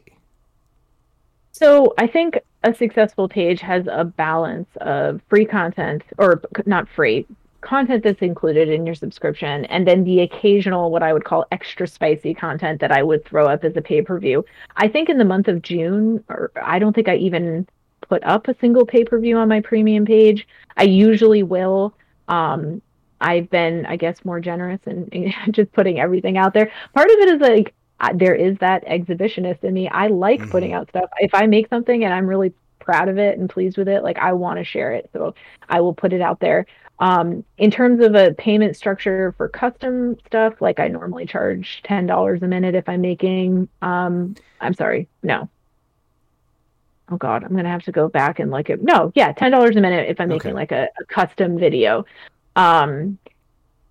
so 1.51 1.93
I 1.97 2.07
think 2.07 2.39
a 2.63 2.73
successful 2.73 3.27
page 3.27 3.61
has 3.61 3.85
a 3.91 4.03
balance 4.03 4.69
of 4.81 5.21
free 5.29 5.45
content, 5.45 6.03
or 6.17 6.41
not 6.65 6.87
free, 6.89 7.25
content 7.61 8.03
that's 8.03 8.21
included 8.21 8.69
in 8.69 8.85
your 8.85 8.95
subscription, 8.95 9.65
and 9.65 9.87
then 9.87 10.03
the 10.03 10.21
occasional, 10.21 10.91
what 10.91 11.03
I 11.03 11.13
would 11.13 11.23
call 11.23 11.45
extra 11.51 11.87
spicy 11.87 12.33
content 12.33 12.81
that 12.81 12.91
I 12.91 13.03
would 13.03 13.23
throw 13.25 13.47
up 13.47 13.63
as 13.63 13.77
a 13.77 13.81
pay 13.81 14.01
per 14.01 14.19
view. 14.19 14.45
I 14.75 14.87
think 14.87 15.09
in 15.09 15.17
the 15.17 15.25
month 15.25 15.47
of 15.47 15.61
June, 15.61 16.23
or 16.29 16.51
I 16.61 16.79
don't 16.79 16.93
think 16.93 17.07
I 17.07 17.15
even 17.17 17.67
put 18.01 18.23
up 18.23 18.47
a 18.47 18.55
single 18.59 18.85
pay 18.85 19.05
per 19.05 19.19
view 19.19 19.37
on 19.37 19.47
my 19.47 19.61
premium 19.61 20.05
page. 20.05 20.47
I 20.75 20.83
usually 20.83 21.43
will. 21.43 21.93
Um, 22.27 22.81
I've 23.21 23.49
been, 23.49 23.85
I 23.85 23.95
guess, 23.95 24.25
more 24.25 24.39
generous 24.39 24.81
and 24.85 25.33
just 25.51 25.71
putting 25.71 25.99
everything 25.99 26.37
out 26.37 26.53
there. 26.53 26.71
Part 26.93 27.09
of 27.09 27.17
it 27.19 27.29
is 27.29 27.39
like 27.39 27.73
there 28.15 28.35
is 28.35 28.57
that 28.57 28.85
exhibitionist 28.85 29.63
in 29.63 29.73
me. 29.73 29.87
I 29.87 30.07
like 30.07 30.41
mm-hmm. 30.41 30.51
putting 30.51 30.73
out 30.73 30.89
stuff. 30.89 31.09
If 31.19 31.33
I 31.33 31.45
make 31.45 31.69
something 31.69 32.03
and 32.03 32.13
I'm 32.13 32.25
really 32.25 32.53
proud 32.79 33.09
of 33.09 33.17
it 33.17 33.37
and 33.37 33.49
pleased 33.49 33.77
with 33.77 33.87
it, 33.87 34.03
like 34.03 34.17
I 34.17 34.33
want 34.33 34.57
to 34.57 34.65
share 34.65 34.91
it. 34.91 35.09
So 35.13 35.35
I 35.69 35.81
will 35.81 35.93
put 35.93 36.13
it 36.13 36.21
out 36.21 36.39
there. 36.39 36.65
Um, 37.01 37.43
in 37.57 37.71
terms 37.71 37.99
of 37.99 38.13
a 38.13 38.35
payment 38.35 38.77
structure 38.77 39.33
for 39.35 39.49
custom 39.49 40.17
stuff, 40.27 40.61
like 40.61 40.79
I 40.79 40.87
normally 40.87 41.25
charge 41.25 41.81
ten 41.83 42.05
dollars 42.05 42.43
a 42.43 42.47
minute 42.47 42.75
if 42.75 42.87
I'm 42.87 43.01
making. 43.01 43.67
Um, 43.81 44.35
I'm 44.61 44.75
sorry, 44.75 45.09
no. 45.23 45.49
Oh 47.09 47.17
God, 47.17 47.43
I'm 47.43 47.55
gonna 47.55 47.69
have 47.69 47.83
to 47.83 47.91
go 47.91 48.07
back 48.07 48.37
and 48.37 48.51
like 48.51 48.69
it. 48.69 48.83
No, 48.83 49.11
yeah, 49.15 49.31
ten 49.31 49.49
dollars 49.49 49.75
a 49.75 49.81
minute 49.81 50.09
if 50.09 50.21
I'm 50.21 50.29
making 50.29 50.51
okay. 50.51 50.55
like 50.55 50.71
a, 50.71 50.89
a 51.01 51.05
custom 51.05 51.57
video. 51.57 52.05
Um, 52.55 53.17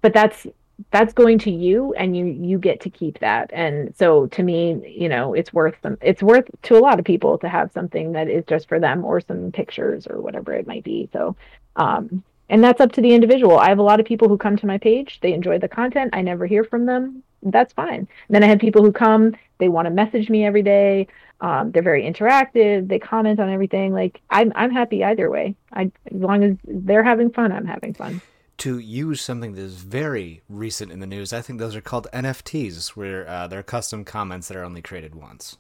but 0.02 0.14
that's 0.14 0.46
that's 0.92 1.12
going 1.12 1.38
to 1.40 1.50
you 1.50 1.92
and 1.94 2.16
you 2.16 2.24
you 2.24 2.58
get 2.58 2.80
to 2.80 2.88
keep 2.88 3.18
that 3.18 3.50
and 3.52 3.94
so 3.94 4.26
to 4.28 4.42
me 4.42 4.80
you 4.88 5.10
know 5.10 5.34
it's 5.34 5.52
worth 5.52 5.78
them 5.82 5.98
it's 6.00 6.22
worth 6.22 6.48
to 6.62 6.74
a 6.74 6.80
lot 6.80 6.98
of 6.98 7.04
people 7.04 7.36
to 7.36 7.50
have 7.50 7.70
something 7.72 8.12
that 8.12 8.30
is 8.30 8.44
just 8.46 8.66
for 8.66 8.80
them 8.80 9.04
or 9.04 9.20
some 9.20 9.52
pictures 9.52 10.06
or 10.06 10.22
whatever 10.22 10.54
it 10.54 10.66
might 10.66 10.82
be 10.82 11.06
so 11.12 11.36
um 11.76 12.22
and 12.50 12.62
that's 12.62 12.80
up 12.80 12.92
to 12.92 13.00
the 13.00 13.14
individual 13.14 13.58
i 13.58 13.68
have 13.68 13.78
a 13.78 13.82
lot 13.82 14.00
of 14.00 14.04
people 14.04 14.28
who 14.28 14.36
come 14.36 14.56
to 14.56 14.66
my 14.66 14.76
page 14.76 15.18
they 15.22 15.32
enjoy 15.32 15.58
the 15.58 15.68
content 15.68 16.10
i 16.12 16.20
never 16.20 16.46
hear 16.46 16.64
from 16.64 16.84
them 16.84 17.22
that's 17.44 17.72
fine 17.72 18.00
and 18.00 18.08
then 18.28 18.44
i 18.44 18.46
have 18.46 18.58
people 18.58 18.82
who 18.82 18.92
come 18.92 19.34
they 19.58 19.68
want 19.68 19.86
to 19.86 19.90
message 19.90 20.28
me 20.28 20.44
every 20.44 20.62
day 20.62 21.06
um, 21.40 21.70
they're 21.72 21.82
very 21.82 22.02
interactive 22.02 22.86
they 22.88 22.98
comment 22.98 23.40
on 23.40 23.48
everything 23.48 23.94
like 23.94 24.20
i'm, 24.28 24.52
I'm 24.54 24.70
happy 24.70 25.02
either 25.02 25.30
way 25.30 25.54
I, 25.72 25.90
as 26.12 26.20
long 26.20 26.44
as 26.44 26.56
they're 26.64 27.04
having 27.04 27.30
fun 27.30 27.52
i'm 27.52 27.66
having 27.66 27.94
fun 27.94 28.20
to 28.58 28.78
use 28.78 29.22
something 29.22 29.54
that 29.54 29.62
is 29.62 29.76
very 29.76 30.42
recent 30.46 30.92
in 30.92 31.00
the 31.00 31.06
news. 31.06 31.32
I 31.32 31.40
think 31.40 31.58
those 31.58 31.74
are 31.74 31.80
called 31.80 32.08
NFTs, 32.12 32.88
where 32.88 33.26
uh, 33.26 33.46
they're 33.46 33.62
custom 33.62 34.04
comments 34.04 34.48
that 34.48 34.56
are 34.58 34.64
only 34.64 34.82
created 34.82 35.14
once. 35.14 35.56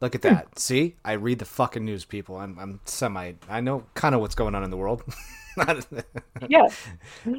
Look 0.00 0.14
at 0.14 0.22
that. 0.22 0.44
Hmm. 0.44 0.56
See, 0.56 0.96
I 1.04 1.12
read 1.14 1.40
the 1.40 1.44
fucking 1.44 1.84
news, 1.84 2.04
people. 2.04 2.36
I'm, 2.36 2.56
I'm 2.58 2.80
semi. 2.84 3.32
I 3.48 3.60
know 3.60 3.86
kind 3.94 4.14
of 4.14 4.20
what's 4.20 4.36
going 4.36 4.54
on 4.54 4.62
in 4.62 4.70
the 4.70 4.76
world. 4.76 5.02
yeah. 6.48 6.66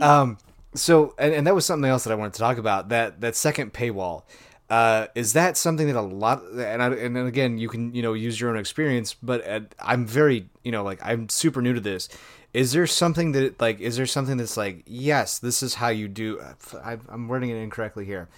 Um. 0.01 0.37
So, 0.73 1.15
and, 1.17 1.33
and 1.33 1.47
that 1.47 1.55
was 1.55 1.65
something 1.65 1.89
else 1.89 2.03
that 2.03 2.11
I 2.11 2.15
wanted 2.15 2.33
to 2.33 2.39
talk 2.39 2.57
about. 2.57 2.89
That 2.89 3.21
that 3.21 3.35
second 3.35 3.73
paywall. 3.73 4.23
Uh, 4.69 5.07
is 5.15 5.31
that 5.31 5.55
something 5.55 5.87
that 5.87 5.95
a 5.95 6.01
lot 6.01 6.43
and 6.43 6.83
I, 6.83 6.89
and 6.89 7.17
again 7.17 7.57
you 7.57 7.69
can 7.69 7.95
you 7.95 8.01
know 8.01 8.11
use 8.11 8.37
your 8.37 8.49
own 8.49 8.57
experience, 8.57 9.13
but 9.13 9.47
uh, 9.47 9.61
I'm 9.79 10.05
very 10.05 10.49
you 10.63 10.73
know 10.73 10.83
like 10.83 10.99
I'm 11.01 11.29
super 11.29 11.61
new 11.61 11.73
to 11.73 11.79
this 11.79 12.09
is 12.53 12.71
there 12.71 12.87
something 12.87 13.33
that 13.33 13.59
like 13.61 13.79
is 13.79 13.97
there 13.97 14.05
something 14.05 14.37
that's 14.37 14.57
like 14.57 14.83
yes 14.87 15.37
this 15.39 15.61
is 15.61 15.75
how 15.75 15.89
you 15.89 16.07
do 16.07 16.41
I, 16.41 16.93
I, 16.93 16.97
am 17.13 17.27
wording 17.27 17.49
it 17.51 17.55
incorrectly 17.55 18.05
here 18.05 18.29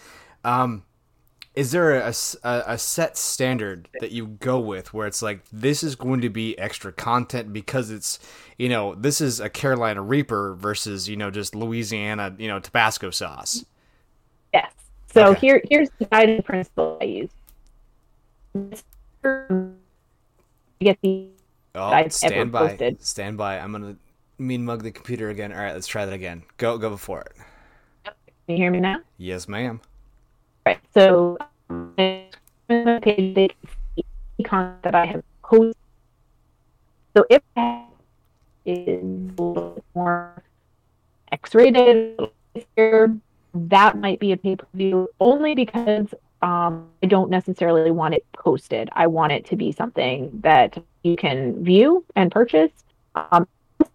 um 0.44 0.84
is 1.56 1.72
there 1.72 2.00
a, 2.00 2.14
a, 2.44 2.64
a, 2.68 2.78
set 2.78 3.18
standard 3.18 3.90
that 4.00 4.12
you 4.12 4.28
go 4.28 4.60
with 4.60 4.94
where 4.94 5.08
it's 5.08 5.22
like 5.22 5.42
this 5.52 5.84
is 5.84 5.96
going 5.96 6.22
to 6.22 6.30
be 6.30 6.58
extra 6.58 6.92
content 6.92 7.52
because 7.52 7.90
it's 7.90 8.20
you 8.58 8.70
know 8.70 8.96
this 8.96 9.20
is 9.20 9.40
a 9.40 9.50
carolina 9.50 10.02
reaper 10.02 10.56
versus 10.56 11.10
you 11.10 11.18
know 11.18 11.32
just 11.32 11.56
louisiana 11.56 12.34
you 12.38 12.48
know 12.48 12.60
tabasco 12.60 13.10
sauce 13.10 13.66
yes 14.54 14.72
so 15.12 15.32
okay. 15.32 15.40
here 15.40 15.62
here's 15.70 15.90
the 16.00 16.06
guiding 16.06 16.42
principle 16.44 16.98
i 17.02 17.06
use 17.06 17.32
get 20.80 20.98
the 21.02 21.30
Oh, 21.76 22.08
stand 22.10 22.52
by. 22.52 22.70
Posted. 22.70 23.04
Stand 23.04 23.38
by. 23.38 23.60
I'm 23.60 23.72
gonna 23.72 23.96
mean 24.38 24.66
mug 24.66 24.84
the 24.84 24.92
computer 24.92 25.30
again. 25.30 25.52
All 25.54 25.60
right, 25.60 25.74
let's 25.74 25.88
try 25.88 26.06
that 26.06 26.14
again. 26.14 26.44
Go, 26.58 26.78
go 26.78 26.90
before 26.90 27.22
it. 27.22 27.34
Can 28.06 28.16
you 28.48 28.58
hear 28.58 28.72
me 28.72 28.80
now? 28.80 29.02
Yes, 29.18 29.48
ma'am. 29.48 29.82
Right. 30.70 30.80
So, 30.94 31.38
page 33.02 33.56
that 34.38 34.94
I 34.94 35.06
have 35.08 35.24
posted. 35.42 35.76
So 37.18 37.26
if 37.28 37.42
is 38.66 39.02
a 39.02 39.42
little 39.42 39.84
more 39.96 40.44
X-rated, 41.32 42.20
that 43.56 43.98
might 43.98 44.20
be 44.20 44.32
a 44.32 44.38
pay-per-view 44.38 45.10
only 45.20 45.56
because 45.56 46.14
um, 46.44 46.88
I 47.02 47.08
don't 47.08 47.32
necessarily 47.32 47.90
want 47.90 48.14
it 48.14 48.24
posted. 48.34 48.90
I 48.94 49.08
want 49.08 49.32
it 49.32 49.46
to 49.46 49.56
be 49.56 49.72
something 49.72 50.30
that 50.44 50.78
you 51.02 51.16
can 51.16 51.64
view 51.64 52.06
and 52.16 52.32
purchase. 52.32 52.72
Um, 53.16 53.48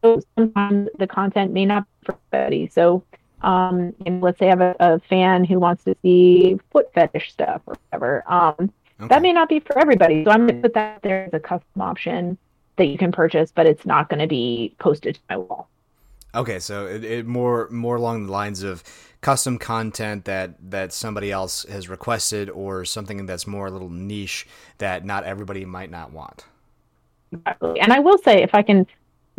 so 0.03 0.21
sometimes 0.37 0.89
the 0.99 1.07
content 1.07 1.53
may 1.53 1.67
not 1.67 1.85
be 1.85 2.07
for 2.07 2.19
everybody. 2.33 2.67
So, 2.67 3.05
um, 3.45 3.95
and 4.07 4.23
let's 4.23 4.39
say 4.39 4.47
I 4.47 4.51
have 4.51 4.61
a, 4.61 4.77
a, 4.81 4.99
fan 5.01 5.45
who 5.45 5.59
wants 5.59 5.85
to 5.85 5.95
see 6.01 6.59
foot 6.73 6.91
fetish 6.95 7.31
stuff 7.31 7.61
or 7.67 7.77
whatever. 7.91 8.25
Um, 8.27 8.73
okay. 8.99 9.09
That 9.09 9.21
may 9.21 9.33
not 9.33 9.51
be 9.51 9.61
for 9.61 9.79
everybody. 9.79 10.25
So 10.25 10.31
I'm 10.31 10.47
going 10.47 10.63
to 10.63 10.63
put 10.63 10.75
that 10.75 11.03
there 11.03 11.27
as 11.27 11.35
a 11.35 11.41
custom 11.41 11.83
option 11.83 12.39
that 12.77 12.87
you 12.87 12.97
can 12.97 13.13
purchase, 13.13 13.53
but 13.55 13.67
it's 13.67 13.85
not 13.85 14.09
going 14.09 14.21
to 14.21 14.27
be 14.27 14.75
posted 14.79 15.17
to 15.17 15.21
my 15.29 15.37
wall. 15.37 15.69
Okay, 16.35 16.59
so 16.59 16.87
it, 16.87 17.05
it, 17.05 17.27
more 17.27 17.69
more 17.71 17.97
along 17.97 18.27
the 18.27 18.33
lines 18.33 18.63
of 18.65 18.83
custom 19.21 19.59
content 19.59 20.25
that 20.25 20.55
that 20.71 20.93
somebody 20.93 21.31
else 21.31 21.65
has 21.65 21.89
requested, 21.89 22.51
or 22.51 22.85
something 22.85 23.25
that's 23.27 23.47
more 23.47 23.67
a 23.67 23.71
little 23.71 23.91
niche 23.91 24.47
that 24.79 25.05
not 25.05 25.25
everybody 25.25 25.65
might 25.65 25.91
not 25.91 26.13
want. 26.13 26.47
Exactly. 27.31 27.79
And 27.79 27.93
I 27.93 28.01
will 28.01 28.19
say, 28.19 28.43
if 28.43 28.55
I 28.55 28.63
can 28.63 28.87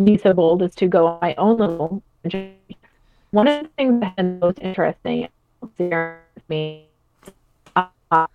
be 0.02 0.18
so 0.18 0.32
bold 0.34 0.62
as 0.62 0.76
to 0.76 0.88
go 0.88 1.08
on 1.08 1.20
my 1.22 1.36
own 1.36 1.58
little 1.58 2.04
one 3.36 3.50
of 3.50 3.64
the 3.64 3.70
things 3.76 4.00
that 4.00 4.14
has 4.18 4.40
most 4.40 4.60
interesting 4.62 5.28
with 5.60 6.10
me 6.48 6.88
uh, 7.76 8.28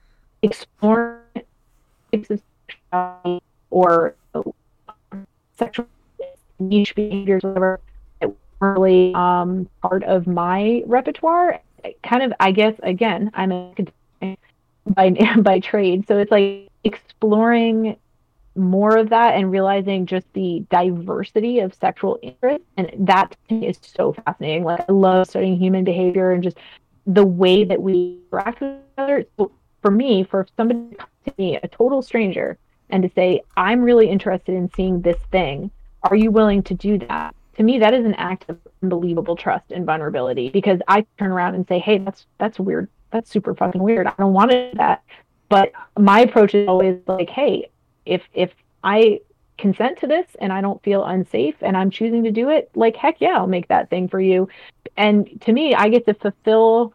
explore 0.43 1.23
or 3.71 4.15
sexual 5.57 5.87
niche 6.59 6.95
behaviors, 6.95 7.43
whatever, 7.43 7.81
that 8.21 8.29
were 8.29 8.75
really 8.75 9.15
um, 9.15 9.67
part 9.81 10.05
of 10.05 10.27
my 10.27 10.83
repertoire. 10.85 11.63
Kind 12.03 12.23
of, 12.23 12.35
I 12.39 12.53
guess, 12.53 12.75
again, 12.83 13.31
I'm 13.33 13.53
a 13.53 13.75
by 14.87 15.11
by 15.41 15.61
trade, 15.61 16.07
so 16.09 16.19
it's 16.19 16.31
like 16.31 16.69
exploring 16.85 17.97
more 18.57 18.97
of 18.97 19.11
that 19.11 19.35
and 19.35 19.51
realizing 19.51 20.07
just 20.07 20.27
the 20.33 20.65
diversity 20.71 21.61
of 21.61 21.75
sexual 21.75 22.19
interest. 22.23 22.65
And 22.77 22.91
that 22.99 23.37
is 23.49 23.79
so 23.83 24.13
fascinating. 24.13 24.65
Like 24.65 24.81
i 24.89 24.93
love 24.93 25.29
studying 25.29 25.57
human 25.57 25.85
behavior 25.85 26.33
and 26.33 26.43
just 26.43 26.59
the 27.07 27.25
way 27.25 27.65
that 27.65 27.81
we 27.81 28.19
interact 28.33 28.61
with 28.61 28.73
each 28.73 28.99
other. 28.99 29.25
So 29.39 29.53
for 29.83 29.91
me 29.91 30.25
for 30.25 30.47
somebody 30.57 30.91
to 30.91 30.97
come 30.97 31.09
to 31.25 31.35
me 31.39 31.57
a 31.57 31.69
total 31.69 32.03
stranger 32.03 32.59
and 32.91 33.03
to 33.03 33.11
say 33.15 33.41
i'm 33.57 33.81
really 33.81 34.09
interested 34.11 34.55
in 34.55 34.71
seeing 34.75 35.01
this 35.01 35.19
thing. 35.31 35.71
Are 36.03 36.17
you 36.17 36.31
willing 36.31 36.63
to 36.65 36.75
do 36.75 36.99
that? 36.99 37.35
To 37.57 37.63
me 37.63 37.79
that 37.79 37.95
is 37.95 38.05
an 38.05 38.15
act 38.15 38.47
of 38.49 38.59
unbelievable 38.83 39.37
trust 39.37 39.73
and 39.73 39.87
vulnerability 39.87 40.51
because 40.51 40.81
i 40.89 41.07
turn 41.19 41.31
around 41.31 41.55
and 41.55 41.67
say 41.67 41.79
hey 41.79 41.99
that's 41.99 42.27
that's 42.39 42.59
weird. 42.59 42.89
That's 43.11 43.31
super 43.31 43.55
fucking 43.55 43.83
weird. 43.83 44.07
I 44.07 44.15
don't 44.19 44.33
want 44.33 44.53
that. 44.77 45.03
But 45.49 45.73
my 45.99 46.21
approach 46.21 46.55
is 46.55 46.69
always 46.69 47.01
like, 47.09 47.29
hey, 47.29 47.71
if 48.11 48.23
if 48.35 48.51
I 48.83 49.21
consent 49.57 49.99
to 50.01 50.07
this 50.07 50.27
and 50.41 50.53
I 50.53 50.61
don't 50.61 50.83
feel 50.83 51.05
unsafe 51.05 51.55
and 51.61 51.77
I'm 51.77 51.91
choosing 51.91 52.25
to 52.25 52.31
do 52.31 52.49
it, 52.51 52.71
like 52.75 52.97
heck 52.97 53.21
yeah, 53.21 53.37
I'll 53.37 53.47
make 53.47 53.69
that 53.69 53.89
thing 53.89 54.09
for 54.09 54.21
you. 54.21 54.49
And 54.97 55.41
to 55.43 55.53
me, 55.53 55.75
I 55.75 55.89
get 55.89 56.07
to 56.07 56.15
fulfill 56.15 56.93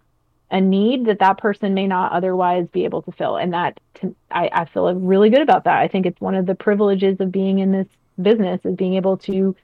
a 0.51 0.61
need 0.61 1.05
that 1.05 1.20
that 1.20 1.38
person 1.38 1.74
may 1.74 1.88
not 1.88 2.11
otherwise 2.11 2.68
be 2.72 2.86
able 2.86 3.01
to 3.03 3.11
fill. 3.11 3.38
And 3.38 3.53
that 3.53 3.80
to, 3.95 4.16
I, 4.30 4.49
I 4.51 4.66
feel 4.66 4.93
really 4.93 5.30
good 5.30 5.41
about 5.41 5.63
that. 5.63 5.78
I 5.78 5.88
think 5.88 6.05
it's 6.05 6.20
one 6.22 6.36
of 6.36 6.45
the 6.45 6.55
privileges 6.55 7.20
of 7.20 7.32
being 7.32 7.59
in 7.59 7.72
this 7.72 7.88
business 8.22 8.61
is 8.63 8.76
being 8.76 8.95
able 8.95 9.18
to 9.18 9.55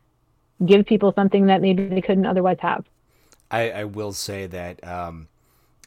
give 0.66 0.86
people 0.86 1.12
something 1.14 1.48
that 1.48 1.62
maybe 1.62 1.88
they 1.88 2.02
couldn't 2.02 2.26
otherwise 2.26 2.58
have. 2.62 2.86
I, 3.50 3.72
I 3.72 3.84
will 3.84 4.14
say 4.14 4.48
that 4.48 4.86
um, 4.88 5.28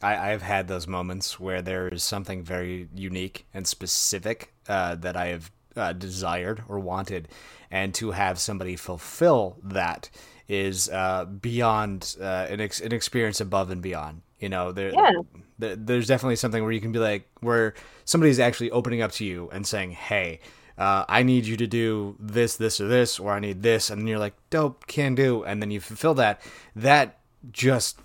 I, 0.04 0.32
I've 0.32 0.42
had 0.42 0.68
those 0.68 0.86
moments 0.86 1.40
where 1.40 1.62
there 1.62 1.88
is 1.88 2.02
something 2.02 2.44
very 2.44 2.88
unique 2.94 3.46
and 3.54 3.66
specific 3.66 4.52
uh, 4.68 4.96
that 4.96 5.16
I 5.16 5.28
have 5.28 5.50
uh, 5.76 5.92
desired 5.94 6.62
or 6.68 6.78
wanted, 6.78 7.28
and 7.70 7.94
to 7.94 8.10
have 8.10 8.38
somebody 8.38 8.76
fulfill 8.76 9.56
that 9.62 10.10
is 10.46 10.90
uh, 10.90 11.24
beyond 11.24 12.16
uh, 12.20 12.46
an, 12.50 12.60
ex- 12.60 12.80
an 12.80 12.92
experience 12.92 13.40
above 13.40 13.70
and 13.70 13.80
beyond. 13.80 14.20
You 14.38 14.50
know, 14.50 14.72
there, 14.72 14.92
yeah. 14.92 15.10
there, 15.58 15.76
there's 15.76 16.06
definitely 16.06 16.36
something 16.36 16.62
where 16.62 16.72
you 16.72 16.82
can 16.82 16.92
be 16.92 16.98
like, 16.98 17.26
where 17.40 17.72
somebody's 18.04 18.38
actually 18.38 18.70
opening 18.70 19.00
up 19.00 19.12
to 19.12 19.24
you 19.24 19.48
and 19.52 19.66
saying, 19.66 19.92
"Hey, 19.92 20.40
uh, 20.76 21.06
I 21.08 21.22
need 21.22 21.46
you 21.46 21.56
to 21.56 21.66
do 21.66 22.16
this, 22.20 22.56
this, 22.56 22.78
or 22.78 22.88
this, 22.88 23.18
or 23.18 23.32
I 23.32 23.40
need 23.40 23.62
this," 23.62 23.88
and 23.88 24.06
you're 24.06 24.18
like, 24.18 24.34
"Dope, 24.50 24.86
can 24.86 25.14
do," 25.14 25.44
and 25.44 25.62
then 25.62 25.70
you 25.70 25.80
fulfill 25.80 26.14
that. 26.14 26.42
That 26.76 27.20
just 27.50 27.98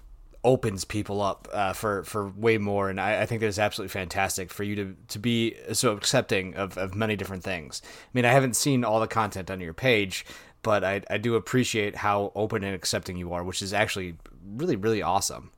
opens 0.44 0.86
people 0.86 1.22
up 1.22 1.48
uh, 1.52 1.74
for 1.74 2.04
for 2.04 2.30
way 2.30 2.58
more, 2.58 2.90
and 2.90 3.00
I, 3.00 3.22
I 3.22 3.26
think 3.26 3.42
that's 3.42 3.60
absolutely 3.60 3.90
fantastic 3.90 4.52
for 4.52 4.64
you 4.64 4.76
to 4.76 4.96
to 5.10 5.20
be 5.20 5.56
so 5.74 5.94
accepting 5.94 6.56
of, 6.56 6.78
of 6.78 6.96
many 6.96 7.16
different 7.16 7.44
things. 7.44 7.82
I 7.86 8.10
mean, 8.14 8.26
I 8.26 8.32
haven't 8.32 8.56
seen 8.56 8.84
all 8.84 9.00
the 9.00 9.08
content 9.08 9.52
on 9.52 9.60
your 9.60 9.74
page, 9.74 10.26
but 10.62 10.84
I 10.84 11.02
I 11.10 11.18
do 11.18 11.36
appreciate 11.36 11.96
how 11.96 12.32
open 12.36 12.64
and 12.64 12.76
accepting 12.76 13.18
you 13.18 13.34
are, 13.34 13.44
which 13.44 13.62
is 13.62 13.74
actually 13.74 14.16
really 14.56 14.76
really 14.76 15.02
awesome. 15.02 15.52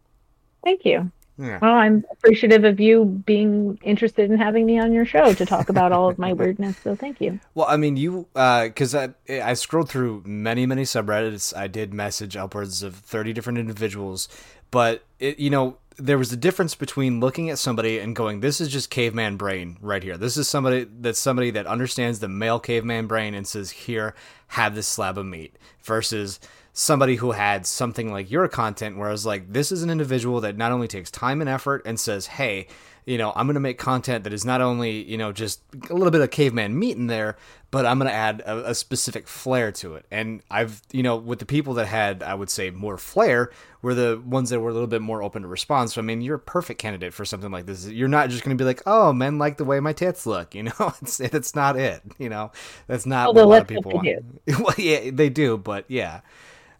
Thank 0.64 0.86
you. 0.86 1.12
Yeah. 1.42 1.58
Well, 1.60 1.74
I'm 1.74 2.06
appreciative 2.12 2.64
of 2.64 2.80
you 2.80 3.06
being 3.26 3.80
interested 3.82 4.30
in 4.30 4.38
having 4.38 4.66
me 4.66 4.80
on 4.80 4.94
your 4.94 5.06
show 5.06 5.34
to 5.34 5.46
talk 5.46 5.70
about 5.70 5.92
all 5.92 6.08
of 6.08 6.20
my 6.20 6.34
weirdness. 6.42 6.78
So 6.78 6.96
thank 6.96 7.20
you. 7.20 7.40
Well, 7.56 7.66
I 7.68 7.78
mean, 7.78 7.98
you 7.98 8.28
because 8.34 8.94
uh, 8.94 9.08
I 9.28 9.42
I 9.42 9.54
scrolled 9.56 9.90
through 9.90 10.24
many 10.26 10.66
many 10.66 10.84
subreddits. 10.84 11.56
I 11.56 11.68
did 11.68 11.94
message 11.94 12.38
upwards 12.38 12.84
of 12.84 12.96
thirty 12.96 13.34
different 13.34 13.58
individuals, 13.58 14.30
but 14.70 15.04
it, 15.20 15.40
you 15.40 15.50
know 15.50 15.78
there 15.98 16.18
was 16.18 16.32
a 16.32 16.38
difference 16.38 16.74
between 16.74 17.20
looking 17.20 17.50
at 17.50 17.58
somebody 17.58 17.98
and 17.98 18.16
going, 18.16 18.40
"This 18.40 18.62
is 18.62 18.70
just 18.70 18.90
caveman 18.92 19.38
brain 19.38 19.78
right 19.82 20.04
here. 20.04 20.18
This 20.18 20.38
is 20.38 20.48
somebody 20.48 20.86
that's 21.00 21.20
somebody 21.20 21.50
that 21.52 21.66
understands 21.66 22.20
the 22.20 22.30
male 22.30 22.60
caveman 22.60 23.08
brain 23.08 23.34
and 23.34 23.48
says, 23.48 23.72
"Here, 23.72 24.14
have 24.50 24.76
this 24.76 24.88
slab 24.88 25.18
of 25.18 25.26
meat," 25.26 25.56
versus 25.82 26.40
somebody 26.74 27.16
who 27.16 27.32
had 27.32 27.66
something 27.66 28.12
like 28.12 28.32
your 28.32 28.48
content 28.48 28.98
where 28.98 29.10
I 29.10 29.12
was 29.12 29.26
like, 29.26 29.52
this 29.52 29.72
is 29.72 29.84
an 29.84 29.90
individual 29.90 30.42
that 30.42 30.58
not 30.58 30.72
only 30.72 30.88
takes 30.88 31.12
time 31.12 31.42
and 31.42 31.50
effort 31.50 31.82
and 31.86 32.00
says, 32.00 32.28
hey, 32.28 32.68
you 33.06 33.18
know, 33.18 33.34
I'm 33.36 33.48
going 33.48 33.56
to 33.56 33.62
make 33.62 33.80
content 33.80 34.24
that 34.26 34.34
is 34.34 34.46
not 34.46 34.62
only, 34.62 35.04
you 35.04 35.18
know, 35.18 35.32
just 35.32 35.62
a 35.90 35.94
little 35.94 36.12
bit 36.12 36.22
of 36.22 36.30
caveman 36.30 36.78
meat 36.78 36.98
in 36.98 37.08
there, 37.08 37.36
but 37.72 37.86
I'm 37.86 37.98
going 37.98 38.10
to 38.10 38.16
add 38.16 38.42
a, 38.42 38.70
a, 38.70 38.76
specific 38.76 39.28
flair 39.28 39.72
to 39.74 39.96
it. 39.96 40.06
And 40.12 40.44
I've, 40.52 40.82
you 40.92 41.02
know, 41.02 41.16
with 41.16 41.40
the 41.40 41.46
people 41.46 41.74
that 41.76 41.88
had, 41.88 42.22
I 42.22 42.36
would 42.36 42.50
say, 42.50 42.70
more 42.70 42.98
flair 42.98 43.50
were 43.82 43.96
the 43.96 44.22
ones 44.24 44.52
that 44.52 44.60
were 44.60 44.70
a 44.70 44.74
little 44.74 44.88
bit 44.88 45.02
more 45.02 45.24
open 45.24 45.42
to 45.42 45.48
response. 45.48 45.96
So, 45.96 46.02
I 46.02 46.04
mean, 46.04 46.22
you're 46.22 46.36
a 46.36 46.40
perfect 46.40 46.80
candidate 46.80 47.14
for 47.14 47.26
something 47.26 47.50
like 47.52 47.66
this. 47.66 47.88
You're 47.88 48.08
not 48.08 48.30
just 48.30 48.44
going 48.44 48.56
to 48.56 48.62
be 48.62 48.68
like, 48.68 48.84
oh, 48.86 49.14
men 49.14 49.40
like 49.40 49.58
the 49.58 49.66
way 49.66 49.80
my 49.80 49.94
tits 49.94 50.28
look. 50.28 50.54
You 50.54 50.64
know, 50.64 50.94
it's, 51.02 51.18
that's 51.18 51.56
not 51.56 51.78
it. 51.78 52.04
You 52.20 52.30
know, 52.30 52.52
that's 52.88 53.08
not 53.08 53.28
Although 53.28 53.48
what 53.48 53.56
a 53.56 53.56
lot 53.56 53.62
of 53.64 53.68
people 53.68 53.92
want. 53.94 54.08
well, 54.60 54.76
yeah, 54.78 55.10
they 55.12 55.30
do, 55.30 55.58
but 55.58 55.86
yeah. 55.88 56.22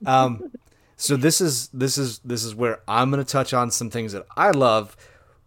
Um, 0.06 0.52
so 0.96 1.16
this 1.16 1.42
is 1.42 1.68
this 1.70 1.98
is 1.98 2.20
this 2.20 2.44
is 2.44 2.54
where 2.54 2.80
I'm 2.88 3.10
gonna 3.10 3.24
touch 3.24 3.54
on 3.54 3.72
some 3.72 3.90
things 3.90 4.14
that 4.14 4.26
I 4.36 4.52
love. 4.52 4.96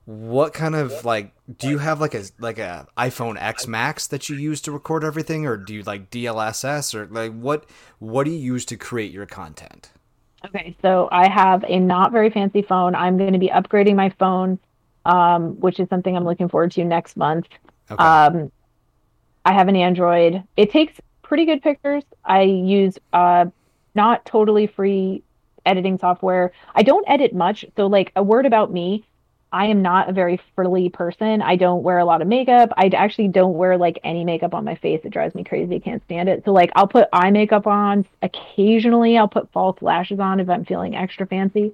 What 0.06 0.52
kind 0.52 0.74
of 0.74 1.04
like 1.04 1.32
do 1.58 1.68
you 1.68 1.78
have 1.78 2.00
like 2.00 2.14
a 2.14 2.24
like 2.38 2.58
a 2.58 2.86
iPhone 2.98 3.40
X 3.40 3.66
Max 3.66 4.06
that 4.08 4.28
you 4.28 4.36
use 4.36 4.60
to 4.62 4.72
record 4.72 5.04
everything, 5.04 5.46
or 5.46 5.56
do 5.56 5.72
you 5.74 5.82
like 5.82 6.10
DSLR, 6.10 6.94
or 6.94 7.06
like 7.06 7.32
what 7.32 7.68
what 7.98 8.24
do 8.24 8.30
you 8.30 8.38
use 8.38 8.64
to 8.66 8.76
create 8.76 9.12
your 9.12 9.26
content? 9.26 9.90
Okay, 10.44 10.76
so 10.82 11.08
I 11.10 11.28
have 11.28 11.64
a 11.66 11.78
not 11.78 12.12
very 12.12 12.30
fancy 12.30 12.62
phone. 12.62 12.94
I'm 12.94 13.16
going 13.16 13.32
to 13.32 13.38
be 13.38 13.48
upgrading 13.48 13.96
my 13.96 14.10
phone, 14.10 14.58
um, 15.06 15.58
which 15.60 15.80
is 15.80 15.88
something 15.88 16.14
I'm 16.14 16.24
looking 16.24 16.48
forward 16.48 16.72
to 16.72 16.84
next 16.84 17.16
month. 17.16 17.46
Okay. 17.90 18.02
Um, 18.02 18.52
I 19.46 19.52
have 19.52 19.68
an 19.68 19.76
Android. 19.76 20.42
It 20.56 20.70
takes 20.70 21.00
pretty 21.22 21.46
good 21.46 21.62
pictures. 21.62 22.02
I 22.24 22.42
use 22.42 22.98
uh, 23.14 23.46
not 23.94 24.24
totally 24.24 24.66
free 24.66 25.22
editing 25.66 25.98
software. 25.98 26.52
I 26.74 26.82
don't 26.82 27.08
edit 27.08 27.34
much. 27.34 27.64
So, 27.76 27.86
like, 27.86 28.12
a 28.16 28.22
word 28.22 28.46
about 28.46 28.72
me 28.72 29.04
I 29.54 29.66
am 29.66 29.82
not 29.82 30.10
a 30.10 30.12
very 30.12 30.40
frilly 30.56 30.88
person. 30.88 31.40
I 31.40 31.54
don't 31.54 31.84
wear 31.84 31.98
a 31.98 32.04
lot 32.04 32.20
of 32.20 32.26
makeup. 32.26 32.70
I 32.76 32.88
actually 32.88 33.28
don't 33.28 33.54
wear 33.54 33.78
like 33.78 34.00
any 34.02 34.24
makeup 34.24 34.52
on 34.52 34.64
my 34.64 34.74
face. 34.74 35.00
It 35.04 35.12
drives 35.12 35.32
me 35.36 35.44
crazy. 35.44 35.76
I 35.76 35.78
can't 35.78 36.02
stand 36.06 36.28
it. 36.28 36.44
So 36.44 36.52
like 36.52 36.72
I'll 36.74 36.88
put 36.88 37.08
eye 37.12 37.30
makeup 37.30 37.68
on. 37.68 38.04
Occasionally 38.20 39.16
I'll 39.16 39.28
put 39.28 39.52
false 39.52 39.80
lashes 39.80 40.18
on 40.18 40.40
if 40.40 40.50
I'm 40.50 40.64
feeling 40.64 40.96
extra 40.96 41.24
fancy. 41.24 41.72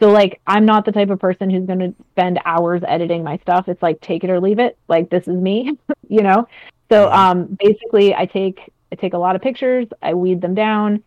So 0.00 0.10
like 0.10 0.40
I'm 0.46 0.64
not 0.64 0.86
the 0.86 0.92
type 0.92 1.10
of 1.10 1.18
person 1.18 1.50
who's 1.50 1.66
going 1.66 1.80
to 1.80 1.94
spend 2.12 2.40
hours 2.46 2.80
editing 2.88 3.24
my 3.24 3.36
stuff. 3.42 3.68
It's 3.68 3.82
like 3.82 4.00
take 4.00 4.24
it 4.24 4.30
or 4.30 4.40
leave 4.40 4.58
it. 4.58 4.78
Like 4.88 5.10
this 5.10 5.28
is 5.28 5.36
me, 5.36 5.76
you 6.08 6.22
know. 6.22 6.48
So 6.90 7.12
um 7.12 7.58
basically 7.60 8.14
I 8.14 8.24
take 8.24 8.72
I 8.90 8.94
take 8.94 9.12
a 9.12 9.18
lot 9.18 9.36
of 9.36 9.42
pictures, 9.42 9.86
I 10.00 10.14
weed 10.14 10.40
them 10.40 10.54
down, 10.54 11.04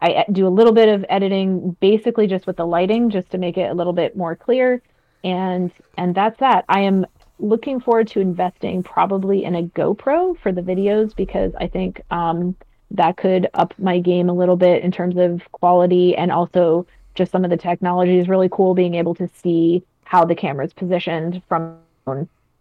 I 0.00 0.24
do 0.30 0.46
a 0.46 0.48
little 0.48 0.72
bit 0.72 0.88
of 0.88 1.04
editing, 1.08 1.76
basically 1.80 2.26
just 2.26 2.46
with 2.46 2.56
the 2.56 2.66
lighting, 2.66 3.10
just 3.10 3.30
to 3.30 3.38
make 3.38 3.56
it 3.56 3.70
a 3.70 3.74
little 3.74 3.92
bit 3.92 4.16
more 4.16 4.36
clear, 4.36 4.80
and 5.24 5.72
and 5.96 6.14
that's 6.14 6.38
that. 6.40 6.64
I 6.68 6.80
am 6.80 7.06
looking 7.40 7.80
forward 7.80 8.08
to 8.08 8.20
investing 8.20 8.82
probably 8.82 9.44
in 9.44 9.54
a 9.54 9.62
GoPro 9.62 10.38
for 10.38 10.52
the 10.52 10.62
videos 10.62 11.14
because 11.14 11.52
I 11.58 11.68
think 11.68 12.00
um, 12.10 12.56
that 12.92 13.16
could 13.16 13.48
up 13.54 13.74
my 13.78 13.98
game 13.98 14.28
a 14.28 14.34
little 14.34 14.56
bit 14.56 14.82
in 14.82 14.90
terms 14.90 15.16
of 15.16 15.50
quality 15.52 16.16
and 16.16 16.32
also 16.32 16.86
just 17.14 17.30
some 17.32 17.44
of 17.44 17.50
the 17.50 17.56
technology 17.56 18.18
is 18.18 18.28
really 18.28 18.48
cool. 18.50 18.74
Being 18.74 18.94
able 18.94 19.14
to 19.16 19.28
see 19.28 19.82
how 20.04 20.24
the 20.24 20.34
camera 20.34 20.64
is 20.64 20.72
positioned 20.72 21.42
from 21.48 21.78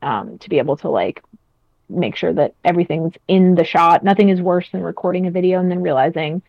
um, 0.02 0.38
to 0.40 0.50
be 0.50 0.58
able 0.58 0.78
to 0.78 0.90
like 0.90 1.24
make 1.90 2.16
sure 2.16 2.34
that 2.34 2.54
everything's 2.66 3.14
in 3.28 3.56
the 3.56 3.64
shot. 3.64 4.04
Nothing 4.04 4.30
is 4.30 4.42
worse 4.42 4.70
than 4.72 4.82
recording 4.82 5.28
a 5.28 5.32
video 5.32 5.60
and 5.60 5.72
then 5.72 5.82
realizing 5.82 6.42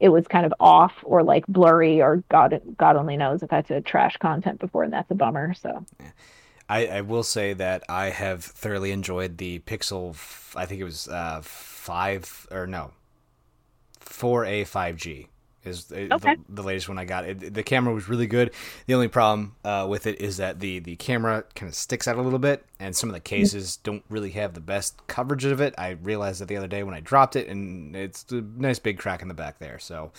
it 0.00 0.08
was 0.08 0.26
kind 0.26 0.44
of 0.44 0.54
off 0.60 0.92
or 1.02 1.22
like 1.22 1.46
blurry 1.46 2.02
or 2.02 2.22
God 2.28 2.60
God 2.76 2.96
only 2.96 3.16
knows 3.16 3.42
if 3.42 3.50
that's 3.50 3.70
a 3.70 3.80
trash 3.80 4.16
content 4.18 4.60
before 4.60 4.82
and 4.82 4.92
that's 4.92 5.10
a 5.10 5.14
bummer. 5.14 5.54
So 5.54 5.84
I, 6.68 6.86
I 6.86 7.00
will 7.02 7.22
say 7.22 7.52
that 7.54 7.84
I 7.88 8.06
have 8.06 8.44
thoroughly 8.44 8.90
enjoyed 8.90 9.38
the 9.38 9.60
Pixel 9.60 10.16
I 10.56 10.66
think 10.66 10.80
it 10.80 10.84
was 10.84 11.08
uh, 11.08 11.40
five 11.42 12.46
or 12.50 12.66
no 12.66 12.92
4A 14.00 14.62
5G 14.62 15.28
is 15.66 15.92
okay. 15.92 16.36
the, 16.36 16.38
the, 16.48 16.62
latest 16.62 16.88
one 16.88 16.98
I 16.98 17.04
got. 17.04 17.24
It, 17.24 17.54
the 17.54 17.62
camera 17.62 17.94
was 17.94 18.08
really 18.08 18.26
good. 18.26 18.52
The 18.86 18.94
only 18.94 19.08
problem 19.08 19.56
uh, 19.64 19.86
with 19.88 20.06
it 20.06 20.20
is 20.20 20.36
that 20.38 20.60
the 20.60 20.78
the 20.78 20.96
camera 20.96 21.44
kind 21.54 21.68
of 21.68 21.74
sticks 21.74 22.06
out 22.08 22.16
a 22.16 22.22
little 22.22 22.38
bit, 22.38 22.64
and 22.78 22.94
some 22.94 23.08
of 23.08 23.14
the 23.14 23.20
cases 23.20 23.76
don't 23.78 24.04
really 24.08 24.30
have 24.30 24.54
the 24.54 24.60
best 24.60 25.06
coverage 25.06 25.44
of 25.44 25.60
it. 25.60 25.74
I 25.78 25.90
realized 25.90 26.40
that 26.40 26.48
the 26.48 26.56
other 26.56 26.68
day 26.68 26.82
when 26.82 26.94
I 26.94 27.00
dropped 27.00 27.36
it, 27.36 27.48
and 27.48 27.94
it's 27.94 28.24
a 28.30 28.40
nice 28.40 28.78
big 28.78 28.98
crack 28.98 29.22
in 29.22 29.28
the 29.28 29.34
back 29.34 29.58
there. 29.58 29.78
So 29.78 30.12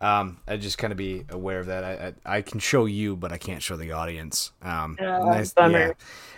um, 0.00 0.40
I 0.46 0.56
just 0.56 0.78
kind 0.78 0.92
of 0.92 0.96
be 0.96 1.24
aware 1.30 1.60
of 1.60 1.66
that. 1.66 1.84
I, 1.84 2.14
I, 2.24 2.36
I 2.36 2.42
can 2.42 2.60
show 2.60 2.86
you, 2.86 3.16
but 3.16 3.32
I 3.32 3.38
can't 3.38 3.62
show 3.62 3.76
the 3.76 3.92
audience. 3.92 4.52
Um, 4.62 4.96
uh, 5.00 5.04
nice, 5.04 5.52
yeah. 5.56 5.92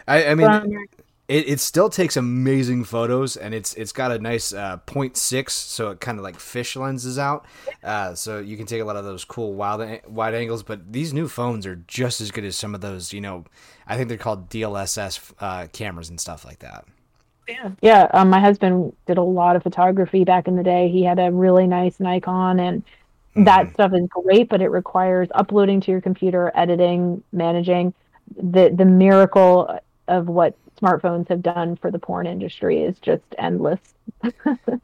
I, 0.07 0.27
I 0.27 0.35
mean. 0.35 0.47
Bummer 0.47 0.87
it, 1.27 1.49
it 1.49 1.61
still 1.61 1.89
takes 1.89 2.17
amazing 2.17 2.85
photos 2.85 3.37
and 3.37 3.55
it's 3.55 3.73
it's 3.75 3.93
got 3.93 4.13
a 4.13 4.19
nice 4.19 4.53
uh, 4.53 4.79
0.6 4.87 5.51
so 5.51 5.91
it 5.91 6.01
kind 6.01 6.19
of 6.19 6.25
like 6.25 6.39
fish 6.39 6.77
lenses 6.77 7.19
out. 7.19 7.47
Uh, 7.83 8.15
so 8.15 8.39
you 8.39 8.57
can 8.57 8.67
take 8.67 8.83
a 8.83 8.85
lot 8.85 8.97
of 8.97 9.05
those 9.05 9.25
cool 9.25 9.55
wild 9.55 10.01
wide 10.07 10.35
angles 10.35 10.63
but 10.63 10.93
these 10.93 11.15
new 11.15 11.27
phones 11.27 11.67
are 11.67 11.77
just 11.87 12.21
as 12.21 12.31
good 12.31 12.45
as 12.45 12.57
some 12.57 12.75
of 12.75 12.81
those 12.81 13.13
you 13.13 13.21
know 13.21 13.45
i 13.87 13.97
think 13.97 14.09
they're 14.09 14.19
called 14.19 14.51
DSLR 14.51 15.33
uh, 15.41 15.67
cameras 15.73 16.11
and 16.11 16.21
stuff 16.21 16.45
like 16.45 16.59
that. 16.59 16.85
Yeah. 17.49 17.71
Yeah 17.81 18.09
um, 18.13 18.29
my 18.29 18.41
husband 18.41 18.95
did 19.07 19.17
a 19.17 19.23
lot 19.23 19.57
of 19.57 19.63
photography 19.63 20.25
back 20.25 20.47
in 20.47 20.57
the 20.57 20.63
day. 20.63 20.89
He 20.89 21.05
had 21.05 21.19
a 21.19 21.31
really 21.33 21.67
nice 21.67 22.01
nikon 22.01 22.61
and 22.61 22.83
that 23.35 23.67
mm. 23.67 23.73
stuff 23.73 23.93
is 23.95 24.07
great 24.09 24.51
but 24.51 24.61
it 24.61 24.69
requires 24.69 25.29
uploading 25.35 25.81
to 25.81 25.91
your 25.91 26.03
computer 26.03 26.53
editing 26.55 27.23
managing. 27.33 27.95
The 28.37 28.71
the 28.75 28.85
miracle 28.85 29.79
of 30.07 30.29
what 30.29 30.55
smartphones 30.85 31.29
have 31.29 31.43
done 31.43 31.77
for 31.77 31.91
the 31.91 31.99
porn 31.99 32.27
industry 32.27 32.83
is 32.83 32.99
just 32.99 33.23
endless. 33.39 33.81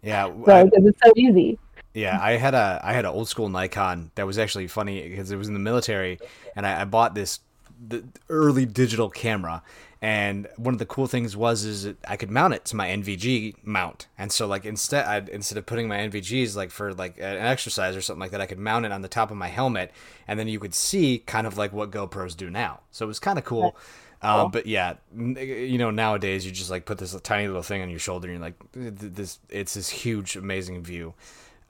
Yeah, 0.03 0.27
so 0.47 0.53
I, 0.53 0.71
it's 0.73 0.99
so 1.05 1.13
easy. 1.17 1.59
Yeah, 1.93 2.19
I 2.21 2.33
had 2.33 2.55
a 2.55 2.81
I 2.83 2.93
had 2.93 3.05
an 3.05 3.11
old 3.11 3.29
school 3.29 3.49
Nikon 3.49 4.11
that 4.15 4.27
was 4.27 4.39
actually 4.39 4.67
funny 4.67 5.09
because 5.09 5.31
it 5.31 5.37
was 5.37 5.49
in 5.49 5.55
the 5.55 5.61
military, 5.61 6.19
and 6.57 6.67
I, 6.67 6.83
I 6.83 6.85
bought 6.85 7.15
this 7.15 7.41
the 7.89 8.05
early 8.29 8.67
digital 8.67 9.11
camera. 9.11 9.63
And 10.03 10.49
one 10.57 10.73
of 10.73 10.79
the 10.79 10.87
cool 10.87 11.07
things 11.07 11.37
was 11.37 11.65
is 11.65 11.83
that 11.83 11.99
I 12.09 12.17
could 12.17 12.31
mount 12.31 12.55
it 12.55 12.65
to 12.67 12.77
my 12.77 12.89
NVG 12.89 13.57
mount, 13.63 14.07
and 14.17 14.33
so 14.33 14.47
like 14.47 14.65
instead 14.65 15.05
I'd, 15.05 15.29
instead 15.29 15.59
of 15.59 15.67
putting 15.67 15.89
my 15.89 15.99
NVGs 15.99 16.57
like 16.57 16.71
for 16.71 16.95
like 16.95 17.19
an 17.19 17.37
exercise 17.37 17.95
or 17.95 18.01
something 18.01 18.21
like 18.21 18.31
that, 18.31 18.41
I 18.41 18.47
could 18.47 18.59
mount 18.59 18.87
it 18.87 18.93
on 18.93 19.03
the 19.03 19.09
top 19.09 19.31
of 19.31 19.37
my 19.37 19.49
helmet, 19.49 19.93
and 20.27 20.39
then 20.39 20.49
you 20.49 20.59
could 20.59 20.75
see 20.75 21.19
kind 21.19 21.47
of 21.47 21.59
like 21.59 21.75
what 21.75 21.91
GoPros 21.91 22.35
do 22.35 22.49
now. 22.49 22.81
So 22.91 23.05
it 23.05 23.09
was 23.09 23.19
kind 23.19 23.39
of 23.39 23.45
cool. 23.45 23.77
Um, 24.23 24.51
but 24.51 24.67
yeah, 24.67 24.95
you 25.17 25.79
know, 25.79 25.91
nowadays 25.91 26.45
you 26.45 26.53
just 26.53 26.71
like 26.71 26.85
put 26.85 26.99
this 26.99 27.19
tiny 27.23 27.47
little 27.47 27.63
thing 27.63 27.81
on 27.81 27.89
your 27.89 27.99
shoulder, 27.99 28.29
and 28.29 28.39
you're 28.39 28.45
like, 28.45 29.15
this, 29.15 29.39
it's 29.49 29.75
this 29.75 29.89
huge, 29.89 30.37
amazing 30.37 30.83
view. 30.83 31.15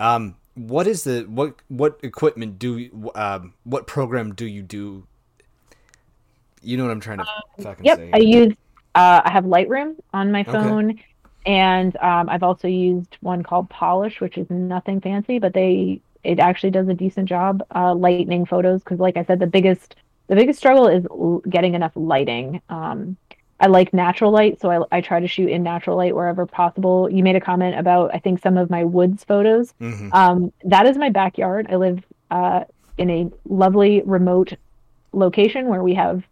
Um, 0.00 0.36
what 0.54 0.86
is 0.86 1.04
the 1.04 1.22
what 1.22 1.54
what 1.68 2.00
equipment 2.02 2.58
do 2.58 3.10
um, 3.14 3.54
what 3.64 3.86
program 3.86 4.34
do 4.34 4.46
you 4.46 4.62
do? 4.62 5.06
You 6.62 6.76
know 6.76 6.84
what 6.84 6.92
I'm 6.92 7.00
trying 7.00 7.18
to 7.18 7.24
um, 7.24 7.64
fucking 7.64 7.84
yep, 7.84 7.98
say. 7.98 8.10
I 8.12 8.18
use 8.18 8.52
uh, 8.94 9.22
I 9.24 9.30
have 9.30 9.44
Lightroom 9.44 9.96
on 10.12 10.32
my 10.32 10.42
phone, 10.42 10.90
okay. 10.90 11.06
and 11.46 11.96
um, 11.98 12.28
I've 12.28 12.42
also 12.42 12.66
used 12.66 13.16
one 13.20 13.44
called 13.44 13.70
Polish, 13.70 14.20
which 14.20 14.36
is 14.36 14.50
nothing 14.50 15.00
fancy, 15.00 15.38
but 15.38 15.54
they 15.54 16.00
it 16.24 16.38
actually 16.38 16.70
does 16.70 16.88
a 16.88 16.94
decent 16.94 17.28
job 17.28 17.62
uh, 17.74 17.94
lightening 17.94 18.44
photos 18.44 18.82
because, 18.82 18.98
like 18.98 19.16
I 19.16 19.24
said, 19.24 19.38
the 19.38 19.46
biggest 19.46 19.94
the 20.30 20.36
biggest 20.36 20.60
struggle 20.60 20.86
is 20.86 21.04
getting 21.50 21.74
enough 21.74 21.90
lighting. 21.96 22.62
Um, 22.68 23.16
I 23.58 23.66
like 23.66 23.92
natural 23.92 24.30
light, 24.30 24.60
so 24.60 24.70
I, 24.70 24.96
I 24.96 25.00
try 25.00 25.18
to 25.18 25.26
shoot 25.26 25.48
in 25.48 25.64
natural 25.64 25.96
light 25.96 26.14
wherever 26.14 26.46
possible. 26.46 27.10
You 27.10 27.24
made 27.24 27.34
a 27.34 27.40
comment 27.40 27.76
about 27.76 28.14
I 28.14 28.20
think 28.20 28.40
some 28.40 28.56
of 28.56 28.70
my 28.70 28.84
woods 28.84 29.24
photos. 29.24 29.74
Mm-hmm. 29.80 30.10
Um, 30.12 30.52
that 30.64 30.86
is 30.86 30.96
my 30.96 31.10
backyard. 31.10 31.66
I 31.68 31.74
live 31.74 32.04
uh, 32.30 32.62
in 32.96 33.10
a 33.10 33.30
lovely 33.44 34.02
remote 34.06 34.54
location 35.12 35.66
where 35.66 35.82
we 35.82 35.94
have 35.94 36.22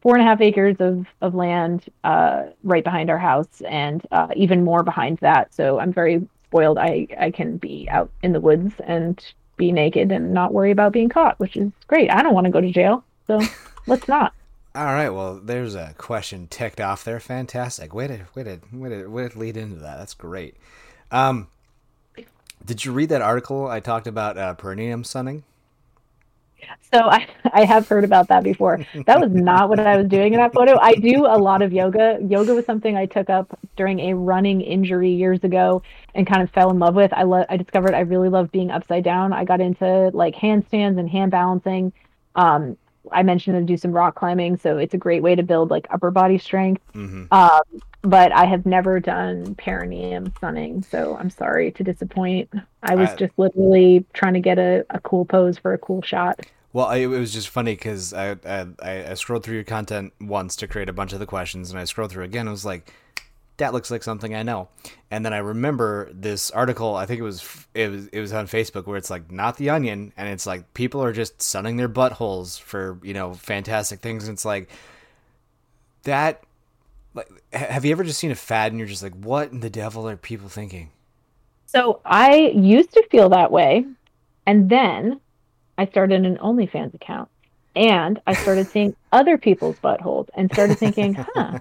four 0.00 0.14
and 0.14 0.22
a 0.22 0.24
half 0.24 0.40
acres 0.40 0.76
of 0.80 1.06
of 1.20 1.34
land 1.34 1.84
uh, 2.02 2.44
right 2.62 2.82
behind 2.82 3.10
our 3.10 3.18
house, 3.18 3.60
and 3.68 4.06
uh, 4.10 4.28
even 4.34 4.64
more 4.64 4.82
behind 4.82 5.18
that. 5.18 5.52
So 5.52 5.78
I'm 5.78 5.92
very 5.92 6.26
spoiled. 6.46 6.78
I 6.78 7.08
I 7.20 7.30
can 7.30 7.58
be 7.58 7.86
out 7.90 8.10
in 8.22 8.32
the 8.32 8.40
woods 8.40 8.72
and 8.86 9.22
be 9.58 9.70
naked 9.70 10.10
and 10.10 10.32
not 10.32 10.54
worry 10.54 10.70
about 10.70 10.94
being 10.94 11.10
caught, 11.10 11.38
which 11.38 11.58
is 11.58 11.70
great. 11.88 12.10
I 12.10 12.22
don't 12.22 12.34
want 12.34 12.46
to 12.46 12.50
go 12.50 12.62
to 12.62 12.72
jail, 12.72 13.04
so 13.26 13.40
let's 13.86 14.08
not. 14.08 14.34
All 14.76 14.86
right, 14.86 15.10
well, 15.10 15.36
there's 15.36 15.76
a 15.76 15.94
question 15.98 16.48
ticked 16.48 16.80
off 16.80 17.04
there. 17.04 17.20
Fantastic. 17.20 17.94
Way 17.94 18.08
to, 18.08 18.20
way 18.34 18.42
to, 18.42 18.58
way 18.72 18.88
to, 18.88 19.06
way 19.06 19.28
to 19.28 19.38
lead 19.38 19.56
into 19.56 19.76
that. 19.76 19.98
That's 19.98 20.14
great. 20.14 20.56
Um, 21.12 21.46
did 22.64 22.84
you 22.84 22.92
read 22.92 23.10
that 23.10 23.22
article 23.22 23.68
I 23.68 23.78
talked 23.78 24.08
about 24.08 24.36
uh, 24.36 24.54
perineum 24.54 25.04
sunning? 25.04 25.44
So 26.92 27.00
I, 27.00 27.26
I 27.52 27.64
have 27.64 27.86
heard 27.88 28.04
about 28.04 28.28
that 28.28 28.42
before. 28.42 28.84
That 29.06 29.20
was 29.20 29.30
not 29.32 29.68
what 29.68 29.80
I 29.80 29.96
was 29.96 30.08
doing 30.08 30.32
in 30.32 30.40
that 30.40 30.54
photo. 30.54 30.78
I 30.78 30.94
do 30.94 31.26
a 31.26 31.36
lot 31.36 31.62
of 31.62 31.72
yoga. 31.72 32.18
Yoga 32.26 32.54
was 32.54 32.64
something 32.64 32.96
I 32.96 33.06
took 33.06 33.28
up 33.28 33.58
during 33.76 34.00
a 34.00 34.14
running 34.14 34.60
injury 34.60 35.10
years 35.10 35.42
ago 35.44 35.82
and 36.14 36.26
kind 36.26 36.42
of 36.42 36.50
fell 36.50 36.70
in 36.70 36.78
love 36.78 36.94
with. 36.94 37.12
I 37.12 37.24
lo- 37.24 37.44
I 37.48 37.56
discovered 37.56 37.94
I 37.94 38.00
really 38.00 38.28
love 38.28 38.50
being 38.50 38.70
upside 38.70 39.04
down. 39.04 39.32
I 39.32 39.44
got 39.44 39.60
into 39.60 40.10
like 40.14 40.34
handstands 40.34 40.98
and 40.98 41.08
hand 41.08 41.30
balancing. 41.30 41.92
Um, 42.34 42.76
I 43.12 43.22
mentioned 43.22 43.56
to 43.56 43.72
do 43.72 43.76
some 43.76 43.92
rock 43.92 44.14
climbing, 44.14 44.56
so 44.58 44.78
it's 44.78 44.94
a 44.94 44.98
great 44.98 45.22
way 45.22 45.34
to 45.34 45.42
build 45.42 45.70
like 45.70 45.86
upper 45.90 46.10
body 46.10 46.38
strength. 46.38 46.82
Mm-hmm. 46.94 47.32
Um, 47.32 47.82
but 48.02 48.32
I 48.32 48.44
have 48.44 48.66
never 48.66 49.00
done 49.00 49.54
perineum 49.54 50.32
sunning, 50.40 50.82
so 50.82 51.16
I'm 51.18 51.30
sorry 51.30 51.72
to 51.72 51.84
disappoint. 51.84 52.50
I 52.82 52.94
was 52.94 53.10
I, 53.10 53.16
just 53.16 53.32
literally 53.38 54.04
trying 54.12 54.34
to 54.34 54.40
get 54.40 54.58
a, 54.58 54.84
a 54.90 55.00
cool 55.00 55.24
pose 55.24 55.58
for 55.58 55.72
a 55.72 55.78
cool 55.78 56.02
shot. 56.02 56.40
Well, 56.72 56.86
I, 56.86 56.96
it 56.96 57.06
was 57.06 57.32
just 57.32 57.48
funny 57.48 57.74
because 57.74 58.12
I, 58.12 58.36
I 58.44 58.66
I 58.84 59.14
scrolled 59.14 59.44
through 59.44 59.54
your 59.54 59.64
content 59.64 60.12
once 60.20 60.56
to 60.56 60.66
create 60.66 60.88
a 60.88 60.92
bunch 60.92 61.12
of 61.12 61.20
the 61.20 61.26
questions, 61.26 61.70
and 61.70 61.78
I 61.78 61.84
scrolled 61.84 62.10
through 62.10 62.24
again. 62.24 62.48
I 62.48 62.50
was 62.50 62.64
like, 62.64 62.92
that 63.56 63.72
looks 63.72 63.90
like 63.90 64.02
something 64.02 64.34
I 64.34 64.42
know. 64.42 64.68
And 65.10 65.24
then 65.24 65.32
I 65.32 65.38
remember 65.38 66.10
this 66.12 66.50
article. 66.50 66.96
I 66.96 67.06
think 67.06 67.20
it 67.20 67.24
was 67.24 67.66
it 67.74 67.90
was 67.90 68.06
it 68.08 68.20
was 68.20 68.32
on 68.32 68.46
Facebook 68.46 68.86
where 68.86 68.96
it's 68.96 69.10
like 69.10 69.30
not 69.30 69.56
the 69.56 69.70
Onion, 69.70 70.12
and 70.16 70.28
it's 70.28 70.46
like 70.46 70.74
people 70.74 71.02
are 71.02 71.12
just 71.12 71.40
sunning 71.40 71.76
their 71.76 71.88
buttholes 71.88 72.60
for 72.60 72.98
you 73.02 73.14
know 73.14 73.34
fantastic 73.34 74.00
things. 74.00 74.28
And 74.28 74.34
it's 74.34 74.44
like 74.44 74.68
that. 76.02 76.42
Like, 77.14 77.28
have 77.52 77.84
you 77.84 77.92
ever 77.92 78.02
just 78.02 78.18
seen 78.18 78.32
a 78.32 78.34
fad 78.34 78.72
and 78.72 78.78
you're 78.80 78.88
just 78.88 79.04
like, 79.04 79.14
what 79.14 79.52
in 79.52 79.60
the 79.60 79.70
devil 79.70 80.08
are 80.08 80.16
people 80.16 80.48
thinking? 80.48 80.90
So 81.66 82.00
I 82.04 82.52
used 82.56 82.92
to 82.94 83.06
feel 83.08 83.28
that 83.28 83.52
way, 83.52 83.86
and 84.46 84.68
then 84.68 85.20
I 85.78 85.86
started 85.86 86.26
an 86.26 86.38
OnlyFans 86.38 86.92
account 86.94 87.28
and 87.76 88.20
I 88.26 88.34
started 88.34 88.70
seeing 88.70 88.94
other 89.12 89.38
people's 89.38 89.78
buttholes 89.78 90.28
and 90.34 90.50
started 90.52 90.78
thinking, 90.78 91.14
huh, 91.34 91.58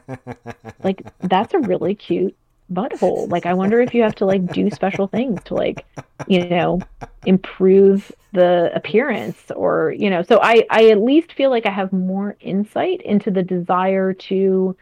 like 0.83 1.05
that's 1.21 1.53
a 1.53 1.59
really 1.59 1.95
cute 1.95 2.35
butthole. 2.71 3.29
Like 3.31 3.45
I 3.45 3.53
wonder 3.53 3.81
if 3.81 3.93
you 3.93 4.03
have 4.03 4.15
to 4.15 4.25
like 4.25 4.51
do 4.51 4.69
special 4.69 5.07
things 5.07 5.43
to 5.45 5.55
like, 5.55 5.85
you 6.27 6.47
know, 6.47 6.85
improve 7.25 8.11
the 8.33 8.71
appearance 8.75 9.51
or, 9.55 9.91
you 9.91 10.09
know, 10.09 10.23
so 10.23 10.39
I 10.41 10.65
I 10.69 10.89
at 10.89 10.99
least 11.01 11.33
feel 11.33 11.49
like 11.49 11.65
I 11.65 11.71
have 11.71 11.93
more 11.93 12.35
insight 12.39 13.01
into 13.01 13.31
the 13.31 13.43
desire 13.43 14.13
to 14.13 14.75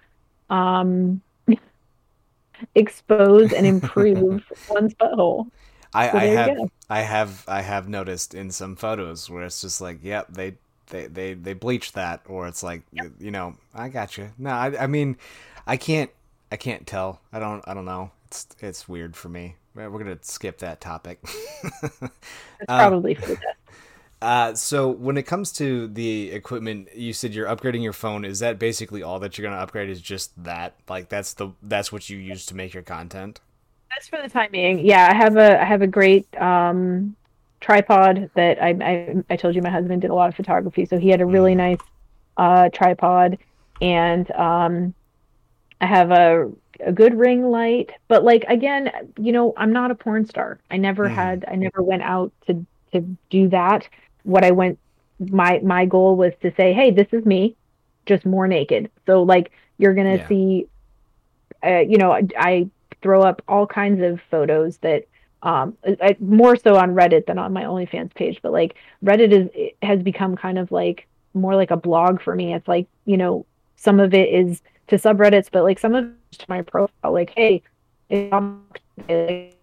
um 0.50 1.22
expose 2.76 3.54
and 3.54 3.66
improve 3.66 4.44
one's 4.70 4.94
butthole. 4.96 5.50
I, 5.94 6.10
so 6.10 6.18
I 6.18 6.26
have 6.26 6.58
I 6.90 7.02
have 7.02 7.44
I 7.48 7.62
have 7.62 7.90
noticed 7.90 8.34
in 8.34 8.52
some 8.52 8.76
photos 8.76 9.30
where 9.30 9.44
it's 9.44 9.62
just 9.62 9.82
like, 9.82 10.00
yep, 10.04 10.28
they 10.30 10.56
they 10.92 11.08
they 11.08 11.34
they 11.34 11.54
bleach 11.54 11.94
that 11.94 12.22
or 12.28 12.48
it's 12.48 12.62
like 12.62 12.84
yep. 12.92 13.12
you 13.20 13.32
know 13.32 13.56
i 13.74 13.90
got 13.90 14.18
you 14.18 14.30
no 14.38 14.52
I, 14.52 14.84
I 14.84 14.88
mean 14.88 15.18
i 15.66 15.78
can't 15.78 16.12
i 16.52 16.58
can't 16.58 16.86
tell 16.86 17.22
i 17.34 17.40
don't 17.40 17.64
i 17.68 17.74
don't 17.74 17.86
know 17.86 18.12
it's 18.26 18.48
it's 18.60 18.88
weird 18.88 19.16
for 19.16 19.30
me 19.30 19.56
we're 19.74 19.90
gonna 19.90 20.20
skip 20.22 20.60
that 20.60 20.82
topic 20.82 21.20
it's 21.24 22.10
probably 22.68 23.16
for 23.16 23.34
that 23.34 23.56
uh, 24.22 24.54
so 24.54 24.90
when 24.90 25.18
it 25.18 25.24
comes 25.24 25.52
to 25.54 25.88
the 25.88 26.32
equipment, 26.32 26.90
you 26.96 27.12
said 27.12 27.34
you're 27.34 27.48
upgrading 27.48 27.82
your 27.82 27.94
phone. 27.94 28.24
Is 28.24 28.40
that 28.40 28.60
basically 28.60 29.02
all 29.02 29.20
that 29.20 29.38
you're 29.38 29.50
gonna 29.50 29.62
upgrade? 29.62 29.90
Is 29.90 30.00
just 30.00 30.32
that? 30.44 30.76
Like 30.88 31.10
that's 31.10 31.34
the 31.34 31.50
that's 31.64 31.92
what 31.92 32.08
you 32.08 32.18
use 32.18 32.46
to 32.48 32.56
make 32.56 32.74
your 32.74 32.84
content? 32.84 33.40
That's 33.90 34.08
for 34.08 34.22
the 34.22 34.30
time 34.30 34.52
being. 34.52 34.86
Yeah, 34.86 35.10
I 35.10 35.16
have 35.16 35.38
a 35.38 35.60
I 35.60 35.66
have 35.66 35.82
a 35.82 35.88
great 35.88 36.28
um 36.40 37.16
tripod 37.62 38.30
that 38.34 38.62
I, 38.62 38.70
I, 38.70 39.16
I 39.30 39.36
told 39.38 39.56
you 39.56 39.62
my 39.62 39.70
husband 39.70 40.02
did 40.02 40.12
a 40.12 40.16
lot 40.16 40.30
of 40.30 40.36
photography, 40.36 40.86
so 40.86 40.98
he 40.98 41.10
had 41.10 41.22
a 41.22 41.26
really 41.26 41.54
mm. 41.54 41.58
nice 41.58 41.80
uh, 42.38 42.70
tripod, 42.70 43.38
and 43.82 44.30
um, 44.32 44.94
I 45.80 45.86
have 45.86 46.12
a 46.12 46.52
a 46.82 46.92
good 46.92 47.18
ring 47.18 47.50
light. 47.50 47.92
But 48.08 48.24
like 48.24 48.44
again, 48.48 48.92
you 49.18 49.32
know, 49.32 49.54
I'm 49.56 49.72
not 49.72 49.92
a 49.92 49.96
porn 49.96 50.26
star. 50.26 50.60
I 50.70 50.78
never 50.78 51.08
mm. 51.08 51.14
had 51.14 51.46
I 51.48 51.56
never 51.56 51.82
went 51.82 52.02
out 52.02 52.32
to 52.48 52.66
to 52.94 53.02
do 53.30 53.48
that. 53.50 53.88
What 54.24 54.44
I 54.44 54.52
went 54.52 54.80
my 55.20 55.60
my 55.64 55.86
goal 55.86 56.16
was 56.16 56.34
to 56.42 56.54
say, 56.56 56.74
hey, 56.74 56.92
this 56.92 57.08
is 57.12 57.26
me, 57.26 57.56
just 58.06 58.26
more 58.26 58.48
naked. 58.48 58.90
So 59.06 59.24
like 59.24 59.52
you're 59.78 59.94
gonna 59.94 60.18
yeah. 60.18 60.28
see, 60.28 60.68
uh, 61.64 61.80
you 61.80 61.98
know, 61.98 62.12
I, 62.12 62.28
I 62.38 62.70
throw 63.02 63.22
up 63.22 63.42
all 63.48 63.68
kinds 63.68 64.02
of 64.02 64.20
photos 64.30 64.78
that 64.78 65.06
um 65.44 65.78
I, 65.86 66.16
more 66.20 66.56
so 66.56 66.76
on 66.76 66.94
reddit 66.94 67.26
than 67.26 67.38
on 67.40 67.54
my 67.54 67.64
onlyfans 67.64 68.14
page 68.14 68.40
but 68.44 68.52
like 68.52 68.76
reddit 69.04 69.32
is 69.32 69.72
has 69.82 70.04
become 70.04 70.36
kind 70.36 70.60
of 70.60 70.72
like 70.72 71.08
more 71.34 71.56
like 71.56 71.72
a 71.72 71.78
blog 71.78 72.22
for 72.22 72.36
me. 72.36 72.54
It's 72.54 72.68
like 72.68 72.88
you 73.06 73.18
know 73.18 73.46
some 73.76 74.00
of 74.00 74.14
it 74.14 74.30
is 74.30 74.62
to 74.88 74.98
subreddits 74.98 75.50
but 75.52 75.64
like 75.64 75.80
some 75.80 75.96
of 75.96 76.10
it's 76.30 76.38
to 76.40 76.46
my 76.50 76.62
profile. 76.62 77.12
Like 77.12 77.32
hey 77.36 77.64
it's 78.10 79.56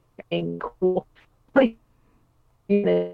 cool 0.60 1.06
like 1.54 1.76
yeah. 2.68 3.12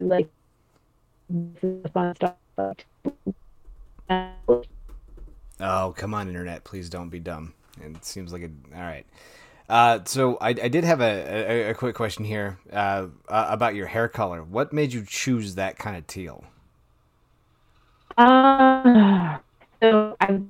like 0.00 0.28
fun 1.92 2.14
stuff 2.16 2.34
oh 5.60 5.94
come 5.96 6.14
on 6.14 6.28
internet. 6.28 6.64
Please 6.64 6.88
don't 6.88 7.08
be 7.08 7.18
dumb 7.18 7.54
it 7.80 8.04
seems 8.04 8.32
like 8.32 8.42
a 8.42 8.50
all 8.76 8.82
right. 8.82 9.06
Uh, 9.68 10.00
so 10.04 10.36
I, 10.40 10.48
I 10.48 10.68
did 10.68 10.84
have 10.84 11.00
a, 11.00 11.50
a, 11.50 11.70
a 11.70 11.74
quick 11.74 11.94
question 11.94 12.24
here 12.24 12.58
uh, 12.72 13.06
uh, 13.28 13.46
about 13.48 13.74
your 13.74 13.86
hair 13.86 14.08
color. 14.08 14.42
What 14.42 14.72
made 14.72 14.92
you 14.92 15.04
choose 15.06 15.54
that 15.54 15.78
kind 15.78 15.96
of 15.96 16.06
teal? 16.06 16.44
Uh, 18.18 19.38
so 19.80 20.16
I've 20.20 20.42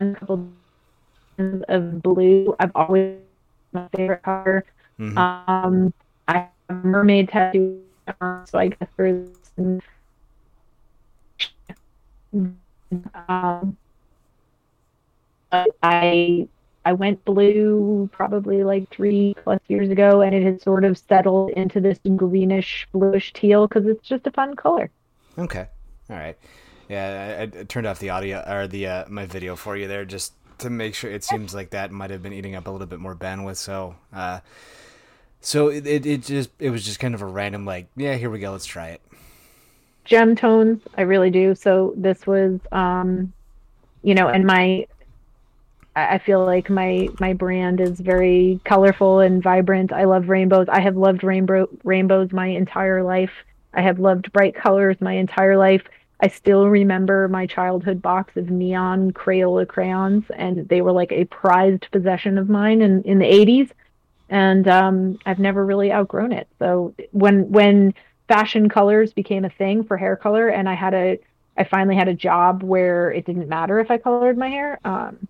a 0.00 0.14
couple 0.14 0.52
of 1.68 2.02
blue. 2.02 2.54
I've 2.58 2.72
always 2.74 3.18
my 3.72 3.88
favorite 3.94 4.22
color. 4.22 4.64
Mm-hmm. 4.98 5.18
Um, 5.18 5.92
I 6.28 6.38
have 6.38 6.50
a 6.68 6.74
mermaid 6.74 7.28
tattoo, 7.28 7.82
so 8.44 8.58
I 8.58 8.68
guess 8.68 8.88
there's 8.96 9.28
um, 13.28 13.76
I 15.52 16.48
I 16.84 16.92
went 16.94 17.24
blue 17.24 18.08
probably 18.12 18.64
like 18.64 18.88
three 18.90 19.34
plus 19.42 19.60
years 19.68 19.90
ago, 19.90 20.22
and 20.22 20.34
it 20.34 20.42
has 20.42 20.62
sort 20.62 20.84
of 20.84 20.96
settled 20.96 21.50
into 21.50 21.80
this 21.80 21.98
greenish 22.16 22.88
bluish 22.92 23.32
teal 23.32 23.68
because 23.68 23.86
it's 23.86 24.06
just 24.06 24.26
a 24.26 24.30
fun 24.30 24.56
color. 24.56 24.90
Okay, 25.38 25.66
all 26.08 26.16
right. 26.16 26.38
Yeah, 26.88 27.36
I, 27.38 27.60
I 27.60 27.64
turned 27.64 27.86
off 27.86 27.98
the 27.98 28.10
audio 28.10 28.42
or 28.48 28.66
the 28.66 28.86
uh, 28.86 29.04
my 29.08 29.26
video 29.26 29.56
for 29.56 29.76
you 29.76 29.88
there 29.88 30.04
just 30.04 30.32
to 30.58 30.70
make 30.70 30.94
sure. 30.94 31.10
It 31.10 31.22
seems 31.22 31.54
like 31.54 31.70
that 31.70 31.92
might 31.92 32.10
have 32.10 32.22
been 32.22 32.32
eating 32.32 32.54
up 32.54 32.66
a 32.66 32.70
little 32.70 32.86
bit 32.86 32.98
more 32.98 33.14
bandwidth. 33.14 33.56
So, 33.56 33.94
uh, 34.12 34.40
so 35.40 35.68
it, 35.68 35.86
it, 35.86 36.06
it 36.06 36.22
just 36.22 36.50
it 36.58 36.70
was 36.70 36.84
just 36.84 36.98
kind 36.98 37.14
of 37.14 37.22
a 37.22 37.26
random 37.26 37.64
like, 37.64 37.88
yeah, 37.96 38.14
here 38.14 38.30
we 38.30 38.38
go, 38.38 38.52
let's 38.52 38.66
try 38.66 38.88
it. 38.88 39.00
Gem 40.04 40.34
tones, 40.34 40.82
I 40.96 41.02
really 41.02 41.30
do. 41.30 41.54
So 41.54 41.94
this 41.96 42.26
was, 42.26 42.58
um, 42.72 43.32
you 44.02 44.14
know, 44.14 44.28
and 44.28 44.44
my 44.44 44.86
I 45.96 46.18
feel 46.18 46.44
like 46.44 46.70
my 46.70 47.08
my 47.18 47.32
brand 47.32 47.80
is 47.80 47.98
very 47.98 48.60
colorful 48.64 49.20
and 49.20 49.42
vibrant. 49.42 49.92
I 49.92 50.04
love 50.04 50.28
rainbows. 50.28 50.68
I 50.68 50.80
have 50.80 50.96
loved 50.96 51.24
rainbow 51.24 51.68
rainbows 51.82 52.32
my 52.32 52.46
entire 52.46 53.02
life. 53.02 53.32
I 53.74 53.82
have 53.82 53.98
loved 53.98 54.32
bright 54.32 54.54
colors 54.54 54.96
my 55.00 55.14
entire 55.14 55.56
life. 55.56 55.82
I 56.20 56.28
still 56.28 56.68
remember 56.68 57.28
my 57.28 57.46
childhood 57.46 58.02
box 58.02 58.36
of 58.36 58.50
neon 58.50 59.12
Crayola 59.12 59.66
crayons, 59.66 60.24
and 60.36 60.68
they 60.68 60.82
were 60.82 60.92
like 60.92 61.12
a 61.12 61.24
prized 61.24 61.90
possession 61.90 62.36
of 62.38 62.48
mine 62.48 62.82
in, 62.82 63.02
in 63.02 63.18
the 63.18 63.24
80s. 63.24 63.70
And 64.28 64.68
um, 64.68 65.18
I've 65.26 65.38
never 65.38 65.64
really 65.64 65.92
outgrown 65.92 66.32
it. 66.32 66.46
So 66.58 66.94
when 67.12 67.50
when 67.50 67.94
fashion 68.28 68.68
colors 68.68 69.12
became 69.12 69.44
a 69.44 69.50
thing 69.50 69.82
for 69.82 69.96
hair 69.96 70.14
color, 70.14 70.48
and 70.48 70.68
I 70.68 70.74
had 70.74 70.94
a 70.94 71.18
I 71.56 71.64
finally 71.64 71.96
had 71.96 72.08
a 72.08 72.14
job 72.14 72.62
where 72.62 73.10
it 73.10 73.26
didn't 73.26 73.48
matter 73.48 73.80
if 73.80 73.90
I 73.90 73.98
colored 73.98 74.38
my 74.38 74.48
hair. 74.48 74.78
Um, 74.84 75.26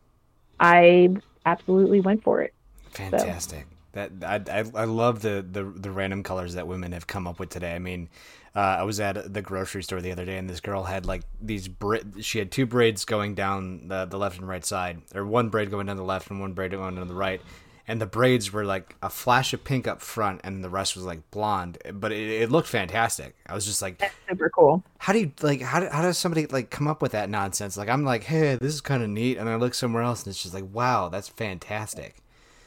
I 0.60 1.16
absolutely 1.46 2.00
went 2.00 2.22
for 2.22 2.42
it. 2.42 2.54
Fantastic. 2.90 3.66
So. 3.70 3.76
That 3.92 4.12
I, 4.22 4.82
I 4.82 4.84
love 4.84 5.20
the, 5.20 5.44
the 5.50 5.64
the 5.64 5.90
random 5.90 6.22
colors 6.22 6.54
that 6.54 6.68
women 6.68 6.92
have 6.92 7.08
come 7.08 7.26
up 7.26 7.40
with 7.40 7.48
today. 7.48 7.74
I 7.74 7.80
mean, 7.80 8.08
uh, 8.54 8.60
I 8.60 8.82
was 8.84 9.00
at 9.00 9.34
the 9.34 9.42
grocery 9.42 9.82
store 9.82 10.00
the 10.00 10.12
other 10.12 10.24
day, 10.24 10.38
and 10.38 10.48
this 10.48 10.60
girl 10.60 10.84
had 10.84 11.06
like 11.06 11.22
these 11.40 11.66
bra- 11.66 11.98
she 12.20 12.38
had 12.38 12.52
two 12.52 12.66
braids 12.66 13.04
going 13.04 13.34
down 13.34 13.88
the 13.88 14.04
the 14.04 14.16
left 14.16 14.38
and 14.38 14.46
right 14.46 14.64
side, 14.64 15.02
or 15.12 15.26
one 15.26 15.48
braid 15.48 15.72
going 15.72 15.86
down 15.86 15.96
the 15.96 16.04
left 16.04 16.30
and 16.30 16.40
one 16.40 16.52
braid 16.52 16.70
going 16.70 16.94
down 16.94 17.08
the 17.08 17.14
right, 17.14 17.40
and 17.89 18.01
the 18.01 18.07
braids 18.07 18.52
were 18.52 18.65
like 18.65 18.97
a 19.02 19.11
flash 19.11 19.52
of 19.52 19.65
pink 19.65 19.86
up 19.86 20.01
front, 20.01 20.40
and 20.44 20.62
the 20.62 20.70
rest 20.70 20.97
was 20.97 21.05
like 21.05 21.31
blonde. 21.31 21.78
But 21.93 22.12
it, 22.12 22.43
it 22.43 22.51
looked 22.51 22.69
fantastic. 22.69 23.35
I 23.47 23.55
was 23.55 23.66
just 23.66 23.82
like, 23.82 23.98
That's 23.98 24.15
super 24.28 24.51
cool. 24.51 24.85
How 24.98 25.12
do 25.12 25.20
you 25.20 25.32
like? 25.43 25.62
How, 25.62 25.89
how 25.90 26.02
does 26.02 26.19
somebody 26.19 26.47
like 26.47 26.70
come 26.70 26.89
up 26.89 27.02
with 27.02 27.12
that 27.12 27.31
nonsense? 27.31 27.77
Like 27.77 27.89
I'm 27.89 28.05
like, 28.05 28.24
hey, 28.24 28.57
this 28.57 28.74
is 28.74 28.81
kind 28.81 29.02
of 29.02 29.09
neat, 29.11 29.39
and 29.39 29.48
I 29.48 29.57
look 29.57 29.74
somewhere 29.74 30.02
else, 30.02 30.24
and 30.24 30.32
it's 30.32 30.43
just 30.43 30.55
like, 30.55 30.66
wow, 30.73 31.09
that's 31.09 31.28
fantastic. 31.28 32.16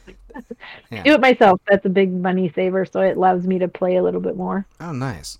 Yeah. 0.91 1.03
Do 1.03 1.13
it 1.13 1.21
myself. 1.21 1.59
That's 1.69 1.85
a 1.85 1.89
big 1.89 2.11
money 2.11 2.51
saver, 2.55 2.85
so 2.85 3.01
it 3.01 3.17
allows 3.17 3.45
me 3.45 3.59
to 3.59 3.67
play 3.67 3.95
a 3.95 4.03
little 4.03 4.21
bit 4.21 4.35
more. 4.35 4.65
Oh, 4.79 4.91
nice. 4.91 5.37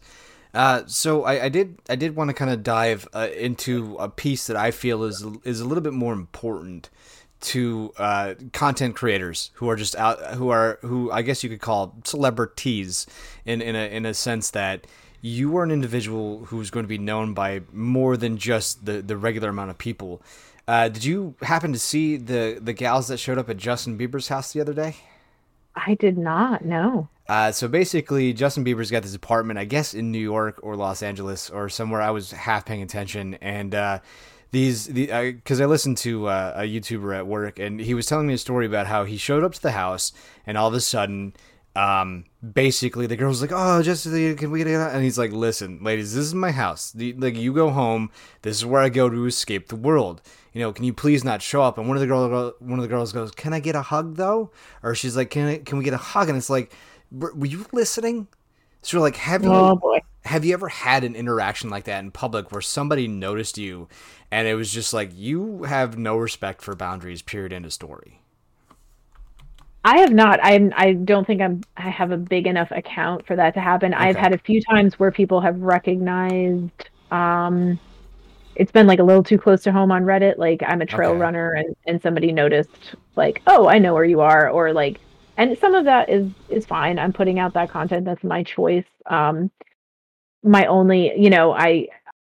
Uh, 0.54 0.84
so 0.86 1.24
I, 1.24 1.46
I, 1.46 1.50
did 1.50 1.80
I 1.90 1.96
did 1.96 2.16
want 2.16 2.30
to 2.30 2.34
kind 2.34 2.52
of 2.52 2.62
dive 2.64 3.08
uh, 3.14 3.28
into 3.36 3.96
a 3.98 4.08
piece 4.08 4.48
that 4.48 4.56
I 4.56 4.72
feel 4.72 5.04
is 5.04 5.26
is 5.44 5.62
a 5.62 5.66
little 5.66 5.82
bit 5.82 5.94
more 5.94 6.14
important 6.14 6.90
to 7.44 7.94
uh, 7.98 8.36
content 8.54 8.96
creators 8.96 9.52
who 9.56 9.70
are 9.70 9.76
just 9.76 9.96
out 9.96 10.36
who 10.36 10.50
are 10.50 10.80
who 10.82 11.12
I 11.12 11.22
guess 11.22 11.44
you 11.44 11.50
could 11.50 11.62
call 11.62 11.96
celebrities 12.06 13.06
in 13.46 13.62
in 13.62 13.76
a 13.76 13.94
in 13.94 14.06
a 14.06 14.14
sense 14.14 14.52
that 14.52 14.88
you 15.22 15.56
are 15.58 15.64
an 15.64 15.72
individual 15.72 16.46
who's 16.46 16.70
going 16.70 16.86
to 16.86 16.90
be 16.90 16.98
known 16.98 17.34
by 17.34 17.62
more 17.72 18.16
than 18.18 18.38
just 18.38 18.86
the 18.86 19.02
the 19.02 19.18
regular 19.18 19.50
amount 19.50 19.72
of 19.72 19.78
people. 19.78 20.22
Uh, 20.68 20.88
did 20.88 21.04
you 21.04 21.36
happen 21.42 21.74
to 21.74 21.80
see 21.80 22.16
the 22.16 22.60
the 22.62 22.74
gals 22.74 23.10
that 23.10 23.18
showed 23.18 23.38
up 23.38 23.50
at 23.50 23.58
Justin 23.58 23.98
Bieber's 23.98 24.30
house 24.30 24.54
the 24.54 24.62
other 24.62 24.74
day? 24.74 24.96
I 25.76 25.96
did 25.96 26.18
not. 26.18 26.64
No. 26.64 27.10
Uh, 27.28 27.52
so 27.52 27.68
basically, 27.68 28.34
Justin 28.34 28.64
Bieber's 28.64 28.92
got 28.92 29.04
this 29.04 29.16
apartment, 29.16 29.58
I 29.58 29.66
guess, 29.66 29.94
in 29.94 30.12
New 30.12 30.20
York 30.20 30.60
or 30.62 30.76
Los 30.76 31.02
Angeles 31.02 31.50
or 31.50 31.68
somewhere. 31.68 32.02
I 32.02 32.12
was 32.12 32.32
half 32.32 32.66
paying 32.66 32.82
attention, 32.82 33.36
and 33.36 33.74
uh, 33.74 34.00
these 34.54 34.88
because 34.88 35.58
the, 35.58 35.64
I, 35.64 35.66
I, 35.66 35.68
listened 35.68 35.98
to 35.98 36.28
uh, 36.28 36.54
a 36.56 36.62
YouTuber 36.62 37.18
at 37.18 37.28
work, 37.28 37.58
and 37.60 37.80
he 37.80 37.96
was 37.96 38.06
telling 38.06 38.28
me 38.28 38.36
a 38.36 38.38
story 38.38 38.68
about 38.68 38.86
how 38.86 39.04
he 39.04 39.18
showed 39.18 39.44
up 39.44 39.54
to 39.56 39.62
the 39.62 39.72
house, 39.72 40.14
and 40.46 40.58
all 40.58 40.68
of 40.68 40.76
a 40.76 40.80
sudden, 40.80 41.34
um, 41.76 42.26
basically 42.54 43.08
the 43.08 43.16
girl's 43.16 43.42
like, 43.42 43.52
"Oh, 43.52 43.82
just 43.82 44.06
can 44.06 44.52
we 44.52 44.64
get 44.64 44.80
out?" 44.80 44.94
And 44.94 45.04
he's 45.04 45.18
like, 45.18 45.32
"Listen, 45.32 45.84
ladies, 45.84 46.14
this 46.14 46.24
is 46.24 46.36
my 46.36 46.52
house. 46.52 46.96
Like, 46.96 47.36
you 47.36 47.52
go 47.52 47.72
home. 47.72 48.12
This 48.44 48.58
is 48.58 48.66
where 48.66 48.82
I 48.82 48.90
go 48.90 49.10
to 49.10 49.26
escape 49.26 49.70
the 49.70 49.76
world. 49.76 50.22
You 50.54 50.62
know, 50.62 50.72
can 50.72 50.86
you 50.86 50.94
please 50.94 51.24
not 51.24 51.42
show 51.42 51.64
up?" 51.64 51.80
And 51.80 51.88
one 51.88 51.98
of 51.98 52.02
the 52.02 52.08
girl, 52.08 52.54
one 52.60 52.78
of 52.78 52.84
the 52.84 52.90
girls 52.90 53.12
goes, 53.12 53.32
"Can 53.32 53.54
I 53.54 53.60
get 53.60 53.76
a 53.76 53.82
hug 53.82 54.18
though?" 54.18 54.52
Or 54.84 54.94
she's 54.94 55.18
like, 55.18 55.32
"Can 55.32 55.48
I, 55.48 55.58
can 55.58 55.80
we 55.80 55.84
get 55.84 55.96
a 55.96 55.98
hug?" 55.98 56.30
And 56.30 56.38
it's 56.38 56.52
like, 56.52 56.72
"Were 57.12 57.48
you 57.48 57.66
listening?" 57.72 58.28
So 58.84 59.00
like, 59.00 59.16
have 59.16 59.44
you? 59.44 59.52
Oh 59.52 59.76
boy 59.76 60.00
have 60.26 60.46
you 60.46 60.54
ever 60.54 60.70
had 60.70 61.04
an 61.04 61.16
interaction 61.16 61.70
like 61.70 61.84
that 61.86 62.04
in 62.04 62.12
public 62.12 62.52
where 62.52 62.62
somebody 62.62 63.08
noticed 63.08 63.58
you 63.58 63.88
and 64.32 64.48
it 64.48 64.56
was 64.56 64.72
just 64.72 64.94
like 64.94 65.12
you 65.14 65.64
have 65.64 65.98
no 65.98 66.18
respect 66.18 66.62
for 66.62 66.76
boundaries 66.76 67.22
period 67.22 67.54
end 67.54 67.66
of 67.66 67.74
story? 67.74 68.20
I 69.86 69.98
have 70.00 70.14
not. 70.14 70.40
I 70.42 70.72
i 70.76 70.94
don't 70.94 71.28
think 71.28 71.42
i'm 71.42 71.62
i 71.76 71.90
have 71.90 72.12
a 72.12 72.18
big 72.18 72.48
enough 72.48 72.72
account 72.72 73.28
for 73.28 73.36
that 73.36 73.54
to 73.56 73.60
happen. 73.60 73.94
Okay. 73.94 74.04
i've 74.04 74.16
had 74.16 74.34
a 74.34 74.38
few 74.38 74.62
times 74.62 74.98
where 74.98 75.12
people 75.12 75.42
have 75.42 75.60
recognized 75.60 76.90
um 77.12 77.80
it's 78.56 78.72
been 78.72 78.88
like 78.88 79.00
a 79.00 79.04
little 79.04 79.24
too 79.24 79.38
close 79.38 79.64
to 79.64 79.72
home 79.72 79.92
on 79.92 80.04
reddit. 80.04 80.38
Like 80.38 80.64
i'm 80.66 80.82
a 80.82 80.86
trail 80.86 81.12
okay. 81.12 81.20
runner 81.20 81.52
and 81.52 81.76
and 81.86 82.02
somebody 82.02 82.32
noticed 82.32 82.96
like 83.18 83.42
oh 83.48 83.68
i 83.68 83.78
know 83.78 83.94
where 83.94 84.06
you 84.06 84.22
are 84.22 84.50
or 84.50 84.72
like 84.72 85.00
and 85.36 85.58
some 85.58 85.74
of 85.74 85.86
that 85.86 86.10
is 86.10 86.30
is 86.50 86.66
fine. 86.66 87.00
I'm 87.00 87.12
putting 87.12 87.40
out 87.40 87.54
that 87.56 87.70
content. 87.70 88.06
That's 88.06 88.24
my 88.24 88.44
choice. 88.44 88.86
Um 89.08 89.52
my 90.44 90.66
only, 90.66 91.14
you 91.20 91.30
know, 91.30 91.54
I 91.54 91.88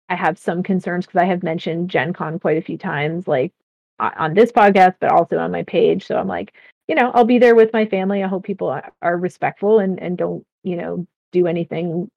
I 0.09 0.15
have 0.15 0.37
some 0.37 0.63
concerns 0.63 1.05
because 1.05 1.21
I 1.21 1.25
have 1.25 1.43
mentioned 1.43 1.89
Gen 1.89 2.13
Con 2.13 2.39
quite 2.39 2.57
a 2.57 2.61
few 2.61 2.77
times, 2.77 3.27
like 3.27 3.51
on 3.99 4.33
this 4.33 4.51
podcast, 4.51 4.95
but 4.99 5.11
also 5.11 5.37
on 5.37 5.51
my 5.51 5.63
page. 5.63 6.05
So 6.05 6.17
I'm 6.17 6.27
like, 6.27 6.53
you 6.87 6.95
know, 6.95 7.11
I'll 7.13 7.25
be 7.25 7.39
there 7.39 7.55
with 7.55 7.73
my 7.73 7.85
family. 7.85 8.23
I 8.23 8.27
hope 8.27 8.43
people 8.43 8.79
are 9.01 9.17
respectful 9.17 9.79
and 9.79 9.99
and 9.99 10.17
don't, 10.17 10.45
you 10.63 10.75
know, 10.75 11.07
do 11.31 11.47
anything 11.47 12.09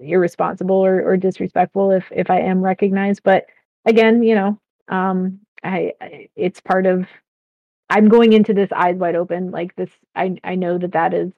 irresponsible 0.00 0.76
or, 0.76 1.02
or 1.02 1.16
disrespectful 1.16 1.92
if 1.92 2.10
if 2.10 2.30
I 2.30 2.40
am 2.40 2.62
recognized. 2.62 3.22
But 3.22 3.46
again, 3.86 4.22
you 4.22 4.34
know, 4.34 4.60
um, 4.88 5.40
I, 5.62 5.92
I 6.00 6.28
it's 6.36 6.60
part 6.60 6.86
of. 6.86 7.06
I'm 7.92 8.08
going 8.08 8.32
into 8.32 8.54
this 8.54 8.70
eyes 8.72 8.96
wide 8.96 9.16
open. 9.16 9.50
Like 9.50 9.74
this, 9.76 9.90
I 10.14 10.36
I 10.44 10.54
know 10.54 10.78
that 10.78 10.92
that 10.92 11.12
is 11.14 11.32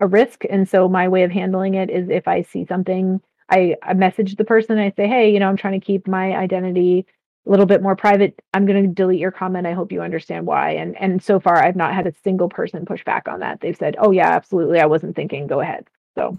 a 0.00 0.06
risk, 0.06 0.44
and 0.48 0.68
so 0.68 0.88
my 0.88 1.08
way 1.08 1.24
of 1.24 1.30
handling 1.32 1.74
it 1.74 1.90
is 1.90 2.08
if 2.08 2.28
I 2.28 2.42
see 2.42 2.64
something 2.66 3.20
I, 3.48 3.76
I 3.82 3.94
message 3.94 4.36
the 4.36 4.44
person 4.44 4.78
I 4.78 4.92
say, 4.96 5.06
hey, 5.06 5.32
you 5.32 5.38
know, 5.38 5.48
I'm 5.48 5.56
trying 5.56 5.78
to 5.78 5.84
keep 5.84 6.08
my 6.08 6.34
identity 6.34 7.06
a 7.46 7.50
little 7.50 7.66
bit 7.66 7.82
more 7.82 7.94
private. 7.94 8.40
I'm 8.52 8.66
going 8.66 8.82
to 8.82 8.88
delete 8.88 9.20
your 9.20 9.30
comment. 9.30 9.66
I 9.66 9.72
hope 9.72 9.92
you 9.92 10.02
understand 10.02 10.46
why. 10.46 10.72
And 10.72 10.96
and 11.00 11.22
so 11.22 11.38
far, 11.38 11.62
I've 11.62 11.76
not 11.76 11.94
had 11.94 12.06
a 12.06 12.12
single 12.24 12.48
person 12.48 12.84
push 12.84 13.04
back 13.04 13.28
on 13.28 13.40
that. 13.40 13.60
They've 13.60 13.76
said, 13.76 13.96
oh 14.00 14.10
yeah, 14.10 14.30
absolutely. 14.30 14.80
I 14.80 14.86
wasn't 14.86 15.14
thinking. 15.14 15.46
Go 15.46 15.60
ahead. 15.60 15.86
So. 16.16 16.38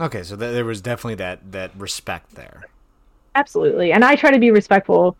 Okay, 0.00 0.22
so 0.22 0.36
th- 0.36 0.52
there 0.52 0.64
was 0.64 0.80
definitely 0.80 1.16
that 1.16 1.50
that 1.52 1.72
respect 1.76 2.36
there. 2.36 2.64
Absolutely, 3.34 3.92
and 3.92 4.04
I 4.04 4.14
try 4.14 4.30
to 4.30 4.38
be 4.38 4.50
respectful 4.50 5.16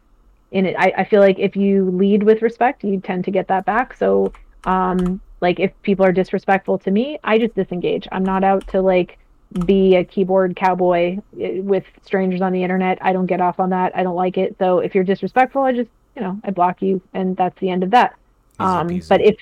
in 0.53 0.67
it. 0.67 0.77
I, 0.79 0.93
I 0.99 1.05
feel 1.05 1.21
like 1.21 1.39
if 1.39 1.57
you 1.57 1.91
lead 1.91 2.23
with 2.23 2.43
respect, 2.43 2.85
you 2.85 3.01
tend 3.01 3.25
to 3.25 3.31
get 3.31 3.49
that 3.49 3.65
back. 3.65 3.97
So, 3.97 4.33
um, 4.65 5.21
like 5.41 5.59
if 5.59 5.73
people 5.83 6.07
are 6.07 6.13
disrespectful 6.13 6.79
to 6.79 6.91
me, 6.91 7.19
I 7.25 7.39
just 7.39 7.55
disengage. 7.55 8.07
I'm 8.13 8.25
not 8.25 8.45
out 8.45 8.67
to 8.69 8.81
like 8.81 9.19
be 9.65 9.97
a 9.97 10.05
keyboard 10.05 10.57
cowboy 10.57 11.19
eh, 11.41 11.61
with 11.61 11.85
strangers 12.05 12.41
on 12.41 12.53
the 12.53 12.63
internet. 12.63 12.99
I 13.01 13.13
don't 13.13 13.27
get 13.27 13.41
off 13.41 13.61
on 13.61 13.71
that. 13.71 13.97
I 13.97 14.03
don't 14.03 14.17
like 14.17 14.37
it. 14.37 14.57
So 14.59 14.81
if 14.81 14.95
you're 14.95 15.05
disrespectful, 15.05 15.63
I 15.63 15.73
just, 15.73 15.91
you 16.17 16.23
know, 16.23 16.39
I 16.45 16.51
block 16.51 16.83
you 16.83 17.01
and 17.15 17.37
that's 17.37 17.59
the 17.61 17.71
end 17.71 17.83
of 17.83 17.91
that. 17.91 18.15
um, 18.59 19.01
but 19.09 19.21
if, 19.21 19.37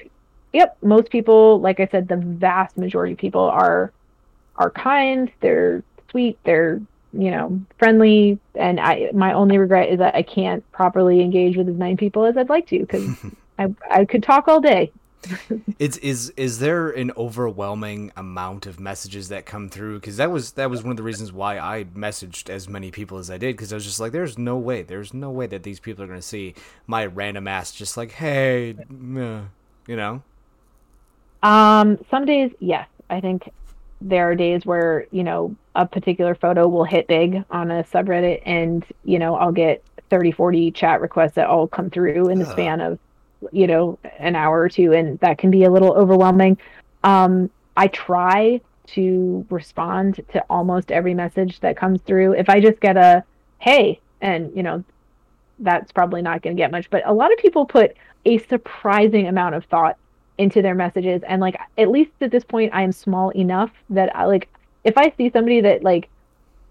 yep, 0.53 0.77
most 0.83 1.11
people, 1.11 1.61
like 1.61 1.81
I 1.81 1.87
said, 1.87 2.09
the 2.09 2.16
vast 2.16 2.77
majority 2.77 3.15
of 3.15 3.19
people 3.19 3.43
are, 3.43 3.93
are 4.57 4.70
kind. 4.70 5.31
They're 5.41 5.83
sweet. 6.11 6.39
They're, 6.45 6.81
you 7.12 7.31
know, 7.31 7.61
friendly. 7.78 8.39
And 8.55 8.78
I, 8.78 9.11
my 9.12 9.33
only 9.33 9.59
regret 9.59 9.89
is 9.89 9.99
that 9.99 10.15
I 10.15 10.23
can't 10.23 10.70
properly 10.73 11.20
engage 11.20 11.57
with 11.57 11.69
as 11.69 11.77
many 11.77 11.97
people 11.97 12.24
as 12.24 12.37
I'd 12.37 12.49
like 12.49 12.69
to 12.69 12.78
because 12.78 13.09
I, 13.59 13.74
I 13.91 14.05
could 14.05 14.23
talk 14.23 14.47
all 14.47 14.61
day 14.61 14.93
it's 15.78 15.97
is 15.98 16.31
is 16.36 16.59
there 16.59 16.90
an 16.90 17.12
overwhelming 17.16 18.12
amount 18.16 18.66
of 18.66 18.81
messages 18.81 19.28
that 19.28 19.47
come 19.47 19.69
through? 19.69 20.01
Because 20.01 20.16
that 20.16 20.31
was 20.31 20.53
that 20.53 20.70
was 20.70 20.82
one 20.82 20.90
of 20.90 20.97
the 20.97 21.03
reasons 21.03 21.32
why 21.32 21.59
i 21.59 21.85
messaged 21.85 22.51
as 22.51 22.69
many 22.69 22.90
people 22.90 23.19
as 23.19 23.31
i 23.31 23.39
did 23.39 23.57
because 23.57 23.73
i 23.73 23.77
was 23.77 23.85
just 23.85 24.01
like 24.01 24.12
there's 24.12 24.39
no 24.39 24.57
way 24.57 24.82
there's 24.82 25.15
no 25.15 25.31
way 25.31 25.47
that 25.47 25.62
these 25.62 25.81
people 25.81 26.03
are 26.03 26.07
going 26.07 26.19
to 26.19 26.27
see 26.27 26.55
my 26.86 27.07
random 27.07 27.47
ass 27.47 27.73
just 27.73 27.97
like 27.97 28.12
hey 28.12 28.74
you 29.86 29.97
know? 29.97 30.23
Um 31.43 31.98
some 32.11 32.24
days 32.24 32.53
yes. 32.59 32.89
I 33.09 33.20
think 33.20 33.53
there 34.01 34.28
are 34.28 34.35
days 34.35 34.66
where 34.66 35.07
you 35.11 35.23
know 35.23 35.55
a 35.74 35.86
particular 35.86 36.35
photo 36.35 36.69
will 36.69 36.85
hit 36.85 37.07
big 37.07 37.44
on 37.51 37.70
a 37.70 37.82
subreddit 37.85 38.43
and 38.44 38.85
you 39.05 39.19
know 39.19 39.36
i'll 39.36 39.53
get 39.53 39.82
30 40.11 40.32
40 40.32 40.70
chat 40.73 41.01
requests 41.01 41.32
that 41.32 41.47
all 41.47 41.66
come 41.66 41.89
through 41.89 42.28
in 42.28 42.39
the 42.39 42.44
span 42.44 42.81
of 42.81 42.98
you 43.52 43.66
know, 43.66 43.98
an 44.18 44.36
hour 44.36 44.60
or 44.60 44.68
two, 44.68 44.92
and 44.92 45.18
that 45.20 45.38
can 45.38 45.50
be 45.50 45.64
a 45.64 45.70
little 45.70 45.92
overwhelming. 45.94 46.58
Um, 47.04 47.50
I 47.76 47.88
try 47.88 48.60
to 48.88 49.46
respond 49.50 50.20
to 50.32 50.44
almost 50.48 50.92
every 50.92 51.14
message 51.14 51.60
that 51.60 51.76
comes 51.76 52.00
through. 52.02 52.32
If 52.32 52.48
I 52.48 52.60
just 52.60 52.80
get 52.80 52.96
a 52.96 53.24
hey, 53.58 54.00
and 54.20 54.54
you 54.56 54.62
know, 54.62 54.84
that's 55.58 55.92
probably 55.92 56.22
not 56.22 56.42
going 56.42 56.56
to 56.56 56.60
get 56.60 56.70
much, 56.70 56.90
but 56.90 57.02
a 57.06 57.12
lot 57.12 57.32
of 57.32 57.38
people 57.38 57.66
put 57.66 57.96
a 58.24 58.38
surprising 58.38 59.28
amount 59.28 59.54
of 59.54 59.64
thought 59.66 59.96
into 60.38 60.60
their 60.60 60.74
messages 60.74 61.22
and 61.26 61.40
like 61.40 61.56
at 61.78 61.88
least 61.88 62.10
at 62.20 62.30
this 62.30 62.44
point 62.44 62.70
I 62.74 62.82
am 62.82 62.92
small 62.92 63.30
enough 63.30 63.70
that 63.88 64.14
I 64.14 64.26
like 64.26 64.50
if 64.84 64.98
I 64.98 65.10
see 65.16 65.30
somebody 65.30 65.62
that 65.62 65.82
like 65.82 66.10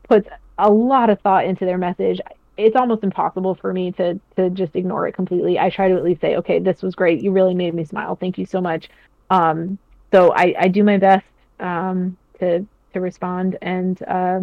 puts 0.08 0.30
a 0.58 0.70
lot 0.70 1.10
of 1.10 1.20
thought 1.22 1.46
into 1.46 1.66
their 1.66 1.78
message, 1.78 2.22
it's 2.58 2.76
almost 2.76 3.04
impossible 3.04 3.56
for 3.56 3.74
me 3.74 3.92
to 3.94 4.20
to 4.36 4.50
just 4.50 4.76
ignore 4.76 5.08
it 5.08 5.14
completely. 5.14 5.60
I 5.60 5.70
try 5.70 5.90
to 5.90 5.96
at 5.96 6.04
least 6.04 6.22
say, 6.22 6.36
okay, 6.38 6.60
this 6.60 6.82
was 6.82 6.96
great. 6.96 7.22
You 7.22 7.32
really 7.32 7.54
made 7.54 7.74
me 7.74 7.84
smile. 7.86 8.16
Thank 8.16 8.38
you 8.38 8.46
so 8.46 8.62
much. 8.62 8.90
Um, 9.30 9.78
so 10.12 10.32
I, 10.34 10.56
I 10.58 10.68
do 10.68 10.84
my 10.84 10.98
best 10.98 11.26
um, 11.60 12.18
to 12.40 12.66
to 12.94 13.02
respond, 13.02 13.58
and 13.62 14.02
uh, 14.04 14.42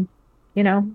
you 0.54 0.62
know, 0.62 0.90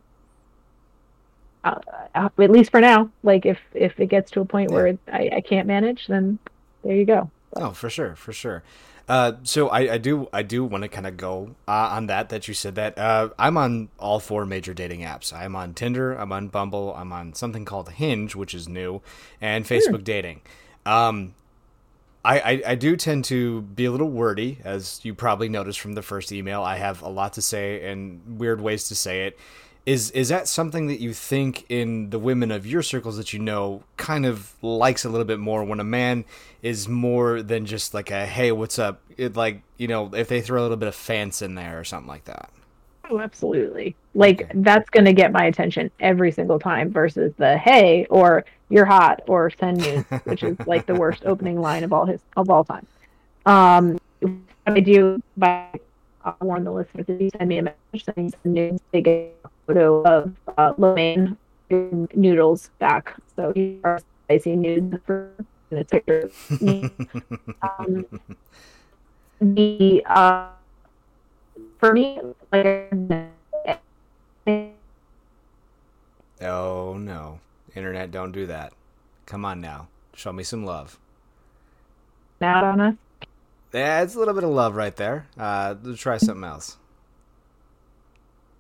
uh, 1.64 1.80
uh, 2.14 2.30
at 2.38 2.52
least 2.52 2.72
for 2.72 2.82
now. 2.82 3.10
Like 3.24 3.46
if 3.46 3.60
if 3.74 4.00
it 4.00 4.08
gets 4.08 4.32
to 4.32 4.42
a 4.42 4.46
point 4.46 4.72
yeah. 4.72 4.76
where 4.76 4.98
I, 5.12 5.30
I 5.38 5.42
can't 5.42 5.68
manage, 5.68 6.08
then 6.08 6.38
there 6.84 6.96
you 6.96 7.06
go. 7.06 7.32
Oh, 7.56 7.72
for 7.72 7.90
sure, 7.90 8.16
for 8.16 8.34
sure. 8.34 8.64
Uh, 9.08 9.34
so 9.44 9.70
I, 9.70 9.94
I 9.94 9.98
do 9.98 10.28
I 10.34 10.44
do 10.44 10.66
want 10.66 10.84
to 10.84 10.90
kind 10.90 11.08
of 11.08 11.16
go 11.16 11.56
uh, 11.68 11.72
on 11.72 12.08
that 12.08 12.28
that 12.30 12.48
you 12.50 12.54
said 12.54 12.76
that 12.76 12.98
uh, 12.98 13.30
I'm 13.40 13.56
on 13.56 13.88
all 13.98 14.20
four 14.20 14.46
major 14.46 14.74
dating 14.74 15.02
apps. 15.02 15.32
I'm 15.32 15.56
on 15.56 15.74
Tinder, 15.74 16.14
I'm 16.14 16.34
on 16.34 16.50
Bumble, 16.50 16.94
I'm 16.94 17.14
on 17.14 17.34
something 17.34 17.64
called 17.64 17.90
Hinge, 17.90 18.36
which 18.36 18.54
is 18.54 18.68
new, 18.68 19.02
and 19.40 19.66
hmm. 19.66 19.74
Facebook 19.74 20.04
dating. 20.04 20.42
Um, 20.86 21.36
I, 22.26 22.40
I, 22.40 22.62
I 22.68 22.76
do 22.76 22.98
tend 22.98 23.24
to 23.26 23.62
be 23.62 23.86
a 23.86 23.92
little 23.92 24.10
wordy, 24.10 24.60
as 24.66 25.00
you 25.04 25.14
probably 25.14 25.48
noticed 25.48 25.80
from 25.80 25.94
the 25.94 26.02
first 26.02 26.34
email. 26.34 26.62
I 26.62 26.76
have 26.76 27.02
a 27.02 27.08
lot 27.08 27.34
to 27.34 27.42
say 27.42 27.90
and 27.90 28.40
weird 28.40 28.60
ways 28.60 28.90
to 28.90 28.96
say 28.96 29.28
it. 29.28 29.40
Is 29.88 30.12
is 30.12 30.28
that 30.28 30.50
something 30.50 30.88
that 30.88 31.00
you 31.00 31.14
think 31.14 31.66
in 31.70 32.10
the 32.10 32.20
women 32.20 32.52
of 32.52 32.68
your 32.68 32.84
circles 32.84 33.16
that 33.16 33.32
you 33.32 33.40
know 33.40 33.84
kind 33.96 34.26
of 34.26 34.52
likes 34.62 35.06
a 35.06 35.10
little 35.10 35.24
bit 35.24 35.40
more 35.40 35.64
when 35.64 35.80
a 35.80 35.86
man 35.86 36.26
is 36.62 36.90
more 36.90 37.42
than 37.42 37.66
just 37.66 37.94
like 37.94 38.12
a 38.12 38.26
hey 38.26 38.52
what's 38.52 38.78
up? 38.78 39.02
It 39.16 39.38
like 39.38 39.62
you 39.78 39.88
know 39.88 40.14
if 40.14 40.28
they 40.28 40.42
throw 40.42 40.60
a 40.60 40.64
little 40.64 40.76
bit 40.76 40.90
of 40.90 40.96
fans 40.96 41.42
in 41.42 41.56
there 41.56 41.80
or 41.80 41.86
something 41.86 42.10
like 42.10 42.26
that. 42.26 42.50
Oh, 43.10 43.22
absolutely. 43.22 43.96
Like 44.14 44.42
okay. 44.42 44.52
that's 44.56 44.90
going 44.90 45.06
to 45.06 45.14
get 45.14 45.32
my 45.32 45.46
attention 45.46 45.90
every 46.02 46.34
single 46.34 46.60
time 46.60 46.92
versus 46.92 47.34
the 47.38 47.58
hey 47.58 48.06
or 48.10 48.44
you're 48.68 48.84
hot 48.84 49.22
or 49.26 49.50
send 49.52 49.78
news, 49.78 50.04
which 50.26 50.44
is 50.44 50.58
like 50.68 50.86
the 50.86 50.96
worst 50.96 51.24
opening 51.26 51.62
line 51.62 51.86
of 51.86 51.94
all 51.94 52.06
his 52.06 52.20
of 52.36 52.50
all 52.50 52.66
time. 52.66 52.86
Um, 53.46 53.98
I 54.66 54.82
do 54.82 55.24
by 55.38 55.70
I'll 56.26 56.36
warn 56.42 56.66
the 56.66 56.74
listeners 56.74 57.06
if 57.08 57.22
you 57.22 57.30
send 57.38 57.48
me 57.48 57.60
a 57.60 57.64
message 57.64 58.14
saying 58.14 58.34
news, 58.44 58.82
they 58.92 59.00
get 59.00 59.34
photo 59.68 60.02
of 60.04 60.34
uh, 60.58 60.74
Lorraine 60.78 61.38
noodles 61.70 62.72
back. 62.80 63.16
So 63.36 63.52
he 63.54 63.80
are 63.84 64.00
spicy 64.26 64.56
noodles 64.56 65.02
for 65.06 65.32
the 65.70 65.86
picture. 65.86 66.32
um, 67.62 68.06
the 69.42 70.04
uh, 70.06 70.50
for 71.80 71.94
me, 71.94 72.20
like. 72.52 72.92
Oh 76.42 76.98
no. 76.98 77.40
Internet, 77.76 78.12
don't 78.12 78.32
do 78.32 78.48
that. 78.48 78.74
Come 79.26 79.46
on 79.46 79.62
now. 79.62 79.88
Show 80.16 80.32
me 80.34 80.44
some 80.44 80.66
love. 80.66 80.98
On 82.42 82.82
us? 82.82 82.96
Yeah, 83.74 84.02
it's 84.02 84.16
a 84.16 84.20
little 84.20 84.34
bit 84.34 84.44
of 84.44 84.50
love 84.52 84.76
right 84.76 84.96
there. 84.96 85.28
Uh, 85.38 85.76
let's 85.84 86.00
try 86.00 86.18
something 86.18 86.44
else. 86.44 86.78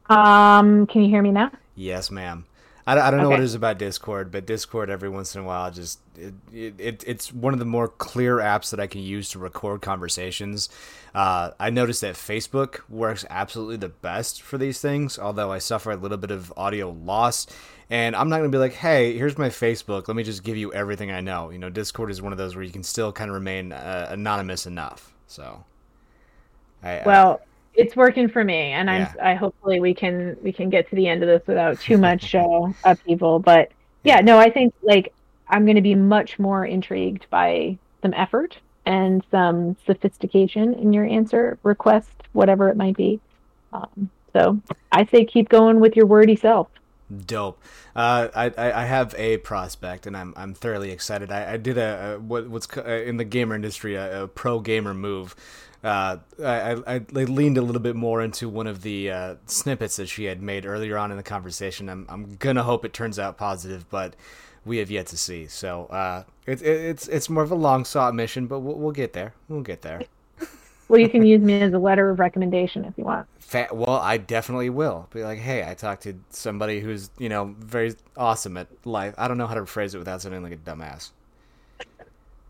Um, 0.09 0.87
can 0.87 1.03
you 1.03 1.09
hear 1.09 1.21
me 1.21 1.31
now? 1.31 1.51
Yes, 1.75 2.09
ma'am. 2.11 2.45
I, 2.87 2.93
I 2.93 3.11
don't 3.11 3.19
know 3.19 3.25
okay. 3.25 3.35
what 3.35 3.39
it 3.41 3.43
is 3.43 3.53
about 3.53 3.77
Discord, 3.77 4.31
but 4.31 4.45
Discord 4.45 4.89
every 4.89 5.09
once 5.09 5.35
in 5.35 5.41
a 5.41 5.43
while 5.43 5.69
just 5.69 5.99
it, 6.17 6.79
it, 6.79 7.03
it's 7.05 7.33
one 7.33 7.51
of 7.51 7.59
the 7.59 7.65
more 7.65 7.89
clear 7.89 8.37
apps 8.37 8.71
that 8.71 8.79
I 8.79 8.87
can 8.87 9.01
use 9.01 9.29
to 9.31 9.39
record 9.39 9.81
conversations. 9.81 10.69
Uh, 11.13 11.51
I 11.59 11.69
noticed 11.69 12.01
that 12.01 12.15
Facebook 12.15 12.79
works 12.87 13.25
absolutely 13.29 13.75
the 13.75 13.89
best 13.89 14.41
for 14.41 14.57
these 14.57 14.79
things, 14.79 15.19
although 15.19 15.51
I 15.51 15.59
suffer 15.59 15.91
a 15.91 15.97
little 15.97 16.17
bit 16.17 16.31
of 16.31 16.53
audio 16.55 16.89
loss. 16.89 17.45
And 17.89 18.15
I'm 18.15 18.29
not 18.29 18.37
gonna 18.37 18.49
be 18.49 18.57
like, 18.57 18.73
hey, 18.73 19.17
here's 19.17 19.37
my 19.37 19.49
Facebook. 19.49 20.07
Let 20.07 20.15
me 20.15 20.23
just 20.23 20.43
give 20.43 20.55
you 20.55 20.73
everything 20.73 21.11
I 21.11 21.19
know. 21.19 21.49
You 21.49 21.59
know, 21.59 21.69
Discord 21.69 22.09
is 22.09 22.21
one 22.21 22.31
of 22.31 22.37
those 22.37 22.55
where 22.55 22.63
you 22.63 22.71
can 22.71 22.83
still 22.83 23.11
kind 23.11 23.29
of 23.29 23.35
remain 23.35 23.73
uh, 23.73 24.07
anonymous 24.09 24.65
enough. 24.65 25.13
So, 25.27 25.65
I, 26.81 27.03
well, 27.05 27.41
it's 27.77 27.95
working 27.95 28.27
for 28.27 28.43
me, 28.43 28.71
and 28.71 28.89
I'm 28.89 29.07
I 29.21 29.35
hopefully 29.35 29.79
we 29.79 29.93
can 29.93 30.35
we 30.41 30.51
can 30.51 30.69
get 30.69 30.89
to 30.89 30.95
the 30.95 31.07
end 31.07 31.23
of 31.23 31.29
this 31.29 31.47
without 31.47 31.79
too 31.79 31.97
much 32.09 32.35
uh, 32.35 32.67
upheaval. 32.83 33.39
But 33.39 33.71
yeah, 34.03 34.19
no, 34.19 34.39
I 34.39 34.49
think 34.49 34.73
like 34.81 35.13
I'm 35.47 35.63
going 35.65 35.75
to 35.75 35.81
be 35.81 35.95
much 35.95 36.39
more 36.39 36.65
intrigued 36.65 37.29
by 37.29 37.77
some 38.01 38.13
effort 38.15 38.57
and 38.85 39.23
some 39.29 39.75
sophistication 39.85 40.73
in 40.73 40.91
your 40.91 41.05
answer 41.05 41.57
request, 41.63 42.09
whatever 42.33 42.69
it 42.69 42.77
might 42.77 42.97
be. 42.97 43.19
Um, 43.71 44.09
so 44.33 44.59
I 44.91 45.05
say 45.05 45.23
keep 45.25 45.49
going 45.49 45.79
with 45.79 45.95
your 45.95 46.05
wordy 46.05 46.35
self. 46.35 46.67
Dope. 47.25 47.61
Uh, 47.95 48.27
I, 48.35 48.51
I 48.57 48.85
have 48.85 49.15
a 49.17 49.37
prospect, 49.37 50.07
and 50.07 50.17
I'm 50.17 50.33
I'm 50.35 50.53
thoroughly 50.53 50.91
excited. 50.91 51.31
I, 51.31 51.53
I 51.53 51.57
did 51.57 51.77
a, 51.77 52.15
a 52.15 52.19
what, 52.19 52.49
what's 52.49 52.67
uh, 52.75 52.83
in 52.83 53.17
the 53.17 53.23
gamer 53.23 53.55
industry 53.55 53.95
a, 53.95 54.23
a 54.23 54.27
pro 54.27 54.59
gamer 54.59 54.93
move 54.93 55.35
uh, 55.87 56.17
I, 56.43 56.73
I, 56.73 56.95
I, 57.15 57.23
leaned 57.23 57.57
a 57.57 57.61
little 57.61 57.81
bit 57.81 57.95
more 57.95 58.21
into 58.21 58.49
one 58.49 58.67
of 58.67 58.81
the 58.81 59.09
uh, 59.09 59.35
snippets 59.45 59.95
that 59.95 60.07
she 60.07 60.25
had 60.25 60.41
made 60.41 60.65
earlier 60.65 60.97
on 60.97 61.11
in 61.11 61.17
the 61.17 61.23
conversation. 61.23 61.87
I'm, 61.87 62.05
I'm 62.09 62.35
gonna 62.35 62.63
hope 62.63 62.83
it 62.83 62.91
turns 62.91 63.17
out 63.17 63.37
positive, 63.37 63.89
but 63.89 64.15
we 64.65 64.77
have 64.79 64.91
yet 64.91 65.07
to 65.07 65.17
see. 65.17 65.47
So 65.47 65.85
uh, 65.85 66.23
it, 66.45 66.61
it, 66.61 66.65
it's 66.65 67.07
it's 67.07 67.29
more 67.29 67.41
of 67.41 67.51
a 67.51 67.55
long 67.55 67.85
sought 67.85 68.13
mission, 68.13 68.47
but 68.47 68.59
we'll, 68.59 68.75
we'll 68.75 68.91
get 68.91 69.13
there. 69.13 69.33
We'll 69.47 69.61
get 69.61 69.81
there. 69.81 70.01
well, 70.89 70.99
you 70.99 71.07
can 71.07 71.25
use 71.25 71.41
me 71.41 71.61
as 71.61 71.71
a 71.71 71.79
letter 71.79 72.09
of 72.09 72.19
recommendation 72.19 72.83
if 72.83 72.93
you 72.97 73.05
want. 73.05 73.25
Fa- 73.39 73.69
well, 73.71 73.95
I 73.95 74.17
definitely 74.17 74.69
will. 74.69 75.07
Be 75.13 75.23
like, 75.23 75.39
hey, 75.39 75.65
I 75.65 75.73
talked 75.73 76.03
to 76.03 76.15
somebody 76.31 76.81
who's 76.81 77.11
you 77.17 77.29
know 77.29 77.55
very 77.59 77.95
awesome 78.17 78.57
at 78.57 78.67
life. 78.85 79.15
I 79.17 79.29
don't 79.29 79.37
know 79.37 79.47
how 79.47 79.55
to 79.55 79.65
phrase 79.65 79.95
it 79.95 79.99
without 79.99 80.21
sounding 80.21 80.43
like 80.43 80.53
a 80.53 80.57
dumbass. 80.57 81.11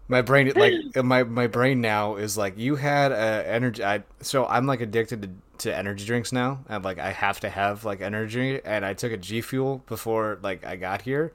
My 0.08 0.22
brain, 0.22 0.52
like 0.56 0.96
my 1.04 1.24
my 1.24 1.48
brain 1.48 1.82
now 1.82 2.16
is 2.16 2.38
like 2.38 2.58
you 2.58 2.76
had 2.76 3.12
a 3.12 3.48
energy. 3.48 3.84
I, 3.84 4.04
so 4.22 4.46
I'm 4.46 4.66
like 4.66 4.82
addicted 4.82 5.22
to, 5.24 5.30
to 5.70 5.76
energy 5.76 6.06
drinks 6.06 6.32
now, 6.32 6.60
and 6.70 6.84
like 6.84 7.00
I 7.00 7.12
have 7.12 7.40
to 7.42 7.50
have 7.50 7.86
like 7.86 8.02
energy. 8.02 8.62
And 8.64 8.86
I 8.86 8.94
took 8.94 9.12
a 9.12 9.18
G 9.18 9.42
Fuel 9.42 9.84
before 9.88 10.40
like 10.42 10.66
I 10.66 10.76
got 10.76 11.02
here, 11.02 11.34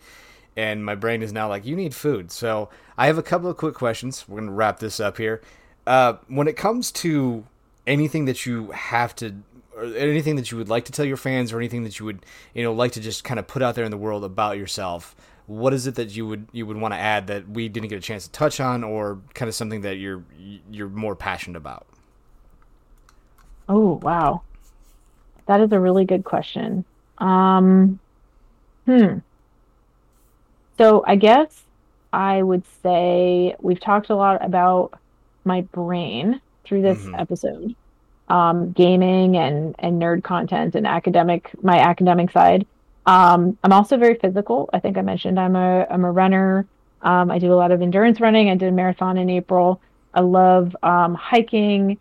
and 0.57 0.85
my 0.85 0.95
brain 0.95 1.23
is 1.23 1.33
now 1.33 1.49
like 1.49 1.67
you 1.67 1.77
need 1.77 1.95
food. 1.95 2.31
So 2.31 2.71
I 2.97 3.07
have 3.07 3.19
a 3.19 3.23
couple 3.23 3.51
of 3.51 3.57
quick 3.57 3.75
questions. 3.75 4.27
We're 4.27 4.41
gonna 4.41 4.53
wrap 4.53 4.79
this 4.79 5.01
up 5.01 5.19
here. 5.19 5.43
Uh, 5.87 6.15
when 6.29 6.49
it 6.49 6.57
comes 6.57 6.93
to 6.93 7.45
anything 7.87 8.27
that 8.27 8.47
you 8.47 8.71
have 8.71 9.15
to 9.17 9.35
or 9.77 9.85
anything 9.85 10.37
that 10.37 10.51
you 10.51 10.59
would 10.59 10.69
like 10.69 10.85
to 10.85 10.93
tell 10.93 11.05
your 11.05 11.17
fans 11.17 11.53
or 11.53 11.59
anything 11.59 11.83
that 11.85 11.99
you 11.99 12.07
would 12.07 12.25
you 12.55 12.63
know 12.63 12.73
like 12.73 12.93
to 12.93 13.01
just 13.01 13.25
kind 13.25 13.41
of 13.41 13.47
put 13.47 13.63
out 13.63 13.75
there 13.75 13.85
in 13.85 13.91
the 13.91 13.97
world 13.97 14.23
about 14.25 14.57
yourself 14.57 15.17
what 15.53 15.75
is 15.75 15.87
it 15.87 15.97
that 15.97 16.17
you 16.17 16.27
would 16.27 16.49
you 16.53 16.65
would 16.67 16.79
want 16.79 16.95
to 16.95 16.99
add 16.99 17.27
that 17.27 17.49
we 17.49 17.69
didn't 17.69 17.89
get 17.89 17.99
a 17.99 18.03
chance 18.03 18.25
to 18.25 18.33
touch 18.33 18.59
on, 18.59 18.83
or 18.83 19.21
kind 19.35 19.49
of 19.49 19.55
something 19.55 19.83
that 19.83 19.97
you're 19.97 20.25
you're 20.71 20.89
more 20.89 21.15
passionate 21.15 21.59
about? 21.59 21.87
Oh 23.69 24.01
wow, 24.03 24.43
that 25.47 25.61
is 25.61 25.71
a 25.73 25.79
really 25.79 26.07
good 26.07 26.25
question. 26.25 26.85
Um, 27.19 28.01
hmm. 28.87 29.19
So 30.79 31.05
I 31.07 31.17
guess 31.17 31.65
I 32.13 32.43
would 32.43 32.65
say 32.83 33.55
we've 33.61 33.81
talked 33.81 34.09
a 34.09 34.17
lot 34.17 34.45
about 34.45 34.99
my 35.45 35.61
brain 35.61 36.41
through 36.65 36.83
this 36.83 36.99
mm-hmm. 36.99 37.17
episode, 37.17 37.77
um, 38.29 38.73
gaming 38.73 39.37
and 39.37 39.75
and 39.79 40.01
nerd 40.01 40.25
content 40.25 40.75
and 40.75 40.87
academic 40.87 41.51
my 41.63 41.79
academic 41.79 42.31
side. 42.31 42.67
Um, 43.07 43.59
I'm 43.65 43.73
also 43.73 43.97
very 43.97 44.15
physical. 44.15 44.71
I 44.73 44.79
think 44.79 44.97
I 44.97 45.03
mentioned 45.03 45.39
I'm 45.39 45.57
a 45.57 45.87
I'm 45.91 46.05
a 46.05 46.13
runner. 46.13 46.67
Um, 47.03 47.31
I 47.31 47.39
do 47.39 47.53
a 47.53 47.57
lot 47.57 47.73
of 47.73 47.83
endurance 47.83 48.21
running. 48.21 48.49
I 48.49 48.55
did 48.55 48.69
a 48.69 48.73
marathon 48.73 49.19
in 49.19 49.29
April. 49.29 49.81
I 50.15 50.21
love 50.21 50.77
um, 50.83 51.15
hiking, 51.15 51.99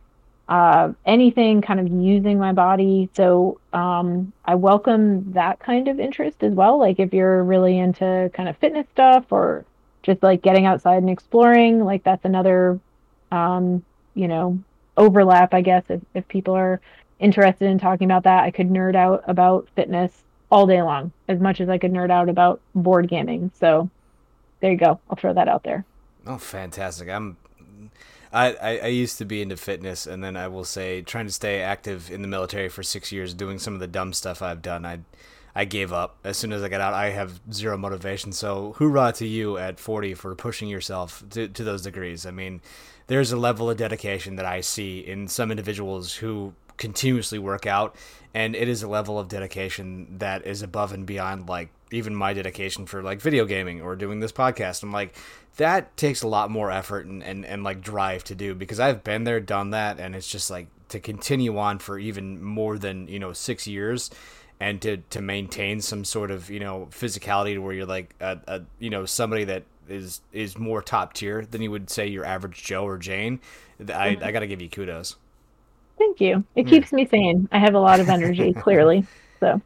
uh, 0.47 0.91
anything 1.05 1.61
kind 1.61 1.79
of 1.79 1.87
using 1.87 2.37
my 2.37 2.53
body. 2.53 3.09
So 3.15 3.59
um, 3.73 4.31
I 4.45 4.55
welcome 4.55 5.31
that 5.33 5.59
kind 5.59 5.87
of 5.87 5.99
interest 5.99 6.43
as 6.43 6.53
well. 6.53 6.77
Like 6.77 6.99
if 6.99 7.13
you're 7.13 7.43
really 7.43 7.79
into 7.79 8.29
kind 8.33 8.47
of 8.47 8.57
fitness 8.57 8.85
stuff 8.91 9.25
or 9.31 9.65
just 10.03 10.21
like 10.21 10.43
getting 10.43 10.65
outside 10.65 10.97
and 10.97 11.09
exploring, 11.09 11.83
like 11.83 12.03
that's 12.03 12.25
another, 12.25 12.79
um, 13.31 13.83
you 14.13 14.27
know, 14.27 14.59
overlap, 14.97 15.53
I 15.53 15.61
guess, 15.61 15.85
if, 15.89 16.01
if 16.13 16.27
people 16.27 16.53
are 16.53 16.79
interested 17.19 17.69
in 17.69 17.79
talking 17.79 18.05
about 18.05 18.23
that. 18.23 18.43
I 18.43 18.51
could 18.51 18.69
nerd 18.69 18.95
out 18.95 19.23
about 19.27 19.67
fitness 19.75 20.11
all 20.51 20.67
day 20.67 20.81
long, 20.81 21.11
as 21.27 21.39
much 21.39 21.61
as 21.61 21.69
I 21.69 21.77
could 21.77 21.91
nerd 21.91 22.11
out 22.11 22.29
about 22.29 22.61
board 22.75 23.07
gaming. 23.07 23.51
So 23.59 23.89
there 24.59 24.71
you 24.71 24.77
go. 24.77 24.99
I'll 25.09 25.15
throw 25.15 25.33
that 25.33 25.47
out 25.47 25.63
there. 25.63 25.85
Oh, 26.27 26.37
fantastic! 26.37 27.09
I'm. 27.09 27.37
I, 28.33 28.53
I, 28.53 28.77
I 28.77 28.87
used 28.87 29.17
to 29.17 29.25
be 29.25 29.41
into 29.41 29.57
fitness, 29.57 30.07
and 30.07 30.23
then 30.23 30.37
I 30.37 30.47
will 30.47 30.63
say, 30.63 31.01
trying 31.01 31.25
to 31.25 31.33
stay 31.33 31.59
active 31.59 32.09
in 32.09 32.21
the 32.21 32.29
military 32.29 32.69
for 32.69 32.81
six 32.81 33.11
years, 33.11 33.33
doing 33.33 33.59
some 33.59 33.73
of 33.73 33.81
the 33.81 33.87
dumb 33.87 34.13
stuff 34.13 34.41
I've 34.41 34.61
done. 34.61 34.85
I 34.85 34.99
I 35.55 35.65
gave 35.65 35.91
up 35.91 36.17
as 36.23 36.37
soon 36.37 36.53
as 36.53 36.63
I 36.63 36.69
got 36.69 36.81
out. 36.81 36.93
I 36.93 37.09
have 37.09 37.41
zero 37.51 37.77
motivation. 37.77 38.31
So, 38.31 38.73
hoorah 38.77 39.13
to 39.13 39.27
you 39.27 39.57
at 39.57 39.79
40 39.79 40.13
for 40.13 40.33
pushing 40.35 40.69
yourself 40.69 41.23
to, 41.31 41.47
to 41.47 41.63
those 41.63 41.81
degrees. 41.81 42.25
I 42.25 42.31
mean, 42.31 42.61
there's 43.07 43.31
a 43.31 43.37
level 43.37 43.69
of 43.69 43.77
dedication 43.77 44.37
that 44.37 44.45
I 44.45 44.61
see 44.61 44.99
in 44.99 45.27
some 45.27 45.51
individuals 45.51 46.15
who 46.15 46.53
continuously 46.77 47.37
work 47.37 47.65
out, 47.67 47.95
and 48.33 48.55
it 48.55 48.67
is 48.67 48.83
a 48.83 48.87
level 48.87 49.19
of 49.19 49.27
dedication 49.27 50.17
that 50.19 50.45
is 50.45 50.61
above 50.61 50.93
and 50.93 51.05
beyond 51.05 51.49
like 51.49 51.69
even 51.91 52.15
my 52.15 52.33
dedication 52.33 52.85
for 52.85 53.01
like 53.01 53.19
video 53.19 53.45
gaming 53.45 53.81
or 53.81 53.95
doing 53.95 54.19
this 54.19 54.31
podcast. 54.31 54.83
I'm 54.83 54.91
like, 54.91 55.15
that 55.57 55.95
takes 55.97 56.21
a 56.21 56.27
lot 56.27 56.49
more 56.49 56.71
effort 56.71 57.05
and, 57.05 57.21
and, 57.23 57.45
and 57.45 57.63
like 57.63 57.81
drive 57.81 58.23
to 58.25 58.35
do 58.35 58.55
because 58.55 58.79
I've 58.79 59.03
been 59.03 59.25
there, 59.25 59.39
done 59.39 59.71
that, 59.71 59.99
and 59.99 60.15
it's 60.15 60.29
just 60.29 60.49
like 60.49 60.67
to 60.89 60.99
continue 60.99 61.57
on 61.57 61.79
for 61.79 61.99
even 61.99 62.41
more 62.41 62.77
than, 62.77 63.07
you 63.07 63.19
know, 63.19 63.33
six 63.33 63.67
years 63.67 64.09
and 64.61 64.79
to 64.83 64.97
to 65.09 65.21
maintain 65.21 65.81
some 65.81 66.05
sort 66.05 66.29
of 66.29 66.49
you 66.49 66.59
know 66.59 66.87
physicality 66.91 67.55
to 67.55 67.59
where 67.59 67.73
you're 67.73 67.85
like 67.85 68.15
a, 68.21 68.39
a 68.47 68.61
you 68.79 68.91
know 68.91 69.05
somebody 69.05 69.43
that 69.43 69.63
is 69.89 70.21
is 70.31 70.57
more 70.57 70.81
top 70.81 71.13
tier 71.13 71.43
than 71.43 71.61
you 71.61 71.71
would 71.71 71.89
say 71.89 72.07
your 72.07 72.23
average 72.23 72.63
Joe 72.63 72.85
or 72.85 72.97
Jane. 72.97 73.39
I 73.79 73.83
mm-hmm. 73.83 74.23
I 74.23 74.31
got 74.31 74.39
to 74.41 74.47
give 74.47 74.61
you 74.61 74.69
kudos. 74.69 75.17
Thank 76.01 76.19
you. 76.19 76.43
It 76.55 76.65
keeps 76.65 76.91
me 76.91 77.05
sane. 77.05 77.47
I 77.51 77.59
have 77.59 77.75
a 77.75 77.79
lot 77.79 77.99
of 77.99 78.09
energy, 78.09 78.53
clearly. 78.59 79.05
So. 79.39 79.61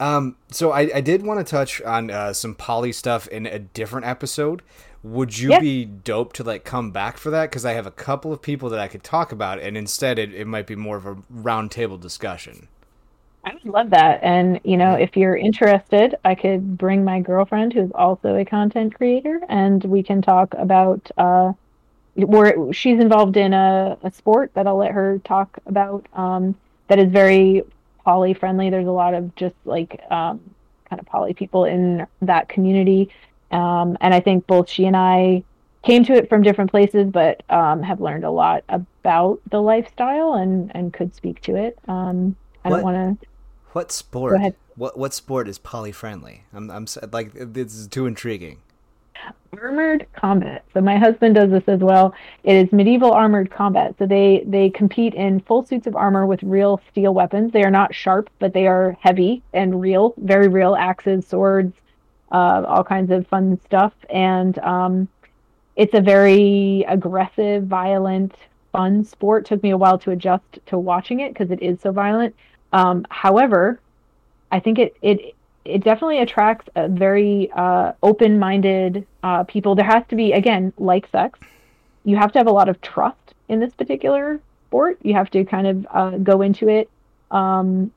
Um. 0.00 0.36
So 0.50 0.72
I 0.72 0.90
I 0.96 1.00
did 1.00 1.24
want 1.24 1.38
to 1.38 1.48
touch 1.48 1.80
on 1.82 2.10
uh, 2.10 2.32
some 2.32 2.56
poly 2.56 2.90
stuff 2.90 3.28
in 3.28 3.46
a 3.46 3.60
different 3.60 4.04
episode. 4.04 4.62
Would 5.04 5.38
you 5.38 5.50
yeah. 5.50 5.60
be 5.60 5.84
dope 5.84 6.32
to 6.34 6.42
like 6.42 6.64
come 6.64 6.90
back 6.90 7.18
for 7.18 7.30
that? 7.30 7.50
Because 7.50 7.64
I 7.64 7.74
have 7.74 7.86
a 7.86 7.92
couple 7.92 8.32
of 8.32 8.42
people 8.42 8.68
that 8.70 8.80
I 8.80 8.88
could 8.88 9.04
talk 9.04 9.30
about, 9.30 9.60
and 9.60 9.76
instead 9.76 10.18
it, 10.18 10.34
it 10.34 10.48
might 10.48 10.66
be 10.66 10.74
more 10.74 10.96
of 10.96 11.06
a 11.06 11.14
roundtable 11.32 12.00
discussion. 12.00 12.66
I 13.44 13.54
would 13.54 13.72
love 13.72 13.90
that. 13.90 14.18
And, 14.24 14.58
you 14.64 14.76
know, 14.76 14.94
if 14.94 15.16
you're 15.16 15.36
interested, 15.36 16.16
I 16.24 16.34
could 16.34 16.76
bring 16.76 17.04
my 17.04 17.20
girlfriend 17.20 17.72
who's 17.72 17.92
also 17.94 18.34
a 18.34 18.44
content 18.44 18.96
creator 18.96 19.40
and 19.48 19.84
we 19.84 20.02
can 20.02 20.20
talk 20.20 20.52
about 20.58 21.08
uh 21.16 21.52
where 22.16 22.72
she's 22.72 22.98
involved 22.98 23.36
in 23.36 23.52
a, 23.52 23.98
a 24.02 24.10
sport 24.10 24.50
that 24.54 24.66
I'll 24.66 24.76
let 24.76 24.92
her 24.92 25.20
talk 25.24 25.58
about 25.66 26.06
um 26.14 26.54
that 26.88 26.98
is 26.98 27.10
very 27.10 27.62
poly 28.04 28.34
friendly. 28.34 28.70
There's 28.70 28.86
a 28.86 28.92
lot 28.92 29.14
of 29.14 29.34
just 29.36 29.54
like 29.64 30.00
um 30.10 30.40
kind 30.88 31.00
of 31.00 31.06
poly 31.06 31.34
people 31.34 31.64
in 31.64 32.06
that 32.22 32.48
community. 32.48 33.10
Um 33.50 33.98
and 34.00 34.14
I 34.14 34.20
think 34.20 34.46
both 34.46 34.68
she 34.68 34.86
and 34.86 34.96
I 34.96 35.42
came 35.84 36.04
to 36.04 36.14
it 36.14 36.28
from 36.28 36.42
different 36.42 36.70
places 36.70 37.08
but 37.10 37.42
um 37.50 37.82
have 37.82 38.00
learned 38.00 38.24
a 38.24 38.30
lot 38.30 38.64
about 38.68 39.40
the 39.50 39.60
lifestyle 39.60 40.34
and 40.34 40.72
and 40.74 40.92
could 40.92 41.14
speak 41.14 41.40
to 41.42 41.56
it. 41.56 41.78
Um 41.86 42.36
I 42.64 42.70
what? 42.70 42.76
don't 42.76 42.84
want 42.84 43.20
to 43.20 43.26
what 43.72 43.92
sport? 43.92 44.40
What 44.76 44.98
what 44.98 45.12
sport 45.12 45.48
is 45.48 45.58
poly 45.58 45.92
friendly? 45.92 46.44
I'm 46.54 46.70
I'm 46.70 46.86
like 47.12 47.32
this 47.34 47.74
is 47.74 47.86
too 47.88 48.06
intriguing. 48.06 48.62
Armored 49.62 50.06
combat. 50.12 50.64
So 50.74 50.80
my 50.80 50.98
husband 50.98 51.34
does 51.34 51.50
this 51.50 51.66
as 51.66 51.80
well. 51.80 52.14
It 52.44 52.54
is 52.56 52.72
medieval 52.72 53.12
armored 53.12 53.50
combat. 53.50 53.94
So 53.98 54.06
they 54.06 54.44
they 54.46 54.68
compete 54.70 55.14
in 55.14 55.40
full 55.40 55.64
suits 55.64 55.86
of 55.86 55.96
armor 55.96 56.26
with 56.26 56.42
real 56.42 56.80
steel 56.90 57.14
weapons. 57.14 57.52
They 57.52 57.62
are 57.62 57.70
not 57.70 57.94
sharp, 57.94 58.28
but 58.38 58.52
they 58.52 58.66
are 58.66 58.96
heavy 59.00 59.42
and 59.54 59.80
real, 59.80 60.14
very 60.18 60.48
real 60.48 60.76
axes, 60.76 61.26
swords, 61.26 61.74
uh, 62.32 62.64
all 62.66 62.84
kinds 62.84 63.10
of 63.10 63.26
fun 63.28 63.58
stuff. 63.64 63.94
And 64.10 64.58
um, 64.58 65.08
it's 65.76 65.94
a 65.94 66.00
very 66.00 66.84
aggressive, 66.88 67.64
violent, 67.64 68.34
fun 68.72 69.04
sport. 69.04 69.46
Took 69.46 69.62
me 69.62 69.70
a 69.70 69.76
while 69.76 69.98
to 70.00 70.10
adjust 70.10 70.58
to 70.66 70.78
watching 70.78 71.20
it 71.20 71.32
because 71.32 71.50
it 71.50 71.62
is 71.62 71.80
so 71.80 71.92
violent. 71.92 72.34
Um, 72.72 73.06
however, 73.10 73.80
I 74.50 74.60
think 74.60 74.78
it 74.78 74.96
it 75.02 75.35
it 75.66 75.84
definitely 75.84 76.18
attracts 76.18 76.68
very 76.76 77.50
uh, 77.52 77.92
open-minded 78.02 79.06
uh, 79.22 79.44
people. 79.44 79.74
There 79.74 79.84
has 79.84 80.04
to 80.08 80.16
be 80.16 80.32
again, 80.32 80.72
like 80.78 81.08
sex, 81.10 81.38
you 82.04 82.16
have 82.16 82.32
to 82.32 82.38
have 82.38 82.46
a 82.46 82.52
lot 82.52 82.68
of 82.68 82.80
trust 82.80 83.34
in 83.48 83.60
this 83.60 83.74
particular 83.74 84.40
sport. 84.68 84.98
You 85.02 85.14
have 85.14 85.30
to 85.30 85.44
kind 85.44 85.66
of 85.66 85.86
uh, 85.90 86.10
go 86.18 86.42
into 86.42 86.68
it 86.68 86.88
um, 87.30 87.92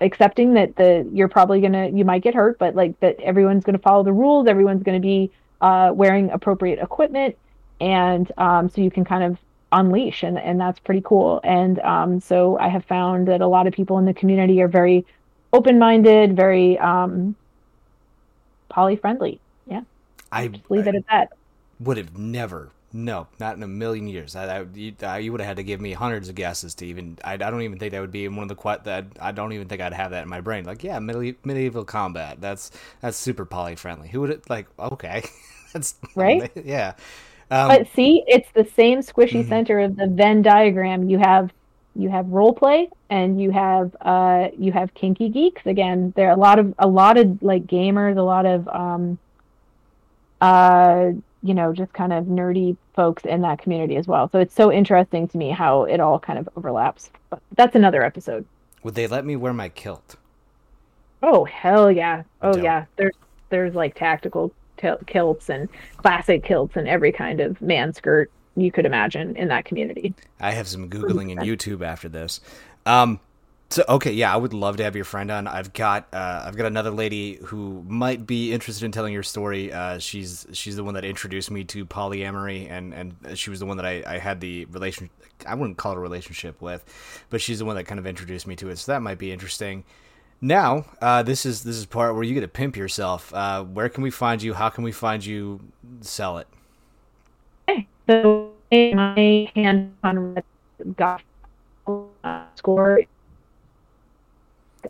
accepting 0.00 0.54
that 0.54 0.76
the 0.76 1.08
you're 1.12 1.28
probably 1.28 1.60
gonna 1.60 1.88
you 1.88 2.04
might 2.04 2.22
get 2.22 2.34
hurt, 2.34 2.58
but 2.58 2.74
like 2.74 2.98
that 3.00 3.18
everyone's 3.20 3.64
gonna 3.64 3.78
follow 3.78 4.02
the 4.02 4.12
rules. 4.12 4.46
Everyone's 4.46 4.82
gonna 4.82 5.00
be 5.00 5.30
uh, 5.60 5.92
wearing 5.94 6.30
appropriate 6.30 6.78
equipment, 6.80 7.36
and 7.80 8.30
um, 8.38 8.68
so 8.68 8.80
you 8.80 8.90
can 8.90 9.04
kind 9.04 9.24
of 9.24 9.38
unleash 9.72 10.22
and, 10.22 10.38
and 10.38 10.60
that's 10.60 10.78
pretty 10.78 11.00
cool 11.02 11.40
and 11.42 11.78
um, 11.80 12.20
so 12.20 12.58
i 12.58 12.68
have 12.68 12.84
found 12.84 13.26
that 13.26 13.40
a 13.40 13.46
lot 13.46 13.66
of 13.66 13.72
people 13.72 13.98
in 13.98 14.04
the 14.04 14.12
community 14.12 14.60
are 14.60 14.68
very 14.68 15.04
open-minded 15.52 16.34
very 16.34 16.78
um, 16.78 17.34
poly 18.68 18.96
friendly 18.96 19.40
yeah. 19.66 19.82
I 20.30 20.48
just 20.48 20.70
leave 20.70 20.86
I 20.86 20.90
it 20.90 20.94
at 20.96 21.06
that. 21.08 21.32
would 21.80 21.96
have 21.96 22.16
never 22.16 22.70
no 22.94 23.26
not 23.40 23.56
in 23.56 23.62
a 23.62 23.68
million 23.68 24.06
years. 24.06 24.36
I, 24.36 24.58
I 24.58 24.66
you, 24.74 24.94
I, 25.02 25.18
you 25.18 25.32
would 25.32 25.40
have 25.40 25.48
had 25.48 25.56
to 25.56 25.62
give 25.62 25.80
me 25.80 25.92
hundreds 25.92 26.28
of 26.28 26.34
guesses 26.34 26.74
to 26.76 26.86
even 26.86 27.18
I, 27.24 27.34
I 27.34 27.36
don't 27.36 27.62
even 27.62 27.78
think 27.78 27.92
that 27.92 28.00
would 28.00 28.12
be 28.12 28.26
in 28.26 28.36
one 28.36 28.42
of 28.42 28.48
the 28.50 28.54
quite 28.54 28.84
that 28.84 29.06
i 29.18 29.32
don't 29.32 29.54
even 29.54 29.66
think 29.66 29.80
i'd 29.80 29.94
have 29.94 30.10
that 30.10 30.24
in 30.24 30.28
my 30.28 30.40
brain. 30.40 30.64
Like 30.64 30.84
yeah 30.84 30.98
medieval, 30.98 31.40
medieval 31.44 31.84
combat. 31.84 32.40
That's 32.40 32.70
that's 33.00 33.16
super 33.16 33.44
poly 33.44 33.76
friendly 33.76 34.08
who 34.08 34.20
would 34.20 34.30
it 34.30 34.50
like 34.50 34.66
okay. 34.78 35.22
That's 35.72 35.94
right? 36.14 36.50
yeah. 36.64 36.94
Um, 37.50 37.68
but 37.68 37.86
see, 37.94 38.24
it's 38.26 38.48
the 38.54 38.64
same 38.64 39.00
squishy 39.00 39.40
mm-hmm. 39.40 39.48
center 39.48 39.80
of 39.80 39.96
the 39.96 40.06
Venn 40.06 40.42
diagram. 40.42 41.08
You 41.08 41.18
have 41.18 41.52
you 41.94 42.08
have 42.08 42.26
role 42.28 42.52
play 42.52 42.88
and 43.10 43.40
you 43.40 43.50
have 43.50 43.94
uh 44.00 44.48
you 44.58 44.72
have 44.72 44.94
kinky 44.94 45.28
geeks. 45.28 45.66
Again, 45.66 46.12
there 46.16 46.28
are 46.28 46.32
a 46.32 46.38
lot 46.38 46.58
of 46.58 46.74
a 46.78 46.86
lot 46.86 47.18
of 47.18 47.42
like 47.42 47.66
gamers, 47.66 48.16
a 48.16 48.22
lot 48.22 48.46
of 48.46 48.68
um 48.68 49.18
uh 50.40 51.12
you 51.42 51.54
know 51.54 51.72
just 51.72 51.92
kind 51.92 52.12
of 52.12 52.24
nerdy 52.24 52.76
folks 52.94 53.24
in 53.24 53.42
that 53.42 53.58
community 53.60 53.96
as 53.96 54.06
well. 54.06 54.28
So 54.30 54.38
it's 54.38 54.54
so 54.54 54.72
interesting 54.72 55.28
to 55.28 55.38
me 55.38 55.50
how 55.50 55.84
it 55.84 56.00
all 56.00 56.18
kind 56.18 56.38
of 56.38 56.48
overlaps. 56.56 57.10
But 57.30 57.40
that's 57.56 57.76
another 57.76 58.02
episode. 58.02 58.44
Would 58.82 58.94
they 58.94 59.06
let 59.06 59.24
me 59.24 59.36
wear 59.36 59.52
my 59.52 59.68
kilt? 59.68 60.16
Oh 61.22 61.44
hell 61.44 61.90
yeah! 61.90 62.22
Oh 62.40 62.56
yeah. 62.56 62.86
There's 62.96 63.14
there's 63.50 63.74
like 63.74 63.94
tactical 63.94 64.52
kilts 65.06 65.48
and 65.48 65.68
classic 65.96 66.42
kilts 66.42 66.76
and 66.76 66.88
every 66.88 67.12
kind 67.12 67.40
of 67.40 67.60
man 67.62 67.92
skirt 67.92 68.30
you 68.56 68.70
could 68.70 68.86
imagine 68.86 69.36
in 69.36 69.48
that 69.48 69.64
community. 69.64 70.14
I 70.40 70.52
have 70.52 70.68
some 70.68 70.88
googling 70.90 71.32
and 71.32 71.40
YouTube 71.48 71.84
after 71.84 72.08
this. 72.08 72.40
Um, 72.86 73.20
so 73.72 73.84
okay, 73.88 74.12
yeah, 74.12 74.32
I 74.32 74.36
would 74.36 74.52
love 74.52 74.76
to 74.76 74.84
have 74.84 74.94
your 74.94 75.06
friend 75.06 75.30
on. 75.30 75.46
I've 75.46 75.72
got 75.72 76.06
uh, 76.12 76.42
I've 76.44 76.56
got 76.56 76.66
another 76.66 76.90
lady 76.90 77.36
who 77.44 77.82
might 77.88 78.26
be 78.26 78.52
interested 78.52 78.84
in 78.84 78.92
telling 78.92 79.14
your 79.14 79.22
story. 79.22 79.72
Uh, 79.72 79.98
she's 79.98 80.46
she's 80.52 80.76
the 80.76 80.84
one 80.84 80.94
that 80.94 81.06
introduced 81.06 81.50
me 81.50 81.64
to 81.64 81.86
polyamory, 81.86 82.70
and 82.70 82.92
and 82.92 83.16
she 83.38 83.48
was 83.48 83.60
the 83.60 83.66
one 83.66 83.78
that 83.78 83.86
I, 83.86 84.02
I 84.06 84.18
had 84.18 84.40
the 84.40 84.66
relation. 84.66 85.08
I 85.46 85.54
wouldn't 85.54 85.78
call 85.78 85.92
it 85.92 85.96
a 85.96 86.00
relationship 86.00 86.60
with, 86.60 86.84
but 87.30 87.40
she's 87.40 87.60
the 87.60 87.64
one 87.64 87.76
that 87.76 87.84
kind 87.84 87.98
of 87.98 88.06
introduced 88.06 88.46
me 88.46 88.56
to 88.56 88.68
it. 88.68 88.76
So 88.76 88.92
that 88.92 89.00
might 89.00 89.18
be 89.18 89.32
interesting. 89.32 89.84
Now, 90.42 90.84
uh, 91.00 91.22
this 91.22 91.46
is 91.46 91.62
this 91.62 91.76
is 91.76 91.86
part 91.86 92.14
where 92.14 92.24
you 92.24 92.34
get 92.34 92.40
to 92.42 92.48
pimp 92.48 92.76
yourself. 92.76 93.32
Uh, 93.32 93.64
where 93.64 93.88
can 93.88 94.02
we 94.02 94.10
find 94.10 94.42
you? 94.42 94.52
How 94.52 94.68
can 94.68 94.84
we 94.84 94.92
find 94.92 95.24
you? 95.24 95.60
Sell 96.02 96.36
it. 96.38 96.48
Okay, 98.08 98.22
so 98.22 98.96
my 98.96 99.50
hand 99.54 99.94
on 100.02 100.42
got 100.96 101.22
uh, 101.86 102.44
score 102.56 103.00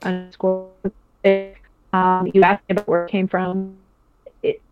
underscore. 0.03 0.71
Um, 1.93 2.31
you 2.33 2.43
asked 2.43 2.63
me 2.69 2.73
about 2.73 2.89
where 2.89 3.05
it 3.05 3.11
came 3.11 3.29
from. 3.29 3.77
It, 4.43 4.63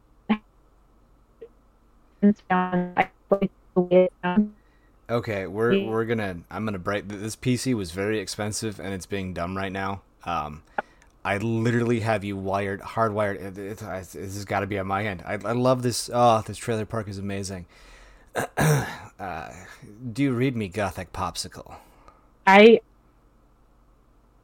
okay, 5.11 5.47
we're 5.47 5.85
we're 5.85 6.05
gonna. 6.07 6.39
I'm 6.51 6.65
gonna 6.65 6.79
break. 6.79 7.09
This 7.09 7.37
PC 7.37 7.75
was 7.75 7.91
very 7.91 8.19
expensive, 8.19 8.81
and 8.81 8.95
it's 8.95 9.07
being 9.07 9.35
dumb 9.35 9.57
right 9.57 9.73
now. 9.73 10.01
Um, 10.25 10.63
I 11.25 11.37
literally 11.37 12.01
have 12.01 12.25
you 12.25 12.37
wired, 12.39 12.81
hardwired. 12.81 13.35
It, 13.37 13.59
it, 13.59 13.83
it, 13.83 14.07
this 14.13 14.15
has 14.15 14.47
got 14.47 14.61
to 14.61 14.67
be 14.67 14.79
on 14.79 14.87
my 14.87 15.05
end. 15.05 15.23
I, 15.27 15.35
I 15.35 15.53
love 15.53 15.83
this. 15.83 16.09
Oh, 16.13 16.43
this 16.47 16.57
trailer 16.57 16.87
park 16.87 17.09
is 17.09 17.19
amazing. 17.19 17.67
Uh, 18.37 19.51
do 20.13 20.23
you 20.23 20.33
read 20.33 20.57
me, 20.57 20.69
Gothic 20.69 21.13
Popsicle? 21.13 21.75
I. 22.47 22.81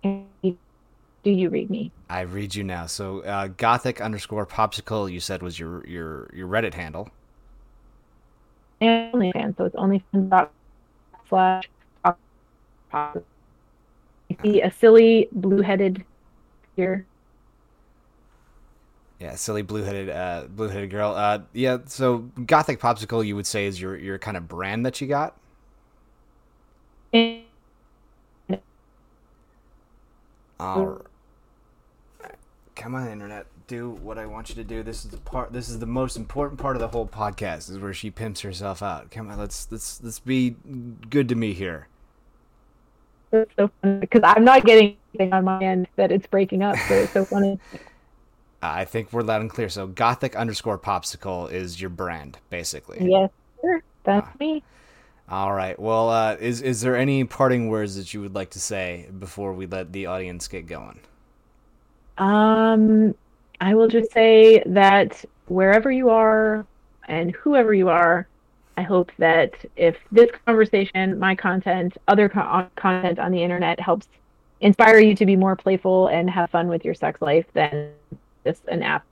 Do 0.02 1.32
you 1.32 1.48
read 1.50 1.70
me? 1.70 1.90
I 2.08 2.20
read 2.20 2.54
you 2.54 2.62
now. 2.62 2.86
So, 2.86 3.20
uh, 3.20 3.48
Gothic 3.48 4.00
underscore 4.00 4.46
Popsicle. 4.46 5.10
You 5.10 5.20
said 5.20 5.42
was 5.42 5.58
your 5.58 5.84
your 5.86 6.30
your 6.32 6.48
Reddit 6.48 6.74
handle. 6.74 7.10
OnlyFans, 8.80 9.56
so 9.56 9.64
it's 9.64 9.74
OnlyFans 9.74 10.48
slash 11.28 11.64
see 14.42 14.60
a 14.60 14.70
silly 14.70 15.28
blue-headed 15.32 16.04
here. 16.76 17.06
Yeah, 19.18 19.34
silly 19.36 19.62
blue-headed, 19.62 20.10
uh, 20.10 20.44
blue-headed 20.48 20.90
girl. 20.90 21.12
Uh, 21.14 21.40
yeah. 21.54 21.78
So, 21.86 22.18
Gothic 22.44 22.78
Popsicle, 22.80 23.26
you 23.26 23.34
would 23.34 23.46
say, 23.46 23.66
is 23.66 23.80
your 23.80 23.96
your 23.96 24.18
kind 24.18 24.36
of 24.36 24.46
brand 24.46 24.84
that 24.84 25.00
you 25.00 25.06
got. 25.06 25.34
All 30.60 30.86
right. 32.20 32.34
Come 32.74 32.94
on, 32.94 33.08
internet. 33.08 33.46
Do 33.66 33.90
what 33.90 34.18
I 34.18 34.26
want 34.26 34.48
you 34.50 34.54
to 34.56 34.64
do. 34.64 34.82
This 34.82 35.04
is 35.04 35.10
the 35.10 35.16
part. 35.16 35.52
This 35.52 35.68
is 35.68 35.78
the 35.78 35.86
most 35.86 36.16
important 36.16 36.60
part 36.60 36.76
of 36.76 36.80
the 36.80 36.88
whole 36.88 37.06
podcast. 37.06 37.70
Is 37.70 37.78
where 37.78 37.94
she 37.94 38.10
pimps 38.10 38.42
herself 38.42 38.82
out. 38.82 39.10
Come 39.10 39.30
on, 39.30 39.38
let's 39.38 39.66
let's 39.70 40.02
let's 40.02 40.18
be 40.20 40.56
good 41.08 41.28
to 41.30 41.34
me 41.34 41.52
here. 41.54 41.88
it's 43.32 43.50
so 43.58 43.70
funny 43.82 44.00
because 44.00 44.20
I'm 44.24 44.44
not 44.44 44.64
getting 44.64 44.96
anything 45.14 45.32
on 45.32 45.44
my 45.44 45.62
end 45.62 45.88
that 45.96 46.12
it's 46.12 46.26
breaking 46.26 46.62
up. 46.62 46.76
So 46.88 46.94
it's 46.94 47.12
so 47.12 47.24
funny. 47.24 47.58
Uh, 48.66 48.72
I 48.80 48.84
think 48.84 49.12
we're 49.12 49.22
loud 49.22 49.42
and 49.42 49.50
clear. 49.50 49.68
So, 49.68 49.86
Gothic 49.86 50.34
underscore 50.34 50.78
Popsicle 50.78 51.50
is 51.52 51.80
your 51.80 51.90
brand, 51.90 52.38
basically. 52.50 52.98
Yes, 53.00 53.30
sir. 53.62 53.80
That's 54.02 54.40
me. 54.40 54.62
All 55.28 55.52
right. 55.52 55.78
Well, 55.78 56.08
uh, 56.10 56.36
is 56.40 56.62
is 56.62 56.80
there 56.80 56.96
any 56.96 57.22
parting 57.24 57.68
words 57.68 57.96
that 57.96 58.12
you 58.12 58.20
would 58.22 58.34
like 58.34 58.50
to 58.50 58.60
say 58.60 59.08
before 59.18 59.52
we 59.52 59.66
let 59.66 59.92
the 59.92 60.06
audience 60.06 60.48
get 60.48 60.66
going? 60.66 60.98
Um, 62.18 63.14
I 63.60 63.74
will 63.74 63.88
just 63.88 64.12
say 64.12 64.62
that 64.66 65.24
wherever 65.46 65.90
you 65.92 66.10
are 66.10 66.66
and 67.06 67.32
whoever 67.36 67.72
you 67.72 67.88
are, 67.88 68.26
I 68.76 68.82
hope 68.82 69.12
that 69.18 69.52
if 69.76 69.96
this 70.10 70.30
conversation, 70.44 71.20
my 71.20 71.36
content, 71.36 71.96
other 72.08 72.28
co- 72.28 72.40
uh, 72.40 72.66
content 72.74 73.20
on 73.20 73.30
the 73.30 73.42
internet 73.42 73.78
helps 73.78 74.08
inspire 74.60 74.98
you 74.98 75.14
to 75.14 75.26
be 75.26 75.36
more 75.36 75.54
playful 75.54 76.08
and 76.08 76.28
have 76.30 76.50
fun 76.50 76.66
with 76.66 76.84
your 76.84 76.94
sex 76.94 77.20
life, 77.22 77.46
then 77.52 77.92
just 78.46 78.62
an 78.68 78.82
app 78.82 79.04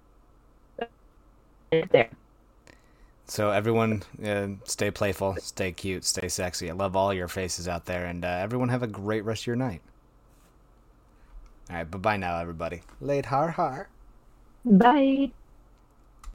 there. 1.71 2.09
So 3.27 3.51
everyone, 3.51 4.03
uh, 4.25 4.49
stay 4.65 4.91
playful, 4.91 5.37
stay 5.41 5.73
cute, 5.73 6.05
stay 6.05 6.29
sexy. 6.29 6.71
I 6.71 6.75
love 6.75 6.95
all 6.95 7.13
your 7.13 7.29
faces 7.29 7.67
out 7.69 7.87
there, 7.87 8.05
and 8.07 8.25
uh, 8.25 8.29
everyone 8.29 8.69
have 8.69 8.83
a 8.83 8.87
great 8.87 9.25
rest 9.25 9.43
of 9.43 9.47
your 9.49 9.57
night. 9.57 9.81
All 11.71 11.77
right, 11.77 11.91
bye 11.91 11.99
bye 11.99 12.17
now, 12.17 12.39
everybody. 12.39 12.83
Late 13.01 13.27
har 13.27 13.49
har. 13.51 13.89
Bye. 14.65 15.33